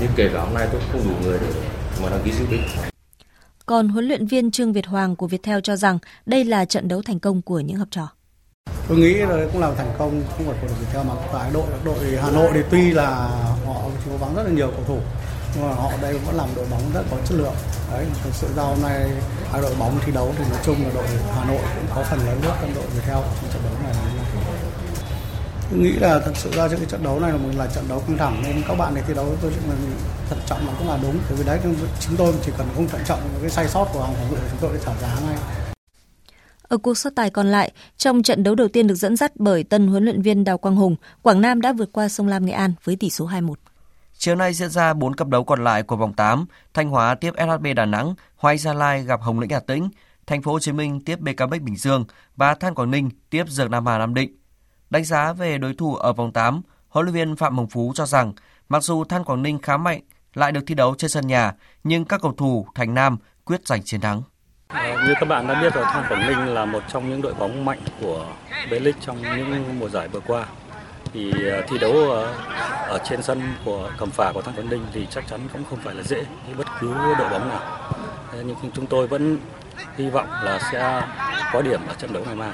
nhưng 0.00 0.10
kể 0.16 0.30
cả 0.34 0.40
hôm 0.40 0.54
nay 0.54 0.68
tôi 0.72 0.80
không 0.92 1.04
đủ 1.04 1.14
người 1.22 1.38
để 1.40 1.48
mà 2.02 2.10
đăng 2.10 2.22
ký 2.24 2.32
dự 2.32 2.46
bị. 2.50 2.58
Còn 3.66 3.88
huấn 3.88 4.04
luyện 4.08 4.26
viên 4.26 4.50
Trương 4.50 4.72
Việt 4.72 4.86
Hoàng 4.86 5.16
của 5.16 5.26
Viettel 5.26 5.58
cho 5.62 5.76
rằng 5.76 5.98
đây 6.26 6.44
là 6.44 6.64
trận 6.64 6.88
đấu 6.88 7.02
thành 7.02 7.20
công 7.20 7.42
của 7.42 7.60
những 7.60 7.76
học 7.76 7.88
trò. 7.90 8.08
Tôi 8.88 8.98
nghĩ 8.98 9.14
là 9.14 9.46
cũng 9.52 9.60
là 9.60 9.74
thành 9.74 9.94
công 9.98 10.22
không 10.28 10.46
phải 10.46 10.56
của 10.60 10.66
đội 10.66 10.76
Viettel 10.80 11.06
mà 11.06 11.14
cả 11.32 11.50
đội 11.52 11.66
đội 11.84 12.18
Hà 12.22 12.30
Nội 12.30 12.50
thì 12.54 12.60
tuy 12.70 12.90
là 12.90 13.06
họ 13.66 13.74
thiếu 14.04 14.16
vắng 14.16 14.34
rất 14.34 14.42
là 14.42 14.50
nhiều 14.50 14.70
cầu 14.70 14.84
thủ 14.86 14.98
nhưng 15.54 15.68
mà 15.68 15.74
họ 15.74 15.90
đây 16.02 16.18
vẫn 16.18 16.34
làm 16.36 16.48
đội 16.56 16.66
bóng 16.70 16.80
rất 16.94 17.02
có 17.10 17.16
chất 17.24 17.38
lượng. 17.38 17.54
Đấy, 17.92 18.06
thực 18.24 18.34
sự 18.34 18.46
ra 18.56 18.62
hôm 18.62 18.82
nay 18.82 19.10
hai 19.52 19.62
đội 19.62 19.74
bóng 19.78 19.98
thi 20.06 20.12
đấu 20.12 20.34
thì 20.38 20.44
nói 20.50 20.60
chung 20.64 20.76
là 20.82 20.90
đội 20.94 21.06
Hà 21.34 21.44
Nội 21.44 21.60
cũng 21.74 21.86
có 21.94 22.02
phần 22.10 22.18
lớn 22.26 22.38
hơn 22.42 22.72
đội 22.74 22.84
Viettel 22.94 23.14
trong 23.14 23.50
trận 23.52 23.62
đấu 23.62 23.74
này. 23.84 23.94
Tôi 25.70 25.78
nghĩ 25.78 25.92
là 25.92 26.20
thật 26.24 26.32
sự 26.34 26.50
ra 26.50 26.68
cái 26.68 26.78
trận 26.88 27.04
đấu 27.04 27.20
này 27.20 27.32
là 27.32 27.38
một 27.38 27.48
là 27.56 27.66
trận 27.66 27.84
đấu 27.88 28.02
căng 28.06 28.18
thẳng 28.18 28.42
nên 28.42 28.62
các 28.68 28.74
bạn 28.74 28.94
này 28.94 29.02
thi 29.06 29.14
đấu 29.14 29.26
tôi 29.42 29.50
nghĩ 29.50 29.56
là 29.68 29.74
thận 30.28 30.38
trọng 30.46 30.66
là 30.66 30.72
cũng 30.78 30.88
là 30.88 30.98
đúng 31.02 31.18
bởi 31.28 31.38
vì 31.38 31.44
đấy 31.44 31.60
chúng 32.00 32.16
tôi 32.16 32.34
chỉ 32.44 32.52
cần 32.58 32.66
không 32.74 32.88
thận 32.88 33.00
trọng 33.06 33.20
cái 33.40 33.50
sai 33.50 33.68
sót 33.68 33.88
của 33.92 34.02
hàng 34.02 34.14
phòng 34.14 34.30
ngự 34.30 34.36
chúng 34.50 34.58
tôi 34.60 34.78
sẽ 34.78 34.84
trả 34.86 34.94
giá 35.00 35.20
ngay. 35.26 35.36
Ở 36.62 36.78
cuộc 36.78 36.98
so 36.98 37.10
tài 37.10 37.30
còn 37.30 37.46
lại, 37.46 37.72
trong 37.96 38.22
trận 38.22 38.42
đấu 38.42 38.54
đầu 38.54 38.68
tiên 38.68 38.86
được 38.86 38.94
dẫn 38.94 39.16
dắt 39.16 39.32
bởi 39.34 39.64
tân 39.64 39.86
huấn 39.86 40.04
luyện 40.04 40.22
viên 40.22 40.44
Đào 40.44 40.58
Quang 40.58 40.76
Hùng, 40.76 40.96
Quảng 41.22 41.40
Nam 41.40 41.60
đã 41.60 41.72
vượt 41.72 41.92
qua 41.92 42.08
sông 42.08 42.28
Lam 42.28 42.46
Nghệ 42.46 42.52
An 42.52 42.72
với 42.84 42.96
tỷ 42.96 43.10
số 43.10 43.28
2-1. 43.28 43.54
Chiều 44.18 44.34
nay 44.34 44.52
diễn 44.52 44.70
ra 44.70 44.94
4 44.94 45.14
cặp 45.14 45.28
đấu 45.28 45.44
còn 45.44 45.64
lại 45.64 45.82
của 45.82 45.96
vòng 45.96 46.12
8, 46.12 46.46
Thanh 46.74 46.90
Hóa 46.90 47.14
tiếp 47.14 47.34
SHB 47.38 47.66
Đà 47.76 47.84
Nẵng, 47.84 48.14
Hoài 48.36 48.58
Gia 48.58 48.74
Lai 48.74 49.02
gặp 49.04 49.20
Hồng 49.22 49.40
Lĩnh 49.40 49.50
Hà 49.50 49.60
Tĩnh, 49.60 49.88
Thành 50.26 50.42
phố 50.42 50.52
Hồ 50.52 50.58
Chí 50.58 50.72
Minh 50.72 51.00
tiếp 51.04 51.20
BKB 51.20 51.50
Bình 51.50 51.76
Dương 51.76 52.04
và 52.36 52.54
Than 52.54 52.74
Quảng 52.74 52.90
Ninh 52.90 53.10
tiếp 53.30 53.44
Dược 53.48 53.70
Nam 53.70 53.86
Hà 53.86 53.98
Nam 53.98 54.14
Định. 54.14 54.36
Đánh 54.90 55.04
giá 55.04 55.32
về 55.32 55.58
đối 55.58 55.74
thủ 55.74 55.94
ở 55.94 56.12
vòng 56.12 56.32
8, 56.32 56.62
huấn 56.88 57.06
luyện 57.06 57.14
viên 57.14 57.36
Phạm 57.36 57.56
Hồng 57.56 57.68
Phú 57.68 57.92
cho 57.94 58.06
rằng 58.06 58.32
mặc 58.68 58.82
dù 58.82 59.04
Than 59.04 59.24
Quảng 59.24 59.42
Ninh 59.42 59.58
khá 59.58 59.76
mạnh 59.76 60.00
lại 60.36 60.52
được 60.52 60.60
thi 60.66 60.74
đấu 60.74 60.94
trên 60.98 61.10
sân 61.10 61.26
nhà, 61.26 61.52
nhưng 61.84 62.04
các 62.04 62.20
cầu 62.22 62.34
thủ 62.38 62.66
Thành 62.74 62.94
Nam 62.94 63.16
quyết 63.44 63.66
giành 63.66 63.82
chiến 63.82 64.00
thắng. 64.00 64.22
Như 65.06 65.14
các 65.20 65.28
bạn 65.28 65.46
đã 65.46 65.62
biết 65.62 65.74
rồi, 65.74 65.84
Than 65.84 66.04
Quảng 66.08 66.26
Ninh 66.26 66.54
là 66.54 66.64
một 66.64 66.82
trong 66.92 67.10
những 67.10 67.22
đội 67.22 67.34
bóng 67.34 67.64
mạnh 67.64 67.78
của 68.00 68.26
V-League 68.70 68.92
trong 69.00 69.22
những 69.22 69.78
mùa 69.78 69.88
giải 69.88 70.08
vừa 70.08 70.20
qua. 70.20 70.46
Thì 71.12 71.32
ờ, 71.50 71.62
thi 71.68 71.78
đấu 71.78 71.92
ở 72.88 72.98
trên 73.04 73.22
sân 73.22 73.42
của 73.64 73.90
cầm 73.98 74.10
phả 74.10 74.32
của 74.34 74.42
Than 74.42 74.54
Quảng 74.54 74.70
Ninh 74.70 74.86
thì 74.92 75.06
chắc 75.10 75.24
chắn 75.30 75.40
cũng 75.52 75.64
không 75.70 75.78
phải 75.84 75.94
là 75.94 76.02
dễ 76.02 76.24
như 76.48 76.54
bất 76.58 76.66
cứ 76.80 76.94
đội 77.18 77.28
bóng 77.30 77.48
nào. 77.48 77.92
Nhưng 78.44 78.70
chúng 78.74 78.86
tôi 78.86 79.06
vẫn 79.06 79.38
hy 79.96 80.10
vọng 80.10 80.28
là 80.42 80.58
sẽ 80.72 81.02
có 81.52 81.62
điểm 81.62 81.80
ở 81.88 81.94
trận 81.94 82.12
đấu 82.12 82.22
ngày 82.26 82.34
mai. 82.34 82.52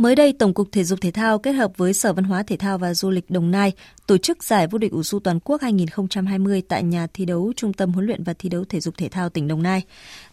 Mới 0.00 0.14
đây, 0.14 0.32
Tổng 0.32 0.54
cục 0.54 0.72
Thể 0.72 0.84
dục 0.84 0.98
Thể 1.02 1.10
thao 1.10 1.38
kết 1.38 1.52
hợp 1.52 1.72
với 1.76 1.92
Sở 1.92 2.12
Văn 2.12 2.24
hóa 2.24 2.42
Thể 2.42 2.56
thao 2.56 2.78
và 2.78 2.94
Du 2.94 3.10
lịch 3.10 3.30
Đồng 3.30 3.50
Nai 3.50 3.72
tổ 4.06 4.18
chức 4.18 4.44
giải 4.44 4.66
vô 4.66 4.78
địch 4.78 4.92
ủ 4.92 5.02
su 5.02 5.20
toàn 5.20 5.40
quốc 5.40 5.62
2020 5.62 6.62
tại 6.68 6.82
nhà 6.82 7.06
thi 7.14 7.24
đấu 7.24 7.52
Trung 7.56 7.72
tâm 7.72 7.92
huấn 7.92 8.06
luyện 8.06 8.24
và 8.24 8.34
thi 8.38 8.48
đấu 8.48 8.64
thể 8.68 8.80
dục 8.80 8.94
thể 8.96 9.08
thao 9.08 9.28
tỉnh 9.28 9.48
Đồng 9.48 9.62
Nai. 9.62 9.82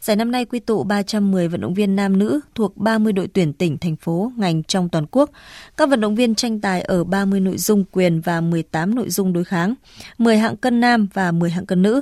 Giải 0.02 0.16
năm 0.16 0.32
nay 0.32 0.46
quy 0.46 0.60
tụ 0.60 0.84
310 0.84 1.48
vận 1.48 1.62
động 1.62 1.74
viên 1.74 1.96
nam 1.96 2.20
nữ 2.20 2.40
thuộc 2.56 2.78
30 2.78 3.14
đội 3.14 3.28
tuyển 3.28 3.54
tỉnh, 3.54 3.78
thành 3.78 3.96
phố, 3.96 4.32
ngành 4.38 4.64
trong 4.64 4.90
toàn 4.90 5.06
quốc. 5.12 5.30
Các 5.78 5.90
vận 5.90 6.02
động 6.02 6.16
viên 6.16 6.36
tranh 6.36 6.62
tài 6.62 6.82
ở 6.82 7.04
30 7.04 7.40
nội 7.40 7.58
dung 7.58 7.84
quyền 7.92 8.22
và 8.22 8.42
18 8.42 8.96
nội 8.96 9.10
dung 9.10 9.34
đối 9.34 9.44
kháng, 9.44 9.74
10 10.18 10.38
hạng 10.38 10.58
cân 10.58 10.80
nam 10.80 11.08
và 11.14 11.32
10 11.32 11.50
hạng 11.50 11.66
cân 11.66 11.82
nữ. 11.82 12.02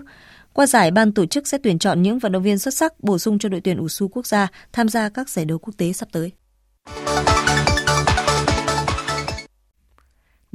Qua 0.53 0.67
giải, 0.67 0.91
ban 0.91 1.11
tổ 1.11 1.25
chức 1.25 1.47
sẽ 1.47 1.57
tuyển 1.63 1.79
chọn 1.79 2.01
những 2.01 2.19
vận 2.19 2.31
động 2.31 2.43
viên 2.43 2.59
xuất 2.59 2.73
sắc 2.73 3.03
bổ 3.03 3.17
sung 3.17 3.39
cho 3.39 3.49
đội 3.49 3.61
tuyển 3.61 3.77
ủ 3.77 3.89
su 3.89 4.07
quốc 4.07 4.27
gia 4.27 4.47
tham 4.73 4.89
gia 4.89 5.09
các 5.09 5.29
giải 5.29 5.45
đấu 5.45 5.57
quốc 5.57 5.73
tế 5.77 5.93
sắp 5.93 6.09
tới. 6.11 6.31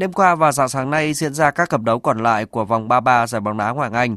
Đêm 0.01 0.13
qua 0.13 0.35
và 0.35 0.53
dạng 0.53 0.69
sáng 0.69 0.91
nay 0.91 1.15
diễn 1.15 1.35
ra 1.35 1.51
các 1.51 1.69
cặp 1.69 1.83
đấu 1.83 1.99
còn 1.99 2.23
lại 2.23 2.47
của 2.47 2.65
vòng 2.65 2.89
33 2.89 3.27
giải 3.27 3.41
bóng 3.41 3.57
đá 3.57 3.71
Ngoại 3.71 3.91
hạng 3.91 4.01
Anh 4.01 4.17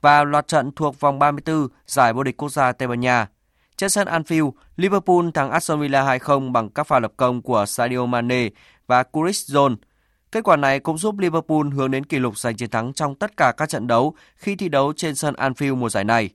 và 0.00 0.24
loạt 0.24 0.48
trận 0.48 0.72
thuộc 0.72 1.00
vòng 1.00 1.18
34 1.18 1.68
giải 1.86 2.12
vô 2.12 2.22
địch 2.22 2.36
quốc 2.36 2.48
gia 2.48 2.72
Tây 2.72 2.88
Ban 2.88 3.00
Nha. 3.00 3.28
Trên 3.76 3.90
sân 3.90 4.08
Anfield, 4.08 4.52
Liverpool 4.76 5.30
thắng 5.34 5.50
Aston 5.50 5.80
Villa 5.80 6.18
2-0 6.18 6.52
bằng 6.52 6.70
các 6.70 6.86
pha 6.86 6.98
lập 6.98 7.12
công 7.16 7.42
của 7.42 7.66
Sadio 7.66 8.06
Mane 8.06 8.48
và 8.86 9.04
Chris 9.12 9.50
Jones. 9.50 9.76
Kết 10.32 10.44
quả 10.44 10.56
này 10.56 10.80
cũng 10.80 10.98
giúp 10.98 11.18
Liverpool 11.18 11.66
hướng 11.72 11.90
đến 11.90 12.04
kỷ 12.04 12.18
lục 12.18 12.38
giành 12.38 12.56
chiến 12.56 12.70
thắng 12.70 12.92
trong 12.92 13.14
tất 13.14 13.36
cả 13.36 13.52
các 13.56 13.68
trận 13.68 13.86
đấu 13.86 14.14
khi 14.36 14.56
thi 14.56 14.68
đấu 14.68 14.92
trên 14.96 15.14
sân 15.14 15.34
Anfield 15.34 15.76
mùa 15.76 15.88
giải 15.88 16.04
này. 16.04 16.30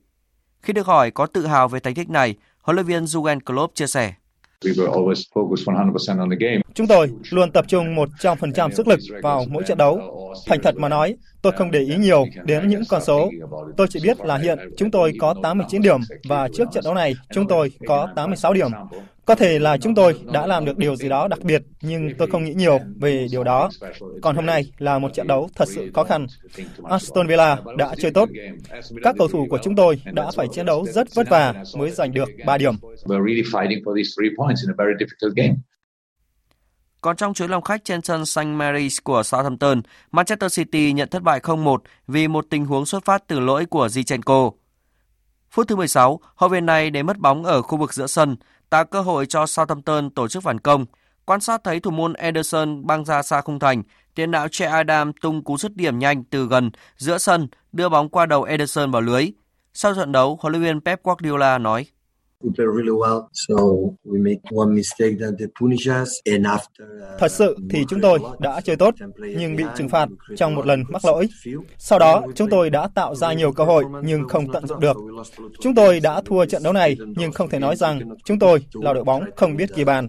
Khi 0.60 0.72
được 0.72 0.86
hỏi 0.86 1.10
có 1.10 1.26
tự 1.26 1.46
hào 1.46 1.68
về 1.68 1.80
thành 1.80 1.94
tích 1.94 2.10
này, 2.10 2.36
huấn 2.62 2.76
luyện 2.76 2.86
viên 2.86 3.04
Jurgen 3.04 3.40
Klopp 3.40 3.74
chia 3.74 3.86
sẻ. 3.86 4.14
Chúng 6.74 6.86
tôi 6.86 7.10
luôn 7.30 7.52
tập 7.52 7.64
trung 7.68 7.96
100% 7.96 8.70
sức 8.70 8.88
lực 8.88 9.00
vào 9.22 9.44
mỗi 9.48 9.62
trận 9.66 9.78
đấu. 9.78 10.00
Thành 10.46 10.62
thật 10.62 10.76
mà 10.76 10.88
nói, 10.88 11.16
tôi 11.42 11.52
không 11.52 11.70
để 11.70 11.80
ý 11.80 11.96
nhiều 11.96 12.26
đến 12.44 12.68
những 12.68 12.82
con 12.88 13.02
số. 13.04 13.30
Tôi 13.76 13.86
chỉ 13.90 14.00
biết 14.02 14.20
là 14.20 14.36
hiện 14.36 14.58
chúng 14.76 14.90
tôi 14.90 15.12
có 15.20 15.34
89 15.42 15.82
điểm 15.82 16.00
và 16.28 16.48
trước 16.54 16.68
trận 16.72 16.84
đấu 16.84 16.94
này 16.94 17.14
chúng 17.34 17.48
tôi 17.48 17.70
có 17.86 18.08
86 18.16 18.52
điểm. 18.54 18.70
Có 19.24 19.34
thể 19.34 19.58
là 19.58 19.76
chúng 19.76 19.94
tôi 19.94 20.14
đã 20.32 20.46
làm 20.46 20.64
được 20.64 20.78
điều 20.78 20.96
gì 20.96 21.08
đó 21.08 21.28
đặc 21.28 21.38
biệt, 21.42 21.62
nhưng 21.80 22.10
tôi 22.18 22.28
không 22.28 22.44
nghĩ 22.44 22.54
nhiều 22.54 22.78
về 23.00 23.26
điều 23.30 23.44
đó. 23.44 23.70
Còn 24.22 24.36
hôm 24.36 24.46
nay 24.46 24.72
là 24.78 24.98
một 24.98 25.14
trận 25.14 25.26
đấu 25.26 25.48
thật 25.54 25.68
sự 25.68 25.90
khó 25.94 26.04
khăn. 26.04 26.26
Aston 26.84 27.26
Villa 27.26 27.56
đã 27.76 27.94
chơi 27.98 28.10
tốt. 28.10 28.28
Các 29.02 29.14
cầu 29.18 29.28
thủ 29.28 29.46
của 29.50 29.58
chúng 29.62 29.76
tôi 29.76 30.00
đã 30.12 30.30
phải 30.36 30.46
chiến 30.52 30.66
đấu 30.66 30.86
rất 30.86 31.14
vất 31.14 31.28
vả 31.28 31.54
mới 31.76 31.90
giành 31.90 32.12
được 32.12 32.28
3 32.46 32.58
điểm. 32.58 32.74
Còn 37.00 37.16
trong 37.16 37.34
chuyến 37.34 37.50
lòng 37.50 37.62
khách 37.62 37.84
trên 37.84 38.02
sân 38.02 38.26
St. 38.26 38.38
Mary's 38.38 38.98
của 39.04 39.22
Southampton, 39.22 39.82
Manchester 40.10 40.56
City 40.56 40.92
nhận 40.92 41.08
thất 41.08 41.22
bại 41.22 41.40
0-1 41.40 41.78
vì 42.06 42.28
một 42.28 42.46
tình 42.50 42.64
huống 42.66 42.86
xuất 42.86 43.04
phát 43.04 43.26
từ 43.26 43.40
lỗi 43.40 43.66
của 43.66 43.86
Zinchenko. 43.86 44.50
Phút 45.50 45.68
thứ 45.68 45.76
16, 45.76 46.20
hậu 46.36 46.48
vệ 46.48 46.60
này 46.60 46.90
để 46.90 47.02
mất 47.02 47.18
bóng 47.18 47.44
ở 47.44 47.62
khu 47.62 47.78
vực 47.78 47.94
giữa 47.94 48.06
sân, 48.06 48.36
tạo 48.70 48.84
cơ 48.84 49.00
hội 49.00 49.26
cho 49.26 49.46
Southampton 49.46 50.10
tổ 50.10 50.28
chức 50.28 50.42
phản 50.42 50.60
công. 50.60 50.86
Quan 51.24 51.40
sát 51.40 51.64
thấy 51.64 51.80
thủ 51.80 51.90
môn 51.90 52.12
Ederson 52.12 52.86
băng 52.86 53.04
ra 53.04 53.22
xa 53.22 53.40
khung 53.40 53.58
thành, 53.58 53.82
tiền 54.14 54.30
đạo 54.30 54.48
Che 54.50 54.66
Adam 54.66 55.12
tung 55.12 55.44
cú 55.44 55.56
dứt 55.56 55.76
điểm 55.76 55.98
nhanh 55.98 56.24
từ 56.24 56.46
gần 56.46 56.70
giữa 56.96 57.18
sân, 57.18 57.48
đưa 57.72 57.88
bóng 57.88 58.08
qua 58.08 58.26
đầu 58.26 58.42
Ederson 58.42 58.90
vào 58.90 59.02
lưới. 59.02 59.30
Sau 59.74 59.94
trận 59.94 60.12
đấu, 60.12 60.38
huấn 60.40 60.52
luyện 60.52 60.62
viên 60.62 60.80
Pep 60.80 61.02
Guardiola 61.04 61.58
nói: 61.58 61.86
Thật 67.18 67.30
sự 67.30 67.56
thì 67.70 67.84
chúng 67.88 68.00
tôi 68.00 68.18
đã 68.38 68.60
chơi 68.60 68.76
tốt, 68.76 68.94
nhưng 69.36 69.56
bị 69.56 69.64
trừng 69.76 69.88
phạt 69.88 70.08
trong 70.36 70.54
một 70.54 70.66
lần 70.66 70.82
mắc 70.88 71.04
lỗi. 71.04 71.28
Sau 71.78 71.98
đó, 71.98 72.22
chúng 72.34 72.50
tôi 72.50 72.70
đã 72.70 72.88
tạo 72.94 73.14
ra 73.14 73.32
nhiều 73.32 73.52
cơ 73.52 73.64
hội 73.64 73.84
nhưng 74.02 74.28
không 74.28 74.52
tận 74.52 74.66
dụng 74.66 74.80
được. 74.80 74.96
Chúng 75.60 75.74
tôi 75.74 76.00
đã 76.00 76.22
thua 76.24 76.44
trận 76.44 76.62
đấu 76.62 76.72
này, 76.72 76.96
nhưng 77.16 77.32
không 77.32 77.48
thể 77.48 77.58
nói 77.58 77.76
rằng 77.76 78.00
chúng 78.24 78.38
tôi 78.38 78.66
là 78.72 78.92
đội 78.92 79.04
bóng 79.04 79.24
không 79.36 79.56
biết 79.56 79.74
ghi 79.74 79.84
bàn. 79.84 80.08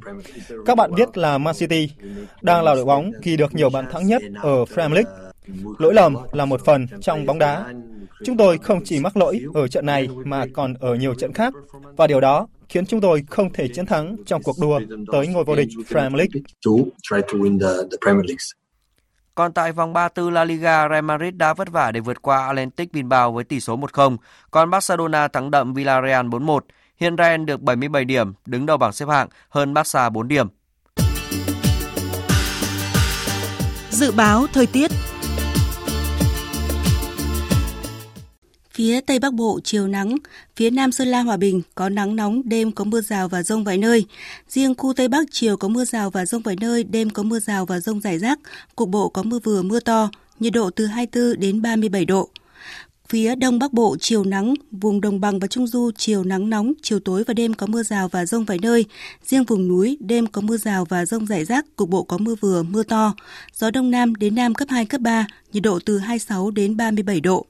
Các 0.66 0.76
bạn 0.78 0.96
biết 0.96 1.18
là 1.18 1.38
Man 1.38 1.56
City 1.56 1.90
đang 2.42 2.64
là 2.64 2.76
đội 2.76 2.86
bóng 2.86 3.12
ghi 3.24 3.38
được 3.38 3.56
nhiều 3.56 3.70
bàn 3.70 3.86
thắng 3.92 4.08
nhất 4.08 4.22
ở 4.42 4.66
Premier 4.76 4.94
League. 4.94 5.29
Lỗi 5.78 5.94
lầm 5.94 6.16
là 6.32 6.46
một 6.46 6.66
phần 6.66 6.88
trong 7.02 7.26
bóng 7.26 7.40
đá. 7.40 7.74
Chúng 8.26 8.38
tôi 8.38 8.58
không 8.58 8.82
chỉ 8.86 9.00
mắc 9.00 9.18
lỗi 9.18 9.42
ở 9.54 9.68
trận 9.68 9.86
này 9.86 10.10
mà 10.26 10.46
còn 10.54 10.74
ở 10.74 10.96
nhiều 10.96 11.14
trận 11.14 11.34
khác 11.34 11.54
và 11.98 12.08
điều 12.08 12.22
đó 12.22 12.48
khiến 12.70 12.86
chúng 12.86 13.02
tôi 13.02 13.24
không 13.30 13.54
thể 13.54 13.68
chiến 13.68 13.86
thắng 13.86 14.16
trong 14.26 14.44
cuộc 14.44 14.56
đua 14.62 14.80
tới 15.12 15.28
ngôi 15.28 15.44
vô 15.44 15.56
địch 15.56 15.70
Premier 15.90 16.16
League. 16.16 16.42
Còn 19.36 19.54
tại 19.54 19.72
vòng 19.72 19.94
34 19.94 20.34
La 20.34 20.46
Liga, 20.46 20.90
Real 20.90 21.04
Madrid 21.04 21.34
đã 21.36 21.54
vất 21.54 21.72
vả 21.72 21.92
để 21.92 22.00
vượt 22.00 22.22
qua 22.22 22.48
Atletic 22.48 22.94
Bilbao 22.94 23.32
với 23.32 23.44
tỷ 23.44 23.60
số 23.60 23.78
1-0, 23.78 24.18
còn 24.52 24.70
Barcelona 24.70 25.28
thắng 25.28 25.52
đậm 25.52 25.74
Villarreal 25.74 26.26
4-1. 26.26 26.60
Hiện 26.98 27.16
Real 27.18 27.44
được 27.44 27.62
77 27.62 28.06
điểm, 28.06 28.34
đứng 28.46 28.66
đầu 28.66 28.78
bảng 28.78 28.94
xếp 28.94 29.06
hạng, 29.10 29.28
hơn 29.50 29.74
Barca 29.74 30.10
4 30.10 30.28
điểm. 30.28 30.48
Dự 33.90 34.12
báo 34.12 34.48
thời 34.54 34.66
tiết 34.66 34.92
Phía 38.80 39.02
Tây 39.02 39.20
Bắc 39.20 39.34
Bộ 39.34 39.60
chiều 39.64 39.88
nắng, 39.88 40.18
phía 40.56 40.70
Nam 40.70 40.92
Sơn 40.92 41.08
La 41.08 41.22
Hòa 41.22 41.38
Bình 41.38 41.62
có 41.76 41.90
nắng 41.90 42.16
nóng, 42.16 42.42
đêm 42.46 42.72
có 42.72 42.84
mưa 42.84 43.02
rào 43.02 43.28
và 43.28 43.44
rông 43.44 43.64
vài 43.64 43.78
nơi. 43.78 44.06
Riêng 44.50 44.76
khu 44.76 44.94
Tây 44.94 45.08
Bắc 45.08 45.28
chiều 45.32 45.58
có 45.58 45.68
mưa 45.68 45.86
rào 45.86 46.10
và 46.10 46.26
rông 46.26 46.42
vài 46.42 46.56
nơi, 46.62 46.84
đêm 46.84 47.10
có 47.10 47.24
mưa 47.24 47.40
rào 47.40 47.66
và 47.66 47.80
rông 47.80 48.02
rải 48.02 48.20
rác, 48.20 48.40
cục 48.76 48.90
bộ 48.90 49.10
có 49.10 49.24
mưa 49.24 49.40
vừa 49.44 49.62
mưa 49.62 49.80
to, 49.80 50.10
nhiệt 50.40 50.54
độ 50.54 50.70
từ 50.70 50.86
24 50.86 51.40
đến 51.40 51.62
37 51.62 52.06
độ. 52.06 52.30
Phía 53.10 53.36
Đông 53.36 53.60
Bắc 53.60 53.74
Bộ 53.74 53.96
chiều 54.00 54.24
nắng, 54.24 54.54
vùng 54.72 55.02
đồng 55.02 55.22
bằng 55.22 55.40
và 55.40 55.48
trung 55.48 55.68
du 55.68 55.92
chiều 55.98 56.24
nắng 56.24 56.50
nóng, 56.50 56.74
chiều 56.82 57.00
tối 57.00 57.24
và 57.28 57.34
đêm 57.34 57.54
có 57.54 57.68
mưa 57.68 57.84
rào 57.84 58.08
và 58.08 58.26
rông 58.26 58.46
vài 58.46 58.60
nơi. 58.62 58.86
Riêng 59.26 59.44
vùng 59.44 59.68
núi 59.68 59.98
đêm 60.00 60.28
có 60.28 60.42
mưa 60.42 60.58
rào 60.58 60.86
và 60.86 61.06
rông 61.06 61.26
rải 61.26 61.46
rác, 61.46 61.66
cục 61.76 61.90
bộ 61.90 62.04
có 62.04 62.18
mưa 62.18 62.36
vừa, 62.36 62.64
mưa 62.64 62.84
to. 62.84 63.14
Gió 63.54 63.72
đông 63.72 63.92
nam 63.92 64.16
đến 64.16 64.36
nam 64.36 64.54
cấp 64.54 64.68
2 64.72 64.86
cấp 64.86 65.02
3, 65.02 65.28
nhiệt 65.54 65.64
độ 65.64 65.80
từ 65.86 65.98
26 65.98 66.52
đến 66.52 66.78
37 66.78 67.20
độ. 67.22 67.46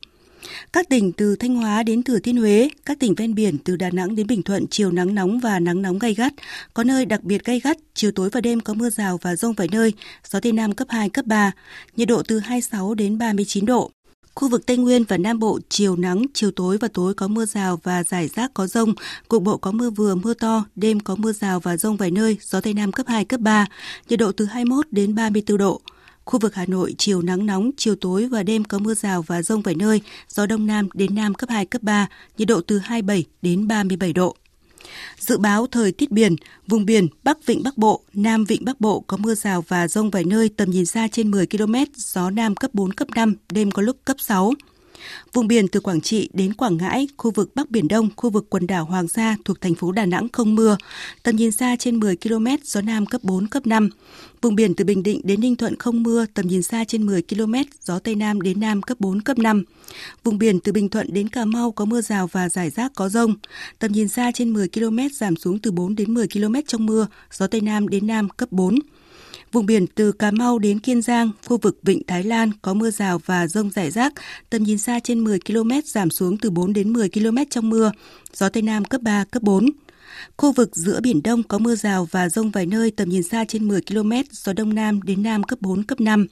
Các 0.73 0.89
tỉnh 0.89 1.11
từ 1.11 1.35
Thanh 1.35 1.55
Hóa 1.55 1.83
đến 1.83 2.03
Thừa 2.03 2.19
Thiên 2.19 2.37
Huế, 2.37 2.69
các 2.85 2.99
tỉnh 2.99 3.15
ven 3.15 3.35
biển 3.35 3.57
từ 3.57 3.75
Đà 3.75 3.89
Nẵng 3.89 4.15
đến 4.15 4.27
Bình 4.27 4.43
Thuận 4.43 4.67
chiều 4.67 4.91
nắng 4.91 5.15
nóng 5.15 5.39
và 5.39 5.59
nắng 5.59 5.81
nóng 5.81 5.99
gay 5.99 6.13
gắt, 6.13 6.33
có 6.73 6.83
nơi 6.83 7.05
đặc 7.05 7.23
biệt 7.23 7.45
gay 7.45 7.59
gắt, 7.59 7.77
chiều 7.93 8.11
tối 8.11 8.29
và 8.29 8.41
đêm 8.41 8.59
có 8.59 8.73
mưa 8.73 8.89
rào 8.89 9.17
và 9.21 9.35
rông 9.35 9.53
vài 9.53 9.67
nơi, 9.71 9.93
gió 10.29 10.39
Tây 10.39 10.51
Nam 10.51 10.73
cấp 10.73 10.87
2, 10.89 11.09
cấp 11.09 11.25
3, 11.25 11.51
nhiệt 11.95 12.07
độ 12.07 12.23
từ 12.23 12.39
26 12.39 12.93
đến 12.93 13.17
39 13.17 13.65
độ. 13.65 13.91
Khu 14.35 14.49
vực 14.49 14.65
Tây 14.65 14.77
Nguyên 14.77 15.03
và 15.03 15.17
Nam 15.17 15.39
Bộ 15.39 15.59
chiều 15.69 15.95
nắng, 15.95 16.25
chiều 16.33 16.51
tối 16.51 16.77
và 16.77 16.87
tối 16.93 17.13
có 17.13 17.27
mưa 17.27 17.45
rào 17.45 17.79
và 17.83 18.03
rải 18.03 18.27
rác 18.27 18.53
có 18.53 18.67
rông, 18.67 18.93
cục 19.27 19.43
bộ 19.43 19.57
có 19.57 19.71
mưa 19.71 19.89
vừa 19.89 20.15
mưa 20.15 20.33
to, 20.33 20.65
đêm 20.75 20.99
có 20.99 21.15
mưa 21.15 21.31
rào 21.31 21.59
và 21.59 21.77
rông 21.77 21.97
vài 21.97 22.11
nơi, 22.11 22.37
gió 22.41 22.61
Tây 22.61 22.73
Nam 22.73 22.91
cấp 22.91 23.07
2, 23.07 23.25
cấp 23.25 23.39
3, 23.39 23.65
nhiệt 24.09 24.19
độ 24.19 24.31
từ 24.31 24.45
21 24.45 24.87
đến 24.91 25.15
34 25.15 25.57
độ. 25.57 25.81
Khu 26.29 26.39
vực 26.39 26.55
Hà 26.55 26.65
Nội 26.65 26.95
chiều 26.97 27.21
nắng 27.21 27.45
nóng, 27.45 27.71
chiều 27.77 27.95
tối 27.95 28.27
và 28.27 28.43
đêm 28.43 28.63
có 28.63 28.79
mưa 28.79 28.93
rào 28.93 29.21
và 29.21 29.41
rông 29.41 29.61
vài 29.61 29.75
nơi, 29.75 30.01
gió 30.29 30.45
đông 30.45 30.65
nam 30.65 30.89
đến 30.93 31.15
nam 31.15 31.33
cấp 31.33 31.49
2, 31.49 31.65
cấp 31.65 31.83
3, 31.83 32.07
nhiệt 32.37 32.47
độ 32.47 32.61
từ 32.61 32.77
27 32.77 33.25
đến 33.41 33.67
37 33.67 34.13
độ. 34.13 34.35
Dự 35.19 35.37
báo 35.37 35.67
thời 35.67 35.91
tiết 35.91 36.11
biển, 36.11 36.35
vùng 36.67 36.85
biển 36.85 37.07
Bắc 37.23 37.45
Vịnh 37.45 37.63
Bắc 37.63 37.77
Bộ, 37.77 38.01
Nam 38.13 38.45
Vịnh 38.45 38.65
Bắc 38.65 38.81
Bộ 38.81 38.99
có 38.99 39.17
mưa 39.17 39.35
rào 39.35 39.63
và 39.67 39.87
rông 39.87 40.09
vài 40.09 40.23
nơi 40.23 40.49
tầm 40.49 40.71
nhìn 40.71 40.85
xa 40.85 41.07
trên 41.11 41.31
10 41.31 41.47
km, 41.47 41.75
gió 41.95 42.29
Nam 42.29 42.55
cấp 42.55 42.71
4, 42.73 42.93
cấp 42.93 43.07
5, 43.15 43.35
đêm 43.51 43.71
có 43.71 43.81
lúc 43.81 43.97
cấp 44.05 44.17
6. 44.19 44.53
Vùng 45.33 45.47
biển 45.47 45.67
từ 45.67 45.79
Quảng 45.79 46.01
Trị 46.01 46.29
đến 46.33 46.53
Quảng 46.53 46.77
Ngãi, 46.77 47.07
khu 47.17 47.31
vực 47.31 47.51
Bắc 47.55 47.69
Biển 47.69 47.87
Đông, 47.87 48.09
khu 48.15 48.29
vực 48.29 48.49
quần 48.49 48.67
đảo 48.67 48.85
Hoàng 48.85 49.07
Sa 49.07 49.35
thuộc 49.45 49.61
thành 49.61 49.75
phố 49.75 49.91
Đà 49.91 50.05
Nẵng 50.05 50.27
không 50.33 50.55
mưa. 50.55 50.77
Tầm 51.23 51.35
nhìn 51.35 51.51
xa 51.51 51.75
trên 51.79 51.99
10 51.99 52.17
km, 52.17 52.45
gió 52.63 52.81
Nam 52.81 53.05
cấp 53.05 53.23
4, 53.23 53.47
cấp 53.47 53.67
5. 53.67 53.89
Vùng 54.41 54.55
biển 54.55 54.73
từ 54.73 54.85
Bình 54.85 55.03
Định 55.03 55.21
đến 55.23 55.41
Ninh 55.41 55.55
Thuận 55.55 55.75
không 55.75 56.03
mưa, 56.03 56.25
tầm 56.33 56.47
nhìn 56.47 56.61
xa 56.61 56.83
trên 56.83 57.05
10 57.05 57.21
km, 57.21 57.53
gió 57.83 57.99
Tây 57.99 58.15
Nam 58.15 58.41
đến 58.41 58.59
Nam 58.59 58.81
cấp 58.81 58.99
4, 58.99 59.21
cấp 59.21 59.37
5. 59.39 59.63
Vùng 60.23 60.37
biển 60.37 60.59
từ 60.59 60.71
Bình 60.71 60.89
Thuận 60.89 61.13
đến 61.13 61.29
Cà 61.29 61.45
Mau 61.45 61.71
có 61.71 61.85
mưa 61.85 62.01
rào 62.01 62.27
và 62.27 62.49
rải 62.49 62.69
rác 62.69 62.91
có 62.95 63.09
rông. 63.09 63.35
Tầm 63.79 63.91
nhìn 63.91 64.07
xa 64.07 64.31
trên 64.31 64.53
10 64.53 64.69
km 64.69 64.97
giảm 65.13 65.35
xuống 65.35 65.59
từ 65.59 65.71
4 65.71 65.95
đến 65.95 66.13
10 66.13 66.27
km 66.27 66.55
trong 66.67 66.85
mưa, 66.85 67.07
gió 67.31 67.47
Tây 67.47 67.61
Nam 67.61 67.87
đến 67.87 68.07
Nam 68.07 68.29
cấp 68.29 68.51
4. 68.51 68.79
Vùng 69.51 69.65
biển 69.65 69.87
từ 69.87 70.11
Cà 70.11 70.31
Mau 70.31 70.59
đến 70.59 70.79
Kiên 70.79 71.01
Giang, 71.01 71.31
khu 71.45 71.57
vực 71.57 71.79
Vịnh 71.83 72.01
Thái 72.07 72.23
Lan 72.23 72.51
có 72.61 72.73
mưa 72.73 72.91
rào 72.91 73.21
và 73.25 73.47
rông 73.47 73.69
rải 73.69 73.91
rác, 73.91 74.13
tầm 74.49 74.63
nhìn 74.63 74.77
xa 74.77 74.99
trên 74.99 75.19
10 75.19 75.39
km 75.39 75.71
giảm 75.85 76.09
xuống 76.09 76.37
từ 76.37 76.49
4 76.49 76.73
đến 76.73 76.93
10 76.93 77.09
km 77.09 77.37
trong 77.49 77.69
mưa, 77.69 77.91
gió 78.33 78.49
Tây 78.49 78.63
Nam 78.63 78.85
cấp 78.85 79.01
3, 79.01 79.23
cấp 79.31 79.43
4. 79.43 79.69
Khu 80.37 80.51
vực 80.51 80.75
giữa 80.75 80.99
Biển 81.01 81.23
Đông 81.23 81.43
có 81.43 81.57
mưa 81.57 81.75
rào 81.75 82.07
và 82.11 82.29
rông 82.29 82.51
vài 82.51 82.65
nơi 82.65 82.91
tầm 82.91 83.09
nhìn 83.09 83.23
xa 83.23 83.45
trên 83.47 83.67
10 83.67 83.81
km, 83.81 84.11
gió 84.31 84.53
Đông 84.53 84.75
Nam 84.75 85.01
đến 85.01 85.23
Nam 85.23 85.43
cấp 85.43 85.59
4, 85.61 85.83
cấp 85.83 85.99
5. 86.01 86.27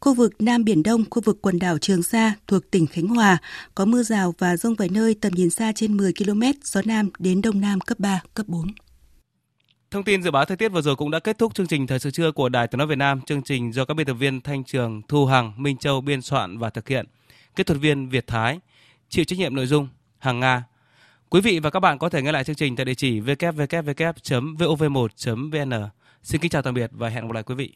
Khu 0.00 0.14
vực 0.14 0.32
Nam 0.38 0.64
Biển 0.64 0.82
Đông, 0.82 1.04
khu 1.10 1.22
vực 1.22 1.38
quần 1.42 1.58
đảo 1.58 1.78
Trường 1.78 2.02
Sa 2.02 2.34
thuộc 2.46 2.70
tỉnh 2.70 2.86
Khánh 2.86 3.06
Hòa 3.06 3.38
có 3.74 3.84
mưa 3.84 4.02
rào 4.02 4.34
và 4.38 4.56
rông 4.56 4.74
vài 4.74 4.88
nơi 4.88 5.14
tầm 5.20 5.32
nhìn 5.32 5.50
xa 5.50 5.72
trên 5.74 5.96
10 5.96 6.12
km, 6.12 6.42
gió 6.64 6.80
Nam 6.84 7.10
đến 7.18 7.42
Đông 7.42 7.60
Nam 7.60 7.80
cấp 7.80 7.98
3, 7.98 8.20
cấp 8.34 8.46
4. 8.48 8.66
Thông 9.90 10.04
tin 10.04 10.22
dự 10.22 10.30
báo 10.30 10.44
thời 10.44 10.56
tiết 10.56 10.68
vừa 10.68 10.82
rồi 10.82 10.96
cũng 10.96 11.10
đã 11.10 11.18
kết 11.18 11.38
thúc 11.38 11.54
chương 11.54 11.66
trình 11.66 11.86
Thời 11.86 11.98
sự 11.98 12.10
trưa 12.10 12.32
của 12.32 12.48
Đài 12.48 12.66
Tiếng 12.68 12.78
nói 12.78 12.86
Việt 12.86 12.98
Nam. 12.98 13.20
Chương 13.26 13.42
trình 13.42 13.72
do 13.72 13.84
các 13.84 13.94
biên 13.94 14.06
tập 14.06 14.14
viên 14.14 14.40
Thanh 14.40 14.64
Trường, 14.64 15.02
Thu 15.08 15.26
Hằng, 15.26 15.52
Minh 15.56 15.76
Châu 15.76 16.00
biên 16.00 16.22
soạn 16.22 16.58
và 16.58 16.70
thực 16.70 16.88
hiện. 16.88 17.06
Kỹ 17.56 17.62
thuật 17.62 17.80
viên 17.80 18.08
Việt 18.08 18.26
Thái 18.26 18.60
chịu 19.08 19.24
trách 19.24 19.38
nhiệm 19.38 19.54
nội 19.54 19.66
dung 19.66 19.88
Hằng 20.18 20.40
Nga. 20.40 20.64
Quý 21.30 21.40
vị 21.40 21.58
và 21.58 21.70
các 21.70 21.80
bạn 21.80 21.98
có 21.98 22.08
thể 22.08 22.22
nghe 22.22 22.32
lại 22.32 22.44
chương 22.44 22.56
trình 22.56 22.76
tại 22.76 22.84
địa 22.84 22.94
chỉ 22.94 23.20
www.vov1.vn. 23.20 25.88
Xin 26.22 26.40
kính 26.40 26.50
chào 26.50 26.62
tạm 26.62 26.74
biệt 26.74 26.90
và 26.92 27.08
hẹn 27.08 27.26
gặp 27.26 27.32
lại 27.32 27.42
quý 27.42 27.54
vị. 27.54 27.74